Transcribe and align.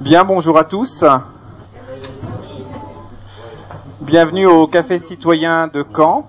Bien, 0.00 0.24
bonjour 0.24 0.56
à 0.56 0.64
tous. 0.64 1.04
Bienvenue 4.00 4.46
au 4.46 4.66
Café 4.66 4.98
Citoyen 4.98 5.66
de 5.66 5.84
Caen. 5.94 6.26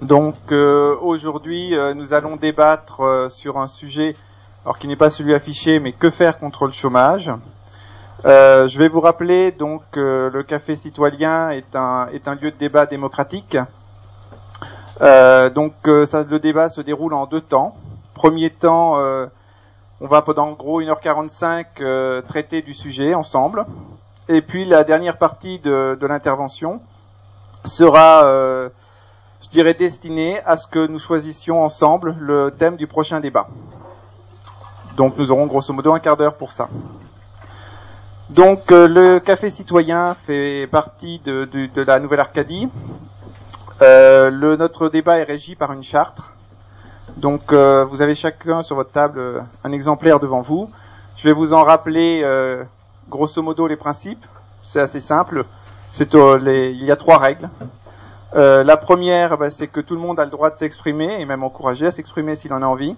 Donc 0.00 0.36
euh, 0.50 0.96
aujourd'hui, 1.02 1.76
euh, 1.76 1.92
nous 1.92 2.14
allons 2.14 2.36
débattre 2.36 3.02
euh, 3.02 3.28
sur 3.28 3.58
un 3.58 3.66
sujet, 3.66 4.16
alors 4.64 4.78
qui 4.78 4.88
n'est 4.88 4.96
pas 4.96 5.10
celui 5.10 5.34
affiché, 5.34 5.78
mais 5.78 5.92
que 5.92 6.08
faire 6.08 6.38
contre 6.38 6.64
le 6.64 6.72
chômage. 6.72 7.30
je 8.24 8.78
vais 8.78 8.88
vous 8.88 9.00
rappeler 9.00 9.52
donc 9.52 9.82
le 9.96 10.42
Café 10.42 10.74
Citoyen 10.74 11.50
est 11.50 11.76
un 11.76 12.34
lieu 12.40 12.50
de 12.50 12.56
débat 12.56 12.86
démocratique. 12.86 13.58
donc 14.98 15.74
le 15.84 16.38
débat 16.38 16.70
se 16.70 16.80
déroule 16.80 17.12
en 17.12 17.26
deux 17.26 17.42
temps. 17.42 17.76
Premier 18.14 18.48
temps, 18.48 18.96
on 20.00 20.06
va 20.06 20.22
pendant 20.22 20.48
en 20.48 20.52
gros 20.52 20.80
1h45 20.80 22.22
traiter 22.26 22.62
du 22.62 22.74
sujet 22.74 23.14
ensemble. 23.14 23.66
Et 24.32 24.42
puis 24.42 24.64
la 24.64 24.84
dernière 24.84 25.18
partie 25.18 25.58
de, 25.58 25.98
l'intervention 26.06 26.80
sera, 27.64 28.24
euh, 28.26 28.68
je 29.42 29.48
dirais, 29.48 29.74
destinée 29.74 30.40
à 30.46 30.56
ce 30.56 30.68
que 30.68 30.86
nous 30.86 31.00
choisissions 31.00 31.64
ensemble 31.64 32.14
le 32.20 32.52
thème 32.52 32.76
du 32.76 32.86
prochain 32.86 33.18
débat. 33.18 33.48
Donc 34.96 35.18
nous 35.18 35.32
aurons 35.32 35.46
grosso 35.46 35.72
modo 35.72 35.92
un 35.92 35.98
quart 35.98 36.16
d'heure 36.16 36.36
pour 36.36 36.52
ça. 36.52 36.68
Donc 38.28 38.70
euh, 38.70 38.86
le 38.86 39.18
Café 39.18 39.50
Citoyen 39.50 40.14
fait 40.14 40.68
partie 40.68 41.18
de 41.24 41.48
la 41.82 41.98
Nouvelle 41.98 42.20
Arcadie. 42.20 42.68
Euh, 43.82 44.30
le, 44.30 44.54
notre 44.54 44.88
débat 44.90 45.18
est 45.18 45.24
régi 45.24 45.56
par 45.56 45.72
une 45.72 45.82
charte. 45.82 46.20
Donc 47.16 47.52
euh, 47.52 47.84
vous 47.84 48.02
avez 48.02 48.14
chacun 48.14 48.62
sur 48.62 48.76
votre 48.76 48.92
table 48.92 49.44
un 49.64 49.72
exemplaire 49.72 50.20
devant 50.20 50.40
vous. 50.40 50.70
Je 51.16 51.24
vais 51.24 51.34
vous 51.34 51.52
en 51.52 51.64
rappeler 51.64 52.24
grosso 53.08 53.42
modo 53.42 53.66
les 53.66 53.76
principes. 53.76 54.24
C'est 54.62 54.80
assez 54.80 55.00
simple. 55.00 55.44
C'est 55.90 56.14
euh, 56.14 56.38
il 56.72 56.84
y 56.84 56.90
a 56.90 56.96
trois 56.96 57.18
règles. 57.18 57.50
Euh, 58.36 58.62
la 58.62 58.76
première, 58.76 59.36
bah, 59.36 59.50
c'est 59.50 59.66
que 59.66 59.80
tout 59.80 59.94
le 59.94 60.00
monde 60.00 60.20
a 60.20 60.24
le 60.24 60.30
droit 60.30 60.50
de 60.50 60.58
s'exprimer 60.58 61.20
et 61.20 61.24
même 61.24 61.42
encouragé 61.42 61.86
à 61.86 61.90
s'exprimer 61.90 62.36
s'il 62.36 62.52
en 62.52 62.62
a 62.62 62.66
envie. 62.66 62.96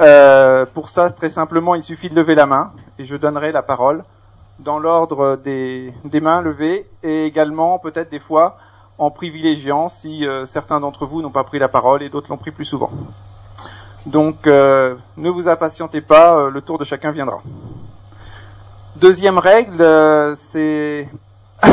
Euh, 0.00 0.66
pour 0.66 0.88
ça, 0.88 1.10
très 1.10 1.28
simplement, 1.28 1.74
il 1.76 1.84
suffit 1.84 2.10
de 2.10 2.16
lever 2.16 2.34
la 2.34 2.46
main 2.46 2.72
et 2.98 3.04
je 3.04 3.16
donnerai 3.16 3.52
la 3.52 3.62
parole 3.62 4.04
dans 4.58 4.78
l'ordre 4.78 5.36
des, 5.36 5.94
mains 6.20 6.42
levées 6.42 6.88
et 7.02 7.24
également 7.24 7.78
peut-être 7.78 8.10
des 8.10 8.18
fois 8.18 8.58
en 8.98 9.10
privilégiant 9.10 9.88
si 9.88 10.26
certains 10.44 10.80
d'entre 10.80 11.06
vous 11.06 11.22
n'ont 11.22 11.30
pas 11.30 11.44
pris 11.44 11.58
la 11.58 11.68
parole 11.68 12.02
et 12.02 12.10
d'autres 12.10 12.28
l'ont 12.28 12.36
pris 12.36 12.50
plus 12.50 12.66
souvent. 12.66 12.90
Donc, 14.06 14.46
ne 14.46 15.30
vous 15.30 15.48
impatientez 15.48 16.00
pas, 16.00 16.48
le 16.48 16.60
tour 16.62 16.78
de 16.78 16.84
chacun 16.84 17.12
viendra. 17.12 17.40
Deuxième 18.96 19.38
règle, 19.38 19.80
euh, 19.80 20.34
c'est 20.36 21.08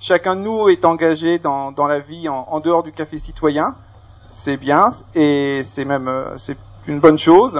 chacun 0.00 0.34
de 0.34 0.40
nous 0.40 0.68
est 0.68 0.84
engagé 0.84 1.38
dans, 1.38 1.72
la 1.86 2.00
vie 2.00 2.28
en, 2.28 2.60
dehors 2.60 2.82
du 2.82 2.92
café 2.92 3.18
citoyen. 3.18 3.76
C'est 4.30 4.56
bien 4.56 4.88
et 5.14 5.62
c'est 5.62 5.84
même 5.86 6.08
euh, 6.08 6.36
une 6.86 6.98
bonne 6.98 7.16
chose. 7.16 7.58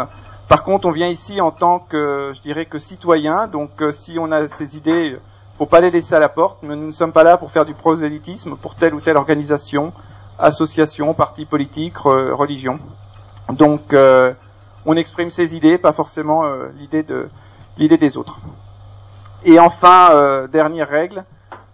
Par 0.48 0.64
contre, 0.64 0.88
on 0.88 0.90
vient 0.90 1.06
ici 1.06 1.40
en 1.40 1.52
tant 1.52 1.78
que, 1.78 2.32
je 2.34 2.40
dirais 2.42 2.66
que 2.66 2.78
citoyen. 2.78 3.46
Donc, 3.46 3.70
euh, 3.80 3.92
si 3.92 4.18
on 4.18 4.32
a 4.32 4.46
ces 4.48 4.76
idées, 4.76 5.16
faut 5.56 5.66
pas 5.66 5.80
les 5.80 5.92
laisser 5.92 6.14
à 6.14 6.18
la 6.18 6.28
porte. 6.28 6.58
Mais 6.62 6.74
nous 6.74 6.88
ne 6.88 6.92
sommes 6.92 7.12
pas 7.12 7.22
là 7.22 7.38
pour 7.38 7.52
faire 7.52 7.64
du 7.64 7.74
prosélytisme 7.74 8.56
pour 8.56 8.74
telle 8.74 8.94
ou 8.94 9.00
telle 9.00 9.16
organisation, 9.16 9.92
association, 10.38 11.14
parti 11.14 11.46
politique, 11.46 11.96
religion. 11.96 12.80
Donc, 13.50 13.94
on 14.86 14.96
exprime 14.96 15.30
ses 15.30 15.56
idées, 15.56 15.78
pas 15.78 15.92
forcément 15.92 16.44
l'idée 16.76 17.02
de 17.02 17.28
l'idée 17.78 17.96
des 17.96 18.16
autres. 18.16 18.38
Et 19.44 19.58
enfin, 19.58 20.10
euh, 20.10 20.48
dernière 20.48 20.88
règle, 20.88 21.24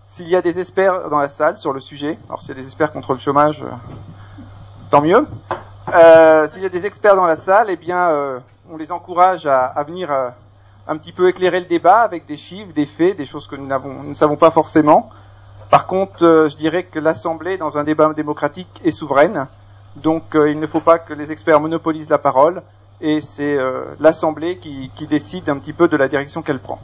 s'il 0.06 0.28
y 0.28 0.36
a 0.36 0.42
des 0.42 0.58
experts 0.58 1.08
dans 1.08 1.18
la 1.18 1.28
salle 1.28 1.56
sur 1.56 1.72
le 1.72 1.80
sujet, 1.80 2.18
alors 2.28 2.40
s'il 2.40 2.50
y 2.50 2.52
a 2.52 2.60
des 2.60 2.66
experts 2.66 2.92
contre 2.92 3.14
le 3.14 3.18
chômage, 3.18 3.62
euh, 3.62 3.70
tant 4.90 5.00
mieux. 5.00 5.26
Euh, 5.94 6.48
s'il 6.50 6.62
y 6.62 6.66
a 6.66 6.68
des 6.68 6.86
experts 6.86 7.16
dans 7.16 7.26
la 7.26 7.36
salle, 7.36 7.68
eh 7.70 7.76
bien, 7.76 8.10
on 8.70 8.76
les 8.76 8.92
encourage 8.92 9.46
à, 9.46 9.64
à 9.64 9.82
venir 9.82 10.10
un 10.86 10.96
petit 10.98 11.12
peu 11.12 11.28
éclairer 11.28 11.60
le 11.60 11.66
débat 11.66 12.00
avec 12.00 12.26
des 12.26 12.36
chiffres, 12.36 12.72
des 12.74 12.86
faits, 12.86 13.16
des 13.16 13.26
choses 13.26 13.46
que 13.46 13.56
nous, 13.56 13.66
nous 13.66 14.08
ne 14.08 14.14
savons 14.14 14.36
pas 14.36 14.50
forcément. 14.50 15.10
Par 15.70 15.86
contre, 15.86 16.46
je 16.50 16.56
dirais 16.56 16.84
que 16.84 16.98
l'Assemblée, 16.98 17.58
dans 17.58 17.76
un 17.78 17.84
débat 17.84 18.12
démocratique, 18.14 18.80
est 18.84 18.90
souveraine. 18.90 19.46
Donc, 19.96 20.24
il 20.34 20.58
ne 20.58 20.66
faut 20.66 20.80
pas 20.80 20.98
que 20.98 21.14
les 21.14 21.30
experts 21.32 21.60
monopolisent 21.60 22.10
la 22.10 22.18
parole. 22.18 22.62
Et 23.00 23.20
c'est 23.20 23.58
l'Assemblée 24.00 24.58
qui, 24.58 25.06
décide 25.06 25.48
un 25.48 25.58
petit 25.58 25.72
peu 25.72 25.88
de 25.88 25.96
la 25.96 26.08
direction 26.08 26.42
qu'elle 26.42 26.60
prend. 26.60 26.80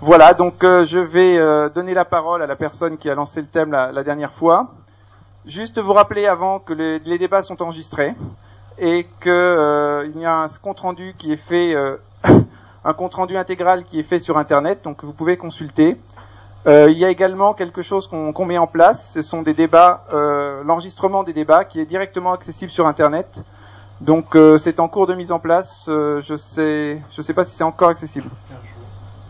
Voilà, 0.00 0.32
donc 0.32 0.62
euh, 0.62 0.84
je 0.84 0.98
vais 0.98 1.36
euh, 1.38 1.68
donner 1.70 1.92
la 1.92 2.04
parole 2.04 2.40
à 2.40 2.46
la 2.46 2.54
personne 2.54 2.98
qui 2.98 3.10
a 3.10 3.16
lancé 3.16 3.40
le 3.40 3.48
thème 3.48 3.72
la, 3.72 4.04
dernière 4.04 4.32
fois. 4.32 4.68
Juste 5.44 5.80
vous 5.80 5.92
rappeler 5.92 6.26
avant 6.26 6.60
que 6.60 6.72
les, 6.72 7.18
débats 7.18 7.42
sont 7.42 7.60
enregistrés 7.60 8.14
et 8.78 9.08
qu'il 9.20 9.32
euh, 9.32 10.08
y 10.14 10.24
a 10.24 10.36
un 10.36 10.46
compte 10.62 10.78
rendu 10.78 11.16
qui 11.18 11.32
est 11.32 11.36
fait, 11.36 11.74
un 12.84 12.92
compte 12.92 13.14
rendu 13.14 13.36
intégral 13.36 13.84
qui 13.86 13.98
est 13.98 14.04
fait 14.04 14.20
sur 14.20 14.38
Internet, 14.38 14.82
donc 14.84 15.02
vous 15.02 15.12
pouvez 15.12 15.36
consulter. 15.36 15.96
Il 16.68 16.98
y 16.98 17.04
a 17.04 17.08
également 17.08 17.54
quelque 17.54 17.82
chose 17.82 18.06
qu'on 18.06 18.44
met 18.44 18.58
en 18.58 18.66
place, 18.66 19.12
ce 19.14 19.22
sont 19.22 19.42
des 19.42 19.54
débats, 19.54 20.04
l'enregistrement 20.64 21.22
des 21.24 21.32
débats 21.32 21.64
qui 21.64 21.80
est 21.80 21.86
directement 21.86 22.32
accessible 22.32 22.70
sur 22.70 22.86
Internet. 22.86 23.42
Donc 24.00 24.36
c'est 24.58 24.78
en 24.78 24.88
cours 24.88 25.06
de 25.06 25.14
mise 25.14 25.32
en 25.32 25.38
place. 25.38 25.84
je 25.86 26.34
sais, 26.36 27.00
je 27.10 27.22
sais 27.22 27.34
pas 27.34 27.44
si 27.44 27.56
c'est 27.56 27.64
encore 27.64 27.88
accessible. 27.88 28.28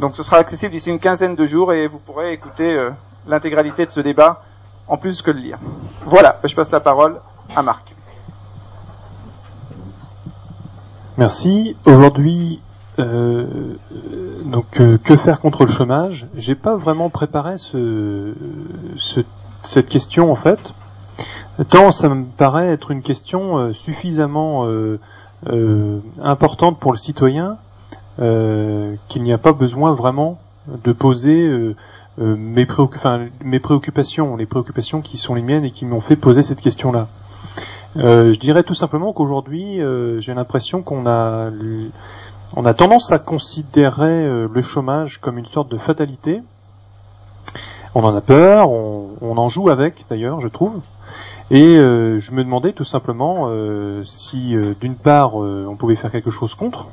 Donc 0.00 0.14
ce 0.14 0.22
sera 0.22 0.36
accessible 0.36 0.72
d'ici 0.72 0.90
une 0.90 1.00
quinzaine 1.00 1.34
de 1.34 1.46
jours 1.46 1.72
et 1.72 1.88
vous 1.88 1.98
pourrez 1.98 2.32
écouter 2.32 2.72
euh, 2.72 2.90
l'intégralité 3.26 3.84
de 3.84 3.90
ce 3.90 4.00
débat 4.00 4.42
en 4.86 4.96
plus 4.96 5.22
que 5.22 5.30
le 5.30 5.40
lire. 5.40 5.58
Voilà, 6.04 6.38
je 6.44 6.54
passe 6.54 6.70
la 6.70 6.80
parole 6.80 7.20
à 7.54 7.62
Marc. 7.62 7.94
Merci. 11.16 11.76
Aujourd'hui, 11.84 12.60
euh, 12.98 13.46
donc 14.44 14.80
euh, 14.80 14.98
que 14.98 15.16
faire 15.16 15.40
contre 15.40 15.64
le 15.64 15.70
chômage? 15.70 16.28
J'ai 16.34 16.54
pas 16.54 16.76
vraiment 16.76 17.10
préparé 17.10 17.58
ce, 17.58 18.34
cette 19.64 19.88
question 19.88 20.32
en 20.32 20.36
fait. 20.36 20.74
Tant 21.70 21.90
ça 21.90 22.08
me 22.08 22.24
paraît 22.24 22.68
être 22.68 22.90
une 22.90 23.02
question 23.02 23.72
suffisamment 23.72 24.68
importante 26.22 26.78
pour 26.78 26.92
le 26.92 26.98
citoyen 26.98 27.58
euh, 28.20 28.96
qu'il 29.06 29.22
n'y 29.22 29.32
a 29.32 29.38
pas 29.38 29.52
besoin 29.52 29.94
vraiment 29.94 30.38
de 30.66 30.92
poser 30.92 31.46
euh, 31.46 31.76
euh, 32.18 32.34
mes, 32.36 32.66
préoccupations, 32.66 34.34
les 34.34 34.46
préoccupations 34.46 35.02
qui 35.02 35.18
sont 35.18 35.36
les 35.36 35.42
miennes 35.42 35.64
et 35.64 35.70
qui 35.70 35.86
m'ont 35.86 36.00
fait 36.00 36.16
poser 36.16 36.42
cette 36.42 36.60
question-là. 36.60 37.06
je 37.94 38.36
dirais 38.40 38.64
tout 38.64 38.74
simplement 38.74 39.12
qu'aujourd'hui, 39.12 39.80
j'ai 40.18 40.34
l'impression 40.34 40.82
qu'on 40.82 41.06
a, 41.06 41.50
on 42.56 42.64
a 42.64 42.74
tendance 42.74 43.12
à 43.12 43.18
considérer 43.18 44.46
le 44.48 44.60
chômage 44.62 45.18
comme 45.20 45.38
une 45.38 45.46
sorte 45.46 45.70
de 45.70 45.78
fatalité. 45.78 46.42
On 47.94 48.04
en 48.04 48.14
a 48.14 48.20
peur, 48.20 48.70
on, 48.70 49.36
en 49.36 49.48
joue 49.48 49.70
avec 49.70 50.04
d'ailleurs, 50.08 50.40
je 50.40 50.48
trouve. 50.48 50.80
Et 51.50 51.76
je 51.76 52.32
me 52.32 52.44
demandais 52.44 52.72
tout 52.72 52.84
simplement 52.84 53.50
si, 54.04 54.56
d'une 54.80 54.96
part, 54.96 55.34
on 55.34 55.76
pouvait 55.76 55.96
faire 55.96 56.10
quelque 56.10 56.30
chose 56.30 56.54
contre, 56.54 56.86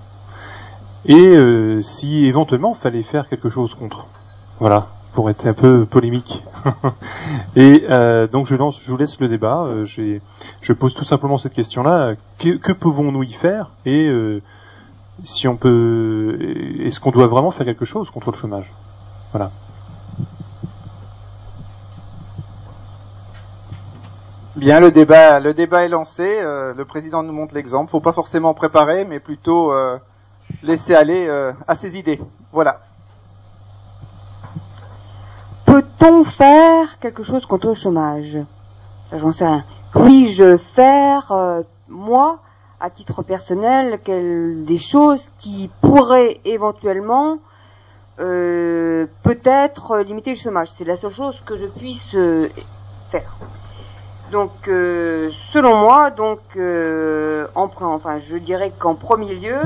et 1.05 1.35
euh, 1.35 1.81
si 1.81 2.25
éventuellement 2.25 2.73
fallait 2.73 3.03
faire 3.03 3.29
quelque 3.29 3.49
chose 3.49 3.75
contre. 3.75 4.07
Voilà, 4.59 4.87
pour 5.13 5.29
être 5.29 5.45
un 5.45 5.53
peu 5.53 5.85
polémique. 5.85 6.43
et 7.55 7.85
euh, 7.89 8.27
donc 8.27 8.47
je 8.47 8.55
lance, 8.55 8.79
je 8.81 8.89
vous 8.89 8.97
laisse 8.97 9.19
le 9.19 9.27
débat. 9.27 9.65
Euh, 9.65 9.85
je 9.85 10.73
pose 10.73 10.95
tout 10.95 11.03
simplement 11.03 11.37
cette 11.37 11.53
question-là 11.53 12.15
que, 12.39 12.71
pouvons-nous 12.73 13.23
y 13.23 13.33
faire? 13.33 13.71
Si 15.23 15.47
on 15.47 15.55
peut, 15.55 16.37
est-ce 16.81 16.99
qu'on 16.99 17.11
doit 17.11 17.27
vraiment 17.27 17.51
faire 17.51 17.65
quelque 17.65 17.85
chose 17.85 18.09
contre 18.09 18.31
le 18.31 18.37
chômage? 18.37 18.71
Voilà. 19.31 19.51
Bien, 24.55 24.79
le 24.79 24.91
débat, 24.91 25.39
le 25.39 25.53
débat 25.53 25.83
est 25.83 25.89
lancé. 25.89 26.41
le 26.41 26.83
président 26.85 27.23
nous 27.23 27.33
montre 27.33 27.53
l'exemple. 27.53 27.91
Faut 27.91 27.99
pas 27.99 28.13
forcément 28.13 28.53
préparer, 28.53 29.03
mais 29.03 29.19
plutôt 29.19 29.71
laisser 30.63 30.95
aller 30.95 31.27
euh, 31.27 31.53
à 31.67 31.75
ses 31.75 31.97
idées. 31.97 32.21
Voilà. 32.51 32.79
Peut-on 35.65 36.23
faire 36.23 36.99
quelque 36.99 37.23
chose 37.23 37.45
contre 37.45 37.67
le 37.67 37.73
chômage? 37.73 38.37
J'en 39.11 39.31
sais 39.31 39.45
rien. 39.45 39.63
Puis-je 39.93 40.57
faire, 40.57 41.31
euh, 41.31 41.61
moi, 41.87 42.39
à 42.79 42.89
titre 42.89 43.23
personnel, 43.23 43.99
des 44.05 44.77
choses 44.77 45.29
qui 45.37 45.69
pourraient 45.81 46.39
éventuellement 46.45 47.39
euh, 48.19 49.07
peut-être 49.23 49.99
limiter 49.99 50.31
le 50.31 50.37
chômage 50.37 50.69
C'est 50.75 50.85
la 50.85 50.95
seule 50.95 51.11
chose 51.11 51.41
que 51.45 51.57
je 51.57 51.65
puisse 51.65 52.15
faire. 53.11 53.35
Donc, 54.31 54.51
selon 54.65 55.77
moi, 55.77 56.11
donc, 56.11 56.39
en, 57.55 57.69
enfin, 57.81 58.17
je 58.17 58.37
dirais 58.37 58.71
qu'en 58.77 58.95
premier 58.95 59.35
lieu, 59.35 59.59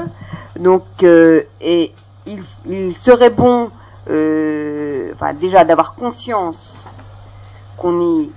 donc, 0.60 0.84
euh, 1.04 1.44
et 1.62 1.94
il, 2.26 2.94
serait 2.96 3.30
bon, 3.30 3.72
euh, 4.10 5.12
enfin 5.14 5.34
déjà 5.34 5.64
d'avoir 5.64 5.96
conscience 5.96 6.90
qu'on 7.78 8.02
est, 8.02 8.30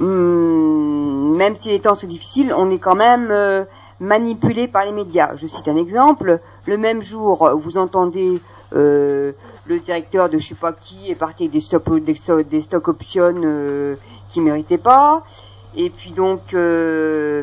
hum, 0.00 0.83
même 1.34 1.56
si 1.56 1.68
les 1.68 1.80
temps 1.80 1.94
sont 1.94 2.06
difficiles, 2.06 2.52
on 2.56 2.70
est 2.70 2.78
quand 2.78 2.94
même 2.94 3.28
euh, 3.30 3.64
manipulé 4.00 4.68
par 4.68 4.84
les 4.84 4.92
médias. 4.92 5.34
Je 5.36 5.46
cite 5.46 5.68
un 5.68 5.76
exemple. 5.76 6.40
Le 6.66 6.76
même 6.76 7.02
jour, 7.02 7.50
vous 7.56 7.78
entendez 7.78 8.40
euh, 8.74 9.32
le 9.66 9.78
directeur 9.78 10.28
de 10.28 10.38
je 10.38 10.48
sais 10.48 10.54
pas 10.54 10.72
qui 10.72 11.10
est 11.10 11.14
parti 11.14 11.44
avec 11.44 11.52
des 11.52 11.60
stock, 11.60 11.84
des 12.04 12.44
des 12.44 12.60
stock 12.62 12.88
options 12.88 13.40
euh, 13.44 13.96
qui 14.28 14.40
méritaient 14.40 14.78
pas. 14.78 15.22
Et 15.76 15.90
puis 15.90 16.12
donc, 16.12 16.54
euh, 16.54 17.42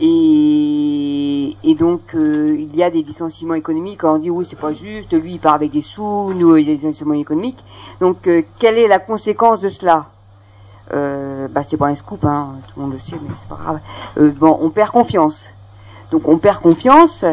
et, 0.00 1.56
donc 1.78 2.14
il 2.14 2.74
y 2.76 2.82
a 2.82 2.90
des 2.90 3.02
licenciements 3.02 3.54
économiques. 3.54 4.04
On 4.04 4.18
dit 4.18 4.30
oui 4.30 4.44
c'est 4.48 4.58
pas 4.58 4.72
juste, 4.72 5.12
lui 5.12 5.34
il 5.34 5.40
part 5.40 5.54
avec 5.54 5.72
des 5.72 5.82
sous, 5.82 6.32
nous 6.34 6.56
il 6.56 6.66
y 6.66 6.70
a 6.70 6.74
des 6.74 6.80
licenciements 6.80 7.14
économiques. 7.14 7.62
Donc 8.00 8.28
quelle 8.58 8.78
est 8.78 8.88
la 8.88 8.98
conséquence 8.98 9.60
de 9.60 9.68
cela? 9.68 10.06
Euh, 10.92 11.48
bah 11.48 11.62
c'est 11.66 11.76
pas 11.76 11.86
un 11.86 11.94
scoop, 11.94 12.24
hein, 12.24 12.56
tout 12.68 12.80
le 12.80 12.82
monde 12.82 12.92
le 12.92 12.98
sait, 12.98 13.16
mais 13.20 13.34
c'est 13.36 13.48
pas 13.48 13.56
grave. 13.56 13.80
Euh, 14.18 14.30
bon, 14.32 14.58
on 14.60 14.70
perd 14.70 14.90
confiance. 14.90 15.50
Donc 16.10 16.26
on 16.26 16.38
perd 16.38 16.60
confiance. 16.60 17.24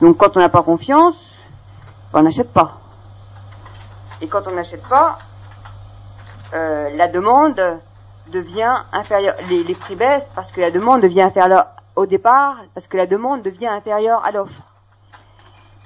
Donc 0.00 0.18
quand 0.18 0.36
on 0.36 0.40
n'a 0.40 0.48
pas 0.48 0.62
confiance, 0.62 1.16
on 2.12 2.22
n'achète 2.22 2.52
pas. 2.52 2.78
Et 4.20 4.28
quand 4.28 4.46
on 4.46 4.52
n'achète 4.52 4.86
pas, 4.88 5.18
euh, 6.54 6.90
la 6.94 7.08
demande 7.08 7.60
devient 8.32 8.82
inférieure. 8.92 9.36
Les, 9.48 9.62
les 9.62 9.74
prix 9.74 9.96
baissent 9.96 10.30
parce 10.34 10.52
que 10.52 10.60
la 10.60 10.70
demande 10.70 11.00
devient 11.00 11.22
inférieure 11.22 11.66
au 11.94 12.06
départ, 12.06 12.56
parce 12.74 12.86
que 12.86 12.96
la 12.96 13.06
demande 13.06 13.42
devient 13.42 13.68
inférieure 13.68 14.22
à 14.24 14.30
l'offre. 14.30 14.62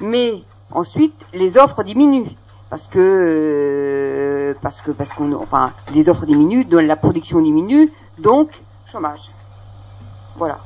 Mais 0.00 0.42
ensuite, 0.72 1.14
les 1.32 1.56
offres 1.56 1.84
diminuent 1.84 2.34
parce 2.70 2.86
que 2.86 2.98
euh, 2.98 4.54
parce 4.62 4.80
que 4.80 4.92
parce 4.92 5.12
qu'on 5.12 5.32
enfin 5.32 5.72
les 5.92 6.08
offres 6.08 6.24
diminuent, 6.24 6.64
donc 6.64 6.82
la 6.82 6.96
production 6.96 7.40
diminue, 7.40 7.88
donc 8.18 8.50
chômage. 8.86 9.32
Voilà. 10.36 10.60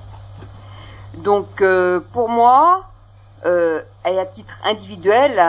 Donc 1.18 1.62
euh, 1.62 2.00
pour 2.12 2.28
moi, 2.28 2.84
euh, 3.46 3.80
et 4.04 4.18
à 4.18 4.26
titre 4.26 4.58
individuel, 4.64 5.40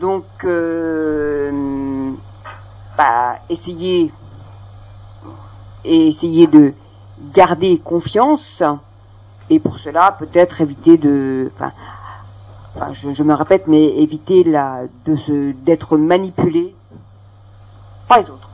donc 0.00 0.24
euh, 0.44 2.12
bah, 2.98 3.36
essayer 3.48 4.12
essayer 5.84 6.46
de 6.48 6.74
garder 7.32 7.78
confiance 7.78 8.62
et 9.50 9.60
pour 9.60 9.78
cela 9.78 10.16
peut-être 10.18 10.60
éviter 10.60 10.96
de 10.96 11.50
enfin, 11.54 11.72
enfin 12.74 12.92
je, 12.92 13.22
me 13.22 13.34
répète 13.34 13.66
mais 13.66 13.98
éviter 13.98 14.44
de 14.44 15.16
se 15.16 15.52
d'être 15.52 15.96
manipulé 15.96 16.74
par 18.08 18.20
les 18.20 18.30
autres 18.30 18.48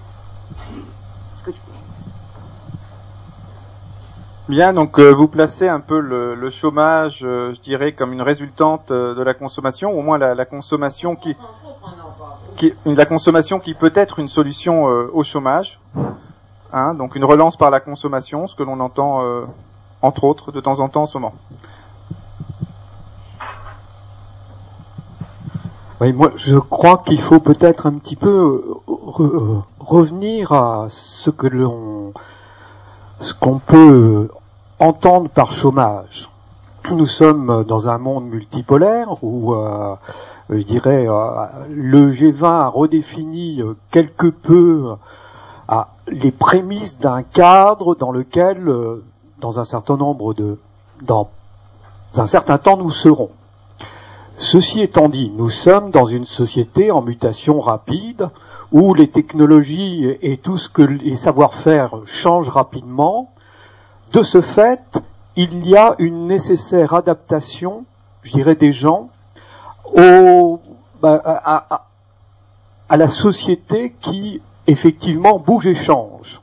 Bien, 4.49 4.73
donc 4.73 4.99
euh, 4.99 5.13
vous 5.13 5.29
placez 5.29 5.69
un 5.69 5.81
peu 5.81 6.01
le, 6.01 6.49
chômage, 6.49 7.21
euh, 7.23 7.53
je 7.53 7.61
dirais, 7.61 7.93
comme 7.93 8.15
une 8.15 8.23
résultante 8.23 8.91
euh, 8.91 9.15
de 9.15 9.23
la 9.23 9.35
consommation, 9.35 9.91
au 9.91 10.01
moins 10.01 10.17
la, 10.17 10.45
consommation 10.47 11.17
qui, 11.17 11.37
la 12.87 13.05
consommation 13.05 13.61
qui 13.61 13.75
peut 13.75 13.93
être 13.95 14.21
une 14.21 14.29
solution 14.29 14.85
au 14.85 15.23
chômage. 15.23 15.79
Hein, 16.73 16.95
donc 16.95 17.15
une 17.15 17.25
relance 17.25 17.59
par 17.59 17.71
la 17.71 17.81
consommation, 17.81 18.47
ce 18.47 18.57
que 18.57 18.63
l'on 18.63 18.81
entend 18.81 19.23
entre 20.01 20.25
autres 20.25 20.51
de 20.51 20.61
temps 20.61 20.81
en 20.81 20.89
temps 20.89 21.03
en 21.03 21.07
ce 21.07 21.19
moment. 21.19 21.35
Oui, 26.01 26.13
moi 26.13 26.31
je 26.37 26.59
crois 26.59 26.99
qu'il 26.99 27.21
faut 27.21 27.41
peut-être 27.41 27.87
un 27.87 27.95
petit 27.95 28.15
peu 28.17 28.29
euh, 28.29 28.75
re- 28.87 29.23
euh, 29.23 29.59
revenir 29.81 30.53
à 30.53 30.87
ce 30.91 31.31
que 31.31 31.47
l'on 31.49 32.13
ce 33.21 33.35
qu'on 33.35 33.59
peut 33.59 34.29
entendre 34.79 35.29
par 35.29 35.51
chômage. 35.51 36.31
Nous 36.91 37.07
sommes 37.07 37.65
dans 37.65 37.89
un 37.89 37.99
monde 37.99 38.27
multipolaire 38.27 39.23
où 39.25 39.53
euh, 39.55 39.97
je 40.51 40.63
dirais 40.63 41.07
euh, 41.09 41.47
le 41.69 42.13
G20 42.13 42.45
a 42.47 42.69
redéfini 42.69 43.61
euh, 43.61 43.75
quelque 43.91 44.29
peu 44.29 44.95
euh, 45.71 45.77
les 46.07 46.31
prémices 46.31 46.99
d'un 47.01 47.25
cadre 47.25 47.97
dans 47.97 48.13
lequel 48.13 48.69
euh, 48.69 49.03
dans 49.41 49.59
un 49.59 49.65
certain 49.65 49.97
nombre 49.97 50.33
de 50.33 50.59
dans 51.03 51.29
un 52.17 52.27
certain 52.29 52.59
temps 52.59 52.77
nous 52.77 52.93
serons. 52.93 53.31
Ceci 54.39 54.81
étant 54.81 55.09
dit, 55.09 55.33
nous 55.35 55.51
sommes 55.51 55.91
dans 55.91 56.07
une 56.07 56.25
société 56.25 56.93
en 56.93 57.03
mutation 57.03 57.61
rapide 57.61 58.31
où 58.71 58.95
les 58.95 59.11
technologies 59.11 60.17
et 60.23 60.37
tout 60.37 60.57
ce 60.59 60.69
que 60.69 60.83
les 60.83 61.17
savoir-faire 61.17 61.97
changent 62.05 62.49
rapidement. 62.49 63.33
De 64.13 64.23
ce 64.23 64.41
fait, 64.41 64.81
il 65.35 65.67
y 65.67 65.77
a 65.77 65.97
une 65.99 66.29
nécessaire 66.29 66.95
adaptation, 66.95 67.85
je 68.23 68.33
dirais, 68.33 68.55
des 68.55 68.73
gens 68.73 69.11
bah, 71.03 71.21
à 72.89 72.97
la 72.97 73.09
société 73.09 73.95
qui 74.01 74.41
effectivement 74.69 75.41
bouge 75.41 75.67
et 75.67 75.75
change. 75.75 76.41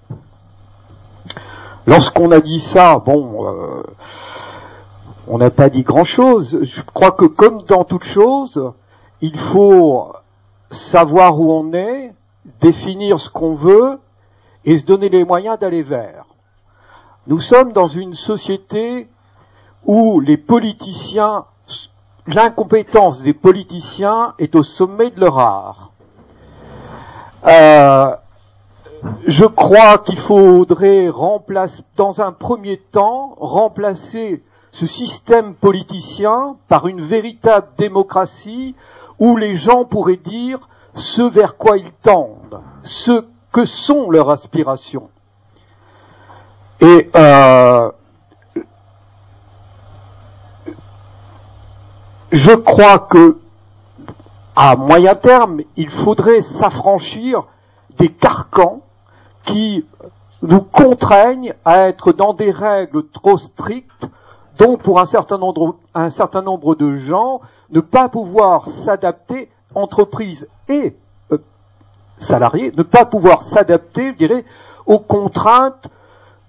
Lorsqu'on 1.88 2.32
a 2.32 2.42
dit 2.42 2.60
ça, 2.60 2.98
bon, 2.98 3.48
euh, 3.48 3.84
on 5.28 5.38
n'a 5.38 5.50
pas 5.50 5.70
dit 5.70 5.84
grand-chose. 5.84 6.60
Je 6.62 6.82
crois 6.82 7.12
que 7.12 7.26
comme 7.26 7.64
dans 7.64 7.84
toute 7.84 8.04
chose, 8.04 8.74
il 9.22 9.38
faut 9.38 10.14
savoir 10.70 11.40
où 11.40 11.52
on 11.52 11.74
est, 11.74 12.14
définir 12.62 13.20
ce 13.20 13.30
qu'on 13.30 13.56
veut 13.56 14.00
et 14.66 14.78
se 14.78 14.86
donner 14.86 15.10
les 15.10 15.24
moyens 15.24 15.58
d'aller 15.60 15.84
vers. 15.84 16.26
Nous 17.28 17.40
sommes 17.40 17.72
dans 17.72 17.88
une 17.88 18.14
société 18.14 19.08
où 19.84 20.20
les 20.20 20.38
politiciens, 20.38 21.46
l'incompétence 22.28 23.24
des 23.24 23.34
politiciens 23.34 24.34
est 24.38 24.56
au 24.56 24.64
sommet 24.64 25.10
de 25.10 25.20
leur 25.20 25.40
art. 25.40 25.92
Euh, 27.46 28.16
je 29.28 29.46
crois 29.46 30.00
qu'il 30.00 30.18
faudrait 30.18 31.10
remplacer, 31.10 31.84
dans 31.96 32.22
un 32.22 32.32
premier 32.32 32.78
temps, 32.78 33.36
remplacer 33.40 34.44
ce 34.76 34.88
système 34.88 35.56
politicien 35.56 36.58
par 36.68 36.88
une 36.88 37.00
véritable 37.00 37.68
démocratie 37.78 38.76
où 39.20 39.38
les 39.38 39.56
gens 39.56 39.86
pourraient 39.86 40.18
dire 40.18 40.68
ce 40.96 41.22
vers 41.22 41.56
quoi 41.56 41.78
ils 41.78 41.94
tendent, 41.94 42.60
ce 42.84 43.26
que 43.54 43.64
sont 43.64 44.10
leurs 44.12 44.30
aspirations. 44.30 45.10
Et 46.82 47.10
euh, 47.16 47.90
je 52.34 52.52
crois 52.52 53.00
que 53.00 53.38
à 54.58 54.76
moyen 54.76 55.16
terme, 55.16 55.62
il 55.78 55.90
faudrait 55.90 56.42
s'affranchir 56.42 57.46
des 57.98 58.10
carcans 58.10 58.82
qui 59.46 59.86
nous 60.42 60.62
contraignent 60.62 61.54
à 61.64 61.88
être 61.88 62.12
dans 62.12 62.34
des 62.34 62.52
règles 62.52 63.08
trop 63.08 63.38
strictes 63.38 64.06
dont 64.58 64.78
pour 64.78 65.00
un 65.00 65.06
certain 65.06 65.38
nombre, 65.38 66.76
de 66.76 66.94
gens, 66.96 67.42
ne 67.70 67.80
pas 67.80 68.10
pouvoir 68.10 68.70
s'adapter, 68.70 69.50
entreprises 69.74 70.48
et 70.70 70.96
euh, 71.32 71.38
salariés, 72.18 72.72
ne 72.76 72.84
pas 72.84 73.06
pouvoir 73.06 73.44
s'adapter, 73.44 74.14
je 74.14 74.18
dirais, 74.18 74.46
aux 74.86 75.00
contraintes 75.00 75.88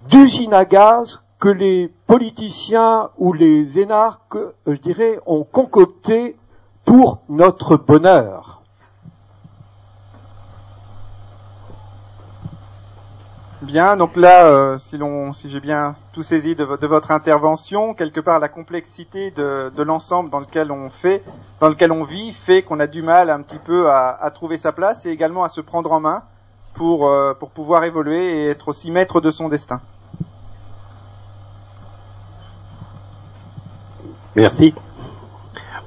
d'usines 0.09 0.53
à 0.53 0.65
gaz 0.65 1.19
que 1.39 1.49
les 1.49 1.91
politiciens 2.07 3.09
ou 3.17 3.33
les 3.33 3.79
énarques, 3.79 4.35
euh, 4.35 4.51
je 4.67 4.79
dirais, 4.81 5.19
ont 5.25 5.43
concocté 5.43 6.35
pour 6.85 7.19
notre 7.29 7.75
bonheur. 7.75 8.56
Bien, 13.63 13.97
donc 13.97 14.15
là, 14.15 14.47
euh, 14.49 14.77
si 14.77 14.99
si 15.33 15.49
j'ai 15.49 15.59
bien 15.59 15.95
tout 16.13 16.21
saisi 16.21 16.55
de, 16.55 16.63
de 16.77 16.87
votre 16.87 17.09
intervention, 17.09 17.95
quelque 17.95 18.19
part 18.19 18.39
la 18.39 18.49
complexité 18.49 19.31
de, 19.31 19.71
de 19.75 19.83
l'ensemble 19.83 20.29
dans 20.29 20.39
lequel 20.39 20.71
on 20.71 20.91
fait, 20.91 21.23
dans 21.59 21.69
lequel 21.69 21.91
on 21.91 22.03
vit, 22.03 22.33
fait 22.33 22.61
qu'on 22.61 22.79
a 22.79 22.85
du 22.85 23.01
mal 23.01 23.31
un 23.31 23.41
petit 23.41 23.57
peu 23.57 23.89
à, 23.89 24.09
à 24.09 24.29
trouver 24.29 24.57
sa 24.57 24.73
place 24.73 25.07
et 25.07 25.09
également 25.09 25.43
à 25.43 25.49
se 25.49 25.59
prendre 25.59 25.91
en 25.91 25.99
main 25.99 26.21
pour 26.75 27.07
euh, 27.09 27.33
pour 27.33 27.49
pouvoir 27.49 27.83
évoluer 27.83 28.43
et 28.43 28.49
être 28.49 28.67
aussi 28.67 28.91
maître 28.91 29.21
de 29.21 29.31
son 29.31 29.49
destin. 29.49 29.81
Merci. 34.35 34.75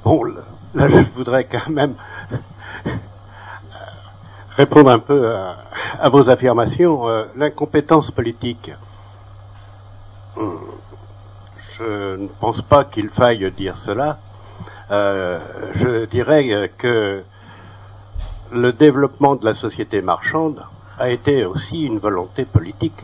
Bon, 0.05 0.25
là, 0.25 0.89
je 0.89 1.09
voudrais 1.15 1.45
quand 1.45 1.71
même 1.71 1.95
répondre 4.61 4.91
un 4.91 4.99
peu 4.99 5.21
à, 5.99 6.09
vos 6.11 6.29
affirmations. 6.29 7.09
Euh, 7.09 7.25
L'incompétence 7.37 8.11
politique. 8.11 8.71
Hum, 10.37 10.61
Je 11.79 12.17
ne 12.17 12.29
pense 12.29 12.61
pas 12.63 12.85
qu'il 12.85 13.09
faille 13.09 13.51
dire 13.53 13.77
cela. 13.87 14.19
je 14.91 16.05
dirais 16.07 16.73
que 16.77 17.23
le 18.53 18.73
développement 18.73 19.37
de 19.37 19.45
la 19.45 19.55
société 19.55 20.03
marchande 20.03 20.63
a 20.99 21.09
été 21.11 21.45
aussi 21.45 21.83
une 21.83 21.99
volonté 21.99 22.45
politique. 22.45 23.01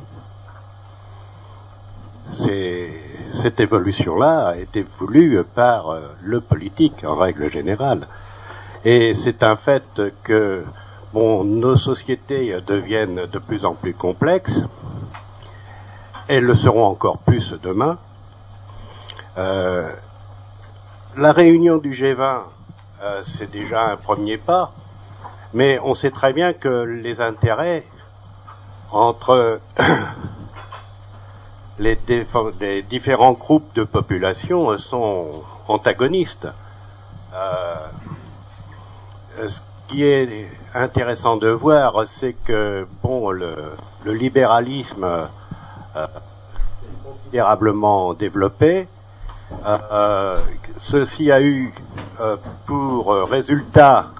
cette 3.42 3.60
évolution-là 3.60 4.48
a 4.48 4.56
été 4.56 4.84
voulue 4.98 5.42
par 5.54 5.90
euh, 5.90 6.00
le 6.22 6.40
politique 6.40 7.04
en 7.04 7.14
règle 7.14 7.48
générale. 7.50 8.08
Et 8.84 9.14
c'est 9.14 9.42
un 9.42 9.56
fait 9.56 9.84
que 10.24 10.64
nos 11.16 11.76
sociétés 11.76 12.58
deviennent 12.66 13.26
de 13.26 13.38
plus 13.38 13.64
en 13.64 13.74
plus 13.74 13.94
complexes. 13.94 14.60
Elles 16.28 16.44
le 16.44 16.54
seront 16.54 16.84
encore 16.84 17.18
plus 17.18 17.54
demain. 17.62 17.98
Euh, 19.38 19.90
la 21.16 21.32
réunion 21.32 21.78
du 21.78 21.92
G20, 21.92 22.42
euh, 23.02 23.22
c'est 23.26 23.50
déjà 23.50 23.92
un 23.92 23.96
premier 23.96 24.36
pas. 24.36 24.72
Mais 25.54 25.78
on 25.82 25.94
sait 25.94 26.10
très 26.10 26.32
bien 26.32 26.52
que 26.52 26.84
les 26.84 27.20
intérêts 27.20 27.84
entre 28.90 29.60
les, 31.78 31.96
différents 32.82 33.32
groupes 33.32 33.74
de 33.74 33.84
population 33.84 34.76
sont 34.78 35.42
antagonistes. 35.68 36.48
Euh, 37.34 37.86
qui 39.88 40.04
est 40.04 40.48
intéressant 40.74 41.36
de 41.36 41.48
voir, 41.48 42.04
c'est 42.18 42.34
que 42.44 42.86
bon, 43.02 43.30
le, 43.30 43.54
libéralisme 44.04 45.04
euh, 45.04 46.06
considérablement 47.04 48.14
développé. 48.14 48.88
Euh, 49.64 50.40
ceci 50.78 51.30
a 51.30 51.40
eu 51.40 51.72
pour 52.66 53.12
résultat 53.28 54.10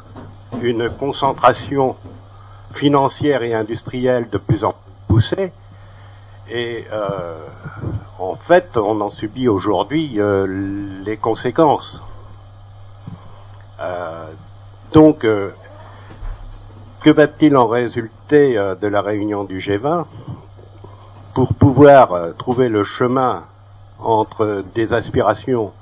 une 0.63 0.91
concentration 0.91 1.97
financière 2.73 3.43
et 3.43 3.55
industrielle 3.55 4.29
de 4.29 4.39
plus 4.39 4.65
en 4.65 4.73
plus 4.73 4.87
poussée. 5.07 5.53
Et 6.49 6.85
euh, 6.93 7.47
en 8.19 8.37
fait, 8.37 8.77
on 8.77 9.01
en 9.01 9.11
subit 9.11 9.49
aujourd'hui 9.49 10.21
euh, 10.21 10.47
les 11.05 11.17
conséquences. 11.17 12.01
Euh, 14.87 14.93
donc, 14.93 15.27
que 17.03 17.11
va-t-il 17.11 17.57
en 17.57 17.67
résulter 17.67 18.55
de 18.55 18.87
la 18.87 19.01
réunion 19.01 19.45
du 19.45 19.59
G20 19.59 20.05
Pour 21.35 21.55
pouvoir 21.55 22.35
trouver 22.37 22.69
le 22.69 22.85
chemin 22.85 23.45
entre 23.99 24.65
des 24.75 24.93
aspirations 24.93 25.73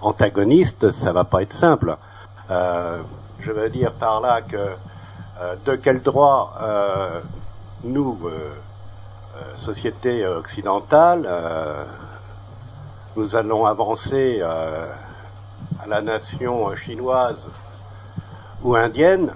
antagonistes, 0.00 0.90
ça 0.92 1.12
va 1.12 1.24
pas 1.24 1.42
être 1.42 1.52
simple. 1.52 1.96
Je 2.48 3.52
veux 3.52 3.70
dire 3.70 3.92
par 3.94 4.20
là 4.20 4.42
que 4.42 4.56
euh, 5.40 5.56
de 5.64 5.74
quel 5.76 6.02
droit 6.02 6.52
euh, 6.60 7.20
nous, 7.82 8.18
euh, 8.26 8.52
société 9.56 10.26
occidentale, 10.26 11.26
nous 13.16 13.34
allons 13.34 13.64
avancer 13.64 14.42
à 14.42 15.86
la 15.86 16.02
nation 16.02 16.74
chinoise 16.76 17.38
ou 18.62 18.74
indienne 18.74 19.32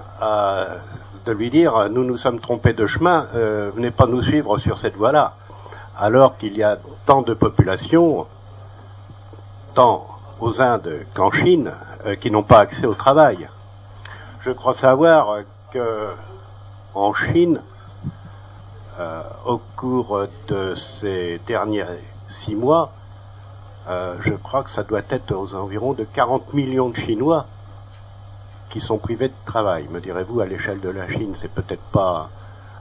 de 1.26 1.32
lui 1.32 1.50
dire 1.50 1.88
nous 1.90 2.04
nous 2.04 2.16
sommes 2.16 2.40
trompés 2.40 2.72
de 2.74 2.86
chemin, 2.86 3.26
venez 3.74 3.90
pas 3.90 4.06
nous 4.06 4.22
suivre 4.22 4.58
sur 4.58 4.80
cette 4.80 4.96
voie-là, 4.96 5.34
alors 5.96 6.36
qu'il 6.36 6.56
y 6.56 6.62
a 6.62 6.78
tant 7.06 7.22
de 7.22 7.34
populations, 7.34 8.26
tant 9.74 10.06
aux 10.40 10.60
Indes 10.60 11.06
qu'en 11.14 11.30
Chine, 11.30 11.72
qui 12.20 12.30
n'ont 12.30 12.42
pas 12.42 12.58
accès 12.58 12.86
au 12.86 12.94
travail. 12.94 13.48
Je 14.42 14.50
crois 14.50 14.74
savoir 14.74 15.38
que 15.72 16.10
en 16.94 17.12
Chine, 17.14 17.60
euh, 18.98 19.22
au 19.46 19.60
cours 19.76 20.26
de 20.46 20.76
ces 21.00 21.40
derniers 21.46 21.84
six 22.28 22.54
mois, 22.54 22.92
euh, 23.88 24.16
je 24.20 24.34
crois 24.34 24.62
que 24.62 24.70
ça 24.70 24.84
doit 24.84 25.02
être 25.10 25.34
aux 25.34 25.54
environs 25.54 25.94
de 25.94 26.04
40 26.04 26.54
millions 26.54 26.90
de 26.90 26.96
Chinois 26.96 27.46
qui 28.74 28.80
sont 28.80 28.98
privés 28.98 29.28
de 29.28 29.34
travail. 29.44 29.86
Me 29.88 30.00
direz-vous, 30.00 30.40
à 30.40 30.46
l'échelle 30.46 30.80
de 30.80 30.88
la 30.88 31.06
Chine, 31.06 31.34
c'est 31.36 31.48
peut-être 31.48 31.84
pas 31.92 32.28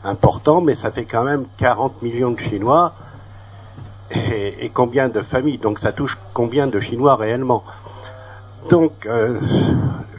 important, 0.03 0.59
mais 0.59 0.73
ça 0.73 0.89
fait 0.89 1.05
quand 1.05 1.23
même 1.23 1.45
40 1.59 2.01
millions 2.01 2.31
de 2.31 2.39
Chinois. 2.39 2.93
Et, 4.09 4.71
combien 4.73 5.07
de 5.07 5.21
familles 5.21 5.59
Donc 5.59 5.77
ça 5.77 5.91
touche 5.91 6.17
combien 6.33 6.65
de 6.65 6.79
Chinois 6.79 7.15
réellement? 7.15 7.63
Donc, 8.71 9.05
euh, 9.05 9.39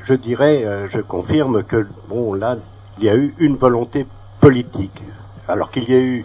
je 0.05 0.15
dirais, 0.15 0.65
euh, 0.65 0.87
je 0.89 1.01
confirme 1.01 1.65
que 1.65 1.89
bon 2.09 2.35
là, 2.35 2.57
il 2.99 3.05
y 3.07 3.09
a 3.09 3.17
eu 3.17 3.35
une 3.39 3.57
volonté 3.57 4.07
politique, 4.39 5.03
alors 5.49 5.73
qu'il 5.73 5.91
y 5.91 5.95
a 5.95 5.99
eu 5.99 6.25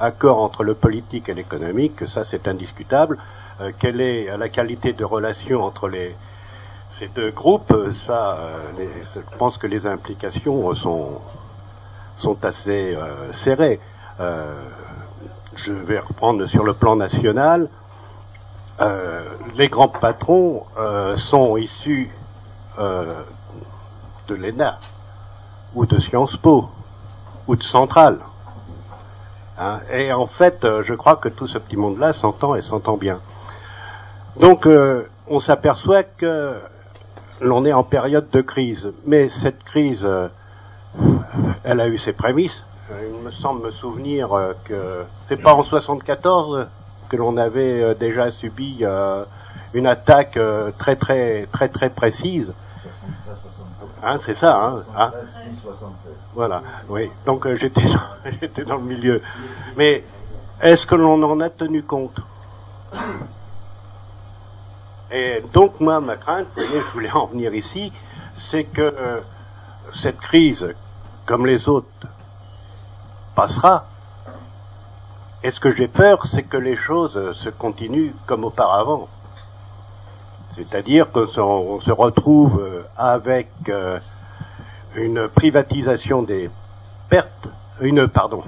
accord 0.00 0.38
entre 0.38 0.64
le 0.64 0.74
politique 0.74 1.28
et 1.28 1.34
l'économique, 1.34 2.06
ça 2.06 2.24
c'est 2.24 2.48
indiscutable. 2.48 3.18
Euh, 3.60 3.72
quelle 3.78 4.00
est 4.00 4.34
la 4.38 4.48
qualité 4.48 4.94
de 4.94 5.04
relation 5.04 5.62
entre 5.62 5.86
les, 5.88 6.14
ces 6.98 7.08
deux 7.08 7.30
groupes 7.30 7.74
Ça, 7.94 8.38
euh, 8.38 8.86
je 9.14 9.36
pense 9.38 9.58
que 9.58 9.66
les 9.66 9.86
implications 9.86 10.74
sont, 10.74 11.20
sont 12.18 12.44
assez 12.44 12.96
serrées. 13.34 13.80
je 14.18 15.72
vais 15.72 15.98
reprendre 15.98 16.46
sur 16.46 16.64
le 16.64 16.74
plan 16.74 16.96
national. 16.96 17.68
les 19.54 19.68
grands 19.68 19.88
patrons 19.88 20.64
sont 21.16 21.56
issus 21.56 22.10
euh, 22.78 23.22
de 24.28 24.34
l'ENA, 24.34 24.80
ou 25.74 25.86
de 25.86 25.98
Sciences 25.98 26.36
Po, 26.36 26.68
ou 27.46 27.56
de 27.56 27.62
Centrale. 27.62 28.18
Hein. 29.56 29.80
et 29.90 30.12
en 30.12 30.26
fait, 30.26 30.64
euh, 30.64 30.82
je 30.82 30.92
crois 30.92 31.16
que 31.16 31.28
tout 31.30 31.46
ce 31.46 31.56
petit 31.56 31.76
monde-là 31.76 32.12
s'entend 32.12 32.54
et 32.54 32.60
s'entend 32.60 32.96
bien. 32.98 33.20
Donc, 34.38 34.66
euh, 34.66 35.08
on 35.28 35.40
s'aperçoit 35.40 36.02
que 36.02 36.60
l'on 37.40 37.64
est 37.64 37.72
en 37.72 37.84
période 37.84 38.30
de 38.30 38.40
crise. 38.40 38.88
Mais 39.04 39.28
cette 39.28 39.62
crise, 39.64 40.06
elle 41.64 41.80
a 41.80 41.88
eu 41.88 41.98
ses 41.98 42.12
prémices. 42.12 42.64
Il 42.90 43.24
me 43.24 43.30
semble 43.32 43.66
me 43.66 43.70
souvenir 43.72 44.28
que 44.64 45.04
c'est 45.26 45.42
pas 45.42 45.54
en 45.54 45.64
74 45.64 46.68
que 47.08 47.16
l'on 47.16 47.36
avait 47.36 47.94
déjà 47.96 48.30
subi 48.30 48.84
une 49.74 49.86
attaque 49.86 50.38
très 50.78 50.96
très 50.96 51.46
très 51.46 51.68
très 51.68 51.90
précise 51.90 52.54
Hein, 54.02 54.18
c'est 54.24 54.34
ça, 54.34 54.54
hein, 54.54 54.84
hein 54.94 55.12
Voilà, 56.34 56.62
oui. 56.88 57.10
Donc 57.24 57.46
euh, 57.46 57.56
j'étais 57.56 57.82
j'étais 58.40 58.64
dans 58.64 58.76
le 58.76 58.82
milieu. 58.82 59.22
Mais 59.76 60.04
est-ce 60.60 60.86
que 60.86 60.94
l'on 60.94 61.22
en 61.22 61.40
a 61.40 61.50
tenu 61.50 61.82
compte? 61.82 62.20
Et 65.10 65.42
donc 65.52 65.80
moi, 65.80 66.00
ma 66.00 66.16
crainte, 66.16 66.48
je 66.56 66.92
voulais 66.92 67.10
en 67.10 67.26
venir 67.26 67.54
ici, 67.54 67.92
c'est 68.50 68.64
que 68.64 68.82
euh, 68.82 69.20
cette 70.02 70.18
crise, 70.18 70.74
comme 71.26 71.46
les 71.46 71.68
autres, 71.68 71.86
passera. 73.34 73.86
Et 75.42 75.50
ce 75.50 75.60
que 75.60 75.70
j'ai 75.70 75.88
peur, 75.88 76.26
c'est 76.26 76.42
que 76.42 76.56
les 76.56 76.76
choses 76.76 77.32
se 77.38 77.50
continuent 77.50 78.12
comme 78.26 78.44
auparavant. 78.44 79.08
C'est-à-dire 80.56 81.12
qu'on 81.12 81.80
se 81.80 81.90
retrouve 81.90 82.60
euh, 82.60 82.82
avec 82.96 83.50
euh, 83.68 84.00
une 84.94 85.28
privatisation 85.28 86.22
des 86.22 86.50
pertes, 87.08 87.48
une, 87.80 88.08
pardon, 88.08 88.42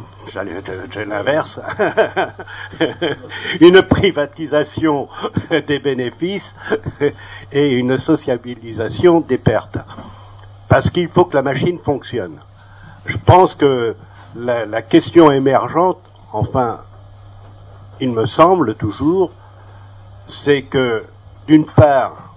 j'ai 0.91 1.05
l'inverse, 1.05 1.61
une 3.61 3.83
privatisation 3.83 5.09
des 5.51 5.79
bénéfices 5.79 6.55
et 7.53 7.73
une 7.73 7.99
sociabilisation 7.99 9.21
des 9.21 9.39
pertes. 9.39 9.79
Parce 10.69 10.91
qu'il 10.91 11.09
faut 11.09 11.25
que 11.25 11.37
la 11.37 11.43
machine 11.43 11.79
fonctionne. 11.79 12.41
Je 13.07 13.17
pense 13.19 13.55
que 13.55 13.97
la, 14.35 14.67
la 14.67 14.83
question 14.83 15.31
émergente, 15.31 16.01
enfin, 16.33 16.81
il 18.01 18.13
me 18.13 18.27
semble 18.27 18.75
toujours, 18.75 19.33
c'est 20.29 20.63
que 20.63 21.05
d'une 21.47 21.67
part, 21.67 22.35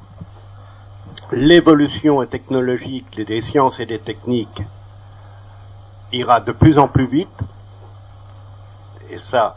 l'évolution 1.32 2.26
technologique 2.26 3.22
des 3.26 3.42
sciences 3.42 3.80
et 3.80 3.86
des 3.86 4.00
techniques 4.00 4.64
ira 6.12 6.42
de 6.42 6.52
plus 6.52 6.78
en 6.78 6.88
plus 6.88 7.08
vite, 7.08 7.40
et 9.10 9.18
ça, 9.18 9.56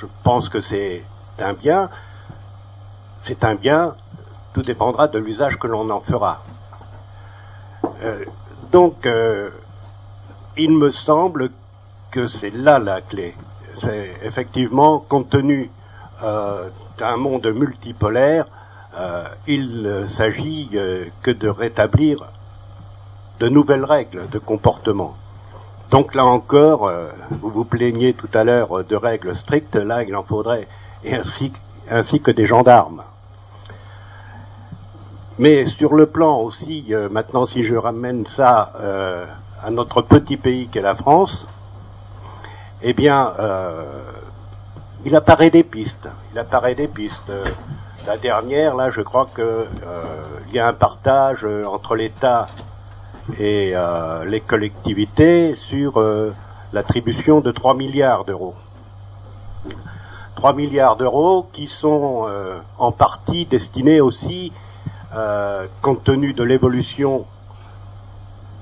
je 0.00 0.06
pense 0.22 0.48
que 0.48 0.60
c'est 0.60 1.04
un 1.38 1.52
bien, 1.52 1.90
c'est 3.22 3.44
un 3.44 3.54
bien, 3.54 3.94
tout 4.54 4.62
dépendra 4.62 5.08
de 5.08 5.18
l'usage 5.18 5.58
que 5.58 5.66
l'on 5.66 5.90
en 5.90 6.00
fera. 6.00 6.42
Euh, 8.02 8.24
donc, 8.70 9.04
euh, 9.04 9.50
il 10.56 10.70
me 10.70 10.90
semble 10.90 11.50
que 12.10 12.26
c'est 12.26 12.50
là 12.50 12.78
la 12.78 13.02
clé. 13.02 13.34
C'est 13.74 14.12
effectivement, 14.22 14.98
compte 14.98 15.28
tenu 15.28 15.70
euh, 16.22 16.70
d'un 16.98 17.16
monde 17.16 17.46
multipolaire, 17.46 18.46
il 19.46 20.06
s'agit 20.08 20.70
que 20.70 21.30
de 21.30 21.48
rétablir 21.50 22.26
de 23.38 23.48
nouvelles 23.50 23.84
règles 23.84 24.26
de 24.30 24.38
comportement. 24.38 25.16
Donc 25.90 26.14
là 26.14 26.24
encore, 26.24 26.90
vous 27.30 27.50
vous 27.50 27.64
plaignez 27.64 28.14
tout 28.14 28.28
à 28.34 28.44
l'heure 28.44 28.84
de 28.84 28.96
règles 28.96 29.36
strictes, 29.36 29.76
là 29.76 30.02
il 30.02 30.16
en 30.16 30.24
faudrait, 30.24 30.66
ainsi, 31.08 31.52
ainsi 31.88 32.20
que 32.20 32.30
des 32.30 32.46
gendarmes. 32.46 33.02
Mais 35.38 35.66
sur 35.66 35.94
le 35.94 36.06
plan 36.06 36.40
aussi, 36.40 36.86
euh, 36.90 37.10
maintenant 37.10 37.46
si 37.46 37.62
je 37.62 37.74
ramène 37.74 38.24
ça 38.24 38.72
euh, 38.80 39.26
à 39.62 39.70
notre 39.70 40.00
petit 40.00 40.38
pays 40.38 40.68
qu'est 40.68 40.80
la 40.80 40.94
France, 40.94 41.46
eh 42.80 42.94
bien, 42.94 43.34
euh, 43.38 43.84
il 45.04 45.14
apparaît 45.14 45.50
des 45.50 45.62
pistes. 45.62 46.08
Il 46.32 46.38
apparaît 46.38 46.74
des 46.74 46.88
pistes. 46.88 47.32
La 48.06 48.16
dernière, 48.16 48.74
là, 48.76 48.88
je 48.88 49.02
crois 49.02 49.28
qu'il 49.34 50.54
y 50.54 50.58
a 50.58 50.68
un 50.68 50.72
partage 50.72 51.44
entre 51.44 51.96
l'État 51.96 52.48
et 53.38 53.74
les 54.26 54.40
collectivités 54.40 55.54
sur 55.68 56.00
l'attribution 56.72 57.40
de 57.40 57.50
3 57.50 57.74
milliards 57.74 58.24
d'euros. 58.24 58.54
3 60.36 60.52
milliards 60.52 60.96
d'euros 60.96 61.46
qui 61.52 61.66
sont 61.66 62.26
en 62.78 62.92
partie 62.92 63.46
destinés 63.46 64.00
aussi 64.00 64.52
euh, 65.14 65.66
compte 65.82 66.04
tenu 66.04 66.34
de 66.34 66.42
l'évolution 66.42 67.26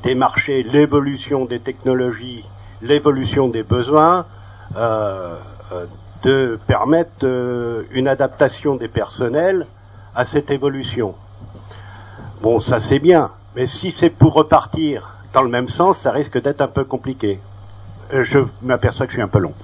des 0.05 0.15
marchés, 0.15 0.63
l'évolution 0.63 1.47
des 1.47 1.59
technologies, 1.59 2.45
l'évolution 2.83 3.49
des 3.49 3.63
besoins, 3.63 4.27
euh, 4.77 5.37
euh, 5.73 5.87
de 6.23 6.59
permettre 6.67 7.27
une 7.91 8.09
adaptation 8.09 8.77
des 8.77 8.89
personnels 8.89 9.67
à 10.15 10.25
cette 10.25 10.51
évolution. 10.51 11.15
Bon, 12.41 12.61
ça 12.61 12.79
c'est 12.79 12.99
bien, 12.99 13.31
mais 13.55 13.67
si 13.67 13.91
c'est 13.91 14.11
pour 14.11 14.35
repartir 14.35 15.17
dans 15.33 15.43
le 15.43 15.49
même 15.49 15.69
sens, 15.69 15.99
ça 15.99 16.13
risque 16.13 16.41
d'être 16.41 16.61
un 16.61 16.69
peu 16.69 16.85
compliqué. 16.85 17.41
je 18.13 18.41
m'aperçois 18.63 19.07
que 19.07 19.13
je 19.13 19.17
suis 19.17 19.23
un 19.23 19.29
peu 19.29 19.39
long. 19.39 19.55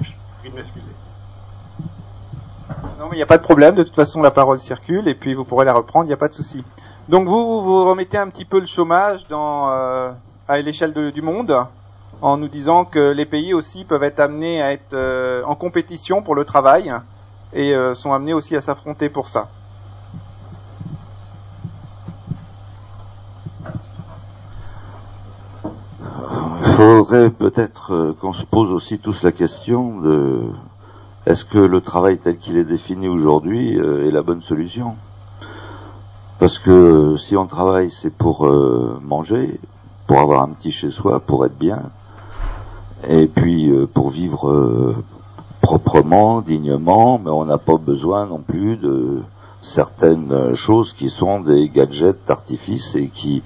Je 0.00 0.48
vais 0.48 0.56
m'excuser. 0.56 0.86
Non, 2.98 3.08
mais 3.08 3.16
il 3.16 3.16
n'y 3.16 3.22
a 3.22 3.26
pas 3.26 3.38
de 3.38 3.42
problème. 3.42 3.74
De 3.74 3.82
toute 3.82 3.94
façon, 3.94 4.22
la 4.22 4.30
parole 4.30 4.60
circule 4.60 5.08
et 5.08 5.14
puis 5.14 5.34
vous 5.34 5.44
pourrez 5.44 5.64
la 5.64 5.72
reprendre. 5.72 6.04
Il 6.04 6.08
n'y 6.08 6.14
a 6.14 6.18
pas 6.18 6.28
de 6.28 6.34
souci. 6.34 6.64
Donc 7.08 7.26
vous, 7.26 7.62
vous 7.62 7.84
remettez 7.84 8.16
un 8.16 8.28
petit 8.28 8.44
peu 8.44 8.60
le 8.60 8.66
chômage 8.66 9.26
euh, 9.30 10.12
à 10.48 10.58
l'échelle 10.60 10.94
du 11.12 11.22
monde 11.22 11.66
en 12.20 12.36
nous 12.36 12.46
disant 12.46 12.84
que 12.84 13.12
les 13.12 13.26
pays 13.26 13.54
aussi 13.54 13.84
peuvent 13.84 14.04
être 14.04 14.20
amenés 14.20 14.62
à 14.62 14.72
être 14.72 14.94
euh, 14.94 15.42
en 15.44 15.56
compétition 15.56 16.22
pour 16.22 16.36
le 16.36 16.44
travail 16.44 16.92
et 17.52 17.74
euh, 17.74 17.94
sont 17.94 18.12
amenés 18.12 18.34
aussi 18.34 18.54
à 18.56 18.60
s'affronter 18.60 19.08
pour 19.08 19.28
ça. 19.28 19.48
Faudrait 26.72 27.30
peut-être 27.30 28.14
qu'on 28.20 28.32
se 28.32 28.44
pose 28.44 28.72
aussi 28.72 28.98
tous 28.98 29.22
la 29.22 29.32
question 29.32 30.00
de 30.00 30.48
est-ce 31.24 31.44
que 31.44 31.58
le 31.58 31.80
travail 31.80 32.18
tel 32.18 32.36
qu'il 32.38 32.56
est 32.56 32.64
défini 32.64 33.06
aujourd'hui 33.06 33.78
euh, 33.78 34.08
est 34.08 34.10
la 34.10 34.22
bonne 34.22 34.42
solution? 34.42 34.96
Parce 36.40 36.58
que 36.58 36.70
euh, 36.70 37.16
si 37.16 37.36
on 37.36 37.46
travaille, 37.46 37.92
c'est 37.92 38.12
pour 38.12 38.44
euh, 38.44 38.98
manger, 39.00 39.60
pour 40.08 40.18
avoir 40.18 40.42
un 40.42 40.48
petit 40.48 40.72
chez 40.72 40.90
soi, 40.90 41.20
pour 41.20 41.46
être 41.46 41.56
bien, 41.56 41.92
et 43.08 43.28
puis 43.28 43.72
pour 43.94 44.10
vivre 44.10 44.94
proprement, 45.60 46.40
dignement, 46.40 47.18
mais 47.18 47.30
on 47.30 47.44
n'a 47.44 47.58
pas 47.58 47.76
besoin 47.76 48.26
non 48.26 48.40
plus 48.40 48.76
de 48.76 49.22
certaines 49.60 50.54
choses 50.54 50.92
qui 50.92 51.08
sont 51.08 51.40
des 51.40 51.68
gadgets 51.68 52.18
d'artifice 52.26 52.94
et 52.94 53.08
qui 53.08 53.42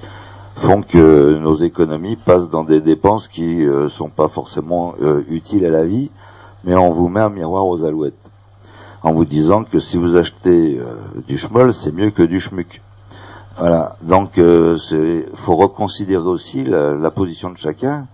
font 0.57 0.83
que 0.83 1.39
nos 1.39 1.57
économies 1.57 2.17
passent 2.17 2.51
dans 2.51 2.65
des 2.65 2.81
dépenses 2.81 3.29
qui 3.29 3.59
ne 3.59 3.89
sont 3.89 4.09
pas 4.09 4.29
forcément 4.29 4.95
utiles 5.29 5.65
à 5.65 5.71
la 5.71 5.85
vie 5.85 6.11
mais 6.67 6.75
on 6.75 6.91
vous 6.91 7.09
met 7.09 7.21
un 7.21 7.31
miroir 7.31 7.67
aux 7.67 7.85
alouettes, 7.85 8.31
en 9.03 9.13
vous 9.13 9.25
disant 9.25 9.63
que 9.63 9.79
si 9.79 9.97
vous 9.97 10.17
achetez 10.17 10.79
euh, 10.79 10.97
du 11.27 11.39
schmoll, 11.39 11.73
c'est 11.73 11.93
mieux 11.93 12.11
que 12.11 12.25
du 12.25 12.41
schmuck. 12.41 12.83
Voilà, 13.57 13.97
donc 14.03 14.33
il 14.37 14.43
euh, 14.43 15.35
faut 15.35 15.55
reconsidérer 15.55 16.27
aussi 16.27 16.65
la, 16.65 17.11
position 17.11 17.51
de 17.51 17.57
chacun. 17.57 18.09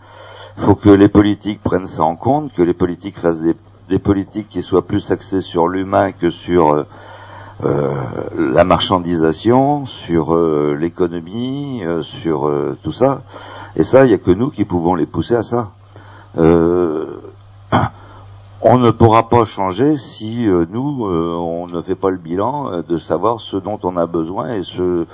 Il 0.58 0.64
faut 0.64 0.74
que 0.74 0.90
les 0.90 1.08
politiques 1.08 1.62
prennent 1.62 1.86
ça 1.86 2.04
en 2.04 2.14
compte, 2.14 2.52
que 2.52 2.62
les 2.62 2.74
politiques 2.74 3.18
fassent 3.18 3.42
des, 3.88 3.98
politiques 3.98 4.48
qui 4.48 4.62
soient 4.62 4.86
plus 4.86 5.10
axées 5.10 5.40
sur 5.40 5.66
l'humain 5.66 6.12
que 6.12 6.30
sur 6.30 6.72
euh, 6.72 6.84
la 7.60 8.64
marchandisation, 8.64 9.84
sur 9.86 10.36
l'économie, 10.76 11.82
sur 12.00 12.50
tout 12.82 12.92
ça. 12.92 13.22
Et 13.76 13.84
ça, 13.84 14.04
il 14.04 14.08
n'y 14.08 14.14
a 14.14 14.18
que 14.18 14.30
nous 14.30 14.50
qui 14.50 14.64
pouvons 14.64 14.94
les 14.94 15.06
pousser 15.06 15.36
à 15.36 15.42
ça 15.42 15.70
on 18.64 18.78
ne 18.78 18.90
pourra 18.90 19.28
pas 19.28 19.44
changer 19.44 19.96
si 19.96 20.46
euh, 20.46 20.66
nous 20.70 21.06
euh, 21.06 21.34
on 21.34 21.66
ne 21.66 21.82
fait 21.82 21.96
pas 21.96 22.10
le 22.10 22.18
bilan 22.18 22.70
euh, 22.70 22.82
de 22.82 22.96
savoir 22.96 23.40
ce 23.40 23.56
dont 23.56 23.78
on 23.82 23.96
a 23.96 24.06
besoin 24.06 24.54
et 24.54 24.62
ce, 24.62 25.06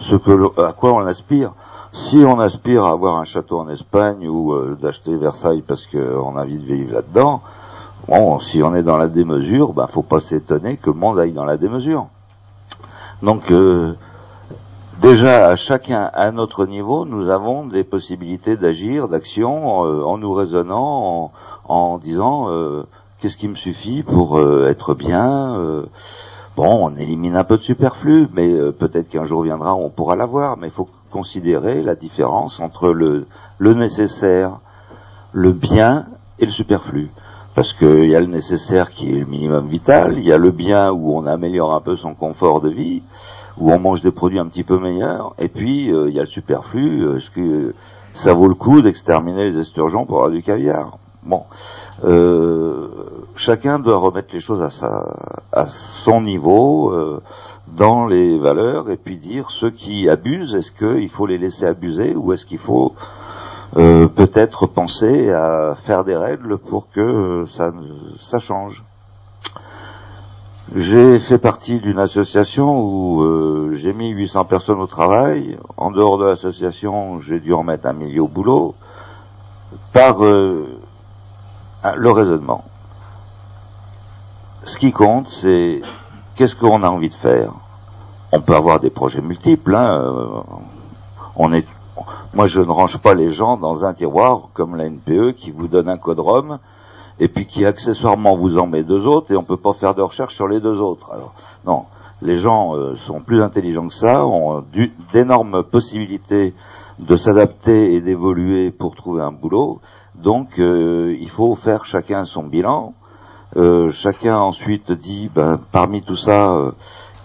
ce 0.00 0.16
que 0.16 0.60
à 0.60 0.72
quoi 0.72 0.92
on 0.92 1.06
aspire. 1.06 1.52
Si 1.92 2.24
on 2.26 2.38
aspire 2.40 2.84
à 2.84 2.90
avoir 2.90 3.16
un 3.16 3.24
château 3.24 3.60
en 3.60 3.68
Espagne 3.68 4.28
ou 4.28 4.52
d'acheter 4.74 5.16
Versailles 5.16 5.62
parce 5.66 5.86
qu'on 5.86 6.36
a 6.36 6.42
envie 6.42 6.58
de 6.58 6.66
vivre 6.66 6.92
là-dedans, 6.92 7.40
bon, 8.08 8.38
si 8.38 8.62
on 8.62 8.74
est 8.74 8.82
dans 8.82 8.96
la 8.96 9.08
démesure, 9.08 9.72
ben 9.72 9.86
faut 9.86 10.02
pas 10.02 10.20
s'étonner 10.20 10.76
que 10.76 10.90
le 10.90 10.96
monde 10.96 11.18
aille 11.18 11.32
dans 11.32 11.44
la 11.44 11.56
démesure. 11.56 12.08
Donc 13.22 13.52
déjà 15.00 15.48
à 15.48 15.56
chacun 15.56 16.10
à 16.12 16.30
notre 16.32 16.66
niveau, 16.66 17.04
nous 17.04 17.28
avons 17.28 17.66
des 17.66 17.84
possibilités 17.84 18.56
d'agir, 18.56 19.08
d'action 19.08 19.80
en 19.80 20.18
nous 20.18 20.32
raisonnant, 20.32 21.32
en 21.64 21.98
disant 21.98 22.48
qu'est-ce 23.20 23.36
qui 23.36 23.48
me 23.48 23.54
suffit 23.54 24.02
pour 24.02 24.38
euh, 24.38 24.68
être 24.68 24.94
bien 24.94 25.54
euh, 25.58 25.86
Bon, 26.56 26.86
on 26.86 26.96
élimine 26.96 27.36
un 27.36 27.44
peu 27.44 27.58
de 27.58 27.62
superflu, 27.62 28.28
mais 28.32 28.50
euh, 28.50 28.72
peut-être 28.72 29.08
qu'un 29.08 29.24
jour 29.24 29.42
viendra, 29.42 29.74
on 29.74 29.90
pourra 29.90 30.16
l'avoir. 30.16 30.56
Mais 30.56 30.68
il 30.68 30.72
faut 30.72 30.88
considérer 31.10 31.82
la 31.82 31.94
différence 31.96 32.60
entre 32.60 32.88
le 32.88 33.74
nécessaire, 33.74 34.58
le 35.32 35.52
bien 35.52 36.06
et 36.38 36.46
le 36.46 36.52
superflu. 36.52 37.10
Parce 37.56 37.72
qu'il 37.72 38.04
y 38.04 38.14
a 38.14 38.20
le 38.20 38.26
nécessaire 38.26 38.90
qui 38.90 39.10
est 39.10 39.20
le 39.20 39.24
minimum 39.24 39.66
vital, 39.66 40.18
il 40.18 40.26
y 40.26 40.32
a 40.32 40.36
le 40.36 40.50
bien 40.50 40.92
où 40.92 41.16
on 41.16 41.24
améliore 41.26 41.74
un 41.74 41.80
peu 41.80 41.96
son 41.96 42.14
confort 42.14 42.60
de 42.60 42.68
vie, 42.68 43.02
où 43.56 43.72
on 43.72 43.78
mange 43.78 44.02
des 44.02 44.10
produits 44.10 44.38
un 44.38 44.46
petit 44.46 44.62
peu 44.62 44.78
meilleurs, 44.78 45.34
et 45.38 45.48
puis 45.48 45.86
il 45.86 46.10
y 46.10 46.18
a 46.18 46.22
le 46.22 46.28
superflu, 46.28 47.16
est-ce 47.16 47.30
que 47.30 47.74
ça 48.12 48.34
vaut 48.34 48.48
le 48.48 48.54
coup 48.54 48.82
d'exterminer 48.82 49.50
les 49.50 49.58
esturgeons 49.58 50.04
pour 50.04 50.18
avoir 50.18 50.30
du 50.30 50.42
caviar. 50.42 50.98
Bon, 51.22 51.44
euh, 52.04 52.88
chacun 53.36 53.78
doit 53.78 53.98
remettre 53.98 54.34
les 54.34 54.40
choses 54.40 54.62
à, 54.62 54.70
sa, 54.70 55.16
à 55.50 55.64
son 55.64 56.20
niveau, 56.20 56.92
euh, 56.92 57.22
dans 57.74 58.06
les 58.06 58.38
valeurs, 58.38 58.90
et 58.90 58.98
puis 58.98 59.16
dire 59.16 59.50
ceux 59.50 59.70
qui 59.70 60.10
abusent, 60.10 60.54
est-ce 60.54 60.72
qu'il 60.72 61.08
faut 61.08 61.26
les 61.26 61.38
laisser 61.38 61.64
abuser 61.64 62.14
ou 62.14 62.32
est-ce 62.34 62.44
qu'il 62.44 62.58
faut 62.58 62.94
euh, 63.76 64.08
peut-être 64.08 64.66
penser 64.66 65.30
à 65.30 65.76
faire 65.84 66.04
des 66.04 66.16
règles 66.16 66.58
pour 66.58 66.90
que 66.90 67.44
ça, 67.50 67.72
ça 68.20 68.38
change. 68.38 68.84
J'ai 70.74 71.18
fait 71.20 71.38
partie 71.38 71.80
d'une 71.80 71.98
association 71.98 72.80
où 72.80 73.70
j'ai 73.74 73.92
mis 73.92 74.10
800 74.10 74.46
personnes 74.46 74.80
au 74.80 74.86
travail. 74.88 75.58
En 75.76 75.92
dehors 75.92 76.18
de 76.18 76.24
l'association, 76.24 77.20
j'ai 77.20 77.38
dû 77.38 77.52
en 77.52 77.62
mettre 77.62 77.86
un 77.86 77.92
millier 77.92 78.18
au 78.18 78.26
boulot. 78.26 78.74
Par 79.92 80.20
ah, 81.88 81.94
le 81.96 82.10
raisonnement. 82.10 82.64
Ce 84.64 84.76
qui 84.76 84.90
compte, 84.90 85.28
c'est 85.28 85.82
qu'est-ce 86.34 86.56
qu'on 86.56 86.82
a 86.82 86.88
envie 86.88 87.10
de 87.10 87.14
faire. 87.14 87.52
On 88.32 88.40
peut 88.40 88.56
avoir 88.56 88.80
des 88.80 88.90
projets 88.90 89.20
multiples. 89.20 89.72
Hein, 89.72 90.00
euh, 90.00 90.40
on 91.36 91.52
est, 91.52 91.64
moi, 92.34 92.46
je 92.46 92.60
ne 92.60 92.70
range 92.70 93.00
pas 93.02 93.14
les 93.14 93.30
gens 93.30 93.56
dans 93.56 93.84
un 93.84 93.94
tiroir 93.94 94.48
comme 94.52 94.76
la 94.76 94.88
NPE 94.88 95.32
qui 95.36 95.50
vous 95.50 95.68
donne 95.68 95.88
un 95.88 95.98
code 95.98 96.20
ROM 96.20 96.58
et 97.18 97.28
puis 97.28 97.46
qui 97.46 97.64
accessoirement 97.64 98.36
vous 98.36 98.58
en 98.58 98.66
met 98.66 98.82
deux 98.82 99.06
autres 99.06 99.32
et 99.32 99.36
on 99.36 99.44
peut 99.44 99.56
pas 99.56 99.72
faire 99.72 99.94
de 99.94 100.02
recherche 100.02 100.34
sur 100.34 100.48
les 100.48 100.60
deux 100.60 100.78
autres. 100.80 101.12
Alors 101.12 101.34
non, 101.64 101.84
les 102.20 102.36
gens 102.36 102.76
euh, 102.76 102.96
sont 102.96 103.20
plus 103.20 103.42
intelligents 103.42 103.88
que 103.88 103.94
ça, 103.94 104.26
ont 104.26 104.64
d'énormes 105.12 105.62
possibilités 105.64 106.54
de 106.98 107.16
s'adapter 107.16 107.94
et 107.94 108.00
d'évoluer 108.00 108.70
pour 108.70 108.94
trouver 108.96 109.22
un 109.22 109.32
boulot. 109.32 109.80
Donc 110.14 110.58
euh, 110.58 111.16
il 111.18 111.28
faut 111.30 111.54
faire 111.56 111.84
chacun 111.84 112.24
son 112.24 112.44
bilan. 112.44 112.94
Euh, 113.56 113.90
chacun 113.90 114.38
ensuite 114.38 114.92
dit, 114.92 115.30
ben, 115.34 115.58
parmi 115.72 116.02
tout 116.02 116.16
ça, 116.16 116.52
euh, 116.52 116.72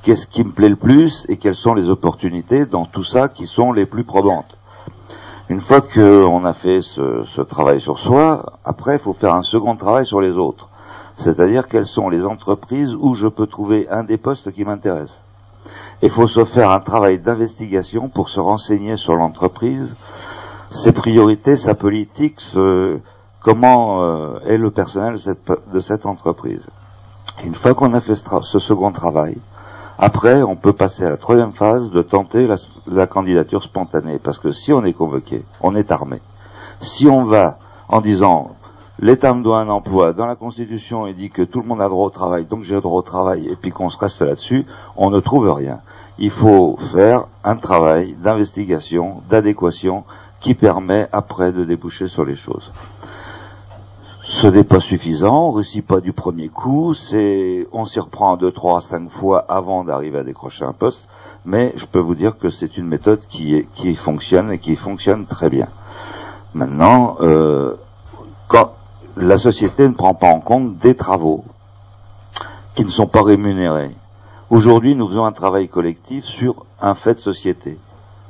qu'est-ce 0.03 0.27
qui 0.27 0.43
me 0.43 0.51
plaît 0.51 0.69
le 0.69 0.75
plus 0.75 1.25
et 1.29 1.38
quelles 1.38 1.55
sont 1.55 1.73
les 1.73 1.89
opportunités 1.89 2.65
dans 2.65 2.86
tout 2.86 3.03
ça 3.03 3.27
qui 3.27 3.47
sont 3.47 3.71
les 3.71 3.86
plus 3.86 4.03
probantes. 4.03 4.57
Une 5.49 5.60
fois 5.60 5.82
qu'on 5.82 6.45
a 6.45 6.54
fait 6.54 6.82
ce, 6.82 7.23
ce, 7.23 7.41
travail 7.41 7.82
sur 7.82 7.99
soi, 7.99 8.54
après 8.63 8.95
il 8.95 8.99
faut 8.99 9.13
faire 9.13 9.34
un 9.34 9.43
second 9.43 9.75
travail 9.75 10.06
sur 10.06 10.21
les 10.21 10.32
autres. 10.32 10.69
C'est-à-dire 11.17 11.67
quelles 11.67 11.86
sont 11.86 12.10
les 12.10 12.25
entreprises 12.25 12.95
où 12.95 13.15
je 13.15 13.27
peux 13.27 13.47
trouver 13.47 13.88
un 13.89 14.04
des 14.04 14.17
postes 14.17 14.51
qui 14.51 14.63
m'intéresse. 14.63 15.21
Il 16.01 16.10
faut 16.10 16.27
se 16.27 16.45
faire 16.45 16.71
un 16.71 16.80
travail 16.80 17.19
d'investigation 17.19 18.10
pour 18.10 18.30
se 18.30 18.39
renseigner 18.39 18.97
sur 18.97 19.15
l'entreprise, 19.15 19.95
ses 20.71 20.93
priorités, 20.93 21.58
sa 21.58 21.75
politique, 21.75 22.41
comment 23.41 24.04
euh, 24.04 24.39
est 24.45 24.58
le 24.58 24.71
personnel 24.71 25.19
de 25.73 25.80
cette, 25.80 26.06
entreprise. 26.06 26.65
une 27.43 27.54
fois 27.54 27.75
qu'on 27.75 27.93
a 27.93 28.01
fait 28.01 28.15
ce, 28.15 28.60
second 28.60 28.91
travail, 28.91 29.38
après, 30.03 30.41
on 30.41 30.55
peut 30.55 30.73
passer 30.73 31.03
à 31.03 31.11
la 31.11 31.17
troisième 31.17 31.53
phase 31.53 31.91
de 31.91 32.01
tenter 32.01 32.47
la, 32.87 33.05
candidature 33.05 33.61
spontanée. 33.61 34.17
Parce 34.17 34.39
que 34.39 34.51
si 34.51 34.73
on 34.73 34.83
est 34.83 34.93
convoqué, 34.93 35.45
on 35.61 35.75
est 35.75 35.91
armé. 35.91 36.21
Si 36.79 37.07
on 37.07 37.23
va 37.23 37.59
en 37.87 38.01
disant 38.01 38.55
l'État 38.97 39.31
me 39.31 39.43
doit 39.43 39.59
un 39.59 39.69
emploi, 39.69 40.13
dans 40.13 40.25
la 40.25 40.35
Constitution 40.35 41.05
il 41.05 41.15
dit 41.15 41.29
que 41.29 41.43
tout 41.43 41.61
le 41.61 41.67
monde 41.67 41.81
a 41.81 41.87
droit 41.87 42.07
au 42.07 42.09
travail, 42.09 42.47
donc 42.47 42.63
j'ai 42.63 42.81
droit 42.81 42.97
au 42.97 43.03
travail, 43.03 43.47
et 43.47 43.55
puis 43.55 43.69
qu'on 43.69 43.91
se 43.91 43.97
reste 43.99 44.23
là-dessus, 44.23 44.65
on 44.95 45.11
ne 45.11 45.19
trouve 45.19 45.47
rien. 45.51 45.81
Il 46.17 46.31
faut 46.31 46.77
faire 46.91 47.25
un 47.43 47.57
travail 47.57 48.15
d'investigation, 48.15 49.21
d'adéquation, 49.29 50.03
qui 50.39 50.55
permet 50.55 51.09
après 51.11 51.53
de 51.53 51.63
déboucher 51.63 52.07
sur 52.07 52.25
les 52.25 52.35
choses. 52.35 52.71
Ce 54.23 54.45
n'est 54.45 54.63
pas 54.63 54.79
suffisant, 54.79 55.47
on 55.47 55.51
réussit 55.51 55.86
pas 55.86 55.99
du 55.99 56.13
premier 56.13 56.49
coup, 56.49 56.93
c'est, 56.93 57.67
on 57.71 57.86
s'y 57.86 57.99
reprend 57.99 58.38
deux, 58.38 58.51
trois, 58.51 58.79
cinq 58.79 59.10
fois 59.10 59.43
avant 59.49 59.84
d'arriver 59.84 60.19
à 60.19 60.23
décrocher 60.23 60.63
un 60.63 60.73
poste, 60.73 61.07
mais 61.43 61.73
je 61.75 61.88
peux 61.88 61.99
vous 61.99 62.13
dire 62.13 62.38
que 62.38 62.49
c'est 62.49 62.77
une 62.77 62.86
méthode 62.86 63.25
qui, 63.27 63.65
qui 63.73 63.95
fonctionne 63.95 64.51
et 64.51 64.60
qui 64.60 64.75
fonctionne 64.75 65.25
très 65.25 65.49
bien. 65.49 65.69
Maintenant, 66.53 67.17
euh, 67.21 67.75
quand 68.47 68.73
la 69.17 69.38
société 69.38 69.88
ne 69.88 69.93
prend 69.93 70.13
pas 70.13 70.29
en 70.29 70.39
compte 70.39 70.77
des 70.77 70.95
travaux 70.95 71.43
qui 72.75 72.86
ne 72.86 72.89
sont 72.89 73.07
pas 73.07 73.23
rémunérés. 73.23 73.95
Aujourd'hui, 74.49 74.95
nous 74.95 75.07
faisons 75.07 75.25
un 75.25 75.31
travail 75.31 75.67
collectif 75.67 76.25
sur 76.25 76.65
un 76.79 76.93
fait 76.93 77.15
de 77.15 77.19
société. 77.19 77.79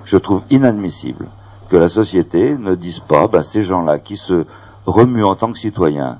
Je 0.06 0.18
trouve 0.18 0.44
inadmissible 0.50 1.28
que 1.70 1.78
la 1.78 1.90
société 1.90 2.58
ne 2.58 2.76
dise 2.76 3.00
pas, 3.00 3.28
ben, 3.28 3.44
ces 3.44 3.64
gens-là 3.64 4.00
qui 4.00 4.18
se 4.18 4.46
remuent 4.86 5.26
en 5.26 5.36
tant 5.36 5.52
que 5.52 5.60
citoyens, 5.60 6.20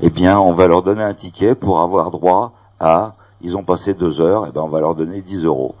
eh 0.00 0.10
bien, 0.10 0.38
on 0.38 0.54
va 0.54 0.66
leur 0.66 0.82
donner 0.82 1.02
un 1.02 1.14
ticket 1.14 1.54
pour 1.54 1.80
avoir 1.80 2.10
droit 2.10 2.52
à, 2.80 3.12
ils 3.40 3.56
ont 3.56 3.64
passé 3.64 3.94
deux 3.94 4.20
heures, 4.20 4.46
eh 4.48 4.52
ben, 4.52 4.62
on 4.62 4.68
va 4.68 4.80
leur 4.80 4.94
donner 4.94 5.20
10 5.20 5.44
euros. 5.44 5.74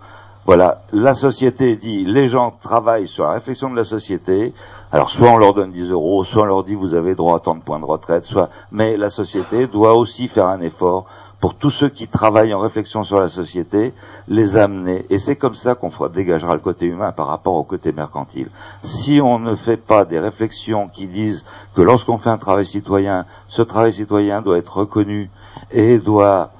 Voilà, 0.44 0.82
la 0.92 1.14
société 1.14 1.76
dit, 1.76 2.04
les 2.04 2.26
gens 2.26 2.50
travaillent 2.50 3.06
sur 3.06 3.24
la 3.24 3.32
réflexion 3.32 3.70
de 3.70 3.76
la 3.76 3.84
société, 3.84 4.52
alors 4.90 5.10
soit 5.10 5.30
on 5.30 5.36
leur 5.36 5.54
donne 5.54 5.70
10 5.70 5.90
euros, 5.90 6.24
soit 6.24 6.42
on 6.42 6.46
leur 6.46 6.64
dit 6.64 6.74
vous 6.74 6.94
avez 6.94 7.14
droit 7.14 7.36
à 7.36 7.40
tant 7.40 7.54
de 7.54 7.62
points 7.62 7.78
de 7.78 7.84
retraite, 7.84 8.24
soit, 8.24 8.50
mais 8.72 8.96
la 8.96 9.08
société 9.08 9.68
doit 9.68 9.94
aussi 9.94 10.26
faire 10.26 10.46
un 10.46 10.60
effort 10.60 11.06
pour 11.42 11.56
tous 11.56 11.70
ceux 11.70 11.88
qui 11.88 12.06
travaillent 12.06 12.54
en 12.54 12.60
réflexion 12.60 13.02
sur 13.02 13.18
la 13.18 13.28
société, 13.28 13.94
les 14.28 14.56
amener. 14.56 15.04
Et 15.10 15.18
c'est 15.18 15.34
comme 15.34 15.56
ça 15.56 15.74
qu'on 15.74 15.90
dégagera 16.06 16.54
le 16.54 16.60
côté 16.60 16.86
humain 16.86 17.10
par 17.10 17.26
rapport 17.26 17.54
au 17.54 17.64
côté 17.64 17.90
mercantile. 17.90 18.48
Si 18.84 19.20
on 19.20 19.40
ne 19.40 19.56
fait 19.56 19.76
pas 19.76 20.04
des 20.04 20.20
réflexions 20.20 20.86
qui 20.86 21.08
disent 21.08 21.44
que 21.74 21.82
lorsqu'on 21.82 22.18
fait 22.18 22.30
un 22.30 22.38
travail 22.38 22.64
citoyen, 22.64 23.26
ce 23.48 23.60
travail 23.60 23.92
citoyen 23.92 24.40
doit 24.40 24.56
être 24.56 24.76
reconnu 24.76 25.30
et 25.72 25.98
doit 25.98 26.52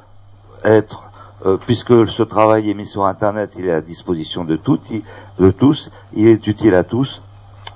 être 0.64 1.12
euh, 1.46 1.56
puisque 1.64 2.08
ce 2.08 2.24
travail 2.24 2.68
est 2.68 2.74
mis 2.74 2.86
sur 2.86 3.04
Internet, 3.04 3.54
il 3.56 3.66
est 3.66 3.72
à 3.72 3.82
disposition 3.82 4.42
de, 4.44 4.58
de 5.38 5.50
tous, 5.52 5.90
il 6.12 6.26
est 6.26 6.44
utile 6.48 6.74
à 6.74 6.82
tous, 6.82 7.22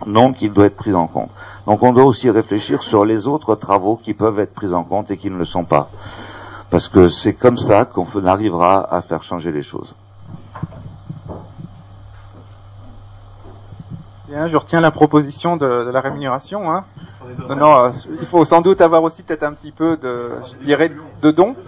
donc 0.07 0.43
il 0.43 0.53
doit 0.53 0.67
être 0.67 0.77
pris 0.77 0.95
en 0.95 1.07
compte. 1.07 1.31
Donc 1.69 1.85
on 1.85 1.93
doit 1.93 2.05
aussi 2.05 2.31
réfléchir 2.31 2.83
sur 2.83 3.05
les 3.05 3.29
autres 3.29 3.55
travaux 3.55 3.97
qui 3.97 4.13
peuvent 4.13 4.41
être 4.41 4.55
pris 4.55 4.75
en 4.75 4.83
compte 4.83 5.13
et 5.13 5.17
qui 5.17 5.31
ne 5.31 5.37
le 5.37 5.45
sont 5.45 5.65
pas 5.65 5.89
parce 6.71 6.89
que 6.89 7.09
c'est 7.09 7.35
comme 7.35 7.57
ça 7.57 7.85
qu'on 7.85 8.07
arrivera 8.25 8.93
à 8.95 9.03
faire 9.03 9.23
changer 9.23 9.53
les 9.53 9.63
choses. 9.63 9.95
Bien, 14.29 14.49
je 14.49 14.57
retiens 14.57 14.81
la 14.81 14.91
proposition 14.91 15.57
de, 15.57 15.89
la 15.89 16.01
rémunération. 16.01 16.73
Hein. 16.73 16.85
Non, 17.49 17.77
euh, 17.77 17.91
il 18.21 18.27
faut 18.27 18.45
sans 18.45 18.61
doute 18.61 18.81
avoir 18.81 19.05
aussi 19.05 19.23
peut-être 19.23 19.45
un 19.45 19.53
petit 19.53 19.71
peu 19.71 19.97
de, 19.97 20.33
je 20.47 20.65
dirais, 20.65 20.91
de 21.23 21.31
dons. 21.31 21.55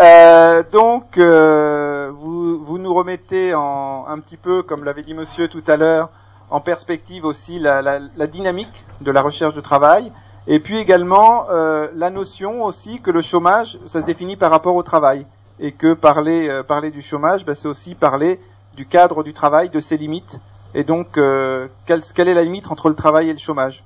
Euh, 0.00 0.64
donc, 0.72 1.16
euh, 1.16 2.10
vous, 2.12 2.64
vous, 2.64 2.78
nous 2.78 2.92
remettez 2.92 3.54
en, 3.54 4.04
un 4.08 4.18
petit 4.18 4.36
peu, 4.36 4.64
comme 4.64 4.82
l'avait 4.82 5.04
dit 5.04 5.14
Monsieur 5.14 5.46
tout 5.46 5.62
à 5.68 5.76
l'heure, 5.76 6.10
en 6.50 6.60
perspective 6.60 7.24
aussi 7.24 7.60
la, 7.60 7.80
la, 7.80 8.26
dynamique 8.26 8.84
de 9.00 9.12
la 9.12 9.22
recherche 9.22 9.54
de 9.54 9.60
travail 9.60 10.10
et 10.46 10.60
puis 10.60 10.78
également 10.78 11.48
euh, 11.50 11.88
la 11.94 12.10
notion 12.10 12.64
aussi 12.64 13.00
que 13.00 13.10
le 13.10 13.22
chômage, 13.22 13.78
ça 13.86 14.02
se 14.02 14.06
définit 14.06 14.36
par 14.36 14.50
rapport 14.50 14.76
au 14.76 14.82
travail. 14.82 15.26
Et 15.58 15.72
que 15.72 15.94
parler, 15.94 16.48
euh, 16.48 16.62
parler 16.62 16.90
du 16.90 17.00
chômage, 17.00 17.46
ben, 17.46 17.54
c'est 17.54 17.68
aussi 17.68 17.94
parler 17.94 18.40
du 18.76 18.86
cadre 18.86 19.22
du 19.22 19.32
travail, 19.32 19.70
de 19.70 19.80
ses 19.80 19.96
limites. 19.96 20.38
Et 20.74 20.84
donc, 20.84 21.16
euh, 21.16 21.68
quelle, 21.86 22.02
quelle, 22.14 22.28
est 22.28 22.34
la 22.34 22.42
limite 22.42 22.70
entre 22.70 22.88
le 22.88 22.94
travail 22.94 23.30
et 23.30 23.32
le 23.32 23.38
chômage? 23.38 23.84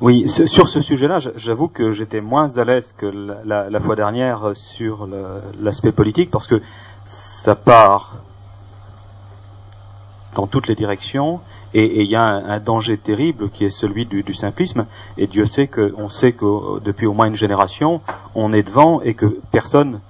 Oui, 0.00 0.28
sur 0.28 0.68
ce 0.68 0.80
sujet-là, 0.80 1.18
j'avoue 1.34 1.66
que 1.66 1.90
j'étais 1.90 2.20
moins 2.20 2.56
à 2.56 2.64
l'aise 2.64 2.94
que 2.96 3.06
la, 3.06 3.80
fois 3.80 3.96
dernière 3.96 4.52
sur 4.54 5.08
l'aspect 5.58 5.90
politique, 5.90 6.30
parce 6.30 6.46
que 6.46 6.62
ça 7.04 7.56
part 7.56 8.18
dans 10.36 10.46
toutes 10.46 10.68
les 10.68 10.76
directions 10.76 11.40
et 11.74 12.02
il 12.02 12.10
y 12.10 12.16
a 12.16 12.22
un, 12.22 12.60
danger 12.60 12.96
terrible 12.96 13.50
qui 13.50 13.64
est 13.64 13.70
celui 13.70 14.06
du, 14.06 14.34
simplisme. 14.34 14.86
Et 15.16 15.26
Dieu 15.26 15.44
sait 15.44 15.66
que, 15.66 15.94
on 15.96 16.08
sait 16.08 16.32
que 16.32 16.80
depuis 16.80 17.06
au 17.06 17.12
moins 17.12 17.26
une 17.26 17.34
génération, 17.34 18.00
on 18.34 18.52
est 18.52 18.62
devant 18.62 19.00
et 19.02 19.14
que 19.14 19.38
personne, 19.52 20.00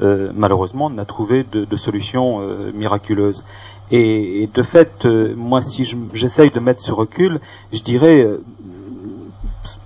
euh, 0.00 0.30
malheureusement, 0.34 0.90
n'a 0.90 1.04
trouvé 1.04 1.44
de, 1.44 1.76
solution 1.76 2.40
euh, 2.40 2.70
miraculeuse. 2.72 3.44
Et, 3.90 4.48
de 4.52 4.62
fait, 4.62 5.06
euh, 5.06 5.34
moi, 5.34 5.62
si 5.62 5.90
j'essaye 6.12 6.50
de 6.50 6.60
mettre 6.60 6.82
ce 6.82 6.92
recul, 6.92 7.40
je 7.72 7.82
dirais, 7.82 8.20
euh, 8.20 8.42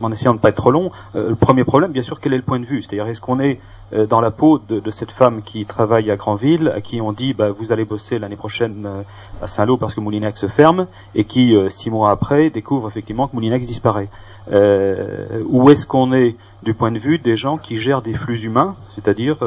en 0.00 0.12
essayant 0.12 0.32
de 0.32 0.38
ne 0.38 0.42
pas 0.42 0.50
être 0.50 0.56
trop 0.56 0.70
long, 0.70 0.90
le 1.14 1.34
premier 1.34 1.64
problème, 1.64 1.92
bien 1.92 2.02
sûr, 2.02 2.20
quel 2.20 2.32
est 2.32 2.36
le 2.36 2.42
point 2.42 2.60
de 2.60 2.64
vue? 2.64 2.82
C'est-à-dire, 2.82 3.06
est-ce 3.06 3.20
qu'on 3.20 3.40
est 3.40 3.58
euh, 3.94 4.06
dans 4.06 4.20
la 4.22 4.30
peau 4.30 4.58
de, 4.58 4.90
cette 4.90 5.12
femme 5.12 5.42
qui 5.42 5.66
travaille 5.66 6.10
à 6.10 6.16
Granville, 6.16 6.72
à 6.74 6.80
qui 6.80 7.00
on 7.00 7.12
dit 7.12 7.34
bah, 7.34 7.50
vous 7.50 7.72
allez 7.72 7.84
bosser 7.84 8.18
l'année 8.18 8.36
prochaine 8.36 8.86
euh, 8.86 9.02
à 9.42 9.46
Saint-Lô 9.46 9.76
parce 9.76 9.94
que 9.94 10.00
Moulinex 10.00 10.40
se 10.40 10.46
ferme, 10.46 10.86
et 11.14 11.24
qui 11.24 11.54
euh, 11.54 11.68
six 11.68 11.90
mois 11.90 12.10
après 12.10 12.48
découvre 12.48 12.88
effectivement 12.88 13.28
que 13.28 13.34
Moulinex 13.34 13.66
disparaît? 13.66 14.08
Euh, 14.50 15.42
où 15.46 15.70
est-ce 15.70 15.86
qu'on 15.86 16.12
est 16.12 16.36
du 16.62 16.74
point 16.74 16.90
de 16.90 16.98
vue 16.98 17.18
des 17.18 17.36
gens 17.36 17.58
qui 17.58 17.76
gèrent 17.76 18.02
des 18.02 18.14
flux 18.14 18.40
humains, 18.40 18.74
c'est-à-dire 18.94 19.38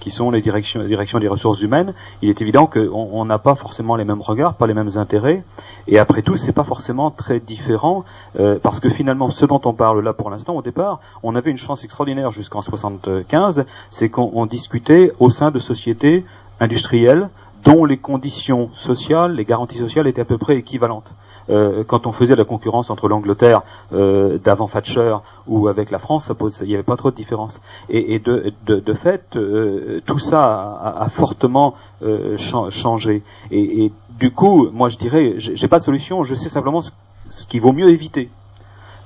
qui 0.00 0.10
sont 0.10 0.30
les 0.30 0.40
directions, 0.40 0.80
des 0.80 1.28
ressources 1.28 1.60
humaines? 1.60 1.94
Il 2.22 2.28
est 2.28 2.40
évident 2.40 2.66
qu'on 2.66 3.24
n'a 3.24 3.38
pas 3.38 3.54
forcément 3.54 3.96
les 3.96 4.04
mêmes 4.04 4.20
regards, 4.20 4.54
pas 4.54 4.66
les 4.66 4.74
mêmes 4.74 4.96
intérêts, 4.96 5.44
et 5.86 5.98
après 5.98 6.22
tout, 6.22 6.36
c'est 6.36 6.52
pas 6.52 6.64
forcément 6.64 7.10
très 7.10 7.40
différent, 7.40 8.04
parce 8.62 8.80
que 8.80 8.90
finalement, 8.90 9.30
ce 9.30 9.46
dont 9.46 9.60
on 9.64 9.72
parle 9.72 10.04
là 10.04 10.12
pour 10.12 10.28
l'instant, 10.28 10.56
au 10.56 10.62
départ, 10.62 11.00
on 11.22 11.34
avait 11.34 11.50
une 11.50 11.56
chance 11.56 11.84
extraordinaire 11.84 12.30
jusqu'en 12.30 12.60
75, 12.60 13.64
c'est 13.88 14.10
qu'on 14.10 14.44
discutait 14.44 15.12
au 15.18 15.30
sein 15.30 15.50
de 15.50 15.58
sociétés 15.58 16.24
industrielles 16.60 17.30
dont 17.64 17.84
les 17.84 17.98
conditions 17.98 18.70
sociales, 18.74 19.34
les 19.34 19.44
garanties 19.44 19.78
sociales 19.78 20.06
étaient 20.06 20.20
à 20.20 20.26
peu 20.26 20.38
près 20.38 20.56
équivalentes. 20.56 21.12
Euh, 21.50 21.82
quand 21.84 22.06
on 22.06 22.12
faisait 22.12 22.36
la 22.36 22.44
concurrence 22.44 22.90
entre 22.90 23.08
l'Angleterre 23.08 23.62
euh, 23.92 24.38
d'avant 24.38 24.68
Thatcher 24.68 25.16
ou 25.46 25.68
avec 25.68 25.90
la 25.90 25.98
France, 25.98 26.30
il 26.60 26.68
n'y 26.68 26.74
avait 26.74 26.82
pas 26.82 26.96
trop 26.96 27.10
de 27.10 27.16
différence. 27.16 27.60
Et, 27.88 28.18
de, 28.18 28.94
fait, 28.94 29.36
euh, 29.36 30.00
tout 30.04 30.18
ça 30.18 30.94
a, 30.98 31.08
fortement 31.10 31.74
changé. 32.36 33.22
Et, 33.50 33.92
du 34.18 34.30
coup, 34.32 34.68
moi 34.72 34.88
je 34.88 34.98
dirais, 34.98 35.34
j'ai 35.38 35.68
pas 35.68 35.78
de 35.78 35.84
solution, 35.84 36.22
je 36.22 36.34
sais 36.34 36.48
simplement 36.48 36.80
ce, 36.80 37.46
qu'il 37.46 37.60
vaut 37.60 37.72
mieux 37.72 37.88
éviter. 37.88 38.28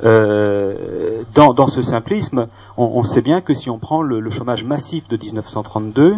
Dans, 0.03 1.67
ce 1.69 1.83
simplisme, 1.83 2.49
on, 2.77 3.03
sait 3.05 3.23
bien 3.23 3.41
que 3.41 3.55
si 3.55 3.71
on 3.71 3.79
prend 3.79 4.03
le, 4.03 4.31
chômage 4.31 4.65
massif 4.65 5.07
de 5.09 5.17
1932, 5.17 6.17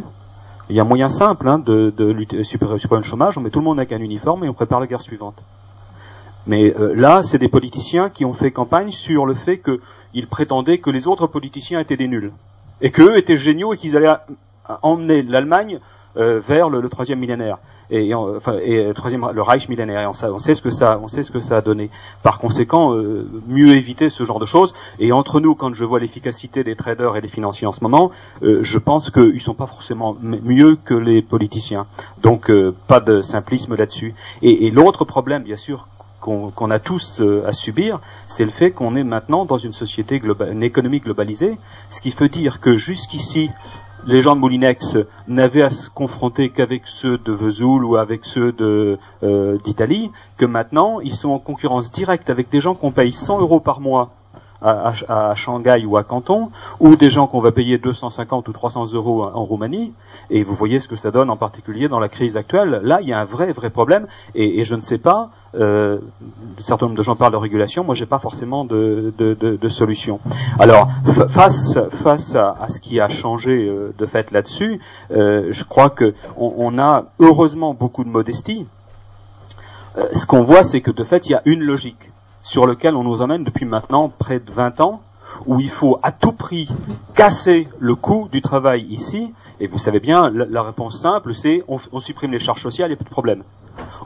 il 0.71 0.77
y 0.77 0.81
a 0.81 0.83
un 0.83 0.87
moyen 0.87 1.09
simple 1.09 1.49
hein, 1.49 1.59
de, 1.59 1.93
lutter 2.05 2.45
sur 2.45 2.97
le 2.97 3.03
chômage, 3.03 3.37
on 3.37 3.43
met 3.43 3.51
tout 3.51 3.59
le 3.59 3.65
monde 3.65 3.79
avec 3.79 3.93
un 3.93 4.01
uniforme 4.01 4.45
et 4.45 4.49
on 4.49 4.55
prépare 4.55 4.81
la 4.81 4.87
guerre 4.87 5.03
suivante. 5.03 5.43
Mais 6.47 6.75
euh, 6.79 6.95
là, 6.95 7.23
c'est 7.23 7.39
des 7.39 7.49
politiciens 7.49 8.09
qui 8.09 8.25
ont 8.25 8.33
fait 8.33 8.51
campagne 8.51 8.91
sur 8.91 9.27
le 9.27 9.35
fait 9.35 9.61
qu'ils 9.63 10.27
prétendaient 10.27 10.79
que 10.79 10.91
les 10.91 11.07
autres 11.07 11.27
politiciens 11.27 11.81
étaient 11.81 11.97
des 11.97 12.09
nuls. 12.09 12.33
Et 12.81 12.91
qu'eux 12.91 13.17
étaient 13.17 13.37
géniaux 13.37 13.73
et 13.73 13.77
qu'ils 13.77 13.97
allaient 13.97 14.15
emmener 14.83 15.23
l'Allemagne 15.23 15.81
euh, 16.17 16.39
vers 16.39 16.69
le, 16.69 16.89
troisième 16.89 17.19
millénaire 17.19 17.59
et, 17.91 18.15
enfin, 18.15 18.59
et 18.63 18.93
troisième 18.95 19.29
le 19.33 19.43
Reich 19.43 19.69
millénaire. 19.69 20.01
Et 20.01 20.07
on, 20.07 20.39
sait 20.39 20.55
ce 20.55 20.63
que 20.63 20.71
ça, 20.71 20.99
on 21.03 21.09
sait 21.09 21.25
ce 21.25 21.33
que 21.33 21.41
ça 21.41 21.57
a 21.57 21.61
donné. 21.61 21.91
Par 22.23 22.39
conséquent, 22.39 22.95
euh, 22.95 23.29
mieux 23.49 23.75
éviter 23.75 24.11
ce 24.11 24.23
genre 24.23 24.39
de 24.39 24.47
choses. 24.47 24.75
Et 25.01 25.11
entre 25.11 25.41
nous, 25.41 25.57
quand 25.57 25.73
je 25.75 25.85
vois 25.85 25.99
l'efficacité 25.99 26.63
des 26.63 26.77
traders 26.77 27.17
et 27.17 27.21
des 27.21 27.29
financiers 27.29 27.67
en 27.67 27.73
ce 27.73 27.83
moment, 27.83 28.13
euh, 28.43 28.59
je 28.63 28.79
pense 28.79 29.11
qu'ils 29.11 29.43
sont 29.43 29.55
pas 29.55 29.67
forcément 29.67 30.17
mieux 30.23 30.77
que 30.77 30.95
les 30.95 31.21
politiciens. 31.21 31.87
Donc, 32.23 32.51
pas 32.87 33.01
de 33.01 33.21
simplisme 33.21 33.75
là-dessus. 33.75 34.15
Et, 34.41 34.67
et 34.67 34.71
l'autre 34.71 35.05
problème, 35.05 35.43
bien 35.43 35.57
sûr, 35.57 35.89
qu'on 36.25 36.71
a 36.71 36.79
tous 36.79 37.21
euh, 37.21 37.47
à 37.47 37.53
subir, 37.53 38.01
c'est 38.27 38.45
le 38.45 38.51
fait 38.51 38.71
qu'on 38.71 38.97
est 38.97 39.05
maintenant 39.05 39.45
dans 39.45 39.59
une 39.59 39.73
société 39.73 40.23
une 40.51 40.63
économie 40.63 41.01
globalisée, 41.01 41.59
ce 41.91 42.01
qui 42.01 42.11
veut 42.11 42.31
dire 42.31 42.61
que 42.61 42.77
jusqu'ici, 42.77 43.51
les 44.07 44.23
gens 44.23 44.35
de 44.35 44.41
Moulinex 44.41 44.97
n'avaient 45.29 45.63
à 45.63 45.71
se 45.71 45.91
confronter 45.91 46.49
qu'avec 46.49 46.87
ceux 46.87 47.19
de 47.19 47.33
Vesoul 47.33 47.85
ou 47.85 47.97
avec 47.97 48.25
ceux 48.25 48.55
euh, 48.61 49.59
d'Italie, 49.65 50.11
que 50.39 50.47
maintenant 50.47 51.01
ils 51.01 51.15
sont 51.15 51.31
en 51.31 51.39
concurrence 51.39 51.93
directe 51.93 52.31
avec 52.31 52.49
des 52.51 52.61
gens 52.61 52.75
qu'on 52.75 52.91
paye 52.91 53.13
100 53.13 53.41
euros 53.41 53.61
par 53.61 53.81
mois 53.81 54.11
à, 54.65 54.93
à, 55.09 55.35
Shanghai 55.35 55.85
ou 55.87 55.97
à 55.97 56.05
Canton, 56.05 56.51
ou 56.81 56.97
des 56.97 57.11
gens 57.11 57.27
qu'on 57.27 57.41
va 57.41 57.53
payer 57.53 57.79
250 57.79 58.49
ou 58.49 58.53
300 58.53 58.95
euros 58.95 59.25
en 59.25 59.45
Roumanie, 59.45 59.93
et 60.31 60.43
vous 60.43 60.55
voyez 60.55 60.81
ce 60.81 60.89
que 60.89 60.97
ça 60.97 61.11
donne 61.11 61.31
en 61.31 61.37
particulier 61.37 61.89
dans 61.89 62.01
la 62.01 62.09
crise 62.09 62.37
actuelle. 62.37 62.81
Là, 62.83 63.01
il 63.01 63.09
y 63.09 63.13
a 63.13 63.21
un 63.21 63.25
vrai, 63.25 63.53
vrai 63.53 63.71
problème, 63.71 64.07
et, 64.35 64.61
et 64.61 64.65
je 64.65 64.75
ne 64.75 64.81
sais 64.81 64.99
pas, 64.99 65.31
euh, 65.55 65.99
un 66.59 66.63
certain 66.63 66.87
nombre 66.87 66.97
de 66.97 67.03
gens 67.03 67.15
parlent 67.15 67.33
de 67.33 67.37
régulation, 67.37 67.85
moi 67.85 67.95
j'ai 67.95 68.07
pas 68.07 68.19
forcément 68.19 68.65
de, 68.65 69.13
de, 69.19 69.35
de, 69.35 69.57
de 69.57 69.69
solution. 69.69 70.19
Alors, 70.59 70.89
face, 71.29 71.79
face 72.03 72.35
à, 72.35 72.57
à, 72.61 72.69
ce 72.69 72.81
qui 72.81 73.01
a 73.01 73.09
changé 73.09 73.69
euh, 73.69 73.95
de 73.99 74.07
fait 74.07 74.31
là-dessus, 74.31 74.81
euh, 75.11 75.49
je 75.51 75.65
crois 75.65 75.91
que 75.91 76.15
on, 76.37 76.55
on, 76.57 76.79
a 76.79 77.05
heureusement 77.21 77.75
beaucoup 77.75 78.05
de 78.05 78.09
modestie. 78.09 78.67
Euh, 79.97 80.09
ce 80.13 80.27
qu'on 80.27 80.43
voit, 80.43 80.65
c'est 80.65 80.81
que 80.81 80.91
de 80.91 81.05
fait, 81.05 81.27
il 81.27 81.33
y 81.33 81.35
a 81.35 81.43
une 81.45 81.63
logique 81.63 82.11
sur 82.45 82.67
lequel 82.67 82.95
on 82.95 83.03
nous 83.03 83.23
emmène 83.23 83.43
depuis 83.43 83.65
maintenant 83.65 84.09
près 84.09 84.39
de 84.39 84.53
20 84.53 84.81
ans, 84.81 85.01
où 85.47 85.59
il 85.59 85.71
faut 85.71 85.99
à 86.03 86.13
tout 86.13 86.33
prix 86.33 86.69
casser 87.15 87.67
le 87.81 87.97
coût 87.97 88.29
du 88.31 88.43
travail 88.43 88.83
ici. 88.83 89.33
Et 89.61 89.67
vous 89.67 89.79
savez 89.79 89.99
bien, 89.99 90.31
la, 90.31 90.63
réponse 90.63 91.01
simple, 91.01 91.35
c'est 91.35 91.65
on, 91.69 91.79
on, 91.91 91.99
supprime 91.99 92.33
les 92.33 92.39
charges 92.39 92.63
sociales, 92.63 92.89
il 92.89 92.93
n'y 92.93 92.95
a 92.95 92.99
plus 92.99 93.07
de 93.07 93.11
problème. 93.11 93.45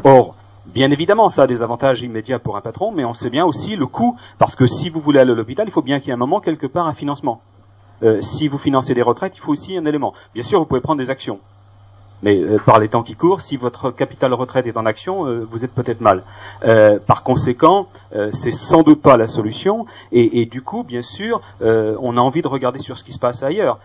Or, 0.04 0.36
bien 0.66 0.90
évidemment, 0.90 1.28
ça 1.28 1.42
a 1.42 1.46
des 1.46 1.62
avantages 1.62 2.00
immédiats 2.02 2.38
pour 2.38 2.56
un 2.56 2.60
patron, 2.60 2.92
mais 2.92 3.04
on 3.04 3.12
sait 3.12 3.30
bien 3.30 3.44
aussi 3.44 3.74
le 3.74 3.86
coût, 3.86 4.16
parce 4.38 4.54
que 4.54 4.66
si 4.66 4.88
vous 4.88 5.00
voulez 5.00 5.18
aller 5.18 5.32
à 5.32 5.34
l'hôpital, 5.34 5.66
il 5.66 5.72
faut 5.72 5.82
bien 5.82 5.98
qu'il 5.98 6.08
y 6.08 6.10
ait 6.10 6.14
un 6.14 6.18
moment, 6.18 6.40
quelque 6.40 6.66
part, 6.66 6.86
un 6.86 6.94
financement. 6.94 7.42
Euh, 8.04 8.20
si 8.20 8.46
vous 8.46 8.58
financez 8.58 8.94
des 8.94 9.02
retraites, 9.02 9.36
il 9.36 9.40
faut 9.40 9.50
aussi 9.50 9.76
un 9.76 9.84
élément. 9.84 10.14
Bien 10.32 10.44
sûr, 10.44 10.60
vous 10.60 10.66
pouvez 10.66 10.80
prendre 10.80 11.00
des 11.00 11.10
actions. 11.10 11.40
Mais 12.22 12.40
euh, 12.40 12.58
par 12.58 12.78
les 12.78 12.88
temps 12.88 13.02
qui 13.02 13.14
courent, 13.14 13.40
si 13.40 13.56
votre 13.56 13.90
capital 13.90 14.32
retraite 14.34 14.66
est 14.66 14.76
en 14.76 14.86
action, 14.86 15.26
euh, 15.26 15.46
vous 15.50 15.64
êtes 15.64 15.72
peut-être 15.72 16.00
mal. 16.00 16.24
Euh, 16.64 16.98
par 16.98 17.22
conséquent, 17.22 17.88
c'est 18.32 18.52
sans 18.52 18.82
doute 18.82 19.02
pas 19.02 19.16
la 19.16 19.28
solution. 19.28 19.86
Et, 20.12 20.46
du 20.46 20.62
coup, 20.62 20.82
bien 20.82 21.02
sûr, 21.02 21.40
on 21.60 22.16
a 22.16 22.20
envie 22.20 22.42
de 22.42 22.48
regarder 22.48 22.78
sur 22.78 22.96
ce 22.96 23.04
qui 23.04 23.12
se 23.12 23.18
passe 23.18 23.42
ailleurs. 23.42 23.78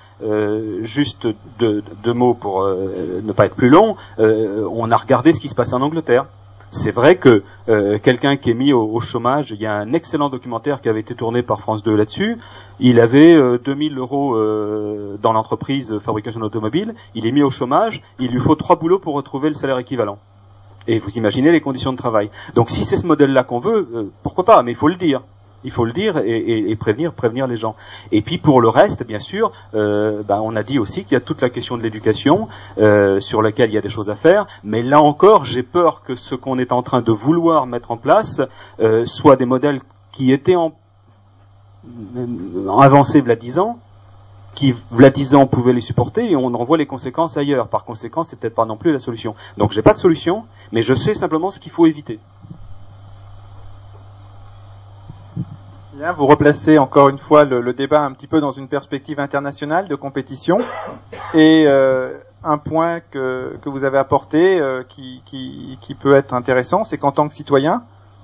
juste 0.81 1.27
deux, 1.59 1.83
deux, 2.03 2.13
mots 2.13 2.33
pour 2.33 2.65
ne 2.65 3.31
pas 3.33 3.45
être 3.45 3.55
plus 3.55 3.69
long. 3.69 3.95
on 4.17 4.91
a 4.91 4.97
regardé 4.97 5.33
ce 5.33 5.39
qui 5.39 5.49
se 5.49 5.55
passe 5.55 5.73
en 5.73 5.81
Angleterre. 5.81 6.25
C'est 6.73 6.89
vrai 6.89 7.17
que 7.17 7.43
euh, 7.69 7.99
quelqu'un 7.99 8.35
qui 8.35 8.49
est 8.49 8.55
mis 8.55 8.73
au, 8.73 8.99
chômage, 8.99 9.51
il 9.51 9.61
y 9.61 9.67
a 9.67 9.73
un 9.75 9.93
excellent 9.93 10.29
documentaire 10.29 10.81
qui 10.81 10.89
avait 10.89 11.01
été 11.01 11.13
tourné 11.13 11.43
par 11.43 11.59
France 11.59 11.83
2 11.83 11.95
là-dessus. 11.95 12.39
Il 12.79 12.99
avait 12.99 13.35
euh, 13.35 13.59
2000 13.63 13.95
euros 13.99 14.35
euh, 14.35 15.15
dans 15.21 15.33
l'entreprise 15.33 15.95
fabrication 15.99 16.39
d'automobile. 16.39 16.95
Il 17.13 17.27
est 17.27 17.31
mis 17.31 17.43
au 17.43 17.51
chômage. 17.51 18.01
Il 18.17 18.31
lui 18.31 18.39
faut 18.39 18.55
trois 18.55 18.75
boulots 18.75 18.97
pour 18.97 19.13
retrouver 19.13 19.49
le 19.49 19.53
salaire 19.53 19.77
équivalent. 19.77 20.17
Et 20.87 20.97
vous 20.97 21.15
imaginez 21.15 21.51
les 21.51 21.61
conditions 21.61 21.91
de 21.91 21.97
travail. 21.97 22.31
Donc 22.55 22.71
si 22.71 22.83
c'est 22.83 22.97
ce 22.97 23.05
modèle-là 23.05 23.43
qu'on 23.43 23.59
veut, 23.59 23.87
euh, 23.93 24.11
pourquoi 24.23 24.43
pas 24.43 24.63
Mais 24.63 24.71
il 24.71 24.77
faut 24.77 24.87
le 24.87 24.95
dire 24.95 25.21
il 25.63 25.71
faut 25.71 25.85
le 25.85 25.93
dire 25.93 26.17
et, 26.17 26.75
prévenir, 26.75 27.47
les 27.47 27.55
gens. 27.55 27.75
Et 28.11 28.21
puis 28.21 28.37
pour 28.37 28.61
le 28.61 28.69
reste, 28.69 29.05
bien 29.05 29.19
sûr, 29.19 29.51
euh, 29.73 30.23
bah, 30.23 30.39
on 30.41 30.55
a 30.55 30.63
dit 30.63 30.79
aussi 30.79 31.03
qu'il 31.03 31.13
y 31.13 31.17
a 31.17 31.21
toute 31.21 31.41
la 31.41 31.49
question 31.49 31.77
de 31.77 31.83
l'éducation 31.83 32.47
euh, 32.77 33.19
sur 33.19 33.41
laquelle 33.41 33.69
il 33.69 33.73
y 33.73 33.77
a 33.77 33.81
des 33.81 33.89
choses 33.89 34.09
à 34.09 34.15
faire. 34.15 34.47
Mais 34.63 34.83
là 34.83 35.01
encore, 35.01 35.45
j'ai 35.45 35.63
peur 35.63 36.03
que 36.03 36.15
ce 36.15 36.35
qu'on 36.35 36.59
est 36.59 36.71
en 36.71 36.83
train 36.83 37.01
de 37.01 37.11
vouloir 37.11 37.65
mettre 37.65 37.91
en 37.91 37.97
place 37.97 38.41
euh, 38.79 39.05
soit 39.05 39.35
des 39.35 39.45
modèles 39.45 39.81
qui 40.11 40.31
étaient 40.31 40.55
en, 40.55 40.73
avancés 42.79 43.19
il 43.19 43.27
y 43.27 43.31
a 43.31 43.35
10 43.35 43.59
ans, 43.59 43.79
qui, 44.53 44.75
v'là 44.91 45.09
10 45.09 45.35
ans, 45.35 45.47
pouvaient 45.47 45.73
les 45.73 45.81
supporter 45.81 46.31
et 46.31 46.35
on 46.35 46.53
en 46.53 46.63
voit 46.63 46.77
les 46.77 46.85
conséquences 46.85 47.37
ailleurs. 47.37 47.67
Par 47.67 47.85
conséquent, 47.85 48.23
c'est 48.23 48.39
peut-être 48.39 48.55
pas 48.55 48.65
non 48.65 48.77
plus 48.77 48.91
la 48.91 48.99
solution. 48.99 49.35
Donc 49.57 49.71
j'ai 49.71 49.81
pas 49.81 49.93
de 49.93 49.97
solution, 49.97 50.43
mais 50.71 50.81
je 50.81 50.93
sais 50.93 51.15
simplement 51.15 51.49
ce 51.49 51.59
qu'il 51.59 51.71
faut 51.71 51.87
éviter. 51.87 52.19
Vous 55.95 56.25
replacez 56.25 56.79
encore 56.79 57.09
une 57.09 57.19
fois 57.19 57.45
le, 57.45 57.71
débat 57.71 58.01
un 58.01 58.13
petit 58.13 58.25
peu 58.25 58.41
dans 58.41 58.51
une 58.51 58.67
perspective 58.67 59.19
internationale 59.19 59.87
de 59.87 59.93
compétition. 59.93 60.57
Et 61.35 61.65
euh, 61.67 62.17
un 62.43 62.57
point 62.57 62.99
que, 62.99 63.59
vous 63.63 63.83
avez 63.83 63.99
apporté 63.99 64.59
euh, 64.59 64.81
qui, 64.83 65.21
qui, 65.25 65.77
qui, 65.81 65.93
peut 65.93 66.15
être 66.15 66.33
intéressant, 66.33 66.83
c'est 66.83 66.97
qu'en 66.97 67.11
tant 67.11 67.27
que 67.27 67.33
citoyen, 67.35 67.83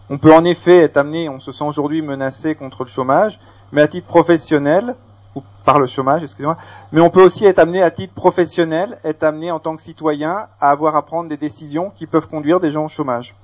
on 0.09 0.17
peut 0.17 0.33
en 0.33 0.45
effet 0.45 0.77
être 0.77 0.97
amené, 0.97 1.29
on 1.29 1.39
se 1.39 1.51
sent 1.51 1.63
aujourd'hui 1.63 2.01
menacé 2.01 2.55
contre 2.55 2.85
le 2.85 2.89
chômage, 2.89 3.39
mais 3.71 3.83
à 3.83 3.87
titre 3.87 4.07
professionnel, 4.07 4.95
ou 5.35 5.43
par 5.63 5.77
le 5.77 5.85
chômage, 5.85 6.23
excusez-moi, 6.23 6.57
mais 6.91 7.01
on 7.01 7.11
peut 7.11 7.23
aussi 7.23 7.45
être 7.45 7.59
amené 7.59 7.83
à 7.83 7.91
titre 7.91 8.15
professionnel, 8.15 8.97
être 9.03 9.23
amené 9.23 9.51
en 9.51 9.59
tant 9.59 9.75
que 9.75 9.83
citoyen 9.83 10.47
à 10.59 10.71
avoir 10.71 10.95
à 10.95 11.05
prendre 11.05 11.29
des 11.29 11.37
décisions 11.37 11.91
qui 11.95 12.07
peuvent 12.07 12.27
conduire 12.27 12.59
des 12.59 12.71
gens 12.71 12.85
au 12.85 12.89
chômage. 12.89 13.35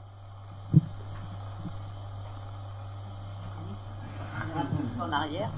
En 5.02 5.12
arrière. 5.12 5.50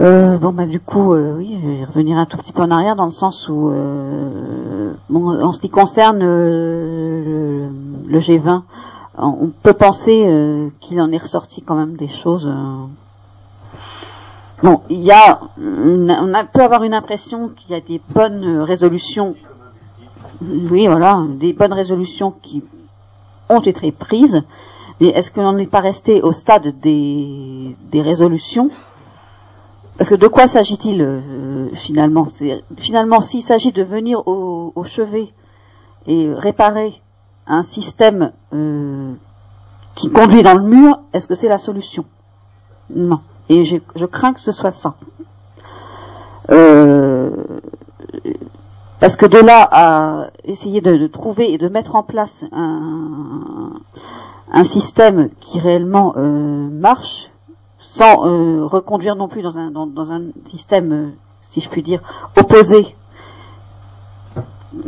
Euh, 0.00 0.38
bon 0.38 0.52
bah 0.52 0.64
du 0.64 0.80
coup 0.80 1.12
euh, 1.12 1.34
oui 1.36 1.58
je 1.62 1.68
vais 1.68 1.84
revenir 1.84 2.16
un 2.16 2.24
tout 2.24 2.38
petit 2.38 2.52
peu 2.52 2.62
en 2.62 2.70
arrière 2.70 2.96
dans 2.96 3.04
le 3.04 3.10
sens 3.10 3.46
où 3.50 3.68
euh, 3.68 4.94
en 5.12 5.52
ce 5.52 5.60
qui 5.60 5.68
concerne 5.68 6.20
le, 6.20 7.68
le, 8.06 8.18
G20 8.18 8.62
on 9.18 9.50
peut 9.62 9.74
penser 9.74 10.70
qu'il 10.80 10.98
en 10.98 11.12
est 11.12 11.18
ressorti 11.18 11.60
quand 11.60 11.74
même 11.74 11.96
des 11.96 12.08
choses 12.08 12.50
bon 14.62 14.80
il 14.88 15.00
y 15.00 15.12
a 15.12 15.40
on, 15.60 16.46
peut 16.54 16.62
avoir 16.62 16.84
une 16.84 16.94
impression 16.94 17.50
qu'il 17.50 17.72
y 17.72 17.74
a 17.74 17.82
des 17.82 18.00
bonnes 18.14 18.60
résolutions 18.60 19.34
oui 20.40 20.86
voilà 20.86 21.22
des 21.38 21.52
bonnes 21.52 21.74
résolutions 21.74 22.30
qui 22.42 22.64
ont 23.50 23.60
été 23.60 23.92
prises 23.92 24.42
mais 25.02 25.08
est-ce 25.08 25.32
qu'on 25.32 25.52
n'est 25.54 25.66
pas 25.66 25.80
resté 25.80 26.22
au 26.22 26.30
stade 26.30 26.78
des, 26.78 27.74
des 27.90 28.00
résolutions? 28.00 28.70
Parce 29.98 30.08
que 30.08 30.14
de 30.14 30.28
quoi 30.28 30.46
s'agit-il 30.46 31.02
euh, 31.02 31.70
finalement? 31.74 32.28
Finalement, 32.78 33.20
s'il 33.20 33.42
s'agit 33.42 33.72
de 33.72 33.82
venir 33.82 34.22
au, 34.28 34.72
au, 34.76 34.84
chevet 34.84 35.34
et 36.06 36.32
réparer 36.32 37.02
un 37.48 37.64
système 37.64 38.30
euh, 38.54 39.12
qui 39.96 40.08
conduit 40.08 40.44
dans 40.44 40.54
le 40.54 40.62
mur, 40.62 41.00
est-ce 41.12 41.26
que 41.26 41.34
c'est 41.34 41.48
la 41.48 41.58
solution? 41.58 42.04
Non. 42.94 43.22
Et 43.48 43.64
je, 43.64 43.78
je, 43.96 44.06
crains 44.06 44.32
que 44.34 44.40
ce 44.40 44.52
soit 44.52 44.70
ça. 44.70 44.94
Euh, 46.50 47.28
parce 49.02 49.16
que 49.16 49.26
de 49.26 49.38
là 49.38 49.68
à 49.68 50.30
essayer 50.44 50.80
de, 50.80 51.08
trouver 51.08 51.52
et 51.52 51.58
de 51.58 51.66
mettre 51.68 51.96
en 51.96 52.04
place 52.04 52.44
un, 52.52 53.72
système 54.62 55.30
qui 55.40 55.58
réellement 55.58 56.14
euh, 56.16 56.68
marche, 56.70 57.28
sans 57.80 58.24
euh, 58.24 58.64
reconduire 58.64 59.16
non 59.16 59.26
plus 59.26 59.42
dans 59.42 59.58
un, 59.58 59.72
dans, 59.72 60.12
un 60.12 60.26
système, 60.44 60.92
euh, 60.92 61.08
si 61.48 61.60
je 61.60 61.68
puis 61.68 61.82
dire, 61.82 62.00
opposé, 62.36 62.94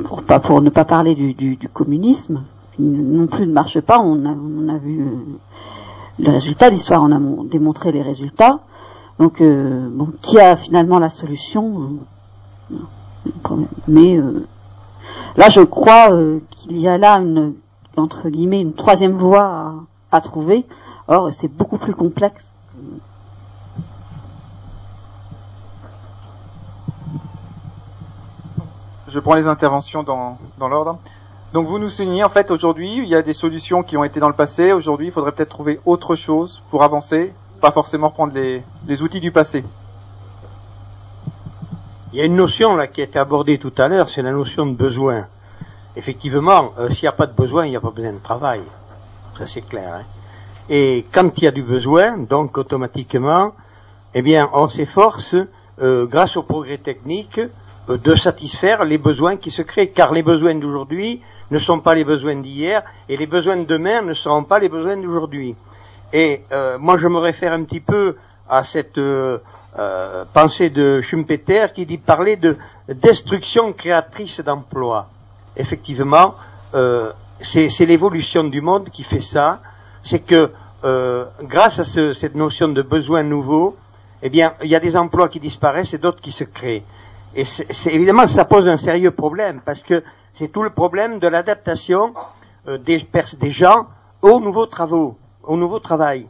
pour, 0.05 0.23
pas, 0.23 0.39
pour 0.39 0.63
ne 0.63 0.71
pas 0.71 0.85
parler 0.85 1.17
du, 1.17 1.35
du, 1.35 1.57
du, 1.57 1.69
communisme, 1.69 2.45
qui 2.77 2.83
non 2.83 3.27
plus 3.27 3.49
ne 3.49 3.53
marche 3.53 3.81
pas, 3.81 3.99
on 3.99 4.25
a, 4.27 4.31
on 4.33 4.69
a 4.69 4.79
vu 4.79 5.09
le 6.21 6.31
résultat, 6.31 6.71
l'histoire 6.71 7.03
en 7.03 7.11
a 7.11 7.19
démontré 7.51 7.91
les 7.91 8.03
résultats, 8.03 8.61
donc 9.19 9.43
bon, 9.43 10.13
qui 10.23 10.39
a 10.39 10.57
finalement 10.57 11.01
la 11.01 11.09
solution 11.09 11.99
Mais 13.89 14.21
là, 15.37 15.49
je 15.51 15.61
crois 15.61 16.09
qu'il 16.51 16.79
y 16.79 16.89
a 16.89 16.99
là 16.99 17.15
une 17.19 17.55
entre 17.97 18.29
guillemets 18.29 18.61
une 18.61 18.75
troisième 18.75 19.17
voie 19.17 19.45
à, 19.45 19.75
à 20.11 20.21
trouver. 20.21 20.67
Or, 21.07 21.33
c'est 21.33 21.49
beaucoup 21.49 21.79
plus 21.79 21.95
complexe. 21.95 22.53
Je 29.09 29.21
prends 29.21 29.35
les 29.35 29.47
interventions 29.47 30.03
dans, 30.03 30.39
dans 30.59 30.69
l'ordre. 30.69 30.99
Donc 31.53 31.69
vous 31.69 31.79
nous 31.79 31.89
soulignez 31.89 32.25
en 32.25 32.29
fait 32.29 32.51
aujourd'hui, 32.51 32.99
il 32.99 33.07
y 33.07 33.15
a 33.15 33.23
des 33.23 33.33
solutions 33.33 33.85
qui 33.85 33.97
ont 33.97 34.03
été 34.03 34.19
dans 34.19 34.29
le 34.29 34.35
passé. 34.35 34.73
Aujourd'hui, 34.73 35.07
il 35.07 35.13
faudrait 35.13 35.31
peut-être 35.31 35.51
trouver 35.51 35.79
autre 35.85 36.17
chose 36.17 36.63
pour 36.71 36.83
avancer, 36.83 37.33
pas 37.61 37.71
forcément 37.71 38.11
prendre 38.11 38.35
les, 38.35 38.65
les 38.89 39.03
outils 39.03 39.21
du 39.21 39.31
passé. 39.31 39.65
Il 42.15 42.19
y 42.19 42.21
a 42.21 42.27
une 42.27 42.37
notion 42.37 42.77
là 42.77 42.87
qui 42.87 43.01
a 43.01 43.05
été 43.05 43.19
abordée 43.19 43.59
tout 43.59 43.73
à 43.77 43.89
l'heure, 43.89 44.09
c'est 44.09 44.23
la 44.23 44.31
notion 44.31 44.67
de 44.67 44.77
besoin 44.77 45.27
effectivement, 45.97 46.73
euh, 46.79 46.89
s'il 46.91 47.03
n'y 47.03 47.09
a 47.09 47.13
pas 47.13 47.27
de 47.27 47.35
besoin, 47.35 47.67
il 47.67 47.71
n'y 47.71 47.77
a 47.77 47.81
pas 47.81 47.91
besoin 47.91 48.13
de 48.13 48.23
travail. 48.23 48.61
Ça 49.37 49.49
c'est 49.49 49.63
clair. 49.63 49.95
Hein. 49.95 50.05
Et 50.71 51.07
quand 51.13 51.37
il 51.37 51.43
y 51.43 51.49
a 51.49 51.51
du 51.51 51.65
besoin, 51.65 52.19
donc 52.19 52.57
automatiquement, 52.57 53.53
eh 54.15 54.23
bien, 54.23 54.49
on 54.53 54.69
s'efforce, 54.69 55.35
euh, 55.83 56.07
grâce 56.07 56.37
au 56.37 56.45
progrès 56.45 56.79
technique, 56.79 57.41
euh, 57.89 57.99
de 57.99 58.15
satisfaire 58.15 58.85
les 58.85 58.99
besoins 58.99 59.37
qui 59.37 59.51
se 59.51 59.63
créent, 59.63 59.91
car 59.91 60.13
les 60.13 60.23
besoins 60.23 60.55
d'aujourd'hui 60.55 61.21
ne 61.51 61.59
sont 61.59 61.81
pas 61.81 61.97
les 61.97 62.05
besoins 62.05 62.37
d'hier, 62.37 62.85
et 63.09 63.17
les 63.17 63.27
besoins 63.27 63.57
de 63.57 63.65
demain 63.65 64.03
ne 64.03 64.15
seront 64.15 64.45
pas 64.45 64.61
les 64.61 64.69
besoins 64.69 64.97
d'aujourd'hui. 64.97 65.57
Et 66.13 66.43
euh, 66.53 66.79
moi, 66.79 66.97
je 66.97 67.09
me 67.09 67.19
réfère 67.19 67.53
un 67.53 67.65
petit 67.65 67.81
peu 67.81 68.15
à 68.49 68.63
cette 68.65 68.99
euh, 68.99 69.39
euh, 69.79 70.25
pensée 70.33 70.71
de 70.71 71.01
Schumpeter 71.01 71.67
qui 71.75 71.87
dit 71.87 71.99
parler 71.99 72.37
de 72.37 72.57
destruction 72.89 73.73
créatrice 73.73 74.41
d'emplois. 74.41 75.09
Effectivement, 75.57 76.35
euh, 76.75 77.13
c'est 77.41 77.87
l'évolution 77.87 78.45
du 78.45 78.61
monde 78.61 78.91
qui 78.91 79.03
fait 79.03 79.21
ça. 79.23 79.61
C'est 80.03 80.21
que 80.21 80.51
euh, 80.85 81.25
grâce 81.43 81.79
à 81.79 81.85
ce- 81.85 82.13
cette 82.13 82.35
notion 82.35 82.69
de 82.69 82.83
besoin 82.83 83.23
nouveau, 83.23 83.77
eh 84.23 84.29
bien, 84.31 84.55
il 84.63 84.69
y 84.69 84.77
a 84.77 84.81
des 84.81 84.97
emplois 84.97 85.29
qui 85.29 85.41
disparaissent 85.41 85.95
et 85.95 85.99
d'autres 85.99 86.21
qui 86.21 86.33
se 86.33 86.45
créent. 86.45 86.85
Et 87.35 87.45
c'est 87.45 87.93
évidemment, 87.93 88.27
ça 88.27 88.45
pose 88.45 88.69
un 88.69 88.77
sérieux 88.79 89.11
problème 89.11 89.61
parce 89.65 89.83
que 89.83 90.03
c'est 90.35 90.49
tout 90.49 90.63
le 90.63 90.71
problème 90.71 91.19
de 91.19 91.27
l'adaptation 91.29 92.13
euh, 92.69 92.79
des, 92.79 93.07
des 93.41 93.51
gens 93.51 93.87
aux 94.23 94.41
nouveaux 94.41 94.67
travaux, 94.67 95.17
au 95.43 95.57
nouveau 95.57 95.79
travail. 95.79 96.29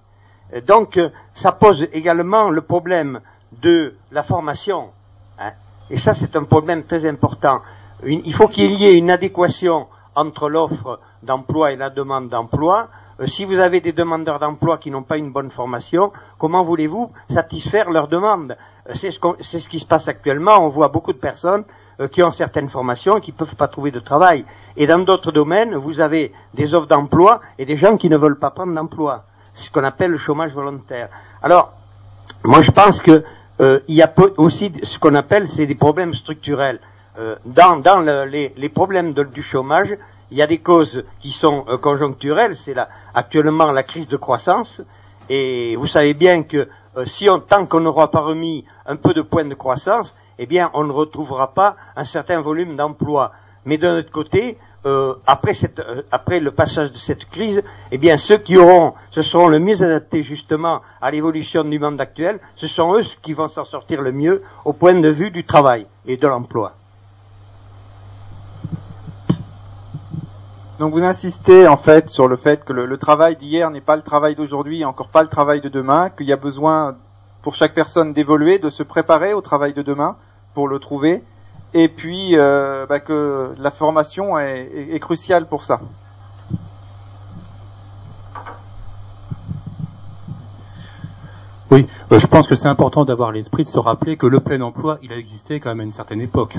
Donc, 0.61 0.97
euh, 0.97 1.11
ça 1.35 1.53
pose 1.53 1.89
également 1.93 2.51
le 2.51 2.63
problème 2.63 3.21
de 3.63 3.95
la 4.13 4.23
formation. 4.23 4.91
hein. 5.39 5.53
Et 5.91 5.99
ça, 5.99 6.15
c'est 6.15 6.37
un 6.37 6.45
problème 6.45 6.85
très 6.85 7.05
important. 7.07 7.61
Il 8.05 8.33
faut 8.35 8.49
qu'il 8.49 8.73
y 8.75 8.87
ait 8.87 8.97
une 8.99 9.11
adéquation 9.11 9.87
entre 10.15 10.49
l'offre 10.49 11.01
d'emploi 11.23 11.73
et 11.73 11.77
la 11.77 11.91
demande 11.91 12.29
d'emploi. 12.29 12.89
Euh, 13.21 13.27
si 13.27 13.45
vous 13.45 13.59
avez 13.59 13.81
des 13.81 13.93
demandeurs 13.93 14.39
d'emploi 14.39 14.79
qui 14.79 14.91
n'ont 14.91 15.03
pas 15.03 15.19
une 15.19 15.33
bonne 15.33 15.51
formation, 15.51 16.13
comment 16.39 16.63
voulez-vous 16.63 17.11
satisfaire 17.31 17.91
leurs 17.91 18.09
demandes 18.09 18.57
Euh, 18.89 18.93
C'est 18.95 19.11
ce, 19.11 19.69
qui 19.69 19.81
se 19.81 19.87
passe 19.87 20.07
actuellement. 20.09 20.59
On 20.59 20.69
voit 20.69 20.89
beaucoup 20.89 21.13
de 21.13 21.19
personnes 21.19 21.65
qui 22.11 22.25
ont 22.25 22.33
certaines 22.33 22.69
formations 22.69 23.19
et 23.19 23.21
qui 23.21 23.31
ne 23.31 23.37
peuvent 23.37 23.55
pas 23.55 23.69
trouver 23.69 23.93
de 23.93 24.01
travail. 24.01 24.45
Et 24.77 24.85
dans 24.89 24.99
d'autres 24.99 25.31
domaines, 25.31 25.77
vous 25.77 26.01
avez 26.01 26.33
des 26.53 26.75
offres 26.75 26.89
d'emploi 26.89 27.41
et 27.57 27.65
des 27.65 27.77
gens 27.77 27.97
qui 27.97 28.09
ne 28.11 28.17
veulent 28.17 28.39
pas 28.39 28.51
prendre 28.51 28.75
d'emploi. 28.75 29.25
Ce 29.55 29.71
qu'on 29.71 29.85
appelle 29.85 30.11
le 30.11 30.19
chômage 30.19 30.53
volontaire. 30.53 31.09
Alors, 31.43 31.73
moi, 32.45 32.61
je 32.63 32.71
pense 32.71 33.01
que 33.01 33.25
euh, 33.61 33.81
il 33.89 33.95
y 33.95 34.03
a 34.03 34.13
aussi 34.37 34.73
ce 34.83 34.99
qu'on 34.99 35.15
appelle 35.15 35.49
c'est 35.49 35.67
des 35.67 35.77
problèmes 35.77 36.15
structurels. 36.15 36.81
Euh, 37.19 37.37
dans 37.45 37.77
dans 37.77 38.01
le- 38.01 38.25
les, 38.25 38.53
les 38.57 38.69
problèmes 38.69 39.13
du 39.15 39.43
chômage, 39.43 39.97
il 40.33 40.37
y 40.39 40.43
a 40.43 40.47
des 40.49 40.59
causes 40.59 41.05
qui 41.21 41.31
sont 41.31 41.65
euh, 41.69 41.77
conjoncturelles. 41.79 42.57
C'est 42.57 42.75
actuellement 43.15 43.71
la 43.71 43.85
crise 43.85 44.09
de 44.09 44.17
croissance. 44.17 44.83
Et 45.29 45.77
vous 45.77 45.87
savez 45.87 46.15
bien 46.15 46.43
que 46.43 46.69
si 47.07 47.27
tant 47.49 47.67
qu'on 47.67 47.81
n'aura 47.81 48.11
pas 48.11 48.21
remis 48.21 48.65
un 48.87 48.97
peu 48.97 49.15
de 49.15 49.23
points 49.23 49.45
de 49.45 49.55
croissance, 49.55 50.15
eh 50.39 50.47
bien, 50.47 50.71
on 50.75 50.85
ne 50.85 50.93
retrouvera 50.93 51.55
pas 51.55 51.77
un 51.97 52.05
certain 52.05 52.41
volume 52.41 52.77
d'emplois. 52.77 53.33
Mais 53.65 53.79
d'un 53.79 53.99
autre 53.99 54.11
côté, 54.11 54.59
euh, 54.87 55.15
euh, 55.27 56.03
après 56.11 56.41
le 56.41 56.51
passage 56.51 56.93
de 56.93 56.99
cette 56.99 57.25
crise, 57.31 57.63
eh 57.91 57.99
bien, 57.99 58.17
ceux 58.19 58.39
qui 58.39 58.57
auront, 58.57 58.95
ce 59.11 59.23
seront 59.23 59.49
le 59.49 59.59
mieux 59.59 59.83
adaptés 59.83 60.23
justement 60.23 60.83
à 61.01 61.11
l'évolution 61.11 61.65
du 61.65 61.79
monde 61.79 62.01
actuel, 62.01 62.39
ce 62.57 62.67
sont 62.67 62.95
eux 62.95 63.03
qui 63.23 63.33
vont 63.33 63.49
s'en 63.49 63.65
sortir 63.65 64.03
le 64.03 64.13
mieux 64.13 64.43
au 64.65 64.73
point 64.73 64.99
de 64.99 65.09
vue 65.09 65.31
du 65.31 65.45
travail 65.45 65.87
et 66.07 66.17
de 66.17 66.27
l'emploi. 66.27 66.73
Donc 70.79 70.93
vous 70.93 71.03
insistez 71.03 71.69
en 71.69 71.77
fait 71.77 72.11
sur 72.11 72.27
le 72.27 72.37
fait 72.37 72.65
que 72.65 72.73
le, 72.73 72.85
le 72.85 72.99
travail 72.99 73.37
d'hier 73.37 73.71
n'est 73.71 73.81
pas 73.81 73.97
le 73.97 74.03
travail 74.03 74.35
d'aujourd'hui, 74.35 74.85
encore 74.85 75.09
pas 75.09 75.23
le 75.23 75.29
travail 75.29 75.61
de 75.61 75.69
demain, 75.69 76.11
qu'il 76.11 76.27
y 76.27 76.33
a 76.33 76.37
besoin 76.37 76.97
pour 77.43 77.55
chaque 77.55 77.75
personne 77.75 78.13
d'évoluer, 78.13 78.59
de 78.59 78.71
se 78.71 78.83
préparer 78.83 79.35
au 79.35 79.41
travail 79.41 79.73
de 79.73 79.83
demain 79.83 80.17
pour 80.53 80.67
le 80.67 80.79
trouver, 80.79 81.23
et 81.75 81.89
puis 81.89 82.37
euh, 82.37 82.87
bah, 82.89 83.01
que 83.01 83.53
la 83.59 83.71
formation 83.71 84.39
est, 84.39 84.63
est- 84.75 84.95
est 84.95 85.01
cruciale 85.01 85.47
pour 85.47 85.65
ça. 85.65 85.81
Oui, 91.71 91.87
euh, 92.13 92.19
je 92.19 92.27
pense 92.27 92.47
que 92.47 92.55
c'est 92.55 92.69
important 92.69 93.05
d'avoir 93.05 93.33
l'esprit 93.33 93.65
de 93.65 93.69
se 93.69 93.79
rappeler 93.79 94.17
que 94.17 94.27
le 94.27 94.41
plein 94.41 94.61
emploi, 94.61 94.99
il 95.03 95.13
a 95.13 95.17
existé 95.17 95.61
quand 95.61 95.71
même 95.71 95.81
à 95.81 95.85
une 95.85 95.91
certaine 95.93 96.21
époque. 96.21 96.57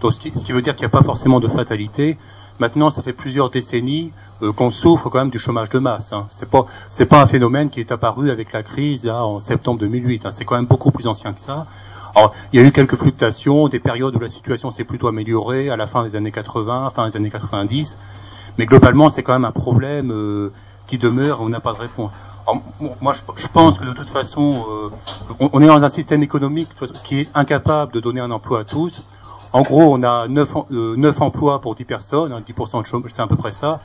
Donc, 0.00 0.12
ce, 0.12 0.20
qui, 0.20 0.30
ce 0.30 0.44
qui 0.44 0.52
veut 0.52 0.62
dire 0.62 0.74
qu'il 0.76 0.86
n'y 0.86 0.90
a 0.92 0.96
pas 0.96 1.02
forcément 1.02 1.40
de 1.40 1.48
fatalité. 1.48 2.16
Maintenant, 2.60 2.88
ça 2.90 3.02
fait 3.02 3.12
plusieurs 3.12 3.50
décennies 3.50 4.12
euh, 4.42 4.52
qu'on 4.52 4.70
souffre 4.70 5.10
quand 5.10 5.18
même 5.18 5.30
du 5.30 5.38
chômage 5.38 5.70
de 5.70 5.78
masse. 5.78 6.12
Hein. 6.12 6.26
C'est 6.30 6.48
pas, 6.48 6.66
pas 7.08 7.20
un 7.20 7.26
phénomène 7.26 7.68
qui 7.70 7.80
est 7.80 7.92
apparu 7.92 8.30
avec 8.30 8.52
la 8.52 8.62
crise 8.62 9.04
là, 9.04 9.24
en 9.24 9.38
septembre 9.40 9.80
2008. 9.80 10.24
Hein. 10.26 10.30
C'est 10.30 10.44
quand 10.44 10.56
même 10.56 10.66
beaucoup 10.66 10.90
plus 10.92 11.06
ancien 11.08 11.32
que 11.32 11.40
ça. 11.40 11.66
Alors, 12.14 12.34
il 12.52 12.60
y 12.60 12.64
a 12.64 12.66
eu 12.66 12.72
quelques 12.72 12.96
fluctuations, 12.96 13.68
des 13.68 13.80
périodes 13.80 14.16
où 14.16 14.18
la 14.18 14.28
situation 14.28 14.70
s'est 14.70 14.84
plutôt 14.84 15.08
améliorée, 15.08 15.70
à 15.70 15.76
la 15.76 15.86
fin 15.86 16.02
des 16.04 16.16
années 16.16 16.32
80, 16.32 16.90
fin 16.90 17.08
des 17.08 17.16
années 17.16 17.30
90. 17.30 17.98
Mais 18.58 18.66
globalement, 18.66 19.10
c'est 19.10 19.22
quand 19.22 19.34
même 19.34 19.44
un 19.44 19.52
problème 19.52 20.10
euh, 20.10 20.52
qui 20.86 20.98
demeure 20.98 21.40
on 21.40 21.48
n'a 21.48 21.60
pas 21.60 21.72
de 21.72 21.78
réponse. 21.78 22.10
Moi, 23.00 23.12
je, 23.12 23.48
pense 23.48 23.78
que 23.78 23.84
de 23.84 23.92
toute 23.92 24.08
façon, 24.08 24.64
euh, 24.70 25.46
on, 25.52 25.60
est 25.60 25.66
dans 25.66 25.84
un 25.84 25.88
système 25.90 26.22
économique 26.22 26.70
qui 27.04 27.20
est 27.20 27.28
incapable 27.34 27.92
de 27.92 28.00
donner 28.00 28.20
un 28.20 28.30
emploi 28.30 28.60
à 28.60 28.64
tous. 28.64 29.04
En 29.52 29.60
gros, 29.62 29.94
on 29.94 30.02
a 30.02 30.28
9, 30.28 30.56
em- 30.56 30.64
euh, 30.72 30.96
9 30.96 31.20
emplois 31.20 31.60
pour 31.60 31.74
10 31.74 31.84
personnes, 31.84 32.32
hein, 32.32 32.40
10% 32.40 32.80
de 32.80 32.86
chômage, 32.86 33.10
c'est 33.12 33.20
à 33.20 33.26
peu 33.26 33.36
près 33.36 33.52
ça. 33.52 33.80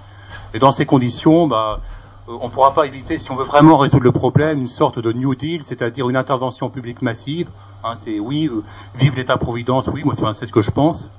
Et 0.53 0.59
dans 0.59 0.71
ces 0.71 0.86
conditions, 0.86 1.47
bah, 1.47 1.81
on 2.27 2.47
ne 2.47 2.51
pourra 2.51 2.73
pas 2.73 2.86
éviter, 2.86 3.17
si 3.17 3.31
on 3.31 3.36
veut 3.36 3.43
vraiment 3.43 3.77
résoudre 3.77 4.03
le 4.03 4.12
problème, 4.12 4.59
une 4.59 4.67
sorte 4.67 4.99
de 4.99 5.12
New 5.12 5.36
Deal, 5.36 5.63
c'est-à-dire 5.63 6.09
une 6.09 6.15
intervention 6.15 6.69
publique 6.69 7.01
massive. 7.01 7.49
Hein, 7.83 7.95
c'est 7.95 8.19
oui, 8.19 8.47
euh, 8.47 8.63
vive 8.95 9.15
l'État-providence, 9.15 9.89
oui, 9.93 10.03
moi 10.05 10.13
c'est 10.15 10.23
c'est 10.33 10.45
ce 10.45 10.53
que 10.53 10.62
je 10.62 10.71
pense. 10.71 11.09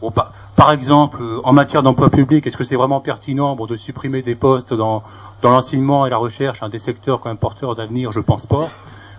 Bon, 0.00 0.10
par, 0.10 0.32
par 0.56 0.72
exemple, 0.72 1.18
euh, 1.20 1.40
en 1.44 1.52
matière 1.52 1.82
d'emploi 1.82 2.08
public, 2.08 2.46
est-ce 2.46 2.56
que 2.56 2.64
c'est 2.64 2.76
vraiment 2.76 3.00
pertinent 3.00 3.54
bon, 3.54 3.66
de 3.66 3.76
supprimer 3.76 4.22
des 4.22 4.34
postes 4.34 4.72
dans, 4.72 5.02
dans 5.42 5.50
l'enseignement 5.50 6.06
et 6.06 6.10
la 6.10 6.16
recherche, 6.16 6.62
hein, 6.62 6.70
des 6.70 6.78
secteurs 6.78 7.20
quand 7.20 7.28
même 7.28 7.36
porteurs 7.36 7.74
d'avenir 7.74 8.10
Je 8.10 8.20
pense 8.20 8.46
pas. 8.46 8.70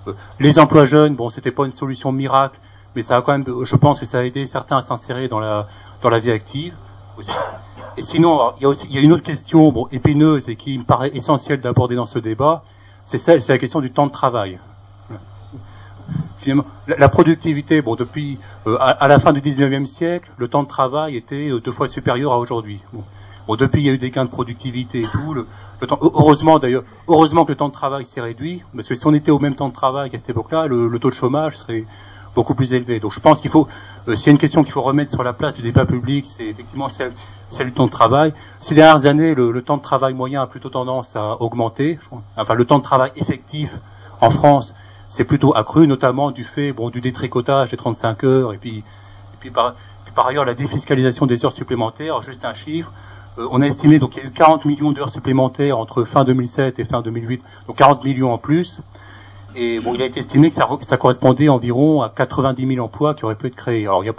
Euh, 0.07 0.13
les 0.39 0.57
emplois 0.57 0.85
jeunes, 0.85 1.15
bon, 1.15 1.29
c'était 1.29 1.51
pas 1.51 1.65
une 1.65 1.71
solution 1.71 2.11
miracle, 2.11 2.57
mais 2.95 3.03
ça 3.03 3.17
a 3.17 3.21
quand 3.21 3.33
même, 3.33 3.45
je 3.63 3.75
pense 3.75 3.99
que 3.99 4.07
ça 4.07 4.17
a 4.17 4.23
aidé 4.23 4.47
certains 4.47 4.77
à 4.77 4.81
s'insérer 4.81 5.27
dans 5.27 5.39
la 5.39 5.67
dans 6.01 6.09
la 6.09 6.17
vie 6.17 6.31
active. 6.31 6.73
aussi. 7.19 7.31
Et 7.97 8.01
sinon, 8.01 8.53
il 8.59 8.89
y 8.89 8.95
y 8.95 8.97
a 8.97 9.01
une 9.01 9.11
autre 9.13 9.23
question, 9.23 9.87
épineuse 9.91 10.47
et 10.49 10.55
qui 10.55 10.77
me 10.77 10.83
paraît 10.83 11.11
essentielle 11.13 11.59
d'aborder 11.59 11.95
dans 11.95 12.05
ce 12.05 12.19
débat, 12.19 12.63
c'est 13.03 13.17
celle, 13.17 13.41
c'est 13.41 13.51
la 13.51 13.59
question 13.59 13.81
du 13.81 13.91
temps 13.91 14.07
de 14.07 14.11
travail. 14.11 14.59
Finalement, 16.39 16.65
la, 16.87 17.09
productivité, 17.09 17.81
bon, 17.81 17.95
depuis 17.95 18.39
euh, 18.65 18.75
à, 18.79 19.07
la 19.07 19.19
fin 19.19 19.31
du 19.31 19.41
19e 19.41 19.85
siècle, 19.85 20.31
le 20.37 20.47
temps 20.47 20.63
de 20.63 20.67
travail 20.67 21.15
était 21.15 21.49
euh, 21.49 21.59
deux 21.59 21.71
fois 21.71 21.87
supérieur 21.87 22.31
à 22.33 22.39
aujourd'hui. 22.39 22.79
Bon. 22.93 23.03
Depuis, 23.55 23.81
il 23.81 23.85
y 23.85 23.89
a 23.89 23.93
eu 23.93 23.97
des 23.97 24.11
gains 24.11 24.25
de 24.25 24.29
productivité 24.29 25.01
et 25.01 25.07
tout. 25.07 25.35
Heureusement 26.01 26.57
d'ailleurs, 26.57 26.83
heureusement 27.09 27.43
que 27.43 27.51
le 27.51 27.57
temps 27.57 27.67
de 27.67 27.73
travail 27.73 28.05
s'est 28.05 28.21
réduit, 28.21 28.63
parce 28.73 28.87
que 28.87 28.95
si 28.95 29.05
on 29.05 29.13
était 29.13 29.31
au 29.31 29.39
même 29.39 29.55
temps 29.55 29.67
de 29.67 29.73
travail 29.73 30.09
qu'à 30.09 30.17
cette 30.19 30.29
époque-là, 30.29 30.67
le 30.67 30.99
taux 30.99 31.09
de 31.09 31.15
chômage 31.15 31.57
serait 31.57 31.85
beaucoup 32.35 32.55
plus 32.55 32.73
élevé. 32.73 32.99
Donc 32.99 33.13
je 33.13 33.19
pense 33.19 33.41
qu'il 33.41 33.51
faut, 33.51 33.67
euh, 34.07 34.15
a 34.15 34.29
une 34.29 34.37
question 34.37 34.63
qu'il 34.63 34.71
faut 34.71 34.81
remettre 34.81 35.11
sur 35.11 35.23
la 35.23 35.33
place 35.33 35.55
du 35.55 35.61
débat 35.61 35.85
public, 35.85 36.25
c'est 36.25 36.45
effectivement 36.45 36.89
celle, 36.89 37.13
celle 37.49 37.67
du 37.67 37.73
temps 37.73 37.85
de 37.85 37.91
travail. 37.91 38.33
Ces 38.59 38.75
dernières 38.75 39.05
années, 39.05 39.35
le, 39.35 39.51
le 39.51 39.61
temps 39.61 39.77
de 39.77 39.81
travail 39.81 40.13
moyen 40.13 40.41
a 40.41 40.47
plutôt 40.47 40.69
tendance 40.69 41.15
à 41.15 41.41
augmenter. 41.41 41.99
Enfin, 42.37 42.53
le 42.53 42.65
temps 42.65 42.79
de 42.79 42.83
travail 42.83 43.11
effectif 43.15 43.71
en 44.21 44.29
France, 44.29 44.73
c'est 45.07 45.25
plutôt 45.25 45.55
accru, 45.55 45.87
notamment 45.87 46.31
du 46.31 46.43
fait 46.43 46.71
bon, 46.71 46.89
du 46.89 47.01
détricotage 47.01 47.71
des 47.71 47.77
35 47.77 48.23
heures, 48.23 48.53
et 48.53 48.57
puis, 48.57 48.77
et 48.77 49.37
puis, 49.39 49.51
par, 49.51 49.75
puis 50.05 50.13
par 50.13 50.27
ailleurs 50.27 50.45
la 50.45 50.53
défiscalisation 50.53 51.25
des 51.25 51.45
heures 51.45 51.51
supplémentaires. 51.51 52.21
Juste 52.21 52.45
un 52.45 52.53
chiffre. 52.53 52.91
Euh, 53.37 53.47
on 53.51 53.61
a 53.61 53.65
estimé 53.65 53.99
donc 53.99 54.15
il 54.15 54.23
y 54.23 54.25
a 54.25 54.29
eu 54.29 54.31
40 54.31 54.65
millions 54.65 54.91
d'heures 54.91 55.09
supplémentaires 55.09 55.77
entre 55.77 56.03
fin 56.03 56.23
2007 56.23 56.79
et 56.79 56.85
fin 56.85 57.01
2008, 57.01 57.41
donc 57.67 57.77
40 57.77 58.03
millions 58.03 58.33
en 58.33 58.37
plus. 58.37 58.81
Et 59.55 59.79
bon, 59.79 59.93
il 59.95 60.01
a 60.01 60.05
été 60.05 60.21
estimé 60.21 60.49
que 60.49 60.55
ça, 60.55 60.67
ça 60.81 60.97
correspondait 60.97 61.49
environ 61.49 62.01
à 62.01 62.09
90 62.09 62.75
000 62.75 62.85
emplois 62.85 63.13
qui 63.15 63.25
auraient 63.25 63.35
pu 63.35 63.47
être 63.47 63.55
créés. 63.55 63.83
Alors, 63.83 64.01
il 64.03 64.11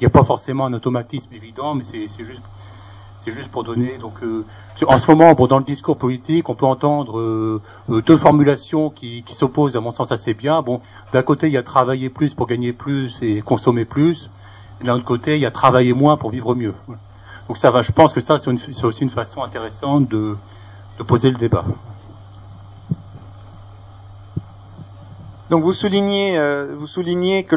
n'y 0.00 0.06
a, 0.06 0.10
pas- 0.10 0.24
forcément 0.24 0.66
un 0.66 0.72
automatisme 0.72 1.32
évident, 1.34 1.74
mais 1.74 1.84
c'est 1.84 2.08
juste, 2.24 3.48
pour 3.52 3.62
donner. 3.62 3.98
Donc, 3.98 4.14
euh, 4.22 4.44
en 4.88 4.98
ce 4.98 5.08
moment, 5.10 5.32
bon, 5.34 5.46
dans 5.46 5.58
le 5.58 5.64
discours 5.64 5.96
politique, 5.96 6.48
on 6.48 6.54
peut 6.54 6.66
entendre 6.66 7.18
euh, 7.18 7.62
euh, 7.90 8.02
deux 8.02 8.16
formulations 8.16 8.90
qui, 8.90 9.24
s'opposent, 9.30 9.76
à 9.76 9.80
mon 9.80 9.92
sens, 9.92 10.10
assez 10.10 10.34
bien. 10.34 10.62
Bon, 10.62 10.80
d'un 11.12 11.22
côté, 11.22 11.46
il 11.46 11.52
y 11.52 11.58
a 11.58 11.62
travailler 11.62 12.08
plus 12.10 12.34
pour 12.34 12.46
gagner 12.46 12.72
plus 12.72 13.18
et 13.22 13.42
consommer 13.42 13.84
plus. 13.84 14.28
D'un 14.82 14.94
autre 14.94 15.04
côté, 15.04 15.36
il 15.36 15.40
y 15.40 15.46
a 15.46 15.50
travailler 15.50 15.92
moins 15.92 16.16
pour 16.16 16.30
vivre 16.30 16.54
mieux. 16.54 16.74
Donc, 17.46 17.58
ça 17.58 17.70
va. 17.70 17.82
Je 17.82 17.92
pense 17.92 18.12
que 18.12 18.20
ça, 18.20 18.38
c'est 18.38 18.84
aussi 18.84 19.02
une 19.02 19.10
façon 19.10 19.42
intéressante 19.42 20.08
de 20.08 20.36
poser 21.06 21.30
le 21.30 21.36
débat. 21.36 21.64
Donc 25.50 25.64
vous 25.64 25.72
soulignez, 25.72 26.38
euh, 26.38 26.76
vous 26.78 26.86
soulignez 26.86 27.42
que 27.42 27.56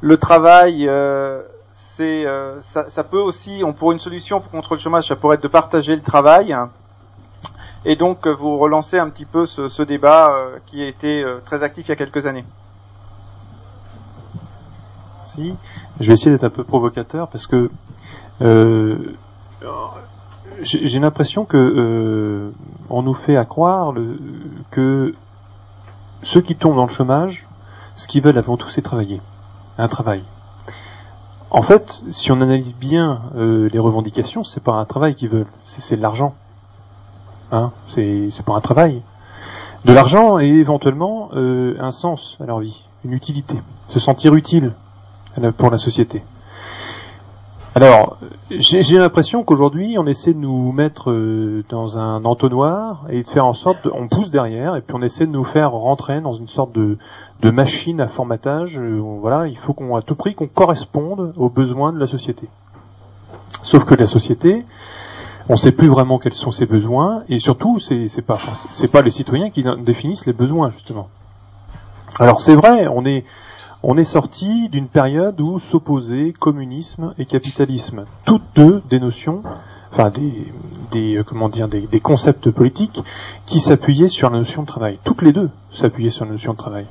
le 0.00 0.16
travail, 0.18 0.86
euh, 0.86 1.40
c'est 1.72 2.26
euh, 2.26 2.60
ça, 2.60 3.04
peut 3.04 3.18
aussi, 3.18 3.62
on 3.64 3.72
pour 3.72 3.90
une 3.92 3.98
solution 3.98 4.40
pour 4.40 4.50
contre 4.50 4.74
le 4.74 4.78
chômage, 4.80 5.08
ça 5.08 5.16
pourrait 5.16 5.36
être 5.36 5.42
de 5.42 5.48
partager 5.48 5.96
le 5.96 6.02
travail. 6.02 6.54
Et 7.86 7.96
donc 7.96 8.26
vous 8.26 8.58
relancez 8.58 8.98
un 8.98 9.08
petit 9.08 9.24
peu 9.24 9.46
ce, 9.46 9.82
débat 9.82 10.34
qui 10.66 10.82
a 10.82 10.86
été 10.86 11.24
très 11.46 11.62
actif 11.62 11.86
il 11.86 11.88
y 11.88 11.92
a 11.92 11.96
quelques 11.96 12.26
années. 12.26 12.44
Merci. 15.20 15.54
Je 16.00 16.06
vais 16.06 16.12
essayer 16.12 16.32
d'être 16.32 16.44
un 16.44 16.50
peu 16.50 16.64
provocateur 16.64 17.28
parce 17.28 17.46
que 17.46 17.70
j'ai 20.60 20.98
l'impression 21.00 21.46
que 21.46 22.52
on 22.90 23.02
nous 23.02 23.14
fait 23.14 23.36
à 23.36 23.46
croire 23.46 23.92
le- 23.92 24.18
que 24.70 25.14
ceux 26.22 26.40
qui 26.40 26.56
tombent 26.56 26.76
dans 26.76 26.86
le 26.86 26.92
chômage, 26.92 27.48
ce 27.96 28.08
qu'ils 28.08 28.22
veulent 28.22 28.38
avant 28.38 28.56
tout, 28.56 28.68
c'est 28.68 28.82
travailler, 28.82 29.20
un 29.76 29.88
travail. 29.88 30.22
En 31.50 31.62
fait, 31.62 32.02
si 32.10 32.30
on 32.30 32.40
analyse 32.40 32.74
bien 32.74 33.22
euh, 33.36 33.68
les 33.72 33.78
revendications, 33.78 34.44
c'est 34.44 34.62
pas 34.62 34.74
un 34.74 34.84
travail 34.84 35.14
qu'ils 35.14 35.30
veulent, 35.30 35.46
c'est 35.64 35.96
de 35.96 36.02
l'argent. 36.02 36.34
Hein, 37.50 37.72
c'est 37.88 38.44
pas 38.44 38.54
un 38.54 38.60
travail. 38.60 39.02
De 39.84 39.92
l'argent 39.92 40.38
et 40.38 40.48
éventuellement 40.48 41.30
euh, 41.34 41.76
un 41.80 41.92
sens 41.92 42.36
à 42.40 42.46
leur 42.46 42.58
vie, 42.58 42.82
une 43.04 43.12
utilité, 43.12 43.54
se 43.88 44.00
sentir 44.00 44.34
utile 44.34 44.74
pour 45.56 45.70
la 45.70 45.78
société. 45.78 46.22
Alors, 47.74 48.16
j'ai 48.50 48.98
l'impression 48.98 49.44
qu'aujourd'hui, 49.44 49.96
on 49.98 50.06
essaie 50.06 50.32
de 50.34 50.38
nous 50.38 50.72
mettre 50.72 51.10
euh, 51.10 51.64
dans 51.68 51.96
un 51.98 52.24
entonnoir 52.24 53.04
et 53.10 53.22
de 53.22 53.28
faire 53.28 53.46
en 53.46 53.52
sorte, 53.52 53.84
de- 53.84 53.92
on 53.94 54.08
pousse 54.08 54.30
derrière 54.30 54.74
et 54.74 54.80
puis 54.80 54.96
on 54.96 55.02
essaie 55.02 55.26
de 55.26 55.30
nous 55.32 55.44
faire 55.44 55.70
rentrer 55.72 56.20
dans 56.20 56.32
une 56.32 56.48
sorte 56.48 56.72
de, 56.72 56.98
machine 57.50 58.00
à 58.00 58.08
formatage. 58.08 58.78
euh, 58.80 58.98
voilà, 59.20 59.46
il 59.46 59.56
faut 59.56 59.74
qu'on 59.74 59.94
à 59.96 60.02
tout 60.02 60.16
prix 60.16 60.34
qu'on 60.34 60.48
corresponde 60.48 61.32
aux 61.36 61.50
besoins 61.50 61.92
de 61.92 61.98
la 61.98 62.06
société. 62.06 62.48
Sauf 63.62 63.84
que 63.84 63.94
la 63.94 64.06
société, 64.06 64.64
on 65.48 65.52
ne 65.52 65.58
sait 65.58 65.72
plus 65.72 65.88
vraiment 65.88 66.18
quels 66.18 66.34
sont 66.34 66.50
ses 66.50 66.66
besoins 66.66 67.22
et 67.28 67.38
surtout, 67.38 67.78
c'est 67.78 68.22
pas 68.26 68.38
c'est 68.70 68.90
pas 68.90 69.02
les 69.02 69.10
citoyens 69.10 69.50
qui 69.50 69.64
définissent 69.84 70.26
les 70.26 70.32
besoins 70.32 70.70
justement. 70.70 71.08
Alors 72.18 72.40
c'est 72.40 72.54
vrai, 72.56 72.88
on 72.88 73.04
est 73.04 73.24
on 73.82 73.96
est 73.96 74.04
sorti 74.04 74.68
d'une 74.70 74.88
période 74.88 75.40
où 75.40 75.60
s'opposaient 75.60 76.32
communisme 76.32 77.14
et 77.18 77.26
capitalisme, 77.26 78.04
toutes 78.24 78.42
deux 78.56 78.82
des 78.90 78.98
notions, 78.98 79.42
enfin 79.92 80.10
des, 80.10 80.52
des 80.90 81.18
euh, 81.18 81.22
comment 81.22 81.48
dire, 81.48 81.68
des, 81.68 82.00
concepts 82.00 82.50
politiques 82.50 83.00
qui 83.46 83.60
s'appuyaient 83.60 84.08
sur 84.08 84.30
la 84.30 84.38
notion 84.38 84.62
de 84.62 84.66
travail. 84.66 84.98
Toutes 85.04 85.22
les 85.22 85.32
deux 85.32 85.50
s'appuyaient 85.72 86.10
sur 86.10 86.24
la 86.24 86.32
notion 86.32 86.52
de 86.52 86.58
travail. 86.58 86.86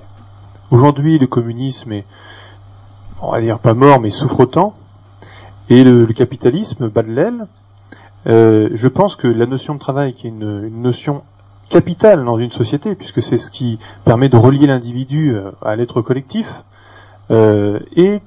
Aujourd'hui, 0.72 1.20
le 1.20 1.28
communisme 1.28 1.92
est, 1.92 2.06
on 3.22 3.32
va 3.32 3.42
dire 3.42 3.60
pas 3.60 3.74
mort, 3.74 4.00
mais 4.00 4.10
souffre 4.10 4.40
autant, 4.40 4.74
et 5.70 5.84
le, 5.84 6.06
capitalisme 6.08 6.88
bat 6.88 7.04
de 7.04 7.12
l'aile. 7.12 7.48
Euh, 8.28 8.70
je 8.74 8.88
pense 8.88 9.16
que 9.16 9.28
la 9.28 9.46
notion 9.46 9.74
de 9.74 9.80
travail, 9.80 10.14
qui 10.14 10.28
est 10.28 10.30
une, 10.30 10.64
une 10.66 10.82
notion 10.82 11.24
capitale 11.70 12.24
dans 12.24 12.38
une 12.38 12.52
société, 12.52 12.96
puisque 12.96 13.22
c'est 13.22 13.38
ce 13.38 13.52
qui 13.52 13.78
permet 14.06 14.30
de 14.30 14.38
relier 14.38 14.68
l'individu 14.68 15.36
euh, 15.36 15.52
à 15.62 15.76
l'être 15.76 16.02
collectif, 16.02 16.48
euh, 17.32 17.80
est 17.96 18.22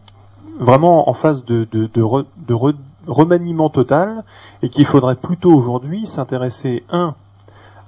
vraiment 0.58 1.08
en 1.08 1.14
phase 1.14 1.44
de, 1.44 1.66
de, 1.70 1.86
de, 1.86 2.02
re- 2.02 2.26
de 2.46 2.54
re- 2.54 2.76
remaniement 3.06 3.70
total, 3.70 4.24
et 4.62 4.68
qu'il 4.68 4.86
faudrait 4.86 5.16
plutôt 5.16 5.52
aujourd'hui 5.52 6.06
s'intéresser, 6.06 6.84
un, 6.90 7.14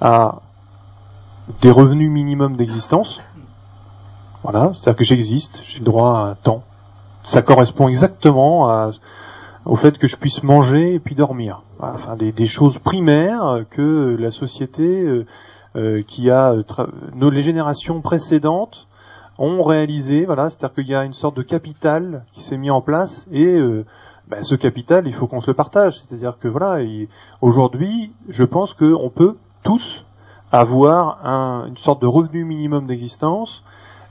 à 0.01 0.41
des 1.61 1.71
revenus 1.71 2.11
minimums 2.11 2.57
d'existence, 2.57 3.21
voilà, 4.43 4.73
c'est-à-dire 4.75 4.97
que 4.97 5.05
j'existe, 5.05 5.61
j'ai 5.65 5.79
le 5.79 5.85
droit 5.85 6.31
à 6.31 6.35
temps. 6.35 6.63
Ça 7.25 7.43
correspond 7.43 7.87
exactement 7.89 8.91
au 9.65 9.77
fait 9.77 9.99
que 9.99 10.09
je 10.09 10.17
puisse 10.17 10.43
manger 10.43 10.95
et 10.95 10.99
puis 10.99 11.15
dormir. 11.15 11.63
Enfin, 11.79 12.17
des, 12.17 12.47
choses 12.47 12.79
primaires 12.79 13.65
que 13.71 14.17
la 14.19 14.31
société 14.31 15.03
euh, 15.03 15.27
euh, 15.77 16.03
qui 16.03 16.31
a 16.31 16.53
euh, 16.53 16.63
les 17.31 17.43
générations 17.43 18.01
précédentes 18.01 18.89
ont 19.43 19.62
réalisé. 19.62 20.24
Voilà, 20.24 20.49
c'est-à-dire 20.49 20.74
qu'il 20.74 20.88
y 20.88 20.95
a 20.95 21.05
une 21.05 21.12
sorte 21.12 21.36
de 21.36 21.43
capital 21.43 22.24
qui 22.32 22.43
s'est 22.43 22.57
mis 22.57 22.70
en 22.70 22.80
place 22.80 23.26
et 23.30 23.45
euh, 23.45 23.84
ben, 24.28 24.43
ce 24.43 24.55
capital, 24.55 25.07
il 25.07 25.14
faut 25.14 25.26
qu'on 25.26 25.40
se 25.40 25.49
le 25.49 25.55
partage. 25.55 26.01
C'est-à-dire 26.01 26.38
que 26.40 26.49
voilà, 26.49 26.80
il- 26.82 27.09
aujourd'hui, 27.43 28.12
je 28.28 28.45
pense 28.45 28.72
qu'on 28.72 29.11
peut 29.14 29.36
tous 29.62 30.05
avoir 30.53 31.26
un- 31.26 31.66
une 31.66 31.76
sorte 31.76 32.01
de 32.01 32.07
revenu 32.07 32.45
minimum 32.45 32.86
d'existence 32.86 33.62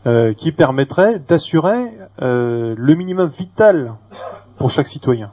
euh, 0.07 0.33
qui 0.33 0.51
permettrait 0.51 1.19
d'assurer 1.19 1.97
euh, 2.21 2.73
le 2.77 2.95
minimum 2.95 3.29
vital 3.29 3.93
pour 4.57 4.69
chaque 4.71 4.87
citoyen. 4.87 5.31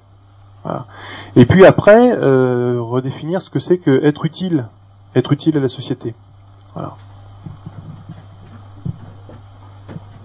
Voilà. 0.62 0.86
Et 1.36 1.46
puis 1.46 1.64
après, 1.64 2.12
euh, 2.16 2.78
redéfinir 2.80 3.40
ce 3.40 3.48
que 3.50 3.58
c'est 3.58 3.78
que 3.78 4.04
être 4.04 4.24
utile, 4.26 4.68
être 5.14 5.32
utile 5.32 5.56
à 5.56 5.60
la 5.60 5.68
société. 5.68 6.14
Voilà. 6.74 6.92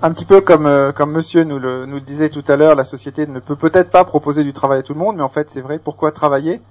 Un 0.06 0.12
petit 0.12 0.26
peu 0.26 0.42
comme 0.42 0.66
euh, 0.66 0.92
comme 0.92 1.14
Monsieur 1.14 1.46
nous 1.46 1.60
le 1.60 1.86
nous 1.86 1.96
le 1.96 2.02
disait 2.02 2.30
tout 2.30 2.44
à 2.50 2.58
l'heure, 2.58 2.76
la 2.76 2.84
société 2.84 3.26
ne 3.26 3.40
peut 3.40 3.56
peut-être 3.56 3.90
pas 3.90 4.04
proposer 4.04 4.44
du 4.44 4.52
travail 4.52 4.80
à 4.80 4.84
tout 4.84 4.94
le 4.94 5.00
monde, 5.00 5.16
mais 5.16 5.24
en 5.24 5.30
fait 5.30 5.50
c'est 5.50 5.62
vrai. 5.62 5.80
Pourquoi 5.80 6.12
travailler? 6.12 6.62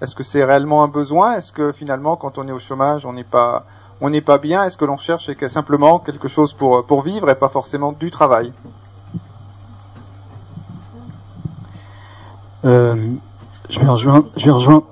Est-ce 0.00 0.14
que 0.14 0.22
c'est 0.22 0.42
réellement 0.42 0.82
un 0.82 0.88
besoin? 0.88 1.34
Est-ce 1.34 1.52
que 1.52 1.70
finalement 1.70 2.16
quand 2.16 2.38
on 2.38 2.48
est 2.48 2.52
au 2.52 2.58
chômage, 2.58 3.04
on 3.04 3.12
n'est 3.12 3.24
pas 3.24 3.66
on 4.00 4.08
n'est 4.08 4.22
pas 4.22 4.38
bien? 4.38 4.64
Est-ce 4.64 4.78
que 4.78 4.86
l'on 4.86 4.96
cherche 4.96 5.30
simplement 5.48 5.98
quelque 5.98 6.28
chose 6.28 6.54
pour 6.54 6.86
pour 6.86 7.02
vivre 7.02 7.28
et 7.28 7.34
pas 7.34 7.50
forcément 7.50 7.92
du 7.92 8.10
travail? 8.10 8.54
Euh, 12.64 12.96
je 13.68 13.80
vais 13.80 13.86
rejoindre, 13.86 14.28
je 14.34 14.46
vais 14.46 14.52
rejoindre, 14.52 14.86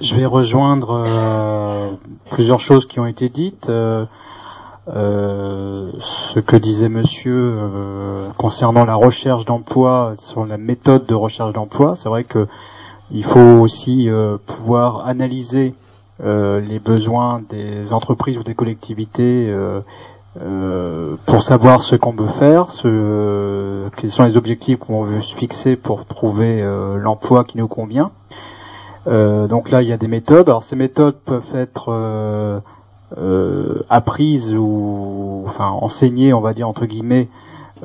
je 0.00 0.14
vais 0.14 0.26
rejoindre 0.26 1.04
euh, 1.06 1.90
plusieurs 2.30 2.60
choses 2.60 2.86
qui 2.86 3.00
ont 3.00 3.06
été 3.06 3.28
dites. 3.28 3.68
Euh, 3.68 4.06
euh, 4.88 5.92
ce 5.98 6.40
que 6.40 6.56
disait 6.56 6.88
Monsieur 6.88 7.58
concernant 8.38 8.84
la 8.84 8.94
recherche 8.94 9.44
d'emploi, 9.44 10.14
sur 10.16 10.46
la 10.46 10.56
méthode 10.56 11.06
de 11.06 11.14
recherche 11.14 11.52
d'emploi, 11.52 11.94
c'est 11.94 12.08
vrai 12.08 12.24
que 12.24 12.48
il 13.12 13.24
faut 13.24 13.40
aussi 13.40 14.08
pouvoir 14.46 15.06
analyser 15.06 15.74
les 16.22 16.78
besoins 16.78 17.42
des 17.48 17.92
entreprises 17.92 18.38
ou 18.38 18.42
des 18.42 18.54
collectivités 18.54 19.54
pour 21.26 21.42
savoir 21.42 21.82
ce 21.82 21.96
qu'on 21.96 22.12
veut 22.12 22.28
faire, 22.28 22.70
ce, 22.70 23.88
quels 23.96 24.10
sont 24.10 24.24
les 24.24 24.36
objectifs 24.36 24.78
qu'on 24.78 25.02
veut 25.04 25.22
se 25.22 25.34
fixer 25.36 25.76
pour 25.76 26.06
trouver 26.06 26.62
l'emploi 26.96 27.44
qui 27.44 27.58
nous 27.58 27.68
convient. 27.68 28.10
Euh, 29.06 29.46
donc 29.46 29.70
là, 29.70 29.82
il 29.82 29.88
y 29.88 29.92
a 29.92 29.96
des 29.96 30.08
méthodes. 30.08 30.48
Alors 30.48 30.62
ces 30.62 30.76
méthodes 30.76 31.16
peuvent 31.24 31.54
être 31.54 31.86
euh, 31.88 32.60
euh, 33.18 33.82
apprises 33.88 34.54
ou 34.54 35.44
enfin 35.46 35.66
enseignées, 35.68 36.32
on 36.32 36.40
va 36.40 36.52
dire 36.54 36.68
entre 36.68 36.86
guillemets, 36.86 37.28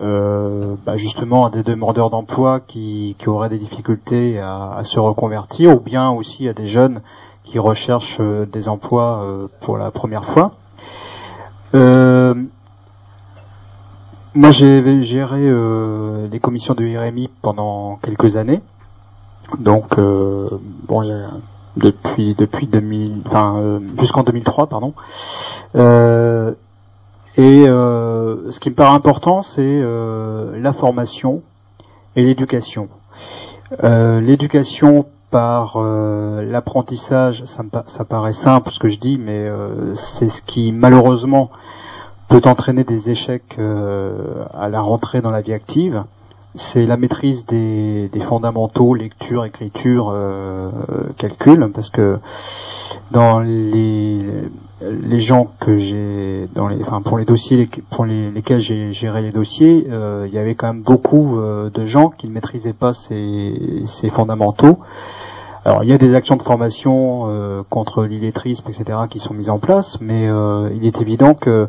euh, 0.02 0.76
bah, 0.86 0.98
justement 0.98 1.46
à 1.46 1.50
des 1.50 1.64
demandeurs 1.64 2.10
d'emploi 2.10 2.60
qui, 2.60 3.16
qui 3.18 3.30
auraient 3.30 3.50
des 3.50 3.58
difficultés 3.58 4.40
à, 4.40 4.74
à 4.74 4.84
se 4.84 5.00
reconvertir, 5.00 5.76
ou 5.76 5.80
bien 5.80 6.10
aussi 6.10 6.48
à 6.50 6.54
des 6.54 6.68
jeunes 6.68 7.02
qui 7.44 7.60
recherchent 7.60 8.20
euh, 8.20 8.46
des 8.46 8.68
emplois 8.68 9.22
euh, 9.24 9.48
pour 9.62 9.78
la 9.78 9.92
première 9.92 10.26
fois. 10.26 10.52
Moi, 14.38 14.50
j'ai 14.50 15.02
géré 15.04 15.50
les 16.30 16.40
commissions 16.40 16.74
de 16.74 16.98
RMI 16.98 17.30
pendant 17.42 17.98
quelques 18.02 18.36
années. 18.36 18.62
Donc, 19.60 19.98
euh, 19.98 20.50
bon, 20.88 21.02
il 21.04 21.10
y 21.10 21.12
a- 21.12 21.30
depuis 21.78 22.36
depuis 22.36 22.68
2000, 22.68 23.22
enfin 23.26 23.58
euh, 23.58 23.80
jusqu'en 24.00 24.24
2003, 24.24 24.68
pardon. 24.68 24.94
Euh, 25.76 26.54
et 27.38 27.64
euh, 27.68 28.50
ce 28.52 28.60
qui 28.62 28.70
me 28.70 28.76
paraît 28.76 28.96
important, 28.96 29.42
c'est 29.42 29.62
euh, 29.62 30.58
la 30.62 30.72
formation 30.72 31.42
et 32.16 32.24
l'éducation. 32.24 32.88
Euh, 33.84 34.22
l'éducation 34.22 35.06
par 35.32 35.78
l'apprentissage, 35.82 37.44
ça, 37.46 37.64
me 37.64 37.70
ça 37.88 38.06
paraît 38.06 38.32
simple 38.32 38.70
ce 38.72 38.80
que 38.80 38.88
je 38.90 38.98
dis, 39.00 39.18
mais 39.18 39.50
c'est 39.96 40.30
ce 40.30 40.42
qui 40.42 40.72
malheureusement 40.72 41.50
peut 42.30 42.42
entraîner 42.46 42.86
des 42.86 43.10
échecs 43.10 43.58
à 43.60 44.70
la 44.70 44.80
rentrée 44.82 45.22
dans 45.22 45.32
la 45.32 45.42
vie 45.42 45.52
active. 45.52 46.06
C'est 46.56 46.86
la 46.86 46.96
maîtrise 46.98 47.46
des, 47.46 48.08
des 48.10 48.20
fondamentaux, 48.22 48.94
lecture, 48.96 49.44
écriture, 49.46 50.10
euh, 50.14 50.72
calcul, 51.18 51.70
parce 51.74 51.90
que 51.90 52.18
dans 53.12 53.40
les, 53.42 54.24
les 54.82 55.20
gens 55.20 55.48
que 55.60 55.78
j'ai, 55.78 56.46
dans 56.56 56.68
les, 56.70 56.82
enfin 56.82 57.02
pour 57.02 57.18
les 57.18 57.26
dossiers 57.26 57.70
pour 57.92 58.06
les- 58.06 58.32
lesquels 58.32 58.60
j'ai 58.60 58.94
géré 58.94 59.22
les 59.22 59.32
dossiers, 59.32 59.86
euh, 59.90 60.26
il 60.28 60.34
y 60.34 60.38
avait 60.38 60.56
quand 60.56 60.68
même 60.68 60.82
beaucoup 60.84 61.38
euh, 61.40 61.70
de 61.70 61.86
gens 61.86 62.10
qui 62.10 62.28
ne 62.30 62.34
maîtrisaient 62.34 62.74
pas 62.74 62.94
ces, 62.94 63.84
ces 63.86 64.10
fondamentaux. 64.10 64.80
Alors 65.66 65.84
il 65.84 65.90
y 65.90 65.94
a 65.94 65.98
des 65.98 66.16
actions 66.16 66.38
de 66.38 66.44
formation 66.44 67.24
euh, 67.28 67.64
contre 67.70 68.06
l'illettrisme, 68.06 68.70
etc., 68.70 68.98
qui 69.10 69.20
sont 69.20 69.34
mises 69.34 69.50
en 69.50 69.60
place, 69.60 70.00
mais 70.00 70.30
euh, 70.30 70.70
il 70.74 70.86
est 70.86 71.02
évident 71.02 71.34
que 71.34 71.68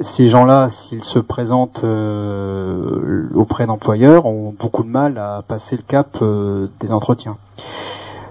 ces 0.00 0.28
gens-là, 0.28 0.68
s'ils 0.68 1.04
se 1.04 1.18
présentent 1.18 1.82
euh, 1.82 3.28
auprès 3.34 3.66
d'employeurs, 3.66 4.26
ont 4.26 4.54
beaucoup 4.58 4.82
de 4.82 4.88
mal 4.88 5.16
à 5.16 5.42
passer 5.46 5.76
le 5.76 5.82
cap 5.82 6.18
euh, 6.20 6.68
des 6.80 6.92
entretiens. 6.92 7.36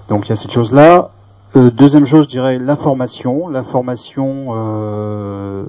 Donc 0.07 0.28
il 0.28 0.30
y 0.30 0.34
a 0.34 0.36
cette 0.36 0.51
chose-là. 0.51 1.09
Euh, 1.55 1.72
deuxième 1.72 2.05
chose, 2.05 2.26
je 2.26 2.30
dirais 2.30 2.59
la 2.59 2.76
formation. 2.76 3.47
La 3.47 3.63
formation, 3.63 4.47
euh, 4.49 5.63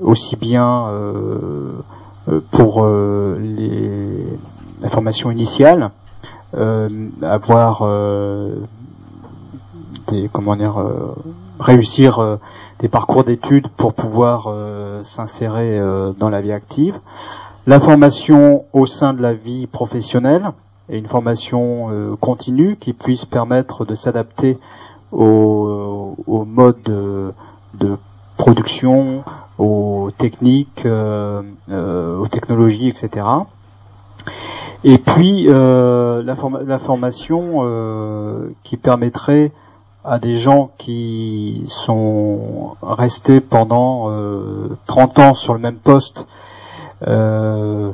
aussi 0.00 0.36
bien 0.36 0.88
euh, 0.88 1.80
pour 2.50 2.84
euh, 2.84 3.38
les, 3.40 4.26
la 4.82 4.90
formation 4.90 5.30
initiale, 5.30 5.90
avoir 7.22 7.82
des 10.06 10.28
comment 10.32 10.54
dire 10.54 10.76
réussir 11.58 12.18
euh, 12.18 12.36
des 12.80 12.88
parcours 12.88 13.24
d'études 13.24 13.68
pour 13.68 13.94
pouvoir 13.94 14.46
euh, 14.48 15.02
s'insérer 15.04 15.78
euh, 15.78 16.12
dans 16.18 16.28
la 16.28 16.40
vie 16.40 16.52
active, 16.52 16.98
la 17.66 17.80
formation 17.80 18.64
au 18.72 18.86
sein 18.86 19.14
de 19.14 19.22
la 19.22 19.32
vie 19.32 19.66
professionnelle 19.66 20.50
et 20.88 20.98
une 20.98 21.06
formation 21.06 21.90
euh, 21.90 22.16
continue 22.16 22.76
qui 22.76 22.92
puisse 22.92 23.24
permettre 23.24 23.84
de 23.84 23.94
s'adapter 23.94 24.58
au, 25.12 26.16
au 26.26 26.44
mode 26.44 26.82
de, 26.84 27.32
de 27.78 27.96
production, 28.36 29.24
aux 29.58 30.10
techniques, 30.18 30.84
euh, 30.84 31.42
euh, 31.70 32.18
aux 32.18 32.26
technologies, 32.26 32.88
etc. 32.88 33.24
Et 34.82 34.98
puis 34.98 35.46
euh, 35.48 36.22
la, 36.22 36.36
la 36.64 36.78
formation 36.78 37.60
euh, 37.62 38.50
qui 38.64 38.76
permettrait 38.76 39.52
à 40.04 40.18
des 40.18 40.36
gens 40.36 40.70
qui 40.78 41.64
sont 41.68 42.76
restés 42.82 43.40
pendant 43.40 44.10
euh, 44.10 44.76
30 44.86 45.18
ans 45.18 45.34
sur 45.34 45.54
le 45.54 45.60
même 45.60 45.76
poste 45.76 46.26
euh, 47.06 47.92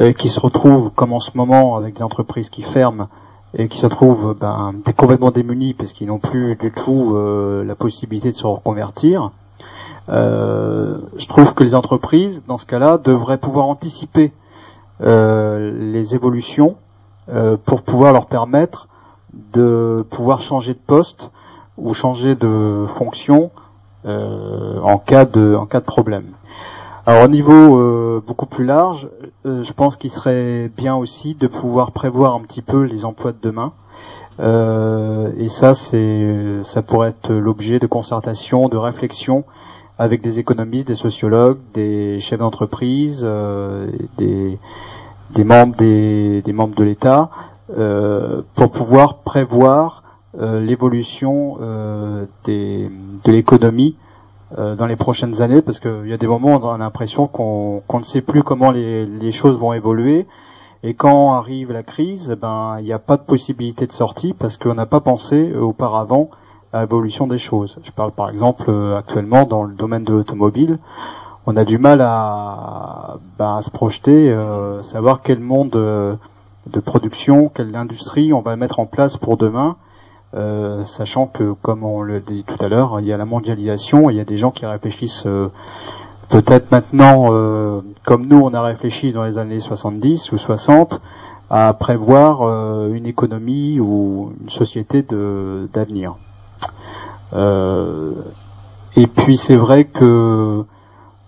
et 0.00 0.14
qui 0.14 0.28
se 0.28 0.40
retrouvent 0.40 0.90
comme 0.90 1.12
en 1.12 1.20
ce 1.20 1.30
moment 1.34 1.76
avec 1.76 1.94
des 1.94 2.02
entreprises 2.02 2.50
qui 2.50 2.62
ferment 2.62 3.08
et 3.54 3.68
qui 3.68 3.78
se 3.78 3.86
trouvent 3.86 4.36
ben, 4.38 4.72
complètement 4.96 5.30
démunis 5.30 5.74
parce 5.74 5.92
qu'ils 5.92 6.08
n'ont 6.08 6.18
plus 6.18 6.56
du 6.56 6.72
tout 6.72 7.14
euh, 7.14 7.64
la 7.64 7.76
possibilité 7.76 8.32
de 8.32 8.36
se 8.36 8.46
reconvertir. 8.46 9.30
Euh, 10.08 10.98
je 11.16 11.26
trouve 11.28 11.54
que 11.54 11.62
les 11.62 11.74
entreprises, 11.74 12.42
dans 12.48 12.58
ce 12.58 12.66
cas-là, 12.66 12.98
devraient 12.98 13.38
pouvoir 13.38 13.66
anticiper 13.66 14.32
euh, 15.00 15.72
les 15.78 16.14
évolutions 16.14 16.76
euh, 17.28 17.56
pour 17.56 17.82
pouvoir 17.82 18.12
leur 18.12 18.26
permettre 18.26 18.88
de 19.34 20.04
pouvoir 20.10 20.42
changer 20.42 20.74
de 20.74 20.78
poste 20.86 21.30
ou 21.76 21.94
changer 21.94 22.34
de 22.34 22.86
fonction 22.96 23.50
euh, 24.04 24.80
en 24.80 24.98
cas 24.98 25.24
de 25.24 25.54
en 25.54 25.66
cas 25.66 25.80
de 25.80 25.86
problème. 25.86 26.26
Alors 27.06 27.24
au 27.24 27.28
niveau 27.28 27.78
euh, 27.78 28.22
beaucoup 28.24 28.46
plus 28.46 28.64
large, 28.64 29.08
euh, 29.44 29.64
je 29.64 29.72
pense 29.72 29.96
qu'il 29.96 30.10
serait 30.10 30.70
bien 30.76 30.94
aussi 30.94 31.34
de 31.34 31.48
pouvoir 31.48 31.90
prévoir 31.92 32.34
un 32.34 32.40
petit 32.40 32.62
peu 32.62 32.82
les 32.82 33.04
emplois 33.04 33.32
de 33.32 33.38
demain. 33.42 33.72
Euh, 34.40 35.30
et 35.36 35.48
ça, 35.48 35.74
c'est 35.74 36.60
ça 36.64 36.82
pourrait 36.82 37.10
être 37.10 37.32
l'objet 37.32 37.78
de 37.78 37.86
concertation, 37.86 38.68
de 38.68 38.76
réflexion 38.76 39.44
avec 39.98 40.22
des 40.22 40.38
économistes, 40.38 40.88
des 40.88 40.94
sociologues, 40.94 41.58
des 41.74 42.20
chefs 42.20 42.38
d'entreprise, 42.38 43.22
euh, 43.24 43.90
des, 44.16 44.58
des 45.34 45.44
membres 45.44 45.76
des, 45.76 46.40
des 46.42 46.52
membres 46.52 46.74
de 46.74 46.84
l'État, 46.84 47.30
pour 47.68 48.70
pouvoir 48.70 49.18
prévoir 49.18 50.02
euh, 50.38 50.60
l'évolution 50.60 51.58
euh, 51.60 52.24
des, 52.44 52.90
de 53.24 53.32
l'économie 53.32 53.96
euh, 54.58 54.74
dans 54.76 54.86
les 54.86 54.96
prochaines 54.96 55.42
années, 55.42 55.60
parce 55.60 55.78
qu'il 55.78 56.06
y 56.06 56.12
a 56.12 56.16
des 56.16 56.26
moments 56.26 56.56
où 56.56 56.64
on 56.64 56.74
a 56.74 56.78
l'impression 56.78 57.26
qu'on 57.26 57.82
qu'on 57.86 57.98
ne 57.98 58.04
sait 58.04 58.22
plus 58.22 58.42
comment 58.42 58.70
les, 58.70 59.04
les 59.04 59.32
choses 59.32 59.58
vont 59.58 59.74
évoluer, 59.74 60.26
et 60.82 60.94
quand 60.94 61.34
arrive 61.34 61.70
la 61.70 61.82
crise, 61.82 62.34
ben 62.40 62.76
il 62.78 62.84
n'y 62.84 62.94
a 62.94 62.98
pas 62.98 63.18
de 63.18 63.22
possibilité 63.22 63.86
de 63.86 63.92
sortie 63.92 64.32
parce 64.32 64.56
qu'on 64.56 64.74
n'a 64.74 64.86
pas 64.86 65.00
pensé 65.00 65.50
euh, 65.50 65.60
auparavant 65.60 66.30
à 66.72 66.80
l'évolution 66.80 67.26
des 67.26 67.38
choses. 67.38 67.78
Je 67.82 67.92
parle 67.92 68.12
par 68.12 68.30
exemple 68.30 68.64
euh, 68.68 68.96
actuellement 68.96 69.44
dans 69.44 69.64
le 69.64 69.74
domaine 69.74 70.04
de 70.04 70.14
l'automobile, 70.14 70.78
on 71.46 71.56
a 71.56 71.64
du 71.66 71.76
mal 71.76 72.00
à, 72.00 73.18
ben, 73.38 73.56
à 73.56 73.62
se 73.62 73.70
projeter, 73.70 74.30
euh, 74.30 74.80
savoir 74.80 75.20
quel 75.22 75.40
monde 75.40 75.76
euh, 75.76 76.14
de 76.66 76.80
production, 76.80 77.48
quelle 77.48 77.74
industrie 77.74 78.32
on 78.32 78.40
va 78.40 78.56
mettre 78.56 78.78
en 78.78 78.86
place 78.86 79.16
pour 79.16 79.36
demain, 79.36 79.76
euh, 80.34 80.84
sachant 80.84 81.26
que, 81.26 81.52
comme 81.60 81.84
on 81.84 82.02
le 82.02 82.20
dit 82.20 82.44
tout 82.44 82.56
à 82.64 82.68
l'heure, 82.68 83.00
il 83.00 83.06
y 83.06 83.12
a 83.12 83.16
la 83.16 83.26
mondialisation, 83.26 84.08
il 84.08 84.16
y 84.16 84.20
a 84.20 84.24
des 84.24 84.38
gens 84.38 84.50
qui 84.50 84.64
réfléchissent 84.64 85.26
euh, 85.26 85.48
peut-être 86.30 86.70
maintenant, 86.70 87.26
euh, 87.32 87.80
comme 88.04 88.26
nous 88.26 88.38
on 88.38 88.54
a 88.54 88.62
réfléchi 88.62 89.12
dans 89.12 89.24
les 89.24 89.36
années 89.38 89.60
70 89.60 90.32
ou 90.32 90.38
60, 90.38 91.00
à 91.50 91.74
prévoir 91.74 92.40
une 92.88 93.04
économie 93.04 93.78
ou 93.78 94.32
une 94.40 94.48
société 94.48 95.02
d'avenir. 95.02 96.14
Et 98.96 99.06
puis 99.06 99.36
c'est 99.36 99.56
vrai 99.56 99.84
que 99.84 100.64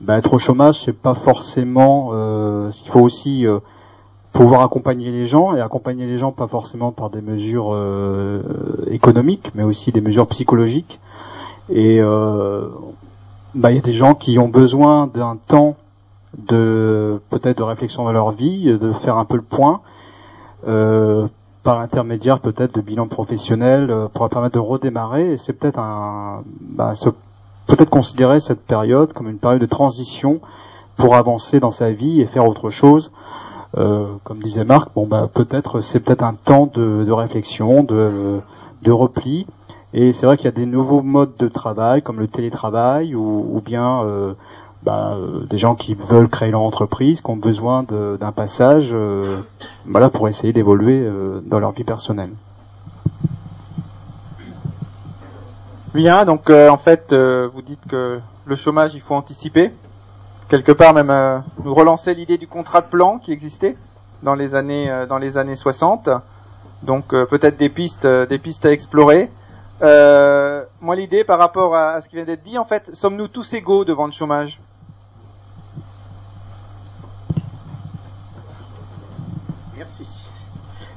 bah, 0.01 0.17
être 0.17 0.33
au 0.33 0.39
chômage, 0.39 0.83
c'est 0.83 0.99
pas 0.99 1.13
forcément. 1.13 2.13
Il 2.69 2.91
faut 2.91 3.01
aussi 3.01 3.45
pouvoir 4.35 4.63
accompagner 4.63 5.11
les 5.11 5.27
gens 5.27 5.55
et 5.55 5.61
accompagner 5.61 6.07
les 6.07 6.19
gens 6.19 6.33
pas 6.33 6.49
forcément 6.49 6.93
par 6.93 7.09
des 7.09 7.23
mesures 7.23 7.73
euh, 7.73 8.43
économiques, 8.91 9.53
mais 9.55 9.63
aussi 9.63 9.93
des 9.93 10.01
mesures 10.01 10.27
psychologiques. 10.27 11.01
Et 11.71 12.01
euh, 12.01 12.69
bah, 13.55 13.71
il 13.71 13.77
y 13.77 13.79
a 13.79 13.83
des 13.83 13.93
gens 13.93 14.15
qui 14.15 14.39
ont 14.39 14.49
besoin 14.49 15.07
d'un 15.07 15.37
temps 15.37 15.77
de 16.37 17.21
peut-être 17.31 17.59
de 17.59 17.63
réflexion 17.63 18.05
dans 18.05 18.13
leur 18.13 18.33
vie, 18.33 18.65
de 18.65 18.93
faire 18.93 19.17
un 19.17 19.25
peu 19.25 19.37
le 19.37 19.43
point. 19.43 19.81
Euh, 20.67 21.29
par 21.63 21.79
l'intermédiaire 21.79 22.41
peut-être 22.41 22.75
de 22.75 22.81
bilan 22.83 23.09
professionnel 23.09 23.91
euh, 23.91 24.09
pour 24.09 24.29
permettre 24.29 24.55
de 24.55 24.61
redémarrer 24.61 25.33
et 25.33 25.37
c'est 25.39 25.55
peut-être 25.55 25.79
un 25.79 26.43
bah, 26.61 26.93
peut-être 27.67 27.89
considérer 27.89 28.41
cette 28.41 28.61
période 28.67 29.13
comme 29.15 29.29
une 29.29 29.39
période 29.39 29.63
de 29.63 29.67
transition 29.67 30.41
pour 30.97 31.17
avancer 31.17 31.61
dans 31.61 31.71
sa 31.71 31.91
vie 31.91 32.21
et 32.21 32.27
faire 32.27 32.47
autre 32.47 32.69
chose 32.69 33.11
comme 33.75 34.39
disait 34.43 34.65
Marc 34.65 34.91
bon 34.95 35.07
bah 35.07 35.29
peut-être 35.33 35.81
c'est 35.81 36.01
peut-être 36.01 36.23
un 36.23 36.35
temps 36.35 36.67
de, 36.67 37.11
réflexion 37.11 37.83
de, 37.83 38.41
repli 38.91 39.47
et 39.93 40.13
c'est 40.13 40.27
vrai 40.27 40.37
qu'il 40.37 40.47
y 40.47 40.49
a 40.49 40.53
des 40.53 40.67
nouveaux 40.67 41.03
modes 41.03 41.37
de 41.39 41.49
travail 41.49 42.03
comme 42.03 42.19
le 42.19 42.29
télétravail 42.29 43.15
ou, 43.15 43.63
bien 43.65 44.03
euh, 44.03 44.35
bah, 44.85 45.15
euh, 45.17 45.47
des 45.47 45.57
gens 45.57 45.75
qui 45.77 45.95
veulent 45.95 46.29
créer 46.29 46.51
leur 46.51 46.61
entreprise, 46.61 47.21
qui 47.23 47.31
ont 47.31 47.37
besoin 47.37 47.85
d'un 47.85 48.33
passage, 48.33 48.91
euh, 48.93 49.41
voilà, 49.87 50.11
pour 50.11 50.29
essayer 50.29 50.53
d'évoluer 50.53 50.99
euh, 51.01 51.41
dans 51.47 51.59
leur 51.59 51.73
vie 51.73 51.85
personnelle. 51.85 52.33
Bien, 55.95 56.25
donc 56.25 56.51
euh, 56.51 56.69
en 56.69 56.77
fait, 56.77 57.13
euh, 57.13 57.49
vous 57.55 57.63
dites 57.63 57.87
que 57.89 58.21
le 58.45 58.57
chômage, 58.57 58.95
il 58.95 59.01
faut 59.01 59.15
anticiper. 59.15 59.71
Quelque 60.55 60.71
part 60.71 60.95
même 60.95 61.11
euh, 61.11 61.41
nous 61.65 61.75
relancer 61.75 62.15
l'idée 62.15 62.39
du 62.39 62.47
contrat 62.47 62.81
de 62.81 62.87
plan 62.87 63.19
qui 63.19 63.33
existait 63.33 63.77
dans 64.23 64.37
les 64.37 64.55
années 64.55 64.89
euh, 64.89 65.05
dans 65.05 65.19
les 65.19 65.37
années 65.37 65.57
60. 65.57 66.09
Donc 66.85 67.13
euh, 67.13 67.27
peut-être 67.27 67.57
des 67.57 67.69
pistes 67.69 68.05
euh, 68.05 68.25
des 68.25 68.39
pistes 68.39 68.65
à 68.65 68.71
explorer. 68.71 69.33
Euh, 69.83 70.63
moi 70.81 70.95
l'idée 70.95 71.25
par 71.25 71.41
rapport 71.41 71.75
à, 71.75 71.95
à 71.95 72.03
ce 72.03 72.09
qui 72.09 72.15
vient 72.15 72.25
d'être 72.25 72.45
dit, 72.45 72.57
en 72.57 72.65
fait, 72.65 72.95
sommes-nous 72.95 73.27
tous 73.27 73.53
égaux 73.53 73.85
devant 73.85 74.07
le 74.07 74.13
chômage? 74.13 74.61
Merci. 79.77 80.07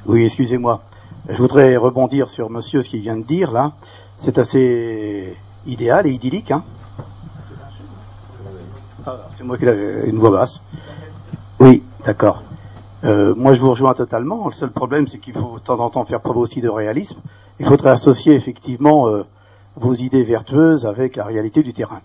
Oui, 0.05 0.23
excusez-moi. 0.23 0.81
Je 1.29 1.37
voudrais 1.37 1.77
rebondir 1.77 2.29
sur 2.29 2.51
monsieur 2.51 2.83
ce 2.83 2.89
qu'il 2.89 3.01
vient 3.01 3.17
de 3.17 3.25
dire 3.25 3.51
là. 3.51 3.71
C'est 4.19 4.37
assez 4.37 5.35
idéal 5.65 6.05
et 6.05 6.11
idyllique. 6.11 6.51
Hein 6.51 6.63
c'est 9.31 9.43
moi 9.43 9.57
qui 9.57 9.65
ai 9.65 10.05
une 10.05 10.17
voix 10.17 10.31
basse. 10.31 10.61
Oui, 11.59 11.83
d'accord. 12.05 12.43
Euh, 13.03 13.33
moi, 13.35 13.53
je 13.53 13.61
vous 13.61 13.69
rejoins 13.69 13.93
totalement. 13.93 14.47
Le 14.47 14.53
seul 14.53 14.71
problème, 14.71 15.07
c'est 15.07 15.19
qu'il 15.19 15.33
faut 15.33 15.59
de 15.59 15.63
temps 15.63 15.79
en 15.79 15.89
temps 15.89 16.05
faire 16.05 16.21
preuve 16.21 16.37
aussi 16.37 16.61
de 16.61 16.69
réalisme. 16.69 17.17
Il 17.59 17.65
faudrait 17.65 17.91
associer 17.91 18.33
effectivement 18.33 19.07
euh, 19.07 19.23
vos 19.75 19.93
idées 19.93 20.23
vertueuses 20.23 20.85
avec 20.85 21.15
la 21.15 21.23
réalité 21.23 21.63
du 21.63 21.73
terrain. 21.73 22.01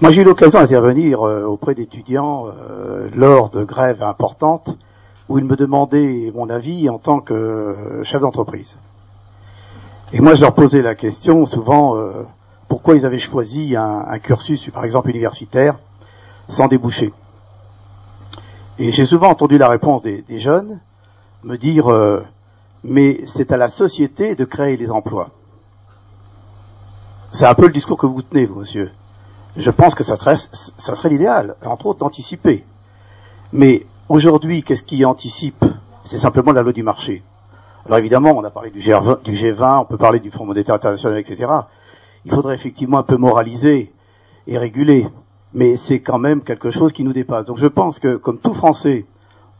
Moi, 0.00 0.10
j'ai 0.10 0.22
eu 0.22 0.24
l'occasion 0.24 0.60
d'intervenir 0.60 1.26
euh, 1.26 1.44
auprès 1.44 1.74
d'étudiants 1.74 2.46
euh, 2.46 3.08
lors 3.14 3.50
de 3.50 3.64
grèves 3.64 4.02
importantes 4.02 4.76
où 5.28 5.38
ils 5.38 5.44
me 5.44 5.56
demandaient 5.56 6.30
mon 6.34 6.48
avis 6.48 6.88
en 6.88 6.98
tant 6.98 7.20
que 7.20 7.34
euh, 7.34 8.02
chef 8.04 8.20
d'entreprise. 8.20 8.76
Et 10.12 10.20
moi, 10.20 10.34
je 10.34 10.42
leur 10.42 10.54
posais 10.54 10.80
la 10.80 10.94
question 10.94 11.44
souvent 11.46 11.96
euh, 11.96 12.22
pourquoi 12.68 12.96
ils 12.96 13.06
avaient 13.06 13.18
choisi 13.18 13.74
un, 13.76 14.18
cursus, 14.18 14.70
par 14.70 14.84
exemple 14.84 15.10
universitaire, 15.10 15.78
sans 16.48 16.68
déboucher. 16.68 17.12
Et 18.78 18.92
j'ai 18.92 19.06
souvent 19.06 19.28
entendu 19.28 19.58
la 19.58 19.68
réponse 19.68 20.02
des, 20.02 20.24
jeunes 20.38 20.80
me 21.42 21.56
dire 21.56 21.88
euh, 21.88 22.24
mais 22.84 23.26
c'est 23.26 23.52
à 23.52 23.56
la 23.56 23.68
société 23.68 24.34
de 24.34 24.44
créer 24.44 24.76
les 24.76 24.90
emplois. 24.90 25.30
C'est 27.32 27.46
un 27.46 27.54
peu 27.54 27.66
le 27.66 27.72
discours 27.72 27.98
que 27.98 28.06
vous 28.06 28.22
tenez, 28.22 28.46
vous, 28.46 28.60
monsieur. 28.60 28.90
Je 29.56 29.70
pense 29.70 29.94
que 29.94 30.04
ça 30.04 30.16
serait, 30.16 30.36
ça 30.36 30.94
serait 30.94 31.08
l'idéal, 31.08 31.56
entre 31.64 31.86
autres 31.86 32.00
d'anticiper. 32.00 32.64
Mais 33.52 33.86
aujourd'hui, 34.08 34.62
qu'est-ce 34.62 34.82
qui 34.82 35.04
anticipe? 35.04 35.64
C'est 36.04 36.18
simplement 36.18 36.52
la 36.52 36.62
loi 36.62 36.72
du 36.72 36.82
marché. 36.82 37.22
Alors 37.86 37.98
évidemment, 37.98 38.32
on 38.36 38.44
a 38.44 38.50
parlé 38.50 38.70
du 38.70 38.80
G20, 38.80 39.22
du 39.22 39.32
G20, 39.32 39.80
on 39.80 39.84
peut 39.84 39.96
parler 39.96 40.20
du 40.20 40.30
Fonds 40.30 40.44
monétaire 40.44 40.74
international, 40.74 41.18
etc. 41.18 41.50
Il 42.24 42.32
faudrait 42.32 42.54
effectivement 42.54 42.98
un 42.98 43.02
peu 43.02 43.16
moraliser 43.16 43.92
est 44.46 44.58
régulé, 44.58 45.06
mais 45.52 45.76
c'est 45.76 46.00
quand 46.00 46.18
même 46.18 46.42
quelque 46.42 46.70
chose 46.70 46.92
qui 46.92 47.04
nous 47.04 47.12
dépasse. 47.12 47.44
Donc 47.44 47.58
je 47.58 47.66
pense 47.66 47.98
que, 47.98 48.16
comme 48.16 48.38
tout 48.38 48.54
Français, 48.54 49.06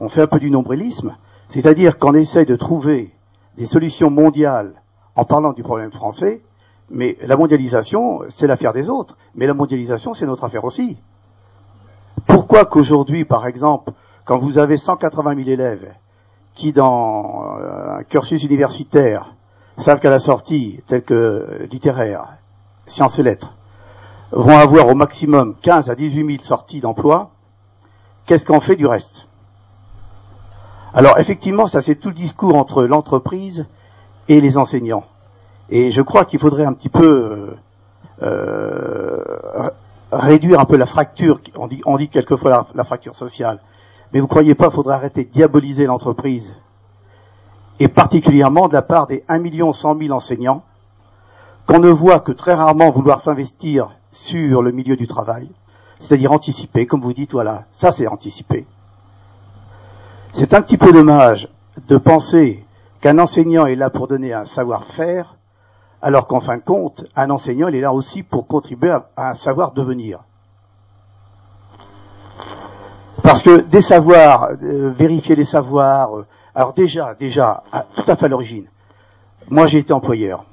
on 0.00 0.08
fait 0.08 0.22
un 0.22 0.26
peu 0.26 0.38
du 0.38 0.50
nombrilisme, 0.50 1.16
c'est-à-dire 1.48 1.98
qu'on 1.98 2.14
essaye 2.14 2.46
de 2.46 2.56
trouver 2.56 3.12
des 3.56 3.66
solutions 3.66 4.10
mondiales 4.10 4.74
en 5.14 5.24
parlant 5.24 5.52
du 5.52 5.62
problème 5.62 5.90
français, 5.90 6.42
mais 6.90 7.16
la 7.22 7.36
mondialisation, 7.36 8.20
c'est 8.28 8.46
l'affaire 8.46 8.72
des 8.72 8.88
autres, 8.88 9.16
mais 9.34 9.46
la 9.46 9.54
mondialisation, 9.54 10.14
c'est 10.14 10.26
notre 10.26 10.44
affaire 10.44 10.64
aussi. 10.64 10.96
Pourquoi 12.26 12.64
qu'aujourd'hui, 12.64 13.24
par 13.24 13.46
exemple, 13.46 13.92
quand 14.24 14.38
vous 14.38 14.58
avez 14.58 14.76
180 14.76 15.36
000 15.36 15.48
élèves 15.48 15.92
qui, 16.54 16.72
dans 16.72 17.56
euh, 17.58 17.98
un 17.98 18.02
cursus 18.04 18.42
universitaire, 18.42 19.34
savent 19.76 20.00
qu'à 20.00 20.10
la 20.10 20.18
sortie, 20.18 20.80
tel 20.86 21.02
que 21.02 21.66
littéraire, 21.70 22.38
sciences 22.88 23.18
et 23.18 23.22
lettres, 23.22 23.54
vont 24.32 24.58
avoir 24.58 24.88
au 24.88 24.94
maximum 24.94 25.54
15 25.62 25.88
à 25.90 25.94
18 25.94 26.26
000 26.26 26.42
sorties 26.42 26.80
d'emploi, 26.80 27.30
qu'est-ce 28.26 28.44
qu'on 28.44 28.60
fait 28.60 28.76
du 28.76 28.86
reste? 28.86 29.26
Alors 30.92 31.18
effectivement, 31.18 31.66
ça 31.66 31.82
c'est 31.82 31.96
tout 31.96 32.08
le 32.08 32.14
discours 32.14 32.56
entre 32.56 32.84
l'entreprise 32.84 33.66
et 34.28 34.40
les 34.40 34.58
enseignants. 34.58 35.04
Et 35.70 35.90
je 35.90 36.02
crois 36.02 36.24
qu'il 36.24 36.38
faudrait 36.38 36.64
un 36.64 36.72
petit 36.72 36.88
peu 36.88 37.56
euh, 38.22 38.22
euh, 38.22 39.70
réduire 40.10 40.60
un 40.60 40.64
peu 40.64 40.76
la 40.76 40.86
fracture. 40.86 41.40
On 41.84 41.96
dit, 41.96 42.08
quelquefois 42.08 42.50
la, 42.50 42.66
la 42.74 42.84
fracture 42.84 43.14
sociale. 43.14 43.60
Mais 44.12 44.20
vous 44.20 44.26
croyez 44.26 44.54
pas 44.54 44.66
qu'il 44.66 44.76
faudrait 44.76 44.94
arrêter 44.94 45.24
de 45.24 45.30
diaboliser 45.30 45.84
l'entreprise 45.84 46.56
et 47.80 47.88
particulièrement 47.88 48.68
de 48.68 48.72
la 48.72 48.82
part 48.82 49.06
des 49.06 49.24
1 49.28 49.38
million 49.38 49.72
100 49.72 49.98
000 49.98 50.12
enseignants 50.14 50.62
qu'on 51.68 51.80
ne 51.80 51.90
voit 51.90 52.20
que 52.20 52.32
très 52.32 52.54
rarement 52.54 52.90
vouloir 52.90 53.20
s'investir 53.20 53.90
sur 54.10 54.62
le 54.62 54.72
milieu 54.72 54.96
du 54.96 55.06
travail, 55.06 55.50
c'est-à-dire 56.00 56.32
anticiper, 56.32 56.86
comme 56.86 57.02
vous 57.02 57.12
dites, 57.12 57.32
voilà, 57.32 57.64
ça 57.72 57.90
c'est 57.90 58.06
anticiper. 58.06 58.66
C'est 60.32 60.54
un 60.54 60.62
petit 60.62 60.78
peu 60.78 60.92
dommage 60.92 61.48
de 61.86 61.98
penser 61.98 62.64
qu'un 63.02 63.18
enseignant 63.18 63.66
est 63.66 63.74
là 63.74 63.90
pour 63.90 64.08
donner 64.08 64.32
un 64.32 64.46
savoir-faire, 64.46 65.36
alors 66.00 66.26
qu'en 66.26 66.40
fin 66.40 66.56
de 66.56 66.62
compte, 66.62 67.04
un 67.14 67.28
enseignant 67.28 67.68
est 67.68 67.80
là 67.80 67.92
aussi 67.92 68.22
pour 68.22 68.46
contribuer 68.46 68.90
à, 68.90 69.30
un 69.30 69.34
savoir 69.34 69.72
devenir. 69.72 70.20
Parce 73.22 73.42
que 73.42 73.60
des 73.60 73.82
savoirs, 73.82 74.52
euh, 74.62 74.90
vérifier 74.90 75.36
les 75.36 75.44
savoirs, 75.44 76.16
euh, 76.16 76.26
alors 76.54 76.72
déjà, 76.72 77.14
déjà, 77.14 77.62
tout 77.94 78.10
à 78.10 78.16
fait 78.16 78.24
à 78.24 78.28
l'origine, 78.28 78.68
moi 79.50 79.66
j'ai 79.66 79.80
été 79.80 79.92
employeur. 79.92 80.46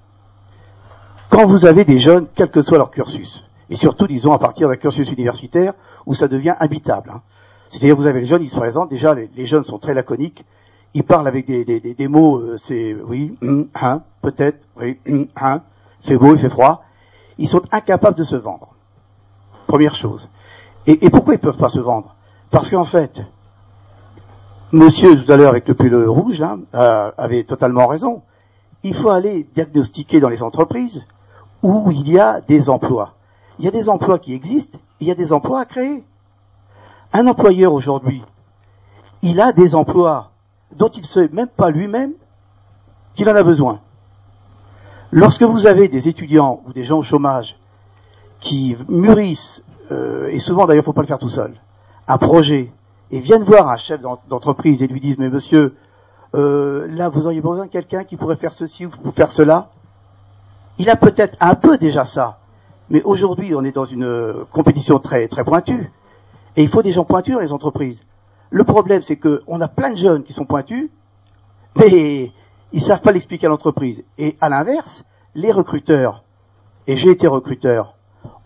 Quand 1.36 1.48
vous 1.48 1.66
avez 1.66 1.84
des 1.84 2.00
jeunes, 2.00 2.28
quel 2.34 2.50
que 2.50 2.62
soit 2.62 2.78
leur 2.78 2.92
cursus, 2.92 3.44
et 3.70 3.76
surtout, 3.76 4.08
disons, 4.08 4.32
à 4.32 4.40
partir 4.40 4.70
d'un 4.70 4.78
cursus 4.78 5.12
universitaire 5.12 5.74
où 6.06 6.14
ça 6.14 6.30
devient 6.30 6.56
habitable, 6.58 7.12
hein. 7.14 7.24
c'est-à-dire 7.68 7.98
vous 7.98 8.08
avez 8.08 8.22
les 8.22 8.26
jeunes, 8.26 8.42
ils 8.42 8.50
se 8.50 8.56
présentent, 8.56 8.90
déjà 8.90 9.14
les, 9.14 9.46
jeunes 9.46 9.64
sont 9.64 9.78
très 9.78 9.94
laconiques, 9.94 10.46
ils 10.94 11.04
parlent 11.04 11.28
avec 11.28 11.46
des, 11.46 11.66
des- 11.66 11.82
des- 11.82 12.08
mots, 12.08 12.38
euh, 12.38 12.56
c'est 12.56 12.96
oui, 13.06 13.38
hum, 13.42 13.68
hein, 13.76 14.04
peut-être, 14.22 14.60
oui, 14.80 14.98
hum, 15.10 15.28
hein, 15.36 15.60
il 16.06 16.08
fait 16.08 16.18
beau, 16.18 16.36
il 16.36 16.40
fait 16.40 16.48
froid, 16.48 16.84
ils 17.38 17.50
sont 17.50 17.64
incapables 17.70 18.18
de 18.18 18.24
se 18.24 18.38
vendre. 18.38 18.70
Première 19.68 19.96
chose. 19.96 20.30
Et, 20.88 21.06
et 21.06 21.10
pourquoi 21.10 21.34
ils 21.34 21.40
peuvent 21.42 21.58
pas 21.58 21.68
se 21.68 21.82
vendre? 21.82 22.16
Parce 22.50 22.70
qu'en 22.70 22.86
fait, 22.86 23.20
Monsieur 24.72 25.22
tout 25.22 25.30
à 25.30 25.36
l'heure 25.36 25.50
avec 25.50 25.68
le 25.68 25.74
pull 25.74 25.94
rouge 26.08 26.42
euh, 26.42 27.12
avait 27.18 27.44
totalement 27.44 27.88
raison. 27.88 28.22
Il 28.84 28.96
faut 28.96 29.10
aller 29.10 29.46
diagnostiquer 29.54 30.22
dans 30.22 30.30
les 30.30 30.42
entreprises 30.42 31.04
où 31.66 31.92
il 31.92 32.08
y 32.10 32.20
a 32.20 32.42
des 32.42 32.70
emplois. 32.70 33.14
Il 33.60 33.66
y 33.66 33.68
a 33.68 33.72
des 33.72 33.90
emplois 33.90 34.20
qui 34.20 34.34
existent, 34.34 34.78
il 35.00 35.08
y 35.08 35.12
a 35.12 35.16
des 35.16 35.34
emplois 35.34 35.62
à 35.62 35.66
créer. 35.66 36.04
Un 37.14 37.28
employeur 37.28 37.74
aujourd'hui, 37.74 38.24
il 39.22 39.40
a 39.42 39.52
des 39.54 39.74
emplois 39.76 40.32
dont 40.76 40.90
il 40.90 41.02
ne 41.02 41.06
sait 41.06 41.30
même 41.32 41.48
pas 41.48 41.70
lui-même 41.70 42.12
qu'il 43.16 43.30
en 43.30 43.36
a 43.36 43.44
besoin. 43.44 43.80
Lorsque 45.12 45.44
vous 45.44 45.66
avez 45.68 45.88
des 45.88 46.08
étudiants 46.08 46.62
ou 46.66 46.74
des 46.74 46.84
gens 46.84 46.98
au 47.00 47.04
chômage 47.04 47.58
qui 48.42 48.76
mûrissent, 48.90 49.64
euh, 49.92 50.28
et 50.30 50.40
souvent 50.40 50.66
d'ailleurs 50.66 50.84
il 50.84 50.88
ne 50.88 50.92
faut 50.92 50.94
pas 50.94 51.02
le 51.02 51.08
faire 51.08 51.20
tout 51.20 51.30
seul, 51.30 51.54
un 52.08 52.18
projet, 52.18 52.72
et 53.12 53.20
viennent 53.22 53.44
voir 53.44 53.70
un 53.70 53.78
chef 53.78 54.02
d'en- 54.02 54.20
d'entreprise 54.28 54.84
et 54.84 54.88
lui 54.88 55.00
disent 55.00 55.18
mais 55.18 55.30
monsieur, 55.30 55.76
euh, 56.36 56.88
là 56.90 57.08
vous 57.10 57.26
auriez 57.26 57.40
besoin 57.42 57.66
de 57.66 57.72
quelqu'un 57.72 58.04
qui 58.04 58.18
pourrait 58.18 58.36
faire 58.36 58.52
ceci 58.52 58.86
ou 58.88 59.12
faire 59.12 59.32
cela, 59.32 59.70
il 60.78 60.90
a 60.90 60.96
peut-être 60.96 61.38
un 61.40 61.56
peu 61.56 61.78
déjà 61.78 62.06
ça, 62.06 62.40
mais 62.90 63.02
aujourd'hui 63.04 63.56
on 63.56 63.64
est 63.64 63.72
dans 63.72 63.86
une 63.86 64.04
euh, 64.04 64.44
compétition 64.52 65.00
très 65.00 65.28
très 65.28 65.44
pointue, 65.44 65.92
et 66.56 66.64
il 66.64 66.70
faut 66.70 66.82
des 66.82 66.92
gens 66.92 67.06
pointus 67.06 67.36
dans 67.36 67.42
les 67.42 67.54
entreprises. 67.54 68.02
Le 68.50 68.64
problème 68.64 69.02
c'est 69.02 69.18
que 69.18 69.44
on 69.48 69.62
a 69.62 69.68
plein 69.68 69.92
de 69.92 69.98
jeunes 69.98 70.24
qui 70.24 70.34
sont 70.34 70.46
pointus, 70.46 70.90
mais 71.78 72.32
ils 72.72 72.82
savent 72.82 73.02
pas 73.02 73.12
l'expliquer 73.12 73.48
à 73.48 73.50
l'entreprise. 73.50 74.04
Et 74.18 74.38
à 74.42 74.50
l'inverse, 74.50 75.06
les 75.34 75.52
recruteurs, 75.52 76.24
et 76.88 76.98
j'ai 76.98 77.12
été 77.12 77.28
recruteur, 77.28 77.96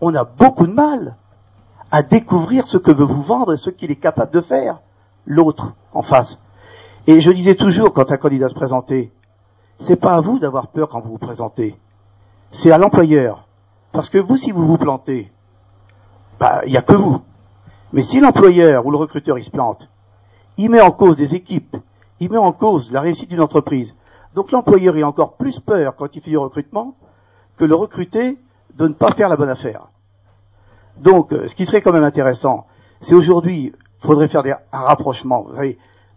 on 0.00 0.14
a 0.14 0.24
beaucoup 0.24 0.66
de 0.66 0.72
mal 0.72 1.16
à 1.90 2.02
découvrir 2.02 2.66
ce 2.66 2.78
que 2.78 2.90
veut 2.90 3.04
vous 3.04 3.22
vendre 3.22 3.52
et 3.52 3.56
ce 3.56 3.70
qu'il 3.70 3.90
est 3.90 3.96
capable 3.96 4.32
de 4.32 4.40
faire, 4.40 4.80
l'autre 5.26 5.74
en 5.92 6.02
face. 6.02 6.38
Et 7.06 7.20
je 7.20 7.30
disais 7.30 7.54
toujours 7.54 7.92
quand 7.92 8.10
un 8.12 8.16
candidat 8.16 8.48
se 8.48 8.54
présentait, 8.54 9.10
c'est 9.78 9.96
pas 9.96 10.14
à 10.14 10.20
vous 10.20 10.38
d'avoir 10.38 10.68
peur 10.68 10.88
quand 10.88 11.00
vous 11.00 11.10
vous 11.10 11.18
présentez, 11.18 11.76
c'est 12.50 12.70
à 12.70 12.78
l'employeur. 12.78 13.46
Parce 13.92 14.10
que 14.10 14.18
vous, 14.18 14.36
si 14.36 14.52
vous 14.52 14.66
vous 14.66 14.78
plantez, 14.78 15.30
bah, 16.38 16.62
il 16.66 16.70
n'y 16.70 16.76
a 16.76 16.82
que 16.82 16.94
vous. 16.94 17.20
Mais 17.92 18.02
si 18.02 18.20
l'employeur 18.20 18.86
ou 18.86 18.90
le 18.90 18.96
recruteur 18.96 19.36
il 19.38 19.44
se 19.44 19.50
plante, 19.50 19.88
il 20.56 20.70
met 20.70 20.80
en 20.80 20.90
cause 20.92 21.16
des 21.16 21.34
équipes, 21.34 21.76
il 22.20 22.30
met 22.30 22.38
en 22.38 22.52
cause 22.52 22.92
la 22.92 23.00
réussite 23.00 23.30
d'une 23.30 23.40
entreprise. 23.40 23.94
Donc 24.34 24.52
l'employeur 24.52 24.94
a 24.96 25.08
encore 25.08 25.36
plus 25.36 25.58
peur 25.58 25.96
quand 25.96 26.14
il 26.14 26.22
fait 26.22 26.30
du 26.30 26.38
recrutement 26.38 26.94
que 27.56 27.64
le 27.64 27.74
recruté 27.74 28.38
de 28.74 28.86
ne 28.88 28.94
pas 28.94 29.10
faire 29.12 29.28
la 29.28 29.36
bonne 29.36 29.48
affaire. 29.48 29.88
Donc, 30.96 31.32
euh, 31.32 31.48
ce 31.48 31.54
qui 31.54 31.66
serait 31.66 31.80
quand 31.82 31.92
même 31.92 32.04
intéressant, 32.04 32.66
c'est 33.00 33.14
aujourd'hui, 33.14 33.72
il 33.74 34.06
faudrait 34.06 34.28
faire 34.28 34.42
des- 34.42 34.54
un 34.72 34.78
rapprochement. 34.80 35.46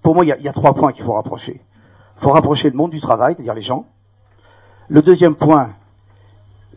Pour 0.02 0.14
moi, 0.16 0.26
il 0.26 0.36
y 0.40 0.44
y 0.44 0.48
a 0.48 0.54
trois 0.54 0.74
points 0.74 0.92
qu'il 0.92 1.04
faut 1.06 1.14
rapprocher. 1.14 1.62
Il 2.18 2.22
faut 2.22 2.32
rapprocher 2.32 2.70
le 2.70 2.76
monde 2.78 2.92
du 2.92 3.02
travail, 3.02 3.34
c'est-à-dire 3.36 3.54
les 3.56 3.62
gens. 3.62 3.86
Le 4.90 5.02
deuxième 5.02 5.36
point, 5.36 5.70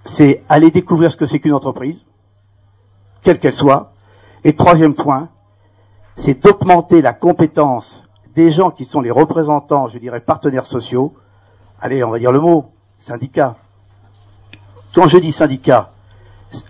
c'est 0.07 0.43
aller 0.49 0.71
découvrir 0.71 1.11
ce 1.11 1.17
que 1.17 1.27
c'est 1.27 1.41
qu'une 1.41 1.53
entreprise, 1.53 2.05
quelle 3.23 3.39
qu'elle 3.39 3.53
soit. 3.53 3.93
Et 4.45 4.55
troisième 4.55 4.95
point, 4.95 5.29
c'est 6.17 6.43
d'augmenter 6.43 7.03
la 7.03 7.13
compétence 7.13 8.03
des 8.35 8.51
gens 8.51 8.71
qui 8.71 8.85
sont 8.85 9.01
les 9.01 9.11
représentants, 9.11 9.89
je 9.89 9.99
dirais, 9.99 10.21
partenaires 10.21 10.67
sociaux. 10.67 11.15
Allez, 11.81 12.05
on 12.05 12.11
va 12.11 12.19
dire 12.19 12.33
le 12.33 12.41
mot, 12.41 12.67
syndicat. 13.01 13.57
Quand 14.95 15.07
je 15.07 15.19
dis 15.19 15.33
syndicat, 15.33 15.91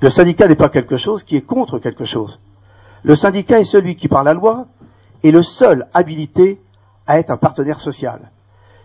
le 0.00 0.08
syndicat 0.08 0.48
n'est 0.48 0.56
pas 0.56 0.68
quelque 0.68 0.96
chose 0.96 1.22
qui 1.22 1.36
est 1.36 1.42
contre 1.42 1.78
quelque 1.78 2.04
chose. 2.04 2.40
Le 3.02 3.14
syndicat 3.14 3.60
est 3.60 3.64
celui 3.64 3.96
qui, 3.96 4.08
par 4.08 4.24
la 4.24 4.32
loi, 4.32 4.66
est 5.22 5.30
le 5.30 5.42
seul 5.42 5.86
habilité 5.92 6.60
à 7.06 7.18
être 7.18 7.30
un 7.30 7.36
partenaire 7.36 7.80
social. 7.80 8.30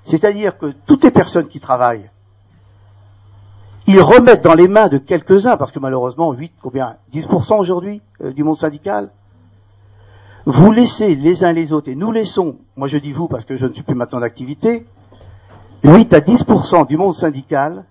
C'est-à-dire 0.04 0.58
que 0.58 0.74
toutes 0.86 1.04
les 1.04 1.12
personnes 1.12 1.48
qui 1.48 1.60
travaillent, 1.60 2.10
ils 3.92 4.02
remettent 4.02 4.44
dans 4.44 4.54
les 4.54 4.68
mains 4.68 4.88
de 4.88 4.98
quelques-uns, 4.98 5.58
parce 5.58 5.72
que 5.72 5.80
malheureusement, 5.80 6.32
8, 6.32 6.54
combien 6.62 6.96
10% 7.14 7.60
aujourd'hui 7.60 8.02
euh, 8.22 8.32
du 8.32 8.44
monde 8.44 8.58
syndical, 8.58 9.10
vous 10.46 10.72
laissez 10.72 11.16
les 11.16 11.44
uns 11.44 11.52
les 11.52 11.72
autres, 11.72 11.90
et 11.90 11.96
nous 11.96 12.12
laissons, 12.12 12.58
moi 12.76 12.88
je 12.88 12.98
dis 12.98 13.12
vous 13.12 13.28
parce 13.28 13.46
que 13.46 13.56
je 13.56 13.66
ne 13.66 13.74
suis 13.74 13.84
plus 13.84 13.96
maintenant 13.96 14.20
d'activité, 14.20 14.86
8 15.84 16.14
à 16.14 16.20
10% 16.20 16.88
du 16.88 16.98
monde 16.98 17.14
syndical 17.14 17.86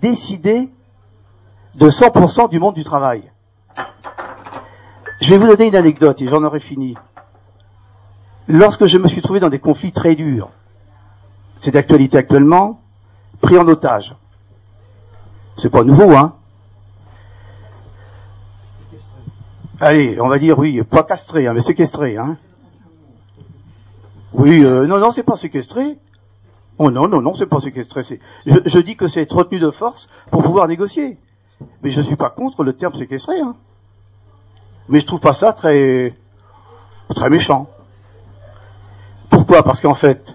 décider 0.00 0.70
de 1.74 1.88
100% 1.88 2.48
du 2.48 2.58
monde 2.58 2.74
du 2.74 2.84
travail. 2.84 3.30
Je 5.20 5.30
vais 5.30 5.38
vous 5.38 5.46
donner 5.46 5.68
une 5.68 5.76
anecdote 5.76 6.20
et 6.20 6.28
j'en 6.28 6.42
aurai 6.42 6.60
fini. 6.60 6.96
Lorsque 8.48 8.86
je 8.86 8.98
me 8.98 9.08
suis 9.08 9.22
trouvé 9.22 9.40
dans 9.40 9.48
des 9.48 9.60
conflits 9.60 9.92
très 9.92 10.14
durs, 10.14 10.50
c'est 11.60 11.70
d'actualité 11.70 12.18
actuellement, 12.18 12.80
pris 13.40 13.56
en 13.56 13.66
otage. 13.68 14.16
C'est 15.56 15.70
pas 15.70 15.84
nouveau, 15.84 16.14
hein 16.16 16.34
Allez, 19.80 20.20
on 20.20 20.28
va 20.28 20.38
dire 20.38 20.58
oui, 20.58 20.80
pas 20.82 21.02
castré, 21.02 21.46
hein, 21.46 21.54
mais 21.54 21.60
séquestré, 21.60 22.16
hein 22.16 22.36
Oui, 24.32 24.64
euh, 24.64 24.86
non, 24.86 24.98
non, 24.98 25.10
c'est 25.10 25.24
pas 25.24 25.36
séquestré. 25.36 25.98
Oh 26.78 26.90
non, 26.90 27.08
non, 27.08 27.20
non, 27.20 27.34
c'est 27.34 27.46
pas 27.46 27.60
séquestré. 27.60 28.02
Je, 28.46 28.78
dis 28.78 28.96
que 28.96 29.08
c'est 29.08 29.30
retenu 29.30 29.58
de 29.58 29.70
force 29.70 30.08
pour 30.30 30.42
pouvoir 30.42 30.68
négocier. 30.68 31.18
Mais 31.82 31.90
je 31.90 32.00
suis 32.00 32.16
pas 32.16 32.30
contre 32.30 32.62
le 32.64 32.72
terme 32.72 32.94
séquestré. 32.94 33.40
Hein. 33.40 33.56
Mais 34.88 35.00
je 35.00 35.06
trouve 35.06 35.20
pas 35.20 35.34
ça 35.34 35.52
très 35.52 36.14
très 37.08 37.28
méchant. 37.28 37.68
Pourquoi? 39.30 39.62
Parce 39.62 39.80
qu'en 39.80 39.94
fait, 39.94 40.34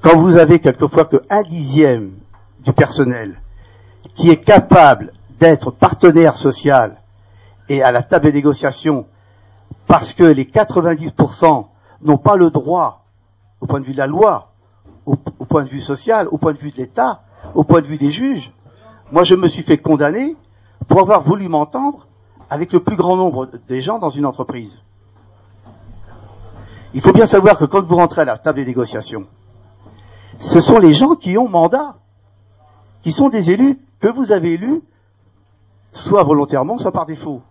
quand 0.00 0.16
vous 0.16 0.36
avez 0.36 0.60
quelquefois 0.60 1.04
que 1.04 1.22
un 1.28 1.42
dixième 1.42 2.12
du 2.60 2.72
personnel 2.72 3.40
qui 4.14 4.30
est 4.30 4.42
capable 4.42 5.12
d'être 5.38 5.70
partenaire 5.70 6.36
social 6.38 6.96
est 7.68 7.82
à 7.82 7.92
la 7.92 8.02
table 8.02 8.26
des 8.26 8.32
négociations 8.32 9.06
parce 9.86 10.14
que 10.14 10.24
les 10.24 10.44
90% 10.44 11.66
n'ont 12.02 12.18
pas 12.18 12.36
le 12.36 12.50
droit, 12.50 13.04
au 13.60 13.66
point 13.66 13.80
de 13.80 13.84
vue 13.84 13.92
de 13.92 13.98
la 13.98 14.06
loi, 14.06 14.52
au, 15.04 15.16
au 15.38 15.44
point 15.44 15.64
de 15.64 15.68
vue 15.68 15.80
social, 15.80 16.28
au 16.30 16.38
point 16.38 16.52
de 16.52 16.58
vue 16.58 16.70
de 16.70 16.76
l'État, 16.76 17.22
au 17.54 17.64
point 17.64 17.80
de 17.80 17.86
vue 17.86 17.98
des 17.98 18.10
juges, 18.10 18.52
moi 19.12 19.22
je 19.22 19.34
me 19.34 19.48
suis 19.48 19.62
fait 19.62 19.78
condamner 19.78 20.36
pour 20.88 21.00
avoir 21.00 21.22
voulu 21.22 21.48
m'entendre 21.48 22.06
avec 22.50 22.72
le 22.72 22.80
plus 22.80 22.96
grand 22.96 23.16
nombre 23.16 23.48
des 23.68 23.82
gens 23.82 23.98
dans 23.98 24.10
une 24.10 24.26
entreprise. 24.26 24.78
Il 26.94 27.00
faut 27.00 27.12
bien 27.12 27.26
savoir 27.26 27.58
que 27.58 27.64
quand 27.64 27.82
vous 27.82 27.96
rentrez 27.96 28.22
à 28.22 28.24
la 28.24 28.38
table 28.38 28.58
des 28.58 28.66
négociations, 28.66 29.26
ce 30.38 30.60
sont 30.60 30.78
les 30.78 30.92
gens 30.92 31.14
qui 31.14 31.36
ont 31.38 31.48
mandat, 31.48 31.96
qui 33.02 33.12
sont 33.12 33.28
des 33.28 33.50
élus 33.50 33.78
que 34.00 34.08
vous 34.08 34.32
avez 34.32 34.54
élus, 34.54 34.82
soit 35.92 36.22
volontairement, 36.22 36.78
soit 36.78 36.92
par 36.92 37.06
défaut. 37.06 37.42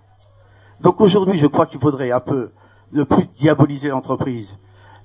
Donc 0.82 1.02
aujourd'hui, 1.02 1.38
je 1.38 1.48
crois 1.48 1.66
qu'il 1.66 1.80
faudrait 1.80 2.12
un 2.12 2.20
peu 2.20 2.52
ne 2.92 3.04
plus 3.04 3.26
diaboliser 3.36 3.90
l'entreprise. 3.90 4.56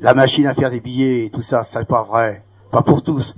La 0.01 0.15
machine 0.15 0.47
à 0.47 0.55
faire 0.55 0.71
des 0.71 0.81
billets 0.81 1.27
et 1.27 1.31
tout 1.31 1.43
ça, 1.43 1.65
c'est 1.65 1.85
pas 1.87 2.03
vrai. 2.03 2.43
Pas 2.71 2.83
pour 2.83 3.03
tous. 3.03 3.35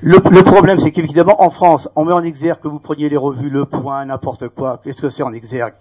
Le, 0.00 0.18
le 0.30 0.42
problème, 0.42 0.80
c'est 0.80 0.90
qu'évidemment, 0.90 1.40
en 1.42 1.50
France, 1.50 1.88
on 1.94 2.04
met 2.04 2.12
en 2.12 2.24
exergue 2.24 2.60
que 2.60 2.68
vous 2.68 2.80
preniez 2.80 3.08
les 3.08 3.16
revues 3.16 3.50
Le 3.50 3.66
Point, 3.66 4.04
n'importe 4.06 4.48
quoi. 4.48 4.80
Qu'est-ce 4.82 5.00
que 5.00 5.10
c'est 5.10 5.22
en 5.22 5.32
exergue? 5.32 5.74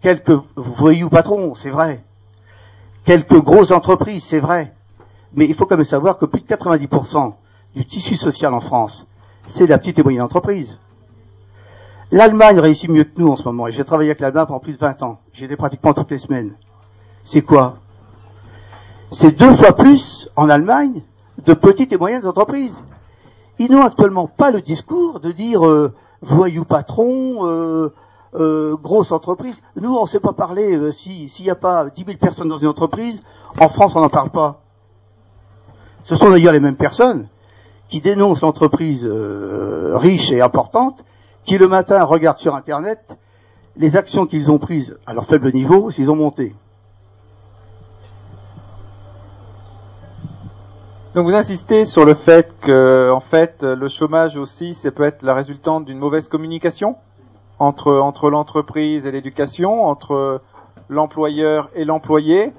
Quelques 0.00 0.32
voyous 0.54 1.08
patrons, 1.08 1.54
c'est 1.54 1.70
vrai. 1.70 2.04
Quelques 3.04 3.40
grosses 3.40 3.72
entreprises, 3.72 4.24
c'est 4.24 4.40
vrai. 4.40 4.72
Mais 5.32 5.46
il 5.46 5.54
faut 5.54 5.66
quand 5.66 5.76
même 5.76 5.84
savoir 5.84 6.18
que 6.18 6.26
plus 6.26 6.42
de 6.42 6.46
90% 6.46 7.34
du 7.74 7.84
tissu 7.84 8.16
social 8.16 8.54
en 8.54 8.60
France, 8.60 9.06
c'est 9.46 9.66
la 9.66 9.78
petite 9.78 9.98
et 9.98 10.02
moyenne 10.02 10.22
entreprise. 10.22 10.76
L'Allemagne 12.12 12.60
réussit 12.60 12.88
mieux 12.88 13.04
que 13.04 13.20
nous 13.20 13.28
en 13.28 13.36
ce 13.36 13.42
moment, 13.44 13.66
et 13.66 13.72
j'ai 13.72 13.84
travaillé 13.84 14.10
avec 14.10 14.20
l'Allemagne 14.20 14.46
pendant 14.46 14.60
plus 14.60 14.74
de 14.74 14.78
20 14.78 15.02
ans. 15.02 15.18
J'y 15.32 15.44
étais 15.44 15.56
pratiquement 15.56 15.92
toutes 15.92 16.10
les 16.10 16.18
semaines. 16.18 16.52
C'est 17.24 17.42
quoi? 17.42 17.78
C'est 19.10 19.32
deux 19.32 19.50
fois 19.52 19.72
plus 19.74 20.28
en 20.36 20.48
Allemagne 20.48 21.02
de 21.44 21.54
petites 21.54 21.92
et 21.92 21.96
moyennes 21.96 22.26
entreprises. 22.26 22.78
Ils 23.58 23.70
n'ont 23.72 23.82
actuellement 23.84 24.26
pas 24.28 24.50
le 24.50 24.60
discours 24.60 25.20
de 25.20 25.32
dire 25.32 25.66
euh, 25.66 25.92
voyou 26.20 26.64
patron, 26.64 27.46
euh, 27.46 27.92
euh, 28.34 28.76
grosse 28.76 29.12
entreprise. 29.12 29.60
Nous, 29.80 29.92
on 29.94 30.02
ne 30.02 30.06
sait 30.08 30.20
pas 30.20 30.32
parler. 30.32 30.76
euh, 30.76 30.92
si- 30.92 31.28
S'il 31.28 31.44
n'y 31.46 31.50
a 31.50 31.54
pas 31.56 31.88
10 31.88 32.04
000 32.04 32.18
personnes 32.18 32.48
dans 32.48 32.58
une 32.58 32.68
entreprise, 32.68 33.22
en 33.58 33.68
France, 33.68 33.96
on 33.96 34.00
n'en 34.00 34.08
parle 34.10 34.30
pas. 34.30 34.60
Ce 36.04 36.14
sont 36.14 36.30
d'ailleurs 36.30 36.52
les 36.52 36.60
mêmes 36.60 36.76
personnes 36.76 37.28
qui 37.88 38.00
dénoncent 38.00 38.42
l'entreprise 38.42 39.04
euh, 39.04 39.96
riche 39.96 40.32
et 40.32 40.40
importante, 40.40 41.04
qui 41.44 41.58
le 41.58 41.68
matin 41.68 42.02
regardent 42.04 42.38
sur 42.38 42.54
Internet 42.54 43.16
les 43.76 43.96
actions 43.96 44.26
qu'ils 44.26 44.50
ont 44.50 44.58
prises 44.58 44.98
à 45.06 45.14
leur 45.14 45.26
faible 45.26 45.52
niveau, 45.52 45.90
s'ils 45.90 46.10
ont 46.10 46.16
monté. 46.16 46.54
Donc 51.14 51.26
vous 51.26 51.34
insistez 51.34 51.84
sur 51.84 52.04
le 52.04 52.14
fait 52.14 52.54
que, 52.60 53.10
en 53.10 53.20
fait, 53.20 53.62
le 53.62 53.88
chômage 53.88 54.36
aussi, 54.36 54.74
ça 54.74 54.90
peut 54.90 55.04
être 55.04 55.22
la 55.22 55.34
résultante 55.34 55.84
d'une 55.86 55.98
mauvaise 55.98 56.28
communication 56.28 56.96
entre 57.58 57.94
entre 57.94 58.28
l'entreprise 58.28 59.06
et 59.06 59.12
l'éducation, 59.12 59.86
entre 59.86 60.42
l'employeur 60.90 61.70
et 61.74 61.84
l'employé, 61.84 62.52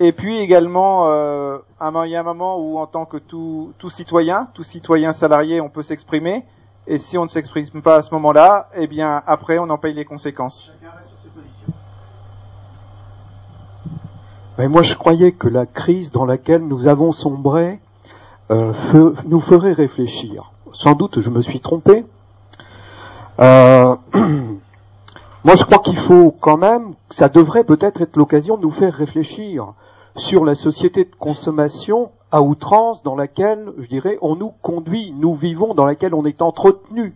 et 0.00 0.12
puis 0.12 0.38
également, 0.38 1.08
euh, 1.08 1.58
il 1.80 2.10
y 2.10 2.16
a 2.16 2.20
un 2.20 2.24
moment 2.24 2.58
où, 2.58 2.78
en 2.78 2.86
tant 2.86 3.04
que 3.04 3.16
tout, 3.16 3.72
tout 3.78 3.90
citoyen, 3.90 4.48
tout 4.54 4.62
citoyen 4.62 5.12
salarié, 5.12 5.60
on 5.60 5.68
peut 5.68 5.82
s'exprimer, 5.82 6.44
et 6.86 6.98
si 6.98 7.16
on 7.18 7.24
ne 7.24 7.28
s'exprime 7.28 7.82
pas 7.82 7.96
à 7.96 8.02
ce 8.02 8.12
moment-là, 8.14 8.68
eh 8.74 8.86
bien 8.86 9.22
après, 9.26 9.58
on 9.58 9.70
en 9.70 9.78
paye 9.78 9.94
les 9.94 10.04
conséquences. 10.04 10.70
Mais 14.58 14.68
moi, 14.68 14.82
je 14.82 14.94
croyais 14.94 15.32
que 15.32 15.48
la 15.48 15.66
crise 15.66 16.10
dans 16.10 16.24
laquelle 16.24 16.62
nous 16.66 16.86
avons 16.86 17.10
sombré 17.12 17.80
euh, 18.50 18.72
fe- 18.72 19.14
nous 19.26 19.40
ferait 19.40 19.72
réfléchir. 19.72 20.52
Sans 20.72 20.94
doute, 20.94 21.20
je 21.20 21.30
me 21.30 21.40
suis 21.42 21.60
trompé. 21.60 22.04
Euh, 23.40 23.96
moi, 25.44 25.56
je 25.56 25.64
crois 25.64 25.78
qu'il 25.78 25.98
faut 25.98 26.34
quand 26.40 26.56
même, 26.56 26.94
ça 27.10 27.28
devrait 27.28 27.64
peut-être 27.64 28.00
être 28.00 28.16
l'occasion 28.16 28.56
de 28.56 28.62
nous 28.62 28.70
faire 28.70 28.94
réfléchir 28.94 29.74
sur 30.16 30.42
la 30.42 30.54
société 30.54 31.04
de 31.04 31.14
consommation 31.14 32.12
à 32.30 32.40
outrance 32.40 33.02
dans 33.02 33.14
laquelle, 33.14 33.72
je 33.76 33.86
dirais, 33.88 34.16
on 34.22 34.36
nous 34.36 34.52
conduit, 34.62 35.12
nous 35.12 35.34
vivons, 35.34 35.74
dans 35.74 35.84
laquelle 35.84 36.14
on 36.14 36.24
est 36.24 36.40
entretenu. 36.40 37.14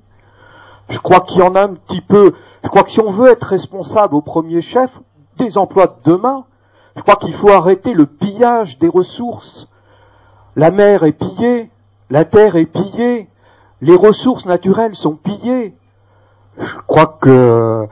Je 0.91 0.99
crois 0.99 1.21
qu'il 1.21 1.39
y 1.39 1.43
en 1.43 1.55
a 1.55 1.63
un 1.63 1.75
petit 1.75 2.03
peu. 2.03 2.35
Je 2.63 2.69
crois 2.69 2.83
que 2.83 2.91
si 2.91 3.01
on 3.01 3.11
veut 3.11 3.31
être 3.31 3.47
responsable 3.47 4.15
au 4.15 4.21
premier 4.21 4.61
chef 4.61 4.91
des 5.39 5.57
emplois 5.57 5.87
de 5.87 6.13
demain, 6.13 6.45
je 6.97 7.03
crois 7.03 7.17
qu'il 7.17 7.35
faut 7.35 7.51
arrêter 7.51 7.95
le 7.95 8.05
pillage 8.05 8.79
des 8.79 8.89
ressources. 8.89 9.69
La 10.55 10.71
mer 10.71 11.03
est 11.05 11.13
pillée, 11.13 11.71
la 12.11 12.27
terre 12.27 12.57
est 12.57 12.67
pillée, 12.67 13.29
les 13.81 13.97
ressources 13.97 14.45
naturelles 14.45 14.97
sont 14.97 15.17
pillées. 15.17 15.75
Je 16.59 16.77
crois 16.87 17.19
que 17.21 17.89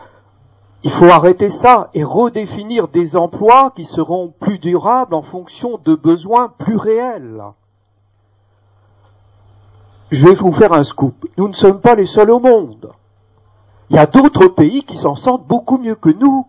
il 0.82 0.90
faut 0.90 1.06
arrêter 1.06 1.50
ça 1.50 1.90
et 1.94 2.04
redéfinir 2.04 2.88
des 2.88 3.16
emplois 3.16 3.72
qui 3.74 3.84
seront 3.84 4.32
plus 4.38 4.58
durables 4.58 5.14
en 5.14 5.22
fonction 5.22 5.80
de 5.84 5.94
besoins 5.94 6.52
plus 6.58 6.76
réels. 6.76 7.42
Je 10.10 10.26
vais 10.26 10.34
vous 10.34 10.52
faire 10.52 10.72
un 10.72 10.84
scoop. 10.84 11.26
Nous 11.36 11.48
ne 11.48 11.54
sommes 11.54 11.80
pas 11.80 11.96
les 11.96 12.06
seuls 12.06 12.30
au 12.30 12.38
monde. 12.38 12.92
Il 13.90 13.96
y 13.96 13.98
a 13.98 14.06
d'autres 14.06 14.46
pays 14.48 14.84
qui 14.84 14.96
s'en 14.96 15.14
sortent 15.14 15.46
beaucoup 15.46 15.78
mieux 15.78 15.96
que 15.96 16.10
nous. 16.10 16.46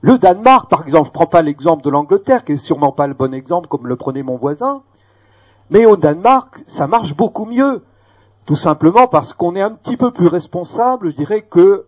Le 0.00 0.18
Danemark, 0.18 0.68
par 0.68 0.82
exemple, 0.84 1.08
je 1.08 1.12
prends 1.12 1.26
pas 1.26 1.42
l'exemple 1.42 1.82
de 1.82 1.90
l'Angleterre, 1.90 2.44
qui 2.44 2.52
est 2.52 2.56
sûrement 2.58 2.92
pas 2.92 3.06
le 3.06 3.14
bon 3.14 3.32
exemple 3.32 3.68
comme 3.68 3.86
le 3.86 3.96
prenait 3.96 4.22
mon 4.22 4.36
voisin, 4.36 4.82
mais 5.70 5.86
au 5.86 5.96
Danemark, 5.96 6.62
ça 6.66 6.86
marche 6.86 7.16
beaucoup 7.16 7.46
mieux. 7.46 7.82
Tout 8.44 8.56
simplement 8.56 9.06
parce 9.06 9.32
qu'on 9.32 9.56
est 9.56 9.62
un 9.62 9.70
petit 9.70 9.96
peu 9.96 10.10
plus 10.10 10.26
responsable, 10.26 11.10
je 11.10 11.16
dirais 11.16 11.42
que, 11.42 11.86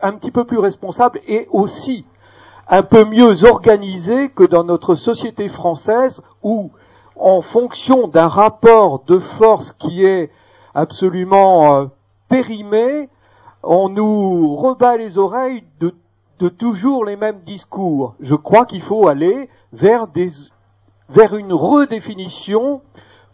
un 0.00 0.12
petit 0.12 0.30
peu 0.30 0.44
plus 0.44 0.58
responsable 0.58 1.20
et 1.26 1.46
aussi 1.50 2.04
un 2.68 2.82
peu 2.82 3.04
mieux 3.04 3.44
organisé 3.44 4.28
que 4.30 4.44
dans 4.44 4.64
notre 4.64 4.94
société 4.94 5.48
française 5.48 6.20
où, 6.42 6.70
en 7.14 7.40
fonction 7.40 8.08
d'un 8.08 8.28
rapport 8.28 9.04
de 9.04 9.18
force 9.18 9.72
qui 9.72 10.04
est 10.04 10.30
absolument 10.74 11.76
euh, 11.76 11.86
périmé, 12.28 13.08
on 13.62 13.88
nous 13.88 14.54
rebat 14.54 14.96
les 14.96 15.16
oreilles 15.16 15.64
de, 15.80 15.94
de 16.38 16.48
toujours 16.48 17.04
les 17.04 17.16
mêmes 17.16 17.40
discours. 17.46 18.14
Je 18.20 18.34
crois 18.34 18.66
qu'il 18.66 18.82
faut 18.82 19.08
aller 19.08 19.48
vers 19.72 20.08
des, 20.08 20.28
vers 21.08 21.36
une 21.36 21.52
redéfinition 21.52 22.82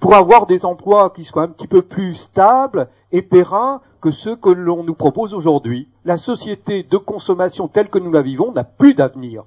pour 0.03 0.16
avoir 0.16 0.48
des 0.48 0.64
emplois 0.64 1.11
qui 1.11 1.22
soient 1.22 1.44
un 1.44 1.48
petit 1.48 1.68
peu 1.68 1.80
plus 1.80 2.14
stables 2.14 2.88
et 3.12 3.22
pérennes 3.22 3.78
que 4.00 4.11
ceux 4.11 4.34
que 4.34 4.50
l'on 4.50 4.82
nous 4.82 4.94
propose 4.94 5.32
aujourd'hui. 5.32 5.86
La 6.05 6.16
société 6.16 6.82
de 6.82 6.96
consommation 6.96 7.68
telle 7.68 7.88
que 7.88 8.00
nous 8.00 8.11
la 8.11 8.20
vivons 8.20 8.50
n'a 8.50 8.64
plus 8.64 8.94
d'avenir. 8.94 9.44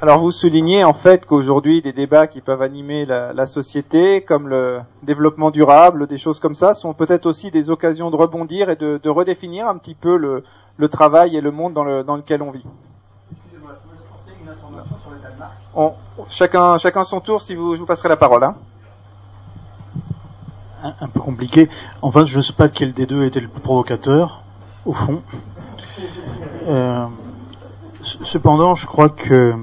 Alors 0.00 0.20
vous 0.20 0.30
soulignez 0.30 0.84
en 0.84 0.92
fait 0.92 1.26
qu'aujourd'hui 1.26 1.82
des 1.82 1.92
débats 1.92 2.28
qui 2.28 2.40
peuvent 2.40 2.62
animer 2.62 3.04
la, 3.04 3.46
société, 3.48 4.22
comme 4.22 4.46
le 4.46 4.78
développement 5.02 5.50
durable, 5.50 6.06
des 6.06 6.18
choses 6.18 6.38
comme 6.38 6.54
ça, 6.54 6.74
sont 6.74 6.94
peut-être 6.94 7.26
aussi 7.26 7.50
des 7.50 7.68
occasions 7.68 8.12
de 8.12 8.16
rebondir 8.16 8.70
et 8.70 8.76
de, 8.76 9.08
redéfinir 9.08 9.66
un 9.66 9.76
petit 9.76 9.96
peu 9.96 10.16
le, 10.16 10.88
travail 10.88 11.36
et 11.36 11.40
le 11.40 11.50
monde 11.50 11.74
dans 11.74 12.16
lequel 12.16 12.42
on 12.42 12.52
vit. 12.52 12.64
Chacun, 16.28 16.76
chacun 16.76 17.04
son 17.04 17.20
tour, 17.20 17.40
si 17.40 17.54
vous, 17.54 17.76
je 17.76 17.82
vous 17.82 18.08
la 18.08 18.16
parole. 18.16 18.44
Hein. 18.44 18.54
un, 20.82 21.08
peu 21.08 21.20
compliqué. 21.20 21.70
Enfin, 22.02 22.24
je 22.24 22.36
ne 22.36 22.42
sais 22.42 22.52
pas 22.52 22.66
lequel 22.66 22.92
des 22.92 23.06
deux 23.06 23.24
était 23.24 23.40
le 23.40 23.48
plus 23.48 23.60
provocateur, 23.60 24.42
au 24.84 24.92
fond. 24.92 25.22
Euh, 26.66 27.06
cependant, 28.24 28.74
je 28.74 28.86
crois 28.86 29.08
que 29.08 29.54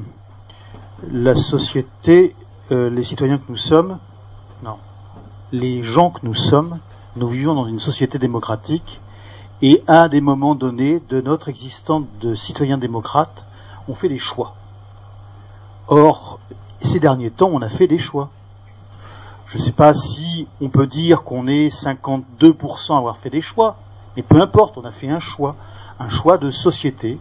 la 1.12 1.36
société, 1.36 2.36
euh, 2.72 2.89
les 2.89 3.03
citoyens 3.03 3.38
que 3.38 3.49
nous 3.49 3.57
sommes, 3.57 3.99
non, 4.64 4.78
les 5.51 5.84
gens 5.84 6.10
que 6.10 6.22
nous 6.24 6.36
sommes, 6.36 6.80
nous 7.16 7.28
vivons 7.28 7.53
dans 7.53 7.66
une 7.66 7.80
société 7.80 8.18
démocratique 8.18 8.99
et 9.62 9.84
à 9.88 10.10
des 10.10 10.22
moments 10.22 10.55
donnés 10.55 11.01
de 11.10 11.22
notre 11.22 11.49
existence 11.49 12.05
de 12.22 12.34
citoyens 12.34 12.78
démocrates, 12.78 13.45
on 13.88 13.93
fait 13.93 14.10
des 14.10 14.18
choix. 14.18 14.55
Or, 15.92 16.40
ces 16.82 17.00
derniers 17.00 17.32
temps, 17.32 17.50
on 17.52 17.64
a 17.64 17.70
fait 17.70 17.88
des 17.88 17.98
choix. 17.98 18.30
Je 19.48 19.58
ne 19.58 19.64
sais 19.64 19.72
pas 19.72 19.96
si 19.96 20.48
on 20.62 20.70
peut 20.70 20.86
dire 20.86 21.24
qu'on 21.24 21.48
est 21.48 21.76
52% 21.76 22.94
à 22.94 22.98
avoir 22.98 23.18
fait 23.18 23.32
des 23.32 23.42
choix, 23.42 23.76
mais 24.16 24.22
peu 24.22 24.40
importe, 24.40 24.78
on 24.78 24.86
a 24.86 24.92
fait 24.92 25.10
un 25.10 25.20
choix, 25.20 25.56
un 26.00 26.08
choix 26.08 26.38
de 26.38 26.52
société, 26.52 27.18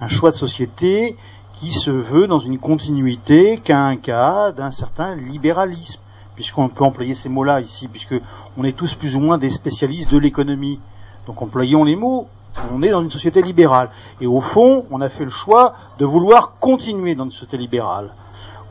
un 0.00 0.08
choix 0.08 0.32
de 0.32 0.36
société 0.36 1.16
qui 1.54 1.70
se 1.70 1.92
veut 1.92 2.26
dans 2.26 2.40
une 2.40 2.58
continuité 2.58 3.58
qu'un 3.58 3.96
cas 3.96 4.50
d'un 4.50 4.72
certain 4.72 5.14
libéralisme, 5.14 6.00
puisqu'on 6.34 6.68
peut 6.68 6.82
employer 6.82 7.14
ces 7.14 7.28
mots-là 7.28 7.60
ici, 7.60 7.86
puisque 7.86 8.16
on 8.56 8.64
est 8.64 8.76
tous 8.76 8.94
plus 8.94 9.14
ou 9.14 9.20
moins 9.20 9.38
des 9.38 9.50
spécialistes 9.50 10.10
de 10.10 10.18
l'économie. 10.18 10.80
Donc 11.28 11.40
employons 11.40 11.84
les 11.84 11.94
mots, 11.94 12.26
on 12.72 12.82
est 12.82 12.90
dans 12.90 13.02
une 13.02 13.10
société 13.10 13.42
libérale. 13.42 13.90
Et 14.20 14.26
au 14.26 14.40
fond, 14.40 14.86
on 14.90 15.00
a 15.00 15.08
fait 15.08 15.24
le 15.24 15.30
choix 15.30 15.74
de 15.98 16.04
vouloir 16.04 16.54
continuer 16.58 17.14
dans 17.14 17.24
une 17.24 17.30
société 17.30 17.56
libérale, 17.56 18.14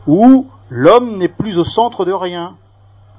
où 0.06 0.48
l'homme 0.70 1.18
n'est 1.18 1.28
plus 1.28 1.58
au 1.58 1.64
centre 1.64 2.06
de 2.06 2.14
rien. 2.14 2.56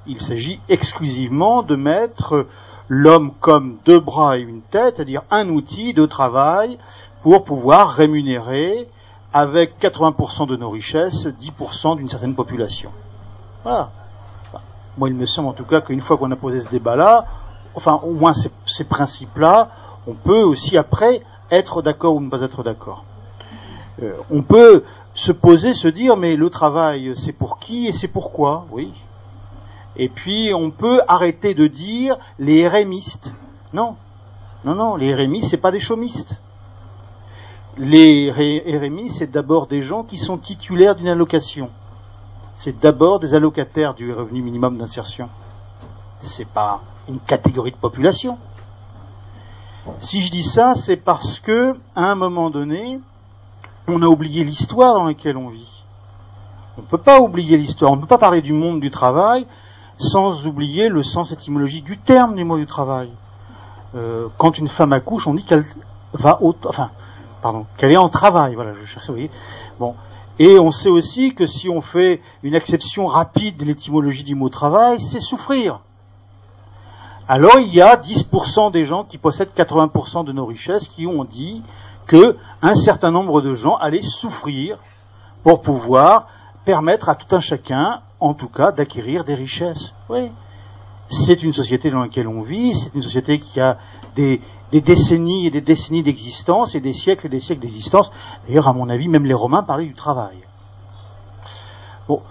Il 0.06 0.20
s'agit 0.20 0.60
exclusivement 0.68 1.62
de 1.62 1.76
mettre 1.76 2.46
l'homme 2.88 3.32
comme 3.40 3.76
deux 3.84 4.00
bras 4.00 4.38
et 4.38 4.42
une 4.42 4.62
tête, 4.62 4.96
c'est-à-dire 4.96 5.22
un 5.30 5.48
outil 5.50 5.92
de 5.92 6.06
travail 6.06 6.78
pour 7.22 7.44
pouvoir 7.44 7.90
rémunérer 7.90 8.88
avec 9.32 9.78
80% 9.80 10.46
de 10.46 10.56
nos 10.56 10.70
richesses 10.70 11.26
10% 11.26 11.96
d'une 11.96 12.08
certaine 12.08 12.34
population. 12.34 12.90
Voilà. 13.62 13.90
Moi, 14.96 15.10
il 15.10 15.14
me 15.14 15.26
semble 15.26 15.48
en 15.48 15.52
tout 15.52 15.64
cas 15.64 15.80
qu'une 15.80 16.00
fois 16.00 16.16
qu'on 16.16 16.30
a 16.30 16.36
posé 16.36 16.60
ce 16.60 16.70
débat-là, 16.70 17.26
enfin 17.74 18.00
au 18.02 18.14
moins 18.14 18.32
ces, 18.32 18.50
ces 18.66 18.84
principes-là, 18.84 19.68
on 20.06 20.14
peut 20.14 20.42
aussi 20.42 20.76
après 20.76 21.22
être 21.50 21.82
d'accord 21.82 22.14
ou 22.14 22.20
ne 22.20 22.30
pas 22.30 22.42
être 22.42 22.62
d'accord. 22.62 23.04
Euh, 24.02 24.14
on 24.30 24.42
peut 24.42 24.84
se 25.14 25.32
poser, 25.32 25.74
se 25.74 25.88
dire, 25.88 26.16
mais 26.16 26.36
le 26.36 26.50
travail, 26.50 27.12
c'est 27.16 27.32
pour 27.32 27.58
qui 27.58 27.86
et 27.86 27.92
c'est 27.92 28.08
pourquoi 28.08 28.66
Oui. 28.70 28.92
Et 29.96 30.08
puis, 30.08 30.52
on 30.54 30.70
peut 30.70 31.00
arrêter 31.08 31.54
de 31.54 31.66
dire 31.66 32.16
les 32.38 32.68
RMistes. 32.68 33.34
Non. 33.72 33.96
Non, 34.64 34.74
non, 34.74 34.96
les 34.96 35.14
RMI, 35.14 35.42
c'est 35.42 35.56
pas 35.56 35.70
des 35.70 35.80
chômistes. 35.80 36.40
Les 37.76 38.30
RMI, 38.32 39.10
c'est 39.10 39.30
d'abord 39.30 39.68
des 39.68 39.82
gens 39.82 40.02
qui 40.02 40.16
sont 40.16 40.36
titulaires 40.36 40.96
d'une 40.96 41.08
allocation. 41.08 41.70
C'est 42.56 42.80
d'abord 42.80 43.20
des 43.20 43.34
allocataires 43.34 43.94
du 43.94 44.12
revenu 44.12 44.42
minimum 44.42 44.78
d'insertion. 44.78 45.28
C'est 46.20 46.48
pas 46.48 46.82
une 47.08 47.20
catégorie 47.20 47.70
de 47.70 47.76
population. 47.76 48.36
Si 50.00 50.20
je 50.20 50.30
dis 50.30 50.42
ça, 50.42 50.74
c'est 50.74 50.96
parce 50.96 51.40
que, 51.40 51.74
à 51.94 52.10
un 52.10 52.14
moment 52.14 52.50
donné, 52.50 53.00
on 53.86 54.02
a 54.02 54.06
oublié 54.06 54.44
l'histoire 54.44 54.94
dans 54.94 55.04
laquelle 55.04 55.36
on 55.36 55.48
vit. 55.48 55.84
On 56.76 56.82
ne 56.82 56.86
peut 56.86 56.98
pas 56.98 57.20
oublier 57.20 57.56
l'histoire. 57.56 57.92
On 57.92 57.96
ne 57.96 58.00
peut 58.00 58.06
pas 58.06 58.18
parler 58.18 58.42
du 58.42 58.52
monde 58.52 58.80
du 58.80 58.90
travail 58.90 59.46
sans 59.98 60.46
oublier 60.46 60.88
le 60.88 61.02
sens 61.02 61.32
étymologique 61.32 61.84
du 61.84 61.98
terme 61.98 62.36
du 62.36 62.44
mot 62.44 62.56
du 62.56 62.66
travail. 62.66 63.10
Euh, 63.96 64.28
quand 64.38 64.58
une 64.58 64.68
femme 64.68 64.92
accouche, 64.92 65.26
on 65.26 65.34
dit 65.34 65.44
qu'elle 65.44 65.64
va 66.12 66.40
au, 66.40 66.54
enfin, 66.66 66.90
pardon, 67.42 67.66
qu'elle 67.76 67.92
est 67.92 67.96
en 67.96 68.08
travail. 68.08 68.54
Voilà, 68.54 68.74
je 68.74 68.84
cherche, 68.84 69.06
vous 69.08 69.14
voyez. 69.14 69.30
Bon. 69.80 69.94
Et 70.38 70.58
on 70.60 70.70
sait 70.70 70.90
aussi 70.90 71.34
que 71.34 71.46
si 71.46 71.68
on 71.68 71.80
fait 71.80 72.20
une 72.44 72.54
acception 72.54 73.06
rapide 73.06 73.56
de 73.56 73.64
l'étymologie 73.64 74.22
du 74.22 74.36
mot 74.36 74.48
travail, 74.48 75.00
c'est 75.00 75.20
souffrir. 75.20 75.80
Alors 77.28 77.58
il 77.58 77.74
y 77.74 77.82
a 77.82 77.96
10% 77.96 78.72
des 78.72 78.84
gens 78.84 79.04
qui 79.04 79.18
possèdent 79.18 79.52
80% 79.54 80.24
de 80.24 80.32
nos 80.32 80.46
richesses 80.46 80.88
qui 80.88 81.06
ont 81.06 81.24
dit 81.24 81.62
que 82.06 82.36
un 82.62 82.74
certain 82.74 83.10
nombre 83.10 83.42
de 83.42 83.52
gens 83.52 83.76
allaient 83.76 84.02
souffrir 84.02 84.78
pour 85.42 85.60
pouvoir 85.60 86.26
permettre 86.64 87.10
à 87.10 87.14
tout 87.14 87.34
un 87.36 87.40
chacun, 87.40 88.00
en 88.18 88.32
tout 88.32 88.48
cas, 88.48 88.72
d'acquérir 88.72 89.24
des 89.24 89.34
richesses. 89.34 89.92
Oui. 90.08 90.30
C'est 91.10 91.42
une 91.42 91.52
société 91.52 91.90
dans 91.90 92.00
laquelle 92.00 92.28
on 92.28 92.40
vit, 92.40 92.74
c'est 92.76 92.94
une 92.94 93.02
société 93.02 93.40
qui 93.40 93.60
a 93.60 93.78
des, 94.16 94.40
des 94.72 94.80
décennies 94.80 95.46
et 95.46 95.50
des 95.50 95.60
décennies 95.60 96.02
d'existence 96.02 96.74
et 96.74 96.80
des 96.80 96.92
siècles 96.94 97.26
et 97.26 97.30
des 97.30 97.40
siècles 97.40 97.62
d'existence. 97.62 98.10
D'ailleurs, 98.46 98.68
à 98.68 98.72
mon 98.72 98.88
avis, 98.88 99.08
même 99.08 99.24
les 99.24 99.34
Romains 99.34 99.62
parlaient 99.62 99.86
du 99.86 99.94
travail. 99.94 100.38
Bon. 102.06 102.22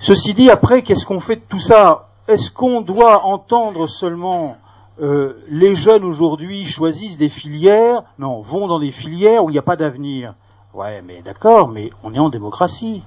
Ceci 0.00 0.34
dit, 0.34 0.50
après, 0.50 0.82
qu'est-ce 0.82 1.06
qu'on 1.06 1.20
fait 1.20 1.36
de 1.36 1.44
tout 1.48 1.58
ça? 1.58 2.05
Est-ce 2.28 2.50
qu'on 2.50 2.80
doit 2.80 3.24
entendre 3.24 3.86
seulement 3.86 4.56
euh, 5.00 5.34
les 5.48 5.76
jeunes 5.76 6.02
aujourd'hui 6.02 6.64
choisissent 6.64 7.18
des 7.18 7.28
filières 7.28 8.02
Non, 8.18 8.40
vont 8.40 8.66
dans 8.66 8.80
des 8.80 8.90
filières 8.90 9.44
où 9.44 9.50
il 9.50 9.52
n'y 9.52 9.60
a 9.60 9.62
pas 9.62 9.76
d'avenir? 9.76 10.34
Ouais, 10.74 11.02
mais 11.02 11.22
d'accord, 11.22 11.68
mais 11.68 11.90
on 12.02 12.14
est 12.14 12.18
en 12.18 12.28
démocratie. 12.28 13.04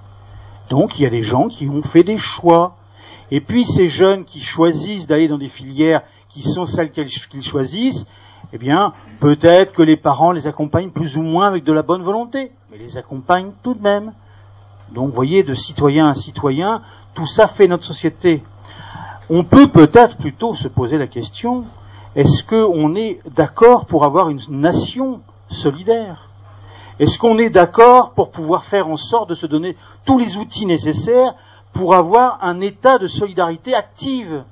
Donc 0.70 0.98
il 0.98 1.04
y 1.04 1.06
a 1.06 1.10
des 1.10 1.22
gens 1.22 1.50
qui 1.50 1.68
ont 1.68 1.82
fait 1.82 2.04
des 2.04 2.18
choix. 2.18 2.76
Et 3.30 3.42
puis 3.42 3.66
ces 3.66 3.88
jeunes 3.88 4.24
qui 4.24 4.40
choisissent 4.40 5.06
d'aller 5.06 5.28
dans 5.28 5.38
des 5.38 5.50
filières 5.50 6.02
qui 6.30 6.42
sont 6.42 6.66
celles 6.66 6.92
qu'ils 6.92 7.44
choisissent, 7.44 8.06
eh 8.54 8.58
bien, 8.58 8.94
peut-être 9.20 9.74
que 9.74 9.84
les 9.84 9.98
parents 9.98 10.32
les 10.32 10.48
accompagnent 10.48 10.92
plus 10.92 11.18
ou 11.18 11.24
moins 11.24 11.48
avec 11.48 11.66
de 11.66 11.74
la 11.74 11.82
bonne 11.82 12.04
volonté, 12.04 12.52
mais 12.72 12.78
les 12.78 12.98
accompagnent 12.98 13.52
tout 13.64 13.74
de 13.74 13.82
même. 13.82 14.14
Donc, 14.94 15.10
vous 15.10 15.16
voyez, 15.16 15.44
de 15.44 15.54
citoyen 15.54 16.08
à 16.08 16.16
citoyen, 16.16 16.82
tout 17.14 17.28
ça 17.28 17.48
fait 17.48 17.68
notre 17.68 17.84
société. 17.84 18.42
On 19.32 19.44
peut 19.44 19.68
peut-être 19.68 20.18
plutôt 20.18 20.56
se 20.56 20.68
poser 20.68 20.98
la 20.98 21.06
question, 21.06 21.66
est-ce 22.16 22.44
qu'on 22.44 22.96
est 22.96 23.20
d'accord 23.30 23.86
pour 23.86 24.04
avoir 24.04 24.30
une 24.30 24.42
nation 24.50 25.22
solidaire? 25.52 26.30
Est-ce 27.00 27.20
qu'on 27.20 27.38
est 27.38 27.52
d'accord 27.52 28.14
pour 28.14 28.32
pouvoir 28.32 28.66
faire 28.66 28.88
en 28.88 28.98
sorte 28.98 29.30
de 29.30 29.36
se 29.36 29.46
donner 29.46 29.78
tous 30.04 30.18
les 30.18 30.38
outils 30.38 30.66
nécessaires 30.66 31.36
pour 31.74 31.94
avoir 31.94 32.40
un 32.42 32.60
état 32.60 32.98
de 32.98 33.08
solidarité 33.08 33.76
active? 33.76 34.44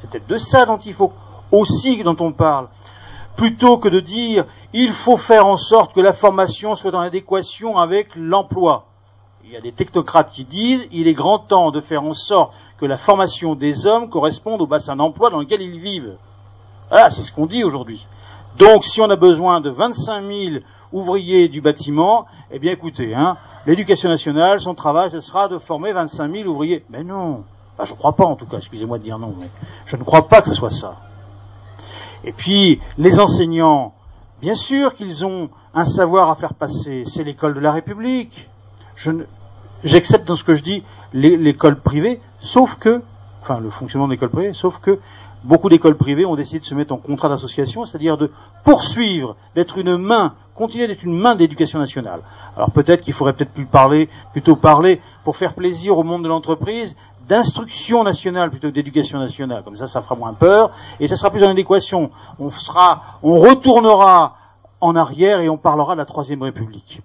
C'est 0.00 0.10
peut-être 0.10 0.28
de 0.28 0.36
ça 0.36 0.66
dont 0.66 0.78
il 0.78 0.92
faut 0.92 1.12
aussi 1.50 2.02
dont 2.02 2.16
on 2.20 2.32
parle. 2.32 2.68
Plutôt 3.36 3.78
que 3.78 3.88
de 3.88 4.00
dire 4.00 4.44
il 4.74 4.92
faut 4.92 5.16
faire 5.16 5.46
en 5.46 5.56
sorte 5.56 5.94
que 5.94 6.00
la 6.00 6.12
formation 6.12 6.74
soit 6.74 6.94
en 6.94 7.00
adéquation 7.00 7.78
avec 7.78 8.16
l'emploi. 8.16 8.84
Il 9.44 9.52
y 9.52 9.56
a 9.56 9.60
des 9.62 9.72
technocrates 9.72 10.32
qui 10.32 10.44
disent 10.44 10.86
il 10.92 11.08
est 11.08 11.14
grand 11.14 11.38
temps 11.38 11.70
de 11.70 11.80
faire 11.80 12.02
en 12.02 12.12
sorte 12.12 12.52
que 12.78 12.86
la 12.86 12.98
formation 12.98 13.54
des 13.54 13.86
hommes 13.86 14.10
corresponde 14.10 14.60
au 14.62 14.66
bassin 14.66 14.96
d'emploi 14.96 15.30
dans 15.30 15.40
lequel 15.40 15.62
ils 15.62 15.80
vivent. 15.80 16.16
Voilà, 16.88 17.10
c'est 17.10 17.22
ce 17.22 17.32
qu'on 17.32 17.46
dit 17.46 17.64
aujourd'hui. 17.64 18.06
Donc, 18.58 18.84
si 18.84 19.00
on 19.00 19.10
a 19.10 19.16
besoin 19.16 19.60
de 19.60 19.70
25 19.70 20.22
000 20.22 20.56
ouvriers 20.92 21.48
du 21.48 21.60
bâtiment, 21.60 22.26
eh 22.50 22.58
bien 22.58 22.72
écoutez, 22.72 23.14
hein, 23.14 23.36
l'éducation 23.66 24.08
nationale, 24.08 24.60
son 24.60 24.74
travail, 24.74 25.10
ce 25.10 25.20
sera 25.20 25.48
de 25.48 25.58
former 25.58 25.92
25 25.92 26.32
000 26.32 26.48
ouvriers. 26.48 26.84
Mais 26.90 27.02
non, 27.02 27.44
je 27.84 27.92
ne 27.92 27.98
crois 27.98 28.14
pas 28.14 28.24
en 28.24 28.36
tout 28.36 28.46
cas, 28.46 28.58
excusez-moi 28.58 28.98
de 28.98 29.02
dire 29.02 29.18
non, 29.18 29.34
mais 29.38 29.50
je 29.84 29.96
ne 29.96 30.04
crois 30.04 30.28
pas 30.28 30.40
que 30.40 30.48
ce 30.48 30.54
soit 30.54 30.70
ça. 30.70 30.96
Et 32.24 32.32
puis, 32.32 32.80
les 32.98 33.20
enseignants, 33.20 33.92
bien 34.40 34.54
sûr 34.54 34.94
qu'ils 34.94 35.24
ont 35.24 35.50
un 35.74 35.84
savoir 35.84 36.30
à 36.30 36.36
faire 36.36 36.54
passer, 36.54 37.04
c'est 37.04 37.24
l'école 37.24 37.54
de 37.54 37.60
la 37.60 37.72
République. 37.72 38.48
j'accepte 39.84 40.26
dans 40.26 40.36
ce 40.36 40.44
que 40.44 40.54
je 40.54 40.62
dis 40.62 40.82
l'école 41.12 41.80
privée, 41.80 42.20
sauf 42.46 42.76
que, 42.76 43.02
enfin 43.42 43.60
le 43.60 43.70
fonctionnement 43.70 44.06
de 44.06 44.12
l'école 44.12 44.30
privée, 44.30 44.52
sauf 44.54 44.78
que 44.78 44.98
beaucoup 45.44 45.68
d'écoles 45.68 45.96
privées 45.96 46.24
ont 46.24 46.34
décidé 46.34 46.60
de 46.60 46.64
se 46.64 46.74
mettre 46.74 46.92
en 46.92 46.96
contrat 46.96 47.28
d'association, 47.28 47.84
c'est-à-dire 47.84 48.16
de 48.16 48.30
poursuivre, 48.64 49.36
d'être 49.54 49.78
une 49.78 49.96
main, 49.96 50.34
continuer 50.54 50.86
d'être 50.86 51.04
une 51.04 51.16
main 51.16 51.34
d'éducation 51.34 51.78
nationale. 51.78 52.20
Alors 52.56 52.70
peut-être 52.70 53.02
qu'il 53.02 53.14
faudrait 53.14 53.34
peut-être 53.34 53.52
plus 53.52 53.66
parler, 53.66 54.08
plutôt 54.32 54.56
parler, 54.56 55.00
pour 55.24 55.36
faire 55.36 55.54
plaisir 55.54 55.98
au 55.98 56.02
monde 56.02 56.24
de 56.24 56.28
l'entreprise, 56.28 56.96
d'instruction 57.28 58.04
nationale 58.04 58.50
plutôt 58.50 58.68
que 58.68 58.74
d'éducation 58.74 59.18
nationale. 59.18 59.62
Comme 59.64 59.76
ça, 59.76 59.88
ça 59.88 60.00
fera 60.00 60.14
moins 60.14 60.34
peur 60.34 60.70
et 61.00 61.08
ça 61.08 61.16
sera 61.16 61.30
plus 61.30 61.42
en 61.44 61.50
adéquation. 61.50 62.10
On 62.38 62.50
sera, 62.50 63.02
on 63.22 63.38
retournera 63.38 64.36
en 64.80 64.94
arrière 64.96 65.40
et 65.40 65.48
on 65.48 65.56
parlera 65.56 65.94
de 65.94 65.98
la 65.98 66.04
troisième 66.04 66.42
république. 66.42 67.00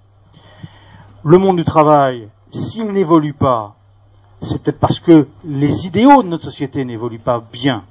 Le 1.23 1.37
monde 1.37 1.57
du 1.57 1.63
travail, 1.63 2.29
s'il 2.51 2.91
n'évolue 2.91 3.33
pas, 3.33 3.75
c'est 4.41 4.61
peut-être 4.61 4.79
parce 4.79 4.99
que 4.99 5.27
les 5.43 5.85
idéaux 5.85 6.23
de 6.23 6.27
notre 6.27 6.45
société 6.45 6.83
n'évoluent 6.83 7.19
pas 7.19 7.43
bien. 7.51 7.83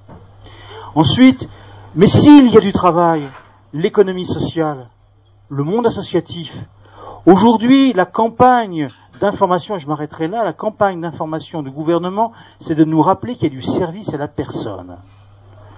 Ensuite, 0.95 1.49
mais 1.95 2.07
s'il 2.07 2.51
y 2.53 2.57
a 2.57 2.61
du 2.61 2.73
travail, 2.73 3.29
l'économie 3.73 4.27
sociale, 4.27 4.89
le 5.49 5.63
monde 5.63 5.87
associatif, 5.87 6.53
aujourd'hui, 7.27 7.93
la 7.93 8.07
campagne 8.07 8.89
d'information, 9.21 9.79
je 9.79 9.87
m'arrêterai 9.87 10.29
là, 10.29 10.43
la 10.43 10.53
campagne 10.53 11.01
d'information 11.01 11.63
du 11.63 11.71
gouvernement, 11.71 12.33
c'est 12.59 12.75
de 12.75 12.85
nous 12.85 13.03
rappeler 13.03 13.35
qu'il 13.35 13.45
y 13.45 13.57
a 13.57 13.57
du 13.57 13.63
service 13.63 14.13
à 14.15 14.19
la 14.19 14.29
personne. 14.29 14.97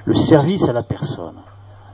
Le 0.04 0.14
service 0.14 0.68
à 0.68 0.72
la 0.72 0.82
personne. 0.82 1.36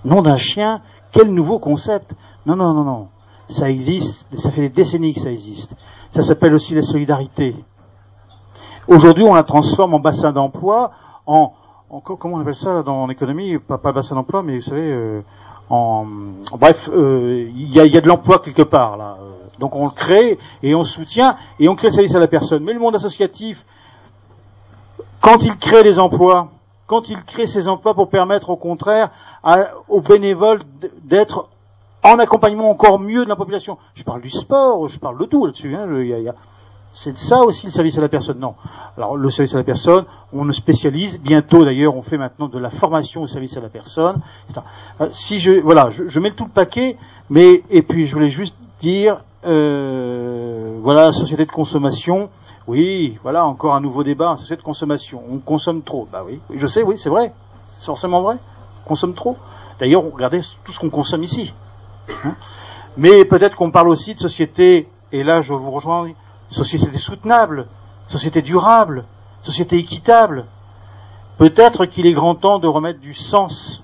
Nom 0.05 0.23
d'un 0.23 0.37
chien, 0.37 0.81
quel 1.13 1.33
nouveau 1.33 1.59
concept 1.59 2.15
Non, 2.47 2.57
non, 2.57 2.73
non, 2.75 2.85
non. 2.85 3.09
Ça 3.49 3.71
existe, 3.71 4.27
ça 4.37 4.51
fait 4.51 4.63
des 4.63 4.69
décennies 4.69 5.15
que 5.15 5.21
ça 5.21 5.31
existe. 5.31 5.75
Ça 6.13 6.23
s'appelle 6.23 6.55
aussi 6.55 6.75
la 6.75 6.83
solidarité. 6.83 7.57
Aujourd'hui, 8.89 9.23
on 9.23 9.35
la 9.35 9.43
transforme 9.43 9.93
en 9.93 10.01
bassin 10.01 10.33
d'emploi, 10.33 10.93
en 11.27 11.53
comment 12.01 12.37
on 12.37 12.41
appelle 12.41 12.57
ça 12.57 12.83
dans 12.83 13.07
l'économie 13.07 13.59
pas, 13.59 13.77
pas 13.77 13.93
bassin 13.93 14.15
d'emploi, 14.15 14.43
mais 14.43 14.57
vous 14.57 14.63
savez, 14.63 14.91
euh, 14.91 15.21
en, 15.69 16.07
bref, 16.59 16.89
euh, 16.91 17.51
il 17.55 17.71
y, 17.71 17.81
a, 17.81 17.85
y, 17.85 17.99
a, 17.99 18.01
de 18.01 18.09
l'emploi 18.09 18.39
quelque 18.39 18.63
part 18.63 18.97
là. 18.97 19.19
Donc 19.59 19.77
on 19.77 19.85
le 19.85 19.91
crée 19.91 20.39
et 20.63 20.75
on 20.75 20.85
soutient 20.85 21.37
et 21.61 21.69
on 21.69 21.77
crée 21.77 21.91
service 21.91 22.15
à 22.15 22.19
la 22.19 22.29
personne. 22.29 22.65
Mais 22.65 22.73
le 22.73 22.79
monde 22.79 22.95
associatif, 22.95 23.63
quand 25.21 25.45
il 25.45 25.59
crée 25.59 25.83
des 25.83 25.99
emplois, 25.99 26.49
quand 26.87 27.11
il 27.11 27.23
crée 27.25 27.47
ces 27.47 27.69
emplois 27.69 27.93
pour 27.95 28.09
permettre 28.09 28.49
au 28.49 28.57
contraire 28.57 29.11
à, 29.43 29.67
aux 29.89 30.01
bénévoles 30.01 30.61
d'être 31.05 31.51
en 32.03 32.19
accompagnement 32.19 32.71
encore 32.71 32.99
mieux 32.99 33.25
de 33.25 33.29
la 33.29 33.37
population. 33.37 33.77
Je 33.93 34.05
parle 34.05 34.23
du 34.23 34.31
sport, 34.31 34.89
je 34.89 34.99
parle 34.99 35.19
de 35.19 35.27
tout 35.27 35.45
là-dessus. 35.45 35.77
Hein, 35.77 35.87
C'est 36.99 37.17
ça 37.17 37.45
aussi 37.45 37.67
le 37.67 37.71
service 37.71 37.97
à 37.97 38.01
la 38.01 38.09
personne. 38.09 38.41
Non. 38.41 38.57
Alors 38.97 39.17
le 39.17 39.31
service 39.31 39.55
à 39.55 39.59
la 39.59 39.63
personne, 39.63 40.05
on 40.33 40.43
le 40.43 40.53
spécialise. 40.53 41.21
Bientôt 41.21 41.65
d'ailleurs, 41.65 41.95
on 41.95 42.03
fait 42.03 42.19
maintenant 42.19 42.49
de 42.49 42.59
la 42.59 42.71
formation 42.71 43.23
au 43.23 43.29
service 43.29 43.57
à 43.57 43.61
la 43.61 43.69
personne. 43.69 44.21
Euh, 45.01 45.09
si 45.13 45.39
je 45.39 45.61
voilà, 45.61 45.91
je, 45.91 46.19
mets 46.19 46.33
tout 46.33 46.47
le 46.47 46.51
paquet, 46.51 46.97
mais 47.31 47.63
et 47.71 47.83
puis 47.83 48.09
je 48.09 48.15
voulais 48.15 48.31
juste 48.31 48.57
dire, 48.81 49.21
euh, 49.47 50.77
voilà, 50.83 51.13
société 51.13 51.47
de 51.47 51.53
consommation. 51.53 52.31
Oui, 52.67 53.17
voilà, 53.23 53.47
encore 53.47 53.77
un 53.77 53.81
nouveau 53.81 54.03
débat, 54.03 54.35
société 54.37 54.57
de 54.57 54.65
consommation. 54.65 55.23
On 55.31 55.39
consomme 55.39 55.83
trop. 55.83 56.09
Bah 56.11 56.25
oui, 56.27 56.41
je 56.53 56.67
sais, 56.67 56.83
oui, 56.83 56.99
c'est 56.99 57.11
vrai. 57.11 57.33
C'est 57.75 57.87
forcément 57.87 58.23
vrai. 58.23 58.39
On 58.85 58.89
consomme 58.89 59.15
trop. 59.15 59.37
D'ailleurs, 59.79 60.03
regardez 60.03 60.41
tout 60.65 60.73
ce 60.73 60.81
qu'on 60.81 60.91
consomme 60.91 61.23
ici. 61.23 61.55
Hein. 62.25 62.35
mais 62.97 63.25
peut-être 63.25 63.55
qu'on 63.55 63.71
parle 63.71 63.89
aussi 63.89 64.17
de 64.17 64.19
société, 64.19 64.89
et 65.13 65.23
là 65.23 65.43
je 65.43 65.53
vous 65.53 65.71
rejoins, 65.71 66.09
société 66.51 66.97
soutenable, 66.99 67.67
société 68.09 68.43
durable, 68.43 69.05
société 69.43 69.77
équitable. 69.79 70.45
Peut-être 71.37 71.87
qu'il 71.87 72.07
est 72.07 72.13
grand 72.13 72.35
temps 72.35 72.59
de 72.59 72.67
remettre 72.67 73.01
du 73.01 73.15
sens. 73.15 73.83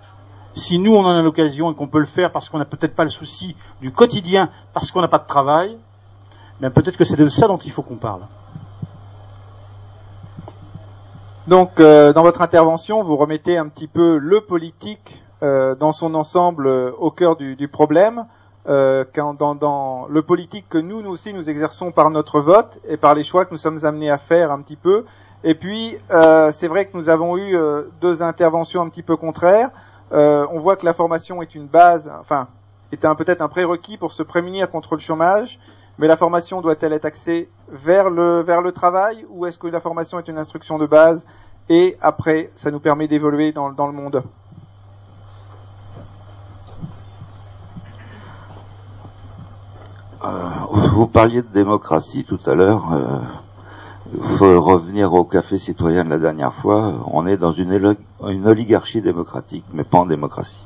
Si 0.54 0.78
nous 0.78 0.94
on 0.94 1.04
en 1.04 1.16
a 1.16 1.22
l'occasion 1.22 1.70
et 1.70 1.74
qu'on 1.74 1.88
peut 1.88 1.98
le 1.98 2.06
faire 2.06 2.32
parce 2.32 2.48
qu'on 2.48 2.58
n'a 2.58 2.64
peut-être 2.64 2.94
pas 2.94 3.04
le 3.04 3.10
souci 3.10 3.56
du 3.80 3.92
quotidien, 3.92 4.50
parce 4.72 4.90
qu'on 4.90 5.00
n'a 5.00 5.08
pas 5.08 5.18
de 5.18 5.26
travail, 5.26 5.76
ben 6.60 6.70
peut-être 6.70 6.96
que 6.96 7.04
c'est 7.04 7.16
de 7.16 7.28
ça 7.28 7.48
dont 7.48 7.58
il 7.58 7.72
faut 7.72 7.82
qu'on 7.82 7.96
parle. 7.96 8.22
Donc, 11.46 11.78
euh, 11.78 12.14
dans 12.14 12.22
votre 12.22 12.40
intervention, 12.40 13.02
vous 13.02 13.16
remettez 13.16 13.58
un 13.58 13.68
petit 13.68 13.86
peu 13.86 14.16
le 14.16 14.40
politique 14.40 15.22
euh, 15.42 15.74
dans 15.74 15.92
son 15.92 16.14
ensemble 16.14 16.66
euh, 16.66 16.90
au 16.98 17.10
cœur 17.10 17.36
du, 17.36 17.54
du 17.54 17.68
problème, 17.68 18.24
euh, 18.68 19.04
quand 19.14 19.34
dans, 19.34 19.54
dans, 19.54 20.06
le 20.08 20.22
politique 20.22 20.66
que 20.68 20.78
nous, 20.78 21.02
nous 21.02 21.10
aussi, 21.10 21.34
nous 21.34 21.50
exerçons 21.50 21.92
par 21.92 22.10
notre 22.10 22.40
vote 22.40 22.78
et 22.88 22.96
par 22.96 23.14
les 23.14 23.24
choix 23.24 23.44
que 23.44 23.52
nous 23.52 23.58
sommes 23.58 23.84
amenés 23.84 24.10
à 24.10 24.18
faire 24.18 24.50
un 24.50 24.60
petit 24.60 24.76
peu. 24.76 25.04
Et 25.42 25.54
puis, 25.54 25.98
euh, 26.10 26.52
c'est 26.52 26.68
vrai 26.68 26.86
que 26.86 26.96
nous 26.96 27.08
avons 27.08 27.36
eu 27.36 27.56
deux 28.00 28.22
interventions 28.22 28.80
un 28.80 28.88
petit 28.88 29.02
peu 29.02 29.16
contraires. 29.16 29.70
on 30.10 30.58
voit 30.60 30.76
que 30.76 30.86
la 30.86 30.94
formation 30.94 31.42
est 31.42 31.54
une 31.54 31.66
base, 31.66 32.10
enfin, 32.20 32.48
est 32.92 33.14
peut-être 33.16 33.42
un 33.42 33.48
prérequis 33.48 33.98
pour 33.98 34.12
se 34.12 34.22
prémunir 34.22 34.70
contre 34.70 34.94
le 34.94 35.00
chômage. 35.00 35.58
Mais 35.98 36.08
la 36.08 36.16
formation 36.16 36.60
doit-elle 36.60 36.92
être 36.92 37.04
axée 37.04 37.48
vers 37.68 38.10
le, 38.10 38.40
vers 38.40 38.62
le 38.62 38.72
travail 38.72 39.24
ou 39.30 39.46
est-ce 39.46 39.58
que 39.58 39.68
la 39.68 39.80
formation 39.80 40.18
est 40.18 40.26
une 40.26 40.38
instruction 40.38 40.78
de 40.78 40.86
base 40.86 41.24
et 41.68 41.96
après 42.00 42.50
ça 42.56 42.70
nous 42.70 42.80
permet 42.80 43.06
d'évoluer 43.06 43.52
dans, 43.52 43.70
dans 43.70 43.86
le 43.86 43.92
monde? 43.92 44.24
Euh, 50.24 50.48
vous 50.92 51.06
parliez 51.06 51.42
de 51.42 51.48
démocratie 51.52 52.24
tout 52.24 52.38
à 52.46 52.54
l'heure. 52.54 52.92
Euh, 52.92 53.18
il 54.14 54.36
faut 54.38 54.60
revenir 54.60 55.12
au 55.12 55.24
café 55.24 55.58
citoyen 55.58 56.04
de 56.04 56.10
la 56.10 56.18
dernière 56.18 56.54
fois. 56.54 56.94
On 57.12 57.26
est 57.26 57.36
dans 57.36 57.52
une, 57.52 57.96
une 58.26 58.46
oligarchie 58.46 59.02
démocratique, 59.02 59.64
mais 59.72 59.84
pas 59.84 59.98
en 59.98 60.06
démocratie. 60.06 60.64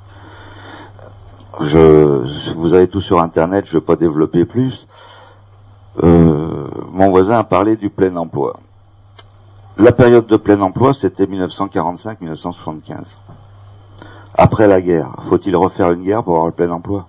Je, 1.60 2.52
vous 2.54 2.74
avez 2.74 2.88
tout 2.88 3.00
sur 3.00 3.20
Internet, 3.20 3.64
je 3.66 3.74
ne 3.74 3.80
vais 3.80 3.86
pas 3.86 3.96
développer 3.96 4.44
plus. 4.44 4.86
Euh, 6.02 6.68
mon 6.92 7.10
voisin 7.10 7.38
a 7.38 7.44
parlé 7.44 7.76
du 7.76 7.90
plein 7.90 8.14
emploi. 8.16 8.60
La 9.76 9.92
période 9.92 10.26
de 10.26 10.36
plein 10.36 10.60
emploi, 10.60 10.94
c'était 10.94 11.24
1945-1975. 11.26 13.06
Après 14.34 14.68
la 14.68 14.80
guerre, 14.80 15.16
faut-il 15.28 15.56
refaire 15.56 15.90
une 15.90 16.04
guerre 16.04 16.22
pour 16.22 16.34
avoir 16.34 16.46
le 16.46 16.52
plein 16.52 16.70
emploi? 16.70 17.06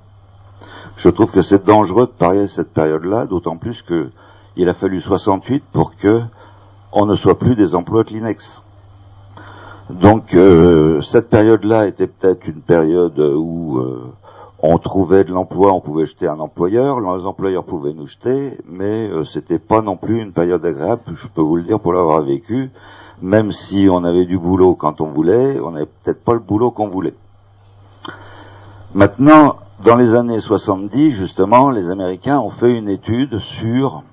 Je 0.99 1.09
trouve 1.09 1.31
que 1.31 1.41
c'est 1.41 1.65
dangereux 1.65 2.07
de 2.07 2.11
parier 2.11 2.49
cette 2.49 2.73
période-là, 2.73 3.25
d'autant 3.25 3.55
plus 3.55 3.81
que 3.81 4.09
il 4.57 4.67
a 4.67 4.73
fallu 4.73 4.99
68 4.99 5.63
pour 5.71 5.95
que 5.95 6.21
on 6.91 7.05
ne 7.05 7.15
soit 7.15 7.39
plus 7.39 7.55
des 7.55 7.73
emplois 7.73 8.03
Kleenex. 8.03 8.61
Donc 9.89 10.33
euh, 10.33 11.01
cette 11.01 11.29
période-là 11.29 11.87
était 11.87 12.07
peut-être 12.07 12.45
une 12.47 12.61
période 12.61 13.17
où 13.17 13.77
euh, 13.77 14.11
on 14.61 14.77
trouvait 14.77 15.23
de 15.23 15.31
l'emploi, 15.31 15.71
on 15.71 15.79
pouvait 15.79 16.05
jeter 16.05 16.27
un 16.27 16.39
employeur, 16.41 16.99
les 16.99 17.25
employeurs 17.25 17.63
pouvaient 17.63 17.93
nous 17.93 18.07
jeter, 18.07 18.57
mais 18.67 19.07
euh, 19.09 19.23
c'était 19.23 19.57
pas 19.57 19.81
non 19.81 19.95
plus 19.95 20.19
une 20.19 20.33
période 20.33 20.65
agréable, 20.65 21.01
je 21.15 21.27
peux 21.29 21.41
vous 21.41 21.55
le 21.55 21.63
dire 21.63 21.79
pour 21.79 21.93
l'avoir 21.93 22.21
vécu, 22.23 22.71
même 23.21 23.53
si 23.53 23.87
on 23.89 24.03
avait 24.03 24.25
du 24.25 24.37
boulot 24.37 24.75
quand 24.75 24.99
on 24.99 25.07
voulait, 25.07 25.61
on 25.61 25.71
n'avait 25.71 25.89
peut-être 26.03 26.25
pas 26.25 26.33
le 26.33 26.39
boulot 26.39 26.71
qu'on 26.71 26.89
voulait. 26.89 27.15
Maintenant, 28.93 29.55
dans 29.83 29.95
les 29.95 30.13
années 30.13 30.41
70, 30.41 31.11
justement, 31.11 31.69
les 31.69 31.89
Américains 31.89 32.39
ont 32.39 32.49
fait 32.49 32.77
une 32.77 32.89
étude 32.89 33.39
sur 33.39 34.03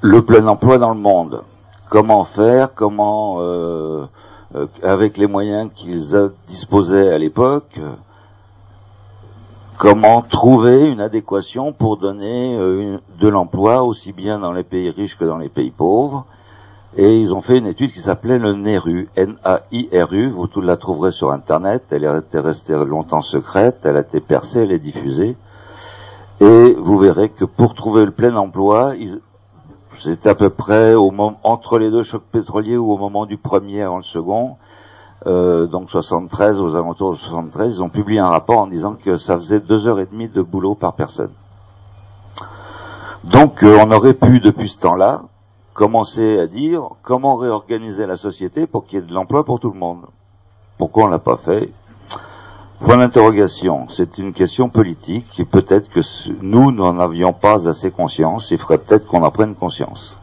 le 0.00 0.24
plein 0.24 0.46
emploi 0.46 0.78
dans 0.78 0.92
le 0.92 1.00
monde. 1.00 1.42
Comment 1.88 2.24
faire, 2.24 2.74
comment, 2.74 3.36
euh, 3.40 4.06
euh, 4.56 4.66
avec 4.82 5.16
les 5.18 5.26
moyens 5.26 5.70
qu'ils 5.74 6.16
disposaient 6.48 7.12
à 7.12 7.18
l'époque, 7.18 7.78
comment 9.78 10.22
trouver 10.22 10.90
une 10.90 11.00
adéquation 11.00 11.72
pour 11.72 11.96
donner 11.96 12.56
euh, 12.58 12.98
de 13.20 13.28
l'emploi 13.28 13.84
aussi 13.84 14.12
bien 14.12 14.40
dans 14.40 14.52
les 14.52 14.64
pays 14.64 14.90
riches 14.90 15.16
que 15.16 15.24
dans 15.24 15.38
les 15.38 15.48
pays 15.48 15.70
pauvres, 15.70 16.26
et 16.94 17.18
ils 17.18 17.32
ont 17.32 17.40
fait 17.40 17.56
une 17.56 17.66
étude 17.66 17.90
qui 17.92 18.00
s'appelait 18.00 18.38
le 18.38 18.52
NERU, 18.52 19.08
N-A-I-R-U. 19.16 20.30
Vous 20.30 20.46
tout 20.46 20.60
la 20.60 20.76
trouverez 20.76 21.10
sur 21.10 21.30
Internet. 21.30 21.84
Elle 21.90 22.04
est 22.04 22.38
restée 22.38 22.74
longtemps 22.74 23.22
secrète. 23.22 23.78
Elle 23.84 23.96
a 23.96 24.00
été 24.00 24.20
percée, 24.20 24.60
elle 24.60 24.72
est 24.72 24.78
diffusée. 24.78 25.36
Et 26.40 26.74
vous 26.78 26.98
verrez 26.98 27.30
que 27.30 27.46
pour 27.46 27.74
trouver 27.74 28.04
le 28.04 28.10
plein 28.10 28.36
emploi, 28.36 28.92
c'est 30.00 30.26
à 30.26 30.34
peu 30.34 30.50
près 30.50 30.94
au 30.94 31.10
moment, 31.10 31.38
entre 31.44 31.78
les 31.78 31.90
deux 31.90 32.02
chocs 32.02 32.24
pétroliers 32.30 32.76
ou 32.76 32.92
au 32.92 32.98
moment 32.98 33.24
du 33.24 33.38
premier 33.38 33.82
avant 33.82 33.98
le 33.98 34.02
second, 34.02 34.56
euh, 35.26 35.66
donc 35.66 35.90
73, 35.90 36.60
aux 36.60 36.74
alentours 36.74 37.12
de 37.12 37.18
73, 37.18 37.76
ils 37.76 37.82
ont 37.82 37.88
publié 37.88 38.18
un 38.18 38.28
rapport 38.28 38.58
en 38.58 38.66
disant 38.66 38.96
que 39.02 39.16
ça 39.16 39.36
faisait 39.36 39.60
deux 39.60 39.86
heures 39.86 40.00
et 40.00 40.06
demie 40.06 40.28
de 40.28 40.42
boulot 40.42 40.74
par 40.74 40.94
personne. 40.94 41.30
Donc 43.24 43.62
euh, 43.62 43.78
on 43.80 43.90
aurait 43.92 44.14
pu, 44.14 44.40
depuis 44.40 44.68
ce 44.68 44.78
temps-là, 44.80 45.22
commencer 45.74 46.38
à 46.38 46.46
dire 46.46 46.82
comment 47.02 47.36
réorganiser 47.36 48.06
la 48.06 48.16
société 48.16 48.66
pour 48.66 48.86
qu'il 48.86 49.00
y 49.00 49.02
ait 49.02 49.06
de 49.06 49.14
l'emploi 49.14 49.44
pour 49.44 49.60
tout 49.60 49.70
le 49.70 49.78
monde. 49.78 50.06
Pourquoi 50.78 51.04
on 51.04 51.08
l'a 51.08 51.18
pas 51.18 51.36
fait? 51.36 51.72
Point 52.80 52.98
d'interrogation. 52.98 53.88
C'est 53.88 54.18
une 54.18 54.32
question 54.32 54.68
politique 54.68 55.38
et 55.38 55.44
peut-être 55.44 55.88
que 55.88 56.00
nous 56.40 56.72
n'en 56.72 56.98
avions 56.98 57.32
pas 57.32 57.68
assez 57.68 57.90
conscience. 57.90 58.50
Il 58.50 58.58
faudrait 58.58 58.78
peut-être 58.78 59.06
qu'on 59.06 59.22
en 59.22 59.30
prenne 59.30 59.54
conscience. 59.54 60.16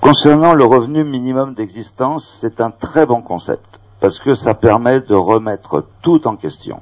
Concernant 0.00 0.54
le 0.54 0.64
revenu 0.64 1.04
minimum 1.04 1.54
d'existence, 1.54 2.38
c'est 2.40 2.60
un 2.60 2.70
très 2.70 3.06
bon 3.06 3.22
concept 3.22 3.78
parce 4.00 4.18
que 4.18 4.34
ça 4.34 4.54
permet 4.54 5.00
de 5.00 5.14
remettre 5.14 5.84
tout 6.02 6.26
en 6.26 6.36
question. 6.36 6.80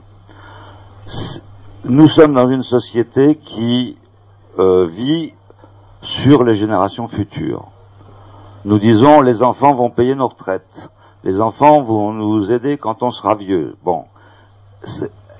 Nous 1.84 2.08
sommes 2.08 2.34
dans 2.34 2.48
une 2.48 2.62
société 2.62 3.36
qui 3.36 3.96
euh, 4.58 4.86
vit 4.86 5.32
sur 6.06 6.44
les 6.44 6.54
générations 6.54 7.08
futures. 7.08 7.66
Nous 8.64 8.78
disons 8.78 9.20
les 9.20 9.42
enfants 9.42 9.74
vont 9.74 9.90
payer 9.90 10.14
nos 10.14 10.28
retraites, 10.28 10.88
les 11.24 11.40
enfants 11.40 11.82
vont 11.82 12.12
nous 12.12 12.52
aider 12.52 12.76
quand 12.76 13.02
on 13.02 13.10
sera 13.10 13.34
vieux. 13.34 13.76
Bon, 13.84 14.04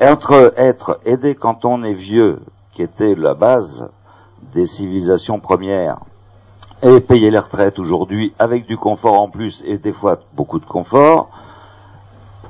être, 0.01 0.53
être 0.57 0.99
aidé 1.05 1.37
quand 1.37 1.65
on 1.65 1.85
est 1.85 1.95
vieux, 1.95 2.41
qui 2.73 2.83
était 2.83 3.15
la 3.15 3.35
base 3.35 3.89
des 4.53 4.67
civilisations 4.67 5.39
premières, 5.39 6.01
et 6.83 7.01
payer 7.01 7.31
les 7.31 7.39
retraites 7.39 7.79
aujourd'hui 7.79 8.35
avec 8.39 8.67
du 8.67 8.77
confort 8.77 9.21
en 9.21 9.29
plus 9.29 9.63
et 9.67 9.79
des 9.79 9.93
fois 9.93 10.19
beaucoup 10.35 10.59
de 10.59 10.67
confort, 10.67 11.31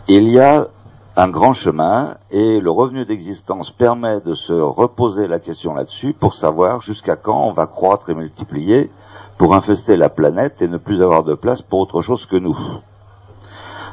il 0.08 0.30
y 0.30 0.40
a 0.40 0.68
un 1.16 1.28
grand 1.28 1.54
chemin 1.54 2.18
et 2.30 2.60
le 2.60 2.70
revenu 2.70 3.06
d'existence 3.06 3.70
permet 3.70 4.20
de 4.20 4.34
se 4.34 4.52
reposer 4.52 5.26
la 5.26 5.38
question 5.38 5.74
là-dessus 5.74 6.12
pour 6.12 6.34
savoir 6.34 6.82
jusqu'à 6.82 7.16
quand 7.16 7.48
on 7.48 7.52
va 7.52 7.66
croître 7.66 8.10
et 8.10 8.14
multiplier 8.14 8.90
pour 9.38 9.54
infester 9.54 9.96
la 9.96 10.10
planète 10.10 10.60
et 10.60 10.68
ne 10.68 10.76
plus 10.76 11.02
avoir 11.02 11.24
de 11.24 11.34
place 11.34 11.62
pour 11.62 11.80
autre 11.80 12.02
chose 12.02 12.26
que 12.26 12.36
nous. 12.36 12.56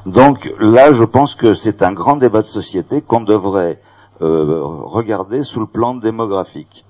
Donc 0.05 0.53
là, 0.59 0.91
je 0.91 1.05
pense 1.05 1.34
que 1.36 1.53
c'est 1.53 1.82
un 1.82 1.93
grand 1.93 2.17
débat 2.17 2.41
de 2.41 2.47
société 2.47 3.01
qu'on 3.01 3.21
devrait 3.21 3.80
euh, 4.21 4.59
regarder 4.61 5.43
sous 5.43 5.61
le 5.61 5.67
plan 5.67 5.95
démographique. 5.95 6.86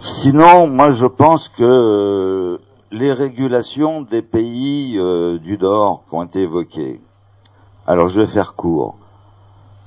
Sinon, 0.00 0.68
moi 0.68 0.90
je 0.90 1.06
pense 1.06 1.48
que 1.48 1.62
euh, 1.62 2.58
les 2.92 3.12
régulations 3.12 4.02
des 4.02 4.22
pays 4.22 4.96
euh, 4.96 5.38
du 5.38 5.58
Nord 5.58 6.04
qui 6.08 6.14
ont 6.14 6.22
été 6.22 6.42
évoquées, 6.42 7.00
alors 7.90 8.06
je 8.06 8.20
vais 8.20 8.28
faire 8.28 8.54
court. 8.54 8.94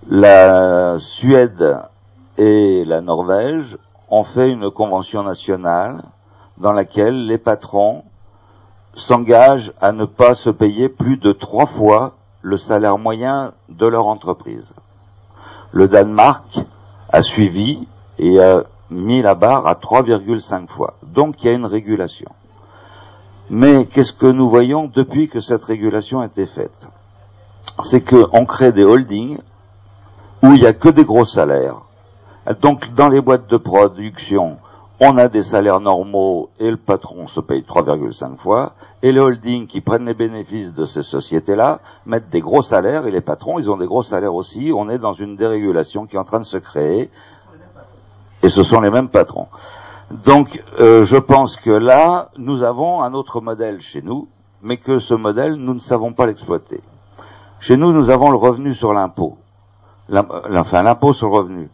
La 0.09 0.99
Suède 0.99 1.79
et 2.37 2.83
la 2.83 2.99
Norvège 2.99 3.77
ont 4.09 4.25
fait 4.25 4.51
une 4.51 4.69
convention 4.71 5.23
nationale 5.23 6.01
dans 6.57 6.73
laquelle 6.73 7.27
les 7.27 7.37
patrons 7.37 8.03
s'engagent 8.93 9.71
à 9.79 9.93
ne 9.93 10.03
pas 10.03 10.33
se 10.33 10.49
payer 10.49 10.89
plus 10.89 11.15
de 11.15 11.31
trois 11.31 11.65
fois 11.65 12.15
le 12.41 12.57
salaire 12.57 12.97
moyen 12.97 13.53
de 13.69 13.87
leur 13.87 14.07
entreprise. 14.07 14.73
Le 15.71 15.87
Danemark 15.87 16.59
a 17.07 17.21
suivi 17.21 17.87
et 18.19 18.37
a 18.37 18.65
mis 18.89 19.21
la 19.21 19.33
barre 19.33 19.65
à 19.65 19.75
3,5 19.75 20.67
fois. 20.67 20.95
Donc 21.03 21.41
il 21.41 21.47
y 21.47 21.49
a 21.51 21.53
une 21.53 21.65
régulation. 21.65 22.31
Mais 23.49 23.85
qu'est-ce 23.85 24.11
que 24.11 24.25
nous 24.25 24.49
voyons 24.49 24.91
depuis 24.93 25.29
que 25.29 25.39
cette 25.39 25.63
régulation 25.63 26.19
a 26.19 26.25
été 26.25 26.45
faite? 26.47 26.89
C'est 27.83 28.03
qu'on 28.03 28.45
crée 28.45 28.71
des 28.71 28.83
holdings 28.83 29.39
où 30.41 30.53
il 30.53 30.61
n'y 30.61 30.65
a 30.65 30.73
que 30.73 30.89
des 30.89 31.05
gros 31.05 31.25
salaires. 31.25 31.81
Donc 32.61 32.93
dans 32.93 33.07
les 33.07 33.21
boîtes 33.21 33.49
de 33.49 33.57
production, 33.57 34.57
on 34.99 35.17
a 35.17 35.27
des 35.27 35.43
salaires 35.43 35.79
normaux 35.79 36.49
et 36.59 36.69
le 36.69 36.77
patron 36.77 37.27
se 37.27 37.39
paye 37.39 37.61
3,5 37.61 38.37
fois, 38.37 38.73
et 39.01 39.11
les 39.11 39.19
holdings 39.19 39.67
qui 39.67 39.81
prennent 39.81 40.05
les 40.05 40.13
bénéfices 40.13 40.73
de 40.73 40.85
ces 40.85 41.03
sociétés-là 41.03 41.79
mettent 42.05 42.29
des 42.29 42.41
gros 42.41 42.61
salaires, 42.61 43.05
et 43.05 43.11
les 43.11 43.21
patrons, 43.21 43.59
ils 43.59 43.69
ont 43.69 43.77
des 43.77 43.85
gros 43.85 44.03
salaires 44.03 44.33
aussi. 44.33 44.71
On 44.73 44.89
est 44.89 44.99
dans 44.99 45.13
une 45.13 45.35
dérégulation 45.35 46.05
qui 46.05 46.15
est 46.15 46.19
en 46.19 46.23
train 46.23 46.39
de 46.39 46.45
se 46.45 46.57
créer, 46.57 47.09
et 48.43 48.49
ce 48.49 48.63
sont 48.63 48.81
les 48.81 48.91
mêmes 48.91 49.09
patrons. 49.09 49.47
Donc, 50.25 50.63
euh, 50.79 51.03
je 51.03 51.17
pense 51.17 51.57
que 51.57 51.71
là, 51.71 52.29
nous 52.37 52.61
avons 52.61 53.01
un 53.01 53.13
autre 53.13 53.41
modèle 53.41 53.81
chez 53.81 54.01
nous, 54.01 54.27
mais 54.61 54.77
que 54.77 54.99
ce 54.99 55.13
modèle, 55.13 55.55
nous 55.55 55.73
ne 55.73 55.79
savons 55.79 56.13
pas 56.13 56.25
l'exploiter. 56.27 56.81
Chez 57.63 57.77
nous, 57.77 57.93
nous 57.93 58.09
avons 58.09 58.29
le 58.29 58.35
revenu 58.35 58.73
sur 58.73 58.91
l'impôt, 58.91 59.37
enfin 60.11 60.83
l'impôt 60.83 61.13
sur 61.13 61.29
le 61.29 61.35
revenu. 61.35 61.69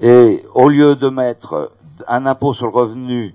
Et 0.00 0.44
au 0.54 0.68
lieu 0.68 0.94
de 0.94 1.08
mettre 1.08 1.72
un 2.06 2.26
impôt 2.26 2.54
sur 2.54 2.66
le 2.66 2.72
revenu 2.72 3.34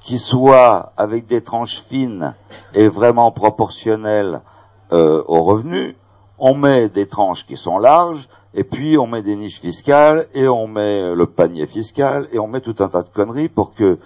qui 0.00 0.18
soit 0.18 0.92
avec 0.96 1.26
des 1.26 1.40
tranches 1.40 1.82
fines 1.88 2.36
et 2.74 2.86
vraiment 2.86 3.32
proportionnelles 3.32 4.40
euh, 4.92 5.24
au 5.26 5.42
revenu, 5.42 5.96
on 6.38 6.54
met 6.54 6.88
des 6.90 7.08
tranches 7.08 7.44
qui 7.44 7.56
sont 7.56 7.78
larges, 7.78 8.28
et 8.54 8.62
puis 8.62 8.96
on 8.96 9.08
met 9.08 9.22
des 9.22 9.34
niches 9.34 9.60
fiscales, 9.60 10.28
et 10.34 10.46
on 10.46 10.68
met 10.68 11.12
le 11.12 11.26
panier 11.26 11.66
fiscal, 11.66 12.28
et 12.30 12.38
on 12.38 12.46
met 12.46 12.60
tout 12.60 12.76
un 12.78 12.88
tas 12.88 13.02
de 13.02 13.08
conneries 13.08 13.48
pour 13.48 13.74
que 13.74 13.98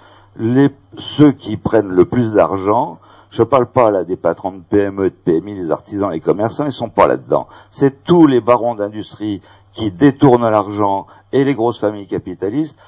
ceux 0.96 1.32
qui 1.32 1.58
prennent 1.58 1.92
le 1.92 2.06
plus 2.06 2.32
d'argent, 2.32 2.98
je 3.32 3.42
parle 3.42 3.66
pas 3.66 3.90
là 3.90 4.04
des 4.04 4.16
patrons 4.16 4.52
de 4.52 4.60
PME, 4.60 5.04
de 5.04 5.14
PMI, 5.14 5.54
les 5.54 5.70
artisans, 5.70 6.10
les 6.10 6.20
commerçants, 6.20 6.66
ils 6.66 6.72
sont 6.72 6.90
pas 6.90 7.06
là-dedans. 7.06 7.48
C'est 7.70 8.04
tous 8.04 8.26
les 8.26 8.42
barons 8.42 8.74
d'industrie 8.74 9.40
qui 9.72 9.90
détournent 9.90 10.48
l'argent 10.48 11.06
et 11.32 11.42
les 11.42 11.54
grosses 11.54 11.80
familles 11.80 12.06
capitalistes 12.06 12.78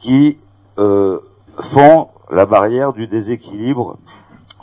qui 0.00 0.38
euh, 0.78 1.20
font 1.58 2.08
la 2.30 2.46
barrière 2.46 2.94
du 2.94 3.06
déséquilibre 3.06 3.98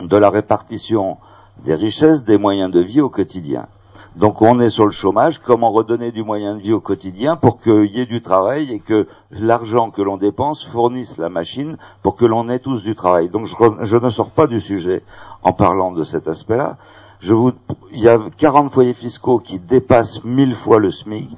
de 0.00 0.16
la 0.16 0.30
répartition 0.30 1.18
des 1.64 1.76
richesses, 1.76 2.24
des 2.24 2.36
moyens 2.36 2.72
de 2.72 2.80
vie 2.80 3.00
au 3.00 3.08
quotidien. 3.08 3.68
Donc 4.16 4.42
on 4.42 4.58
est 4.58 4.70
sur 4.70 4.86
le 4.86 4.90
chômage, 4.90 5.38
comment 5.38 5.70
redonner 5.70 6.10
du 6.10 6.24
moyen 6.24 6.56
de 6.56 6.60
vie 6.60 6.72
au 6.72 6.80
quotidien 6.80 7.36
pour 7.36 7.60
qu'il 7.60 7.86
y 7.86 8.00
ait 8.00 8.06
du 8.06 8.20
travail 8.20 8.72
et 8.72 8.80
que 8.80 9.06
l'argent 9.30 9.90
que 9.90 10.02
l'on 10.02 10.16
dépense 10.16 10.64
fournisse 10.66 11.16
la 11.16 11.28
machine 11.28 11.76
pour 12.02 12.16
que 12.16 12.24
l'on 12.24 12.48
ait 12.48 12.58
tous 12.58 12.82
du 12.82 12.96
travail? 12.96 13.28
Donc 13.28 13.46
je, 13.46 13.96
ne 13.96 14.10
sors 14.10 14.30
pas 14.30 14.48
du 14.48 14.60
sujet 14.60 15.04
en 15.42 15.52
parlant 15.52 15.92
de 15.92 16.02
cet 16.02 16.26
aspect-là. 16.26 16.76
Il 17.22 18.00
y 18.00 18.08
a 18.08 18.18
40 18.36 18.72
foyers 18.72 18.94
fiscaux 18.94 19.38
qui 19.38 19.60
dépassent 19.60 20.24
mille 20.24 20.56
fois 20.56 20.80
le 20.80 20.90
SMIC. 20.90 21.30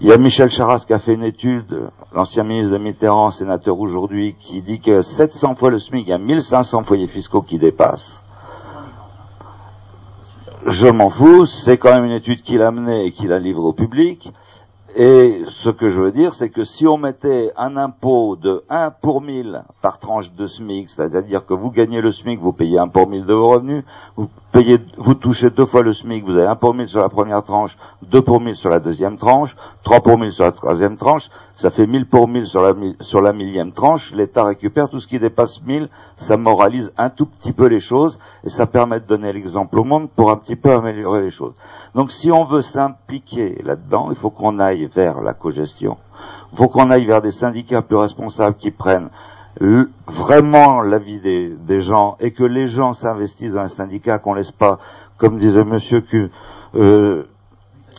Il 0.00 0.08
y 0.08 0.12
a 0.12 0.16
Michel 0.16 0.50
Charas 0.50 0.84
qui 0.86 0.94
a 0.94 0.98
fait 0.98 1.14
une 1.14 1.22
étude, 1.22 1.90
l'ancien 2.14 2.42
ministre 2.42 2.72
de 2.72 2.78
Mitterrand, 2.78 3.30
sénateur 3.30 3.78
aujourd'hui, 3.78 4.34
qui 4.40 4.62
dit 4.62 4.80
que 4.80 5.02
700 5.02 5.54
fois 5.54 5.70
le 5.70 5.78
SMIC, 5.78 6.06
il 6.06 6.10
y 6.10 6.12
a 6.14 6.18
1500 6.18 6.82
foyers 6.84 7.06
fiscaux 7.06 7.42
qui 7.42 7.58
dépassent. 7.58 8.24
Je 10.66 10.88
m'en 10.88 11.08
fous, 11.08 11.46
c'est 11.46 11.78
quand 11.78 11.90
même 11.90 12.04
une 12.04 12.12
étude 12.12 12.42
qu'il 12.42 12.60
a 12.60 12.70
menée 12.70 13.06
et 13.06 13.12
qu'il 13.12 13.32
a 13.32 13.38
livrée 13.38 13.62
au 13.62 13.72
public. 13.72 14.30
Et 14.94 15.42
ce 15.48 15.70
que 15.70 15.88
je 15.88 16.02
veux 16.02 16.12
dire, 16.12 16.34
c'est 16.34 16.50
que 16.50 16.64
si 16.64 16.86
on 16.86 16.98
mettait 16.98 17.50
un 17.56 17.78
impôt 17.78 18.36
de 18.36 18.62
1 18.68 18.90
pour 18.90 19.22
1000 19.22 19.62
par 19.80 19.98
tranche 19.98 20.32
de 20.32 20.46
SMIC, 20.46 20.90
c'est-à-dire 20.90 21.46
que 21.46 21.54
vous 21.54 21.70
gagnez 21.70 22.02
le 22.02 22.12
SMIC, 22.12 22.40
vous 22.40 22.52
payez 22.52 22.78
1 22.78 22.88
pour 22.88 23.08
1000 23.08 23.24
de 23.24 23.32
vos 23.32 23.48
revenus, 23.48 23.84
payez, 24.52 24.78
vous 24.96 25.14
touchez 25.14 25.50
deux 25.50 25.66
fois 25.66 25.82
le 25.82 25.92
SMIC, 25.92 26.24
vous 26.24 26.36
avez 26.36 26.46
1 26.46 26.56
pour 26.56 26.74
1000 26.74 26.88
sur 26.88 27.00
la 27.00 27.08
première 27.08 27.42
tranche, 27.42 27.76
2 28.02 28.22
pour 28.22 28.40
1000 28.40 28.56
sur 28.56 28.70
la 28.70 28.80
deuxième 28.80 29.16
tranche, 29.16 29.56
3 29.84 30.00
pour 30.00 30.18
1000 30.18 30.32
sur 30.32 30.44
la 30.44 30.52
troisième 30.52 30.96
tranche, 30.96 31.30
ça 31.56 31.70
fait 31.70 31.86
1000 31.86 32.06
pour 32.06 32.28
1000 32.28 32.46
sur 32.46 32.62
la, 32.62 32.74
sur 33.00 33.20
la 33.20 33.32
millième 33.32 33.72
tranche, 33.72 34.12
l'État 34.12 34.44
récupère 34.44 34.88
tout 34.88 35.00
ce 35.00 35.06
qui 35.06 35.18
dépasse 35.18 35.62
1000, 35.62 35.88
ça 36.16 36.36
moralise 36.36 36.92
un 36.96 37.10
tout 37.10 37.26
petit 37.26 37.52
peu 37.52 37.66
les 37.66 37.80
choses, 37.80 38.18
et 38.44 38.50
ça 38.50 38.66
permet 38.66 39.00
de 39.00 39.06
donner 39.06 39.32
l'exemple 39.32 39.78
au 39.78 39.84
monde 39.84 40.10
pour 40.10 40.30
un 40.30 40.36
petit 40.36 40.56
peu 40.56 40.72
améliorer 40.72 41.22
les 41.22 41.30
choses. 41.30 41.54
Donc 41.94 42.10
si 42.10 42.32
on 42.32 42.44
veut 42.44 42.62
s'impliquer 42.62 43.62
là-dedans, 43.64 44.08
il 44.10 44.16
faut 44.16 44.30
qu'on 44.30 44.58
aille 44.58 44.86
vers 44.86 45.20
la 45.20 45.34
cogestion. 45.34 45.96
Il 46.52 46.58
faut 46.58 46.68
qu'on 46.68 46.90
aille 46.90 47.06
vers 47.06 47.22
des 47.22 47.30
syndicats 47.30 47.82
plus 47.82 47.96
responsables 47.96 48.56
qui 48.56 48.70
prennent 48.70 49.10
vraiment 49.58 50.80
l'avis 50.80 51.20
des, 51.20 51.48
des, 51.50 51.82
gens 51.82 52.16
et 52.20 52.30
que 52.32 52.44
les 52.44 52.68
gens 52.68 52.94
s'investissent 52.94 53.54
dans 53.54 53.62
un 53.62 53.68
syndicat, 53.68 54.18
qu'on 54.18 54.34
laisse 54.34 54.52
pas, 54.52 54.78
comme 55.18 55.38
disait 55.38 55.64
Monsieur 55.64 56.00
que 56.00 56.30
euh, 56.74 57.24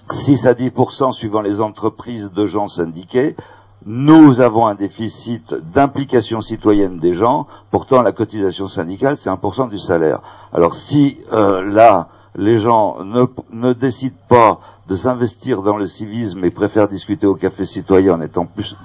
6 0.10 0.48
à 0.48 0.54
10% 0.54 1.12
suivant 1.14 1.42
les 1.42 1.62
entreprises 1.62 2.32
de 2.32 2.46
gens 2.46 2.68
syndiqués. 2.68 3.36
Nous 3.86 4.42
avons 4.42 4.68
un 4.68 4.76
déficit 4.76 5.56
d'implication 5.74 6.42
citoyenne 6.42 7.00
des 7.00 7.14
gens. 7.14 7.48
Pourtant, 7.72 8.02
la 8.04 8.12
cotisation 8.12 8.68
syndicale, 8.68 9.18
c'est 9.18 9.30
1% 9.30 9.70
du 9.70 9.80
salaire. 9.80 10.22
Alors 10.54 10.76
si 10.76 11.20
euh, 11.34 11.64
là, 11.64 12.10
les 12.36 12.60
gens 12.60 13.04
ne, 13.04 13.26
ne 13.52 13.74
décident 13.74 14.16
pas 14.30 14.60
de 14.88 14.96
s'investir 14.96 15.62
dans 15.64 15.78
le 15.78 15.88
civisme 15.88 16.44
et 16.44 16.52
préfèrent 16.52 16.88
discuter 16.88 17.26
au 17.26 17.36
café 17.36 17.66
citoyen 17.66 18.16
en 18.16 18.22
étant 18.22 18.46
plus 18.46 18.76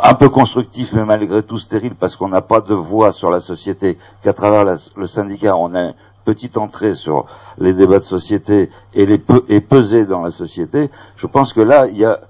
un 0.00 0.14
peu 0.14 0.28
constructif, 0.28 0.92
mais 0.92 1.04
malgré 1.04 1.42
tout 1.42 1.58
stérile, 1.58 1.94
parce 1.94 2.16
qu'on 2.16 2.28
n'a 2.28 2.40
pas 2.40 2.60
de 2.60 2.74
voix 2.74 3.12
sur 3.12 3.30
la 3.30 3.40
société, 3.40 3.98
qu'à 4.22 4.32
travers 4.32 4.78
le 4.96 5.06
syndicat, 5.06 5.56
on 5.56 5.74
a 5.74 5.82
une 5.88 5.94
petite 6.24 6.56
entrée 6.56 6.94
sur 6.94 7.26
les 7.58 7.74
débats 7.74 7.98
de 7.98 8.04
société 8.04 8.70
et, 8.94 9.06
les 9.06 9.22
et 9.48 9.60
peser 9.60 10.06
dans 10.06 10.22
la 10.22 10.30
société, 10.30 10.90
je 11.16 11.26
pense 11.26 11.52
que 11.52 11.60
là, 11.60 11.86
il 11.88 11.98
y 11.98 12.04
a, 12.04 12.20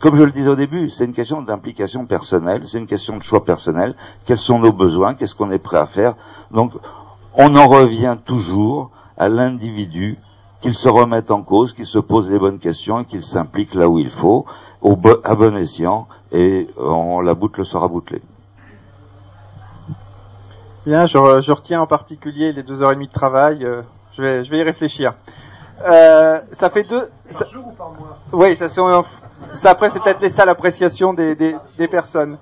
comme 0.00 0.16
je 0.16 0.22
le 0.22 0.32
disais 0.32 0.48
au 0.48 0.56
début, 0.56 0.90
c'est 0.90 1.04
une 1.04 1.12
question 1.12 1.42
d'implication 1.42 2.06
personnelle, 2.06 2.62
c'est 2.66 2.78
une 2.78 2.86
question 2.86 3.16
de 3.16 3.22
choix 3.22 3.44
personnel, 3.44 3.94
quels 4.26 4.38
sont 4.38 4.58
nos 4.58 4.72
besoins, 4.72 5.14
qu'est-ce 5.14 5.34
qu'on 5.34 5.50
est 5.50 5.58
prêt 5.58 5.78
à 5.78 5.86
faire? 5.86 6.14
Donc, 6.50 6.72
on 7.34 7.54
en 7.54 7.68
revient 7.68 8.16
toujours 8.24 8.90
à 9.16 9.28
l'individu, 9.28 10.18
qu'il 10.60 10.74
se 10.74 10.88
remette 10.88 11.30
en 11.30 11.42
cause, 11.42 11.74
qu'il 11.74 11.86
se 11.86 11.98
pose 11.98 12.30
les 12.30 12.38
bonnes 12.38 12.58
questions 12.58 13.00
et 13.00 13.04
qu'il 13.04 13.22
s'implique 13.22 13.74
là 13.74 13.88
où 13.88 13.98
il 13.98 14.10
faut, 14.10 14.46
au 14.80 14.98
à 15.22 15.34
bon 15.34 15.56
escient, 15.56 16.06
et 16.34 16.68
on, 16.76 17.20
la 17.20 17.34
boucle 17.34 17.64
sera 17.64 17.86
bouclée. 17.88 18.20
Bien, 20.84 21.06
je, 21.06 21.40
je, 21.40 21.52
retiens 21.52 21.80
en 21.80 21.86
particulier 21.86 22.52
les 22.52 22.62
deux 22.62 22.82
heures 22.82 22.90
et 22.90 22.94
demie 22.94 23.06
de 23.06 23.12
travail. 23.12 23.64
Euh, 23.64 23.82
je, 24.12 24.20
vais, 24.20 24.44
je 24.44 24.50
vais 24.50 24.58
y 24.58 24.62
réfléchir. 24.62 25.14
Euh, 25.86 26.40
ça 26.52 26.70
fait 26.70 26.82
deux. 26.82 27.08
Par 27.30 27.38
ça, 27.38 27.46
jour 27.46 27.68
ou 27.68 27.72
par 27.72 27.90
mois? 27.92 28.18
Oui, 28.32 28.56
ça, 28.56 28.68
ça 28.68 29.70
après 29.70 29.90
c'est 29.90 30.02
peut-être 30.02 30.20
les 30.20 30.28
sales 30.28 30.48
appréciations 30.48 31.14
des, 31.14 31.36
des, 31.36 31.56
des 31.78 31.88
personnes. 31.88 32.36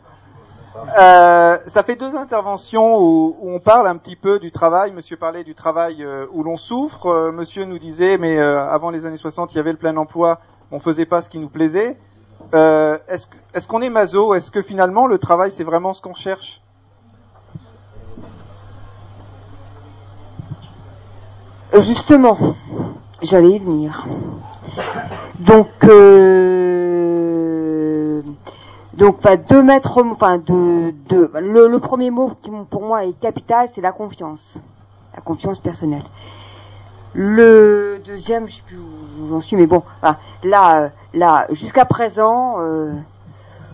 Euh, 0.98 1.59
ça 1.66 1.82
fait 1.82 1.97
deux 1.97 2.16
interventions 2.16 2.97
où, 2.98 3.36
où, 3.40 3.51
on 3.51 3.60
parle 3.60 3.86
un 3.86 3.97
petit 3.97 4.16
peu 4.16 4.39
du 4.39 4.51
travail. 4.51 4.93
Monsieur 4.93 5.19
parlait 5.19 5.44
du 5.44 5.55
travail 5.55 6.02
euh, 6.02 6.27
où 6.32 6.43
l'on 6.43 6.56
souffre. 6.56 7.06
Euh, 7.06 7.31
monsieur 7.32 7.66
nous 7.66 7.78
disait, 7.78 8.16
mais 8.16 8.39
euh, 8.39 8.66
avant 8.66 8.90
les 8.90 9.05
années 9.05 9.19
60, 9.19 9.52
il 9.52 9.56
y 9.56 9.60
avait 9.60 9.73
le 9.73 9.78
plein 9.78 9.97
emploi, 9.98 10.40
on 10.70 10.81
faisait 10.81 11.05
pas 11.05 11.20
ce 11.20 11.28
qui 11.28 11.39
nous 11.39 11.51
plaisait. 11.51 11.98
Est-ce 12.52 13.68
qu'on 13.68 13.82
est, 13.82 13.90
maso? 13.90 14.34
Est-ce 14.34 14.50
que 14.50 14.62
finalement 14.62 15.06
le 15.06 15.18
travail 15.18 15.50
c'est 15.50 15.64
vraiment 15.64 15.92
ce 15.92 16.02
qu'on 16.02 16.14
cherche? 16.14 16.60
Justement, 21.78 22.36
j'allais 23.22 23.52
y 23.52 23.58
venir. 23.58 24.06
Donc, 25.40 25.68
euh, 25.84 26.52
donc, 28.92 29.22
deux 29.48 29.62
mètres, 29.62 30.02
le, 30.02 31.78
premier 31.78 32.10
mot 32.10 32.32
qui 32.42 32.50
pour 32.68 32.82
moi 32.82 33.06
est 33.06 33.18
capital, 33.18 33.70
c'est 33.72 33.80
la 33.80 33.92
confiance, 33.92 34.58
la 35.14 35.22
confiance 35.22 35.58
personnelle. 35.60 36.04
Le 37.14 38.01
deuxième, 38.05 38.48
je 38.48 38.56
sais 38.56 38.62
plus 38.66 38.78
où 38.78 39.28
j'en 39.28 39.40
suis, 39.40 39.56
mais 39.56 39.66
bon, 39.66 39.82
là, 40.43 40.90
là, 41.12 41.47
jusqu'à 41.51 41.84
présent, 41.84 42.60
euh, 42.60 42.93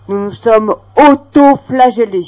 nous 0.09 0.19
nous 0.25 0.33
sommes 0.33 0.75
auto-flagellés. 0.97 2.27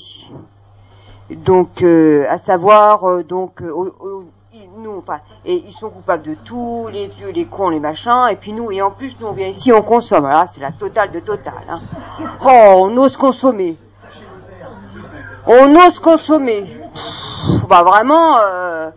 Donc, 1.31 1.83
euh, 1.83 2.27
à 2.29 2.39
savoir, 2.39 3.09
euh, 3.09 3.23
donc, 3.25 3.61
nous, 3.61 4.99
enfin, 4.99 5.19
et 5.45 5.65
ils 5.67 5.73
sont 5.73 5.91
coupables 5.91 6.23
de 6.23 6.35
tout, 6.45 6.89
les 6.93 7.09
vieux, 7.09 7.31
les 7.31 7.47
cons, 7.47 7.71
les 7.71 7.81
machins, 7.81 8.29
et 8.31 8.37
puis 8.37 8.53
nous, 8.53 8.71
et 8.71 8.81
en 8.81 8.93
plus, 8.93 9.17
nous, 9.21 9.27
on 9.29 9.33
vient 9.33 9.49
ici, 9.49 9.73
on 9.73 9.83
consomme. 9.83 10.29
Là, 10.29 10.47
c'est 10.55 10.61
la 10.61 10.73
totale 10.73 11.11
de 11.11 11.21
totale. 11.21 11.55
Hein. 11.69 11.81
Oh, 12.45 12.87
on 12.89 12.97
ose 12.97 13.17
consommer. 13.17 13.77
On 15.47 15.75
ose 15.75 15.99
consommer. 15.99 16.77
Pff, 16.95 17.69
bah 17.69 17.83
vraiment, 17.83 18.39
euh, 18.39 18.91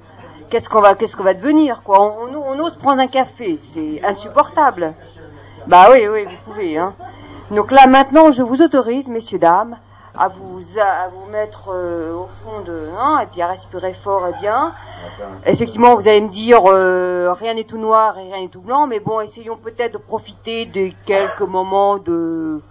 qu'est-ce 0.53 0.69
qu'on 0.69 0.81
va, 0.81 0.93
qu'est-ce 0.93 1.15
qu'on 1.15 1.23
va 1.23 1.33
devenir, 1.33 1.81
quoi 1.81 1.99
on, 1.99 2.31
on, 2.31 2.35
on, 2.35 2.59
ose 2.59 2.75
prendre 2.75 3.01
un 3.01 3.07
café, 3.07 3.57
c'est 3.73 4.05
insupportable. 4.05 4.93
Bah 5.65 5.87
oui, 5.91 6.07
oui, 6.07 6.25
vous 6.25 6.51
pouvez. 6.51 6.77
Hein. 6.77 6.93
Donc 7.49 7.71
là, 7.71 7.87
maintenant, 7.87 8.29
je 8.29 8.43
vous 8.43 8.61
autorise, 8.61 9.09
messieurs 9.09 9.39
dames, 9.39 9.77
à 10.15 10.27
vous 10.27 10.61
à 10.79 11.07
vous 11.07 11.25
mettre 11.31 11.69
euh, 11.69 12.13
au 12.13 12.27
fond 12.27 12.61
de 12.63 12.91
hein, 12.95 13.21
et 13.23 13.25
puis 13.25 13.41
à 13.41 13.47
respirer 13.47 13.95
fort 13.95 14.27
et 14.27 14.33
bien. 14.41 14.73
Effectivement, 15.47 15.95
vous 15.95 16.07
allez 16.07 16.21
me 16.21 16.29
dire 16.29 16.61
euh, 16.67 17.33
rien 17.33 17.55
n'est 17.55 17.63
tout 17.63 17.79
noir 17.79 18.19
et 18.19 18.31
rien 18.31 18.41
n'est 18.41 18.49
tout 18.49 18.61
blanc, 18.61 18.85
mais 18.85 18.99
bon, 18.99 19.21
essayons 19.21 19.57
peut-être 19.57 19.93
de 19.93 19.97
profiter 19.97 20.67
de 20.67 20.91
quelques 21.07 21.41
moments 21.41 21.97
de 21.97 22.61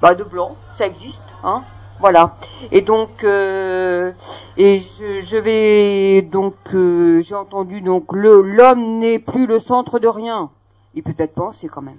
bah, 0.00 0.14
de 0.14 0.24
blanc, 0.24 0.56
ça 0.78 0.86
existe, 0.86 1.20
hein. 1.44 1.64
Voilà. 1.98 2.32
Et 2.72 2.82
donc, 2.82 3.24
euh, 3.24 4.12
et 4.58 4.78
je, 4.78 5.38
vais 5.38 6.22
donc, 6.22 6.54
euh, 6.74 7.20
j'ai 7.22 7.34
entendu 7.34 7.80
donc 7.80 8.12
le 8.12 8.42
l'homme 8.42 8.98
n'est 8.98 9.18
plus 9.18 9.46
le 9.46 9.58
centre 9.58 9.98
de 9.98 10.08
rien. 10.08 10.50
Il 10.94 11.02
peut 11.02 11.14
être 11.18 11.34
penser 11.34 11.68
quand 11.68 11.82
même. 11.82 11.98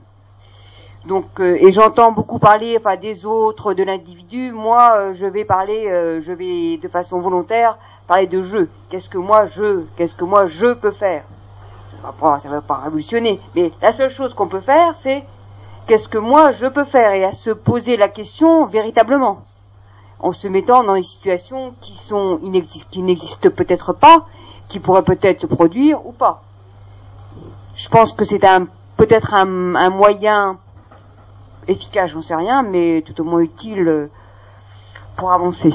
Donc, 1.06 1.40
euh, 1.40 1.58
et 1.60 1.72
j'entends 1.72 2.12
beaucoup 2.12 2.38
parler, 2.38 2.78
enfin, 2.78 2.96
des 2.96 3.26
autres, 3.26 3.74
de 3.74 3.84
l'individu. 3.84 4.52
Moi, 4.52 5.14
je 5.14 5.26
vais 5.26 5.46
parler, 5.46 5.88
je 6.20 6.34
vais 6.34 6.78
de 6.78 6.88
façon 6.88 7.20
volontaire 7.20 7.80
parler 8.08 8.28
de 8.28 8.42
je. 8.42 8.68
Qu'est-ce 8.90 9.10
que 9.10 9.18
moi 9.18 9.46
je, 9.46 9.84
qu'est-ce 9.98 10.16
que 10.16 10.26
moi 10.26 10.46
je 10.46 10.74
peux 10.74 10.92
faire? 10.92 11.24
Ça 12.02 12.14
va 12.22 12.40
ça 12.40 12.50
va 12.50 12.62
pas 12.62 12.76
révolutionner. 12.76 13.40
Mais 13.56 13.72
la 13.82 13.92
seule 13.92 14.10
chose 14.10 14.36
qu'on 14.36 14.48
peut 14.48 14.60
faire, 14.60 14.96
c'est 14.96 15.24
qu'est-ce 15.88 16.08
que 16.08 16.20
moi 16.20 16.52
je 16.52 16.68
peux 16.68 16.84
faire? 16.84 17.14
Et 17.14 17.24
à 17.24 17.32
se 17.32 17.50
poser 17.50 17.98
la 17.98 18.10
question 18.10 18.66
véritablement 18.66 19.40
en 20.20 20.32
se 20.32 20.48
mettant 20.48 20.84
dans 20.84 20.96
des 20.96 21.04
situations 21.04 21.74
qui 21.82 21.96
sont 21.98 22.40
qui 22.92 23.02
n'existent 23.04 23.50
peut-être 23.50 23.94
pas, 23.94 24.26
qui 24.68 24.80
pourraient 24.80 25.04
peut-être 25.04 25.42
se 25.42 25.48
produire 25.48 26.06
ou 26.06 26.12
pas. 26.12 26.42
Je 27.76 27.88
pense 27.90 28.14
que 28.14 28.24
c'est 28.26 28.44
un 28.44 28.68
peut-être 28.98 29.34
un, 29.34 29.76
un 29.76 29.90
moyen 29.90 30.58
efficace, 31.68 32.12
j'en 32.12 32.22
sais 32.22 32.36
rien, 32.36 32.64
mais 32.64 33.04
tout 33.06 33.20
au 33.22 33.24
moins 33.24 33.42
utile 33.42 33.88
euh, 33.88 34.10
pour 35.18 35.32
avancer. 35.32 35.74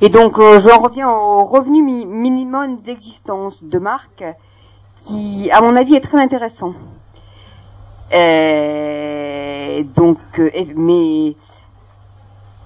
Et 0.00 0.08
donc 0.08 0.38
euh, 0.38 0.60
j'en 0.60 0.80
reviens 0.80 1.08
au 1.10 1.44
revenu 1.44 1.82
mi- 1.82 2.06
minimum 2.06 2.80
d'existence 2.82 3.62
de 3.62 3.78
Marc, 3.78 4.24
qui 5.06 5.50
à 5.50 5.60
mon 5.60 5.74
avis 5.76 5.94
est 5.94 6.00
très 6.00 6.18
intéressant. 6.18 6.74
Euh, 8.12 9.82
donc, 9.94 10.18
euh, 10.38 10.50
mais 10.76 11.34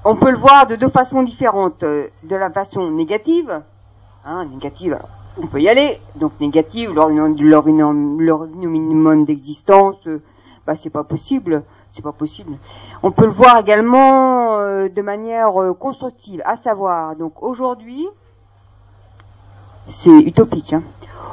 on 0.04 0.16
peut 0.16 0.30
le 0.30 0.36
voir 0.36 0.66
de 0.66 0.76
deux 0.76 0.88
façons 0.88 1.22
différentes. 1.22 1.82
Euh, 1.82 2.08
De 2.22 2.36
la 2.36 2.50
façon 2.50 2.90
négative, 2.90 3.62
hein, 4.24 4.44
négative, 4.46 4.98
on 5.42 5.46
peut 5.46 5.60
y 5.60 5.68
aller. 5.68 6.00
Donc 6.16 6.32
négative, 6.40 6.92
le 6.92 7.00
revenu, 7.02 7.42
le 7.42 7.56
revenu- 7.58 8.18
le 8.18 8.34
revenu 8.34 8.66
minimum 8.66 9.24
d'existence, 9.24 9.96
euh, 10.06 10.22
bah 10.66 10.76
c'est 10.76 10.90
pas 10.90 11.04
possible, 11.04 11.62
c'est 11.92 12.02
pas 12.02 12.12
possible. 12.12 12.52
On 13.02 13.10
peut 13.12 13.24
le 13.26 13.32
voir 13.32 13.58
également 13.58 14.58
euh, 14.58 14.88
de 14.88 15.02
manière 15.02 15.52
constructive, 15.78 16.42
à 16.44 16.56
savoir, 16.56 17.16
donc 17.16 17.42
aujourd'hui, 17.42 18.06
c'est 19.88 20.10
utopique. 20.10 20.72
Hein. 20.72 20.82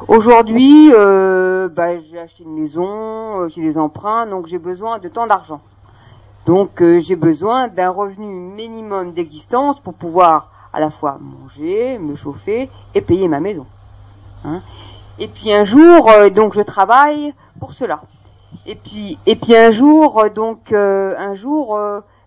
Aujourd'hui, 0.07 0.91
euh, 0.95 1.67
bah, 1.69 1.97
j'ai 1.97 2.19
acheté 2.19 2.43
une 2.43 2.53
maison, 2.59 3.47
j'ai 3.49 3.61
des 3.61 3.77
emprunts, 3.77 4.25
donc 4.27 4.45
j'ai 4.47 4.57
besoin 4.59 4.99
de 4.99 5.07
tant 5.09 5.27
d'argent. 5.27 5.59
Donc 6.47 6.81
euh, 6.81 6.99
j'ai 6.99 7.17
besoin 7.17 7.67
d'un 7.67 7.89
revenu 7.89 8.25
minimum 8.25 9.11
d'existence 9.11 9.81
pour 9.81 9.93
pouvoir 9.93 10.49
à 10.71 10.79
la 10.79 10.89
fois 10.89 11.17
manger, 11.19 11.99
me 11.99 12.15
chauffer 12.15 12.69
et 12.95 13.01
payer 13.01 13.27
ma 13.27 13.41
maison. 13.41 13.65
Hein. 14.45 14.61
Et 15.19 15.27
puis 15.27 15.51
un 15.53 15.63
jour, 15.63 16.09
euh, 16.09 16.29
donc 16.29 16.53
je 16.53 16.61
travaille 16.61 17.33
pour 17.59 17.73
cela. 17.73 18.01
Et 18.65 18.75
puis 18.75 19.19
et 19.25 19.35
puis 19.35 19.57
un 19.57 19.71
jour, 19.71 20.19
euh, 20.19 20.29
donc 20.29 20.71
un 20.71 21.35
jour, 21.35 21.77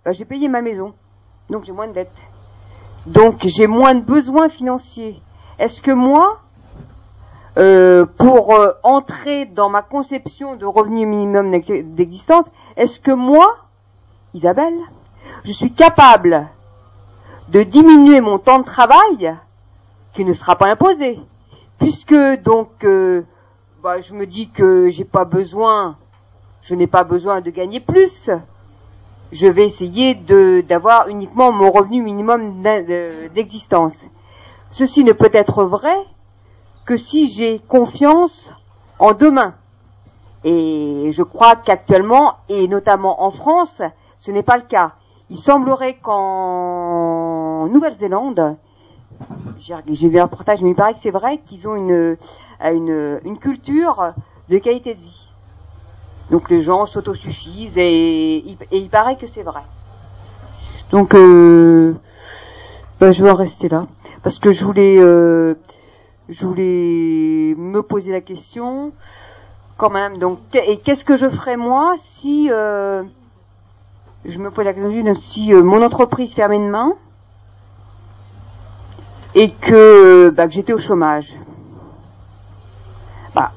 bah, 0.04 0.12
j'ai 0.12 0.26
payé 0.26 0.48
ma 0.48 0.60
maison, 0.60 0.92
donc 1.48 1.64
j'ai 1.64 1.72
moins 1.72 1.88
de 1.88 1.94
dettes. 1.94 2.10
Donc 3.06 3.36
j'ai 3.44 3.66
moins 3.66 3.94
de 3.94 4.02
besoins 4.02 4.50
financiers. 4.50 5.18
Est-ce 5.58 5.80
que 5.80 5.92
moi, 5.92 6.40
pour 8.18 8.54
entrer 8.82 9.46
dans 9.46 9.70
ma 9.70 9.80
conception 9.80 10.56
de 10.56 10.66
revenu 10.66 11.06
minimum 11.06 11.50
d'ex- 11.50 11.84
d'existence, 11.84 12.44
est-ce 12.76 13.00
que 13.00 13.12
moi, 13.12 13.56
Isabelle, 14.32 14.78
je 15.44 15.50
suis 15.50 15.72
capable 15.72 16.46
de 17.48 17.64
diminuer 17.64 18.20
mon 18.20 18.38
temps 18.38 18.60
de 18.60 18.64
travail 18.64 19.36
qui 20.12 20.24
ne 20.24 20.32
sera 20.32 20.54
pas 20.54 20.68
imposé, 20.68 21.18
puisque 21.80 22.14
donc 22.42 22.84
euh, 22.84 23.22
bah, 23.82 24.00
je 24.00 24.14
me 24.14 24.26
dis 24.26 24.50
que 24.50 24.88
j'ai 24.88 25.04
pas 25.04 25.24
besoin, 25.24 25.96
je 26.62 26.76
n'ai 26.76 26.86
pas 26.86 27.02
besoin 27.02 27.40
de 27.40 27.50
gagner 27.50 27.80
plus. 27.80 28.30
Je 29.32 29.48
vais 29.48 29.64
essayer 29.64 30.14
de 30.14 30.60
d'avoir 30.60 31.08
uniquement 31.08 31.50
mon 31.50 31.72
revenu 31.72 32.00
minimum 32.00 32.62
d'existence. 33.34 33.96
Ceci 34.70 35.02
ne 35.02 35.12
peut 35.12 35.30
être 35.32 35.64
vrai 35.64 35.96
que 36.84 36.96
si 36.96 37.28
j'ai 37.28 37.58
confiance 37.58 38.50
en 39.00 39.12
demain. 39.12 39.54
Et 40.44 41.10
je 41.12 41.22
crois 41.22 41.56
qu'actuellement, 41.56 42.36
et 42.48 42.66
notamment 42.68 43.24
en 43.24 43.30
France, 43.30 43.82
ce 44.20 44.30
n'est 44.30 44.42
pas 44.42 44.56
le 44.56 44.62
cas. 44.64 44.92
Il 45.28 45.38
semblerait 45.38 45.98
qu'en 46.02 47.66
Nouvelle-Zélande, 47.66 48.56
j'ai 49.58 50.08
vu 50.08 50.18
un 50.18 50.24
reportage, 50.24 50.62
mais 50.62 50.70
il 50.70 50.74
paraît 50.74 50.94
que 50.94 51.00
c'est 51.00 51.10
vrai 51.10 51.38
qu'ils 51.38 51.68
ont 51.68 51.76
une, 51.76 52.16
une 52.62 53.38
culture 53.38 54.12
de 54.48 54.58
qualité 54.58 54.94
de 54.94 55.00
vie. 55.00 55.30
Donc 56.30 56.48
les 56.48 56.60
gens 56.60 56.86
s'autosuffisent 56.86 57.76
et, 57.76 58.56
il- 58.70 58.88
paraît 58.88 59.16
que 59.16 59.26
c'est 59.26 59.42
vrai. 59.42 59.62
Donc 60.90 61.14
euh, 61.14 61.94
ben, 63.00 63.10
je 63.10 63.24
vais 63.24 63.30
en 63.30 63.34
rester 63.34 63.68
là 63.68 63.86
parce 64.22 64.38
que 64.38 64.50
je 64.52 64.64
voulais 64.64 64.98
euh, 64.98 65.54
je 66.28 66.46
voulais 66.46 67.54
me 67.56 67.82
poser 67.82 68.12
la 68.12 68.20
question 68.20 68.92
quand 69.76 69.90
même. 69.90 70.18
Donc 70.18 70.38
et 70.54 70.78
qu'est-ce 70.78 71.04
que 71.04 71.16
je 71.16 71.28
ferais 71.28 71.56
moi 71.56 71.94
si 71.98 72.48
euh, 72.50 73.02
je 74.24 74.38
me 74.38 74.50
pose 74.50 74.64
la 74.64 74.74
question 74.74 75.14
si 75.14 75.54
euh, 75.54 75.62
mon 75.62 75.82
entreprise 75.82 76.34
fermait 76.34 76.58
demain 76.58 76.92
et 79.34 79.50
que, 79.50 80.30
bah, 80.30 80.46
que 80.46 80.52
j'étais 80.52 80.72
au 80.72 80.78
chômage. 80.78 81.34
Bah, 83.34 83.52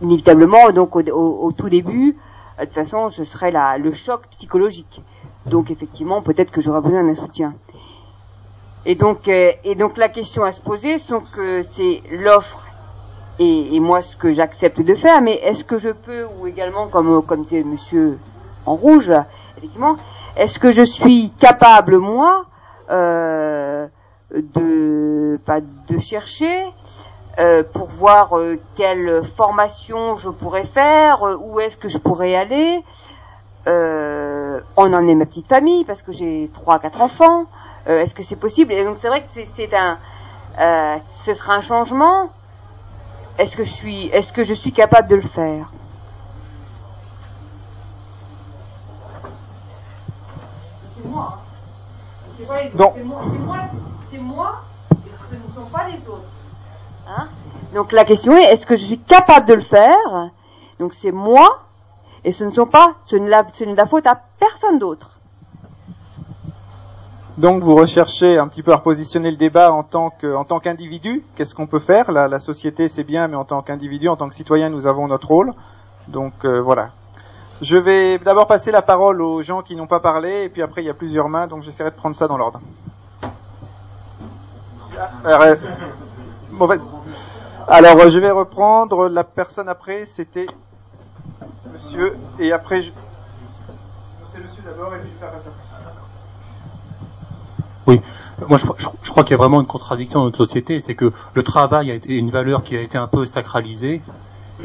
inévitablement, 0.00 0.70
donc 0.70 0.96
au, 0.96 1.52
tout 1.52 1.68
début, 1.68 2.16
euh, 2.58 2.62
de 2.62 2.66
toute 2.66 2.74
façon, 2.74 3.10
ce 3.10 3.24
serait 3.24 3.52
le 3.78 3.92
choc 3.92 4.26
psychologique. 4.30 5.02
Donc 5.46 5.70
effectivement, 5.70 6.22
peut-être 6.22 6.50
que 6.50 6.60
j'aurais 6.60 6.80
besoin 6.80 7.04
d'un 7.04 7.14
soutien. 7.14 7.54
Et 8.86 8.94
donc, 8.94 9.28
euh, 9.28 9.52
la 9.96 10.08
question 10.08 10.42
à 10.42 10.52
se 10.52 10.60
poser, 10.60 10.96
c'est 10.98 12.02
l'offre 12.10 12.66
et, 13.38 13.76
et 13.76 13.80
moi 13.80 14.02
ce 14.02 14.16
que 14.16 14.30
j'accepte 14.30 14.80
de 14.80 14.94
faire, 14.94 15.20
mais 15.20 15.34
est-ce 15.34 15.64
que 15.64 15.76
je 15.76 15.90
peux, 15.90 16.26
ou 16.38 16.46
également 16.46 16.88
comme 16.88 17.22
comme 17.22 17.42
disait 17.42 17.62
Monsieur 17.62 18.18
en 18.68 18.74
rouge, 18.74 19.12
effectivement, 19.56 19.96
est-ce 20.36 20.58
que 20.58 20.70
je 20.70 20.82
suis 20.82 21.32
capable 21.38 21.98
moi 21.98 22.44
euh, 22.90 23.88
de 24.30 25.40
pas 25.44 25.60
de 25.60 25.98
chercher 25.98 26.64
euh, 27.38 27.62
pour 27.62 27.88
voir 27.88 28.36
euh, 28.36 28.56
quelle 28.74 29.22
formation 29.36 30.16
je 30.16 30.28
pourrais 30.28 30.66
faire, 30.66 31.22
où 31.40 31.60
est-ce 31.60 31.76
que 31.76 31.88
je 31.88 31.98
pourrais 31.98 32.34
aller, 32.34 32.82
euh, 33.66 34.60
en 34.76 34.92
emmener 34.92 35.14
ma 35.14 35.24
petite 35.24 35.48
famille 35.48 35.84
parce 35.84 36.02
que 36.02 36.12
j'ai 36.12 36.50
trois 36.52 36.78
quatre 36.78 37.00
enfants. 37.00 37.44
Est-ce 37.86 38.14
que 38.14 38.22
c'est 38.22 38.36
possible? 38.36 38.72
Et 38.74 38.84
donc 38.84 38.98
c'est 38.98 39.08
vrai 39.08 39.22
que 39.22 39.28
c'est, 39.56 39.72
un, 39.72 39.98
ce 41.24 41.32
sera 41.32 41.54
un 41.54 41.62
changement. 41.62 42.28
Est-ce 43.38 43.56
que 43.56 43.64
je 43.64 43.72
suis, 43.72 44.08
est-ce 44.08 44.30
que 44.30 44.44
je 44.44 44.52
suis 44.52 44.72
capable 44.72 45.08
de 45.08 45.16
le 45.16 45.22
faire 45.22 45.72
C'est 50.94 51.08
moi. 51.08 51.38
C'est 52.38 52.46
pas 52.46 52.62
les 52.62 52.68
autres. 52.68 52.76
Donc- 52.76 52.92
C'est 52.96 53.04
moi, 53.04 53.20
c'est 54.10 54.18
moi, 54.18 54.54
ce 55.30 55.34
ne 55.34 55.54
sont 55.64 55.70
pas 55.70 55.86
les 55.88 55.98
autres. 56.08 56.22
Hein? 57.08 57.28
Donc 57.74 57.92
la 57.92 58.04
question 58.04 58.34
est 58.36 58.44
est-ce 58.52 58.66
que 58.66 58.76
je 58.76 58.84
suis 58.86 58.98
capable 58.98 59.46
de 59.46 59.54
le 59.54 59.60
faire? 59.60 60.30
Donc 60.78 60.94
c'est 60.94 61.12
moi 61.12 61.60
et 62.24 62.32
ce 62.32 62.44
ne 62.44 62.50
sont 62.50 62.66
pas, 62.66 62.94
ce 63.04 63.16
n'est 63.16 63.28
la, 63.28 63.44
ce 63.52 63.64
n'est 63.64 63.74
la 63.74 63.86
faute 63.86 64.06
à 64.06 64.20
personne 64.38 64.78
d'autre. 64.78 65.10
Donc 67.36 67.62
vous 67.62 67.76
recherchez 67.76 68.36
un 68.38 68.48
petit 68.48 68.62
peu 68.64 68.72
à 68.72 68.76
repositionner 68.76 69.30
le 69.30 69.36
débat 69.36 69.72
en 69.72 69.84
tant 69.84 70.10
que 70.10 70.34
en 70.34 70.44
tant 70.44 70.58
qu'individu. 70.58 71.22
Qu'est-ce 71.36 71.54
qu'on 71.54 71.66
peut 71.68 71.78
faire? 71.78 72.10
La, 72.10 72.26
la 72.26 72.40
société 72.40 72.88
c'est 72.88 73.04
bien, 73.04 73.28
mais 73.28 73.36
en 73.36 73.44
tant 73.44 73.62
qu'individu, 73.62 74.08
en 74.08 74.16
tant 74.16 74.28
que 74.28 74.34
citoyen, 74.34 74.70
nous 74.70 74.86
avons 74.86 75.06
notre 75.08 75.28
rôle. 75.28 75.52
Donc 76.08 76.32
euh, 76.44 76.60
voilà. 76.60 76.90
Je 77.60 77.76
vais 77.76 78.18
d'abord 78.18 78.46
passer 78.46 78.70
la 78.70 78.82
parole 78.82 79.20
aux 79.20 79.42
gens 79.42 79.62
qui 79.62 79.74
n'ont 79.74 79.86
pas 79.88 80.00
parlé, 80.00 80.44
et 80.44 80.48
puis 80.48 80.62
après 80.62 80.82
il 80.82 80.86
y 80.86 80.90
a 80.90 80.94
plusieurs 80.94 81.28
mains, 81.28 81.46
donc 81.48 81.62
j'essaierai 81.62 81.90
de 81.90 81.96
prendre 81.96 82.14
ça 82.14 82.28
dans 82.28 82.36
l'ordre. 82.36 82.60
Alors, 85.24 85.56
mauvaise- 86.50 86.80
Alors 87.66 88.08
je 88.08 88.18
vais 88.18 88.30
reprendre 88.30 89.08
la 89.08 89.24
personne 89.24 89.68
après, 89.68 90.04
c'était 90.04 90.46
Monsieur, 91.72 92.16
et 92.38 92.52
après 92.52 92.82
je... 92.82 92.92
c'est 94.32 94.40
Monsieur 94.42 94.62
d'abord, 94.64 94.94
et 94.94 94.98
puis 95.00 95.08
je 95.10 95.24
vais 95.24 95.30
faire 95.32 95.40
ça. 95.42 95.50
moi, 98.48 98.56
je, 98.56 98.66
je- 98.76 98.88
je 99.02 99.10
crois 99.10 99.24
qu'il 99.24 99.32
y 99.32 99.34
a 99.34 99.38
vraiment 99.38 99.60
une 99.60 99.66
contradiction 99.66 100.20
dans 100.20 100.26
notre 100.26 100.36
société, 100.38 100.78
c'est 100.80 100.94
que 100.94 101.12
le 101.34 101.42
travail 101.42 101.90
a 101.90 101.94
été 101.94 102.14
une 102.14 102.30
valeur 102.30 102.62
qui 102.62 102.76
a 102.76 102.80
été 102.80 102.96
un 102.98 103.08
peu 103.08 103.26
sacralisée, 103.26 104.00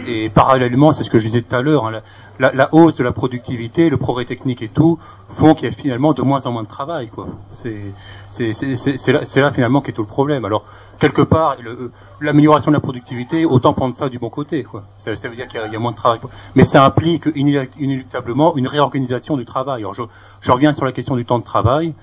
et 0.08 0.30
parallèlement, 0.30 0.92
c'est 0.92 1.04
ce 1.04 1.10
que 1.10 1.20
je 1.20 1.26
disais 1.28 1.42
tout 1.44 1.56
à 1.56 1.62
l'heure, 1.62 1.86
hein, 1.86 2.02
la, 2.40 2.52
la- 2.54 2.70
hausse 2.74 2.96
de 2.96 3.04
la 3.04 3.12
productivité, 3.12 3.90
le 3.90 3.98
progrès 3.98 4.26
technique 4.26 4.62
et 4.64 4.68
tout, 4.68 4.98
font 5.36 5.54
qu'il 5.54 5.66
y 5.70 5.72
a 5.72 5.76
finalement 5.76 6.14
de 6.14 6.22
moins 6.24 6.46
en 6.46 6.52
moins 6.52 6.64
de 6.64 6.68
travail. 6.68 7.10
quoi. 7.10 7.28
C'est 7.54 9.12
là, 9.12 9.22
là 9.36 9.52
finalement 9.52 9.82
qu'est 9.82 9.92
tout 9.92 10.02
le 10.02 10.08
problème. 10.08 10.46
Alors, 10.46 10.64
quelque 11.00 11.22
part, 11.22 11.58
le- 11.62 11.92
l'amélioration 12.22 12.72
de 12.72 12.76
la 12.76 12.82
productivité, 12.82 13.46
autant 13.46 13.74
prendre 13.74 13.94
ça 13.94 14.10
du 14.10 14.20
bon 14.20 14.30
côté. 14.30 14.64
Quoi. 14.64 14.84
Ça, 14.98 15.16
ça 15.16 15.30
veut 15.30 15.36
dire 15.36 15.48
qu'il 15.48 15.60
y, 15.60 15.76
a- 15.76 15.80
moins 15.80 15.92
de 15.92 15.96
travail. 15.98 16.20
Mais 16.56 16.64
ça 16.64 16.84
implique 16.84 17.28
inéluct- 17.28 17.78
inéluctablement 17.80 18.56
une 18.56 18.68
réorganisation 18.68 19.38
du 19.38 19.46
travail. 19.46 19.82
Alors, 19.82 19.94
je, 19.94 20.04
je 20.42 20.52
reviens 20.52 20.72
sur 20.74 20.86
la 20.86 20.92
question 20.92 21.16
du 21.16 21.26
temps 21.26 21.40
de 21.40 21.44
travail. 21.44 21.94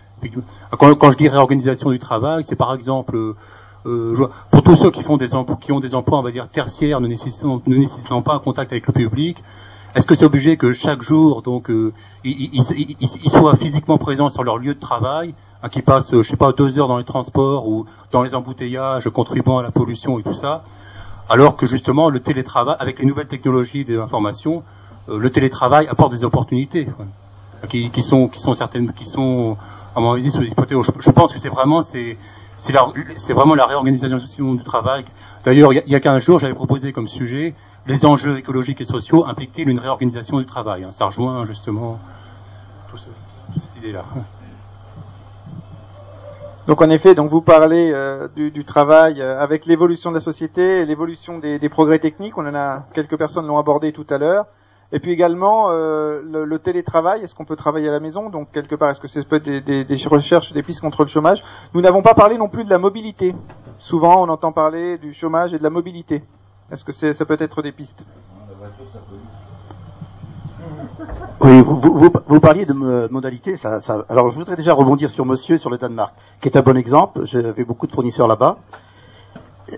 Quand, 0.79 0.95
quand 0.97 1.11
je 1.11 1.17
dis 1.17 1.29
réorganisation 1.29 1.91
du 1.91 1.99
travail, 1.99 2.45
c'est 2.45 2.57
par 2.57 2.75
exemple 2.75 3.35
euh, 3.87 4.15
pour 4.51 4.63
tous 4.63 4.77
ceux 4.77 4.91
qui 4.91 5.03
font 5.03 5.17
des 5.17 5.35
emplois, 5.35 5.57
qui 5.61 5.73
ont 5.73 5.81
des 5.81 5.95
emplois, 5.95 6.19
on 6.19 6.23
va 6.23 6.31
dire 6.31 6.49
tertiaires, 6.49 7.01
ne 7.01 7.09
nécessitant, 7.09 7.61
ne 7.67 7.77
nécessitant 7.77 8.23
pas 8.23 8.35
un 8.35 8.39
contact 8.39 8.73
avec 8.73 8.87
le 8.87 8.93
public. 8.93 9.43
Est-ce 9.95 10.07
que 10.07 10.15
c'est 10.15 10.25
obligé 10.25 10.57
que 10.57 10.73
chaque 10.73 11.03
jour, 11.03 11.43
donc, 11.43 11.69
euh, 11.71 11.93
ils, 12.25 12.51
ils- 12.53 12.97
ils- 13.01 13.31
soient 13.31 13.57
physiquement 13.57 13.99
présents 13.99 14.29
sur 14.29 14.45
leur 14.45 14.57
lieu 14.59 14.75
de 14.75 14.79
travail, 14.81 15.35
hein, 15.63 15.69
qui 15.69 15.83
passent, 15.83 16.15
euh, 16.15 16.23
je 16.23 16.31
sais 16.31 16.37
pas, 16.37 16.53
deux 16.53 16.79
heures 16.79 16.87
dans 16.89 16.99
les 16.99 17.05
transports 17.05 17.67
ou 17.67 17.87
dans 18.13 18.23
les 18.23 18.35
embouteillages, 18.35 19.09
contribuant 19.09 19.59
à 19.59 19.63
la 19.63 19.73
pollution 19.73 20.19
et 20.19 20.23
tout 20.23 20.35
ça, 20.35 20.63
alors 21.29 21.57
que 21.57 21.67
justement 21.67 22.09
le 22.09 22.21
télétravail, 22.21 22.77
avec 22.79 22.99
les 23.01 23.07
nouvelles 23.07 23.27
technologies 23.29 23.85
de 23.85 23.97
l'information, 23.97 24.63
euh, 25.09 25.19
le 25.19 25.31
télétravail 25.31 25.89
apporte 25.89 26.13
des 26.13 26.23
opportunités 26.25 26.85
quoi, 26.87 27.07
qui, 27.69 27.91
qui 27.91 28.03
sont, 28.03 28.29
qui 28.29 28.39
sont 28.41 28.55
certaines, 28.55 28.93
qui 28.93 29.07
sont 29.07 29.57
à 29.97 30.01
mon 30.01 30.13
avis 30.13 30.31
sous-exploitées. 30.31 30.77
Je, 30.81 30.91
je 31.01 31.11
pense 31.11 31.33
que 31.33 31.41
c'est 31.41 31.49
vraiment, 31.49 31.83
c'est, 31.83 32.17
c'est, 32.61 33.33
vraiment 33.33 33.55
la 33.55 33.67
réorganisation 33.67 34.55
du 34.55 34.63
travail. 34.63 35.05
D'ailleurs, 35.45 35.73
il 35.73 35.83
y 35.87 35.95
a, 35.95 36.01
15 36.01 36.23
jours, 36.23 36.39
j'avais 36.39 36.55
proposé 36.55 36.93
comme 36.93 37.09
sujet 37.09 37.55
les 37.87 38.05
enjeux 38.05 38.39
écologiques 38.39 38.81
et 38.81 38.85
sociaux 38.85 39.25
impliquent-ils 39.27 39.69
une 39.69 39.79
réorganisation 39.79 40.39
du 40.39 40.47
travail. 40.47 40.85
hein. 40.85 40.93
Ça 40.93 41.07
rejoint 41.07 41.45
justement 41.45 41.99
toute 42.91 43.01
cette 43.01 43.77
idée-là. 43.83 44.05
Donc 46.67 46.83
en 46.83 46.91
effet, 46.91 47.15
donc 47.15 47.31
vous 47.31 47.41
parlez 47.41 47.91
euh, 47.93 48.29
du, 48.37 48.65
travail 48.65 49.21
euh, 49.21 49.41
avec 49.41 49.67
l'évolution 49.67 50.11
de 50.11 50.17
la 50.17 50.21
société, 50.21 50.85
l'évolution 50.85 51.39
des, 51.39 51.69
progrès 51.69 51.99
techniques. 51.99 52.37
On 52.39 52.47
a 52.55 52.85
quelques 52.93 53.17
personnes 53.17 53.47
l'ont 53.47 53.59
abordé 53.59 53.93
tout 53.93 54.07
à 54.11 54.19
l'heure. 54.19 54.47
Et 54.93 54.99
puis 55.01 55.13
également 55.13 55.69
euh, 55.71 56.21
le, 56.25 56.45
le 56.45 56.59
télétravail. 56.59 57.23
Est-ce 57.23 57.35
qu'on 57.35 57.45
peut 57.45 57.57
travailler 57.57 57.89
à 57.89 57.93
la 57.93 58.01
maison? 58.01 58.29
Donc 58.29 58.51
quelque 58.53 58.75
part, 58.75 58.91
est-ce 58.91 59.01
que 59.01 59.07
c'est 59.09 59.27
peut-être 59.27 59.45
des, 59.45 59.61
des, 59.61 59.85
des 59.85 59.97
recherches, 60.09 60.53
des 60.53 60.63
pistes 60.63 60.81
contre 60.81 61.03
le 61.03 61.09
chômage? 61.09 61.43
Nous 61.75 61.81
n'avons 61.81 62.03
pas 62.03 62.15
parlé 62.15 62.37
non 62.39 62.49
plus 62.49 62.65
de 62.65 62.71
la 62.71 62.79
mobilité. 62.79 63.35
Souvent, 63.79 64.23
on 64.25 64.29
entend 64.29 64.53
parler 64.53 64.99
du 64.99 65.15
chômage 65.15 65.55
et 65.55 65.59
de 65.59 65.63
la 65.63 65.71
mobilité. 65.71 66.23
Est-ce 66.73 66.85
que 66.85 66.93
c'est, 66.93 67.13
ça 67.15 67.25
peut 67.25 67.37
être 67.41 67.63
des 67.63 67.73
pistes? 67.73 68.03
Oui, 71.43 71.63
vous, 71.63 71.81
vous, 71.81 72.11
vous- 72.27 72.41
parliez 72.41 72.67
de 72.67 72.75
mo- 72.75 73.09
modalité. 73.11 73.57
Ça, 73.57 73.81
ça- 73.81 74.05
alors, 74.11 74.31
je 74.31 74.37
voudrais 74.37 74.57
déjà 74.57 74.75
rebondir 74.75 75.09
sur 75.11 75.25
Monsieur, 75.25 75.57
sur 75.57 75.71
le 75.71 75.79
Danemark, 75.79 76.15
qui 76.41 76.49
est 76.49 76.57
un 76.57 76.61
bon 76.63 76.77
exemple. 76.77 77.25
J'avais 77.25 77.65
beaucoup 77.65 77.87
de 77.87 77.93
fournisseurs 77.93 78.29
là-bas. 78.29 78.59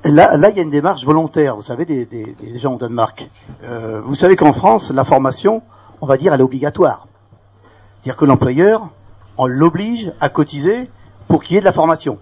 Là, 0.05 0.37
là, 0.37 0.51
il 0.51 0.57
y 0.57 0.61
a 0.61 0.63
une 0.63 0.71
démarche 0.71 1.05
volontaire. 1.05 1.57
Vous 1.57 1.63
savez, 1.63 1.85
des, 1.85 2.07
des- 2.07 2.35
des 2.41 2.59
gens 2.59 2.75
au 2.75 2.79
Danemark. 2.79 3.29
Euh, 3.65 4.01
vous 4.05 4.15
savez 4.15 4.37
qu'en 4.37 4.53
France, 4.53 4.91
la 4.91 5.05
formation, 5.05 5.63
on 6.01 6.07
va 6.07 6.17
dire, 6.17 6.33
elle 6.33 6.41
est 6.41 6.45
obligatoire. 6.45 7.07
C'est-à-dire 8.01 8.17
que 8.17 8.25
l'employeur, 8.25 8.89
on 9.37 9.47
l'oblige 9.47 10.13
à 10.21 10.29
cotiser 10.29 10.91
pour 11.29 11.43
qu'il 11.43 11.55
y 11.55 11.57
ait 11.59 11.61
de 11.61 11.65
la 11.67 11.73
formation. 11.73 12.19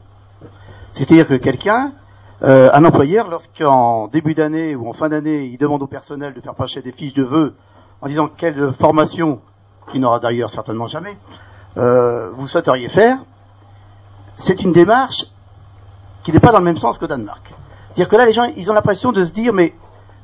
C'est-à-dire 0.93 1.27
que 1.29 1.35
quelqu'un, 1.35 1.93
euh, 2.43 2.71
un 2.73 2.85
employeur, 2.85 3.29
lorsqu'en 3.29 4.09
début 4.09 4.35
d'année 4.35 4.75
ou 4.75 4.89
en 4.89 4.93
fin 4.93 5.09
d'année, 5.09 5.45
il 5.45 5.57
demande 5.59 5.83
au 5.83 5.87
personnel 5.87 6.35
de 6.35 6.41
faire 6.41 6.55
passer 6.55 6.83
des 6.83 6.93
fiches 6.93 7.15
de 7.15 7.23
vœux 7.23 7.55
en 8.01 8.09
disant 8.09 8.29
quelle 8.29 8.73
formation, 8.73 9.41
qu'il 9.91 10.01
n'aura 10.01 10.19
d'ailleurs 10.21 10.51
certainement 10.51 10.87
jamais, 10.87 11.17
euh, 11.77 12.31
vous 12.33 12.47
souhaiteriez 12.49 12.89
faire, 12.89 13.19
c'est 14.37 14.63
une 14.63 14.73
démarche 14.73 15.27
qui 16.25 16.33
n'est 16.33 16.41
pas 16.41 16.53
dans 16.53 16.59
le 16.59 16.65
même 16.65 16.79
sens 16.79 16.99
qu'au 16.99 17.07
Danemark. 17.07 17.50
C'est-à-dire 17.91 18.09
que 18.09 18.17
là, 18.17 18.27
les 18.27 18.33
gens, 18.33 18.45
ils 18.57 18.71
ont 18.71 18.75
l'impression 18.75 19.13
de 19.13 19.25
se 19.25 19.33
dire, 19.33 19.53
mais, 19.53 19.75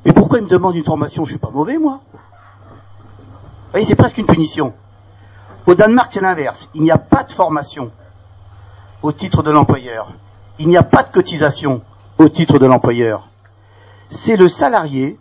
mais 0.05 0.12
pourquoi 0.12 0.38
ils 0.38 0.44
me 0.44 0.48
demandent 0.48 0.76
une 0.76 0.84
formation? 0.84 1.24
Je 1.24 1.30
suis 1.30 1.38
pas 1.38 1.51
mauvais, 1.51 1.78
moi. 1.78 2.01
Vous 2.12 3.70
voyez, 3.72 3.86
c'est 3.86 3.97
presque 3.97 4.18
une 4.18 4.26
punition. 4.26 4.72
Au 5.66 5.74
Danemark, 5.74 6.12
c'est 6.12 6.20
l'inverse. 6.20 6.68
Il 6.74 6.82
n'y 6.82 6.93
a 6.93 6.98
pas 6.98 7.24
de 7.24 7.32
formation 7.32 7.90
au 9.02 9.12
titre 9.12 9.43
de 9.43 9.51
l'employeur. 9.51 10.12
Il 10.59 10.68
n'y 10.68 10.76
a 10.76 10.84
pas 10.84 11.02
de 11.02 11.10
cotisation 11.10 11.82
au 12.18 12.28
titre 12.28 12.59
de 12.59 12.66
l'employeur. 12.66 13.28
C'est 14.10 14.36
le 14.36 14.48
salarié 14.48 15.18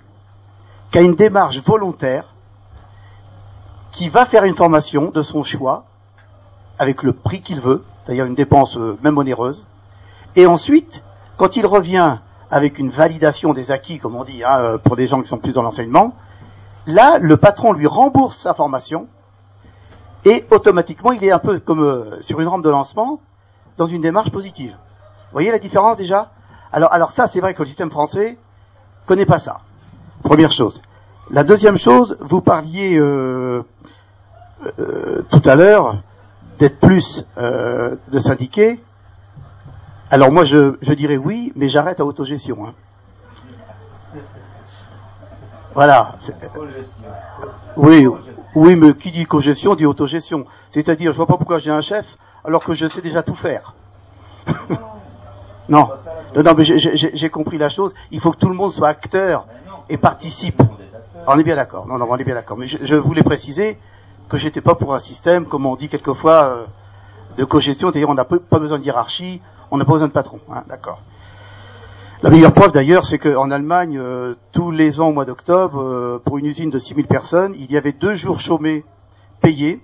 qui 0.92 1.00
a 1.00 1.02
une 1.02 1.16
démarche 1.16 1.60
volontaire 1.62 2.36
qui 3.92 4.10
va 4.10 4.26
faire 4.26 4.44
une 4.44 4.56
formation 4.56 5.10
de 5.10 5.24
son 5.24 5.42
choix 5.42 5.86
avec 6.78 7.02
le 7.02 7.14
prix 7.14 7.42
qu'il 7.42 7.60
veut, 7.60 7.84
c'est-à-dire 8.06 8.26
une 8.26 8.36
dépense 8.36 8.78
euh, 8.78 8.98
même 9.02 9.18
onéreuse. 9.18 9.66
Et 10.36 10.46
ensuite, 10.46 11.02
quand 11.38 11.56
il 11.56 11.66
revient 11.66 12.18
avec 12.50 12.80
une 12.80 12.90
validation 12.90 13.54
des 13.54 13.72
acquis, 13.72 14.00
comme 14.00 14.16
on 14.16 14.24
dit, 14.24 14.44
hein, 14.44 14.58
euh, 14.60 14.78
pour 14.78 14.96
des 14.96 15.08
gens 15.08 15.22
qui 15.22 15.28
sont 15.28 15.38
plus 15.38 15.54
dans 15.54 15.62
l'enseignement, 15.62 16.14
là, 16.86 17.18
le 17.20 17.38
patron 17.38 17.74
lui 17.74 17.88
rembourse 17.88 18.38
sa 18.38 18.54
formation 18.54 19.08
et 20.26 20.46
automatiquement, 20.52 21.12
il 21.12 21.24
est 21.24 21.32
un 21.32 21.40
peu 21.40 21.60
comme 21.60 21.84
euh, 21.84 22.22
sur 22.22 22.40
une 22.40 22.48
rampe 22.48 22.64
de 22.64 22.70
lancement 22.70 23.20
dans 23.78 23.86
une 23.86 24.02
démarche 24.02 24.32
positive. 24.32 24.72
Vous 24.72 25.34
voyez 25.34 25.52
la 25.52 25.60
différence 25.60 25.98
déjà? 25.98 26.32
Alors, 26.72 26.92
alors 26.94 27.12
ça, 27.12 27.28
c'est 27.28 27.40
vrai 27.40 27.54
que 27.54 27.60
le 27.60 27.68
système 27.68 27.92
français 27.92 28.38
connaît 29.06 29.26
pas 29.26 29.38
ça. 29.38 29.62
Première 30.24 30.52
chose. 30.52 30.82
La 31.30 31.44
deuxième 31.44 31.78
chose, 31.78 32.18
vous 32.20 32.42
parliez 32.42 32.98
euh, 32.98 33.64
tout 35.30 35.42
à 35.46 35.56
l'heure 35.56 35.98
d'être 36.60 36.80
plus 36.80 37.26
de 37.38 38.20
syndiqués. 38.20 38.80
Alors 40.12 40.32
moi, 40.32 40.44
je, 40.44 40.76
je 40.82 40.94
dirais 40.94 41.18
oui, 41.18 41.52
mais 41.56 41.68
j'arrête 41.70 42.00
à 42.00 42.06
autogestion. 42.06 42.68
Hein. 42.68 42.74
Voilà. 45.74 46.16
Oui, 47.76 48.08
oui, 48.56 48.76
mais 48.76 48.94
qui 48.94 49.12
dit 49.12 49.26
cogestion 49.26 49.76
dit 49.76 49.86
autogestion. 49.86 50.46
C'est-à-dire, 50.70 51.12
je 51.12 51.18
vois 51.18 51.26
pas 51.28 51.38
pourquoi 51.38 51.58
j'ai 51.58 51.72
un 51.72 51.82
chef 51.82 52.18
alors 52.44 52.64
que 52.64 52.74
je 52.74 52.88
sais 52.88 53.02
déjà 53.02 53.24
tout 53.24 53.36
faire. 53.36 53.74
non, 55.68 55.90
non, 56.36 56.44
non, 56.44 56.54
mais 56.56 56.64
j'ai- 56.64 57.30
compris 57.30 57.58
la 57.58 57.70
chose. 57.70 57.94
Il 58.12 58.20
faut 58.22 58.32
que 58.32 58.38
tout 58.38 58.50
le 58.50 58.56
monde 58.56 58.72
soit 58.72 58.88
acteur 58.88 59.48
et 59.90 59.98
participe. 59.98 60.62
On 61.28 61.40
est 61.40 61.44
bien 61.44 61.56
d'accord. 61.56 61.88
Non, 61.88 61.98
non, 61.98 62.06
on 62.08 62.18
est 62.18 62.24
bien 62.24 62.36
d'accord. 62.36 62.56
Mais 62.58 62.68
je, 62.68 62.78
je 62.82 62.96
voulais 62.96 63.24
préciser 63.24 63.80
que 64.30 64.38
j'étais 64.38 64.62
pas 64.62 64.76
pour 64.76 64.94
un 64.94 65.00
système, 65.00 65.46
comme 65.48 65.66
on 65.66 65.76
dit 65.76 65.90
quelquefois, 65.90 66.44
euh, 66.44 66.66
de 67.38 67.44
cogestion. 67.44 67.92
C'est-à-dire, 67.92 68.10
on 68.10 68.14
n'a 68.14 68.26
pas 68.26 68.60
besoin 68.60 68.78
de 68.78 68.84
hiérarchie, 68.84 69.42
on 69.72 69.78
n'a 69.78 69.86
pas 69.86 69.94
besoin 69.94 70.08
de 70.08 70.14
patron. 70.14 70.40
Hein, 70.52 70.64
d'accord. 70.68 71.02
La 72.22 72.30
meilleure 72.30 72.54
preuve 72.54 72.72
d'ailleurs, 72.72 73.06
c'est 73.06 73.18
qu'en 73.18 73.52
Allemagne, 73.52 73.98
euh, 73.98 74.36
tous 74.52 74.72
les 74.72 75.00
ans 75.00 75.10
au 75.10 75.14
mois 75.14 75.26
d'octobre, 75.26 75.82
euh, 75.82 76.22
pour 76.24 76.38
une 76.38 76.46
usine 76.46 76.70
de 76.70 76.80
6000 76.80 77.08
personnes, 77.08 77.54
il 77.56 77.72
y 77.72 77.78
avait 77.78 77.92
deux 77.92 78.16
jours 78.16 78.40
chômés 78.40 78.84
payés, 79.42 79.82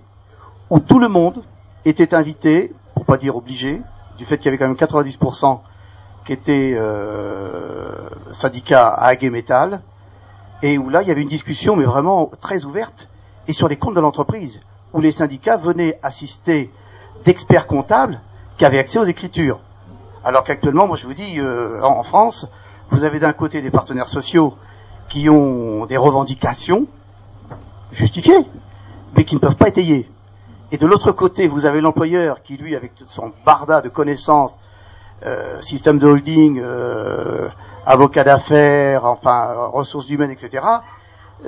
où 0.70 0.80
tout 0.80 0.98
le 0.98 1.08
monde 1.08 1.42
était 1.84 2.14
invité, 2.14 2.72
pour 2.94 3.04
pas 3.04 3.18
dire 3.18 3.36
obligé, 3.36 3.82
du 4.16 4.24
fait 4.24 4.38
qu'il 4.38 4.46
y 4.46 4.48
avait 4.48 4.58
quand 4.58 4.66
même 4.66 4.76
90% 4.76 5.60
qui 6.24 6.32
étaient 6.32 6.74
euh, 6.76 8.08
syndicats 8.32 8.88
à 8.88 9.08
Hague 9.08 9.30
Metal, 9.30 9.82
et 10.62 10.78
où 10.78 10.88
là, 10.88 11.02
il 11.02 11.08
y 11.08 11.10
avait 11.10 11.22
une 11.22 11.28
discussion, 11.28 11.76
mais 11.76 11.84
vraiment 11.84 12.30
très 12.40 12.64
ouverte, 12.64 13.08
et 13.46 13.52
sur 13.52 13.68
les 13.68 13.76
comptes 13.76 13.94
de 13.94 14.00
l'entreprise, 14.00 14.60
où 14.92 15.00
les 15.00 15.10
syndicats 15.10 15.56
venaient 15.56 15.98
assister 16.02 16.70
d'experts 17.24 17.66
comptables 17.66 18.20
qui 18.56 18.64
avaient 18.64 18.78
accès 18.78 18.98
aux 18.98 19.04
écritures. 19.04 19.60
Alors 20.24 20.44
qu'actuellement, 20.44 20.86
moi 20.86 20.96
je 20.96 21.06
vous 21.06 21.14
dis, 21.14 21.40
euh, 21.40 21.82
en 21.82 22.02
France, 22.02 22.46
vous 22.90 23.04
avez 23.04 23.18
d'un 23.18 23.32
côté 23.32 23.60
des 23.60 23.70
partenaires 23.70 24.08
sociaux 24.08 24.54
qui 25.08 25.28
ont 25.28 25.86
des 25.86 25.96
revendications 25.96 26.86
justifiées, 27.90 28.46
mais 29.16 29.24
qui 29.24 29.34
ne 29.34 29.40
peuvent 29.40 29.56
pas 29.56 29.68
étayer. 29.68 30.08
Et 30.70 30.78
de 30.78 30.86
l'autre 30.86 31.12
côté, 31.12 31.46
vous 31.46 31.66
avez 31.66 31.80
l'employeur 31.80 32.42
qui, 32.42 32.56
lui, 32.56 32.76
avec 32.76 32.94
tout 32.94 33.04
son 33.08 33.32
barda 33.44 33.82
de 33.82 33.88
connaissances, 33.88 34.54
euh, 35.26 35.60
système 35.60 35.98
de 35.98 36.06
holding, 36.06 36.60
euh, 36.62 37.48
avocat 37.84 38.24
d'affaires, 38.24 39.04
enfin, 39.04 39.68
ressources 39.72 40.08
humaines, 40.08 40.30
etc., 40.30 40.64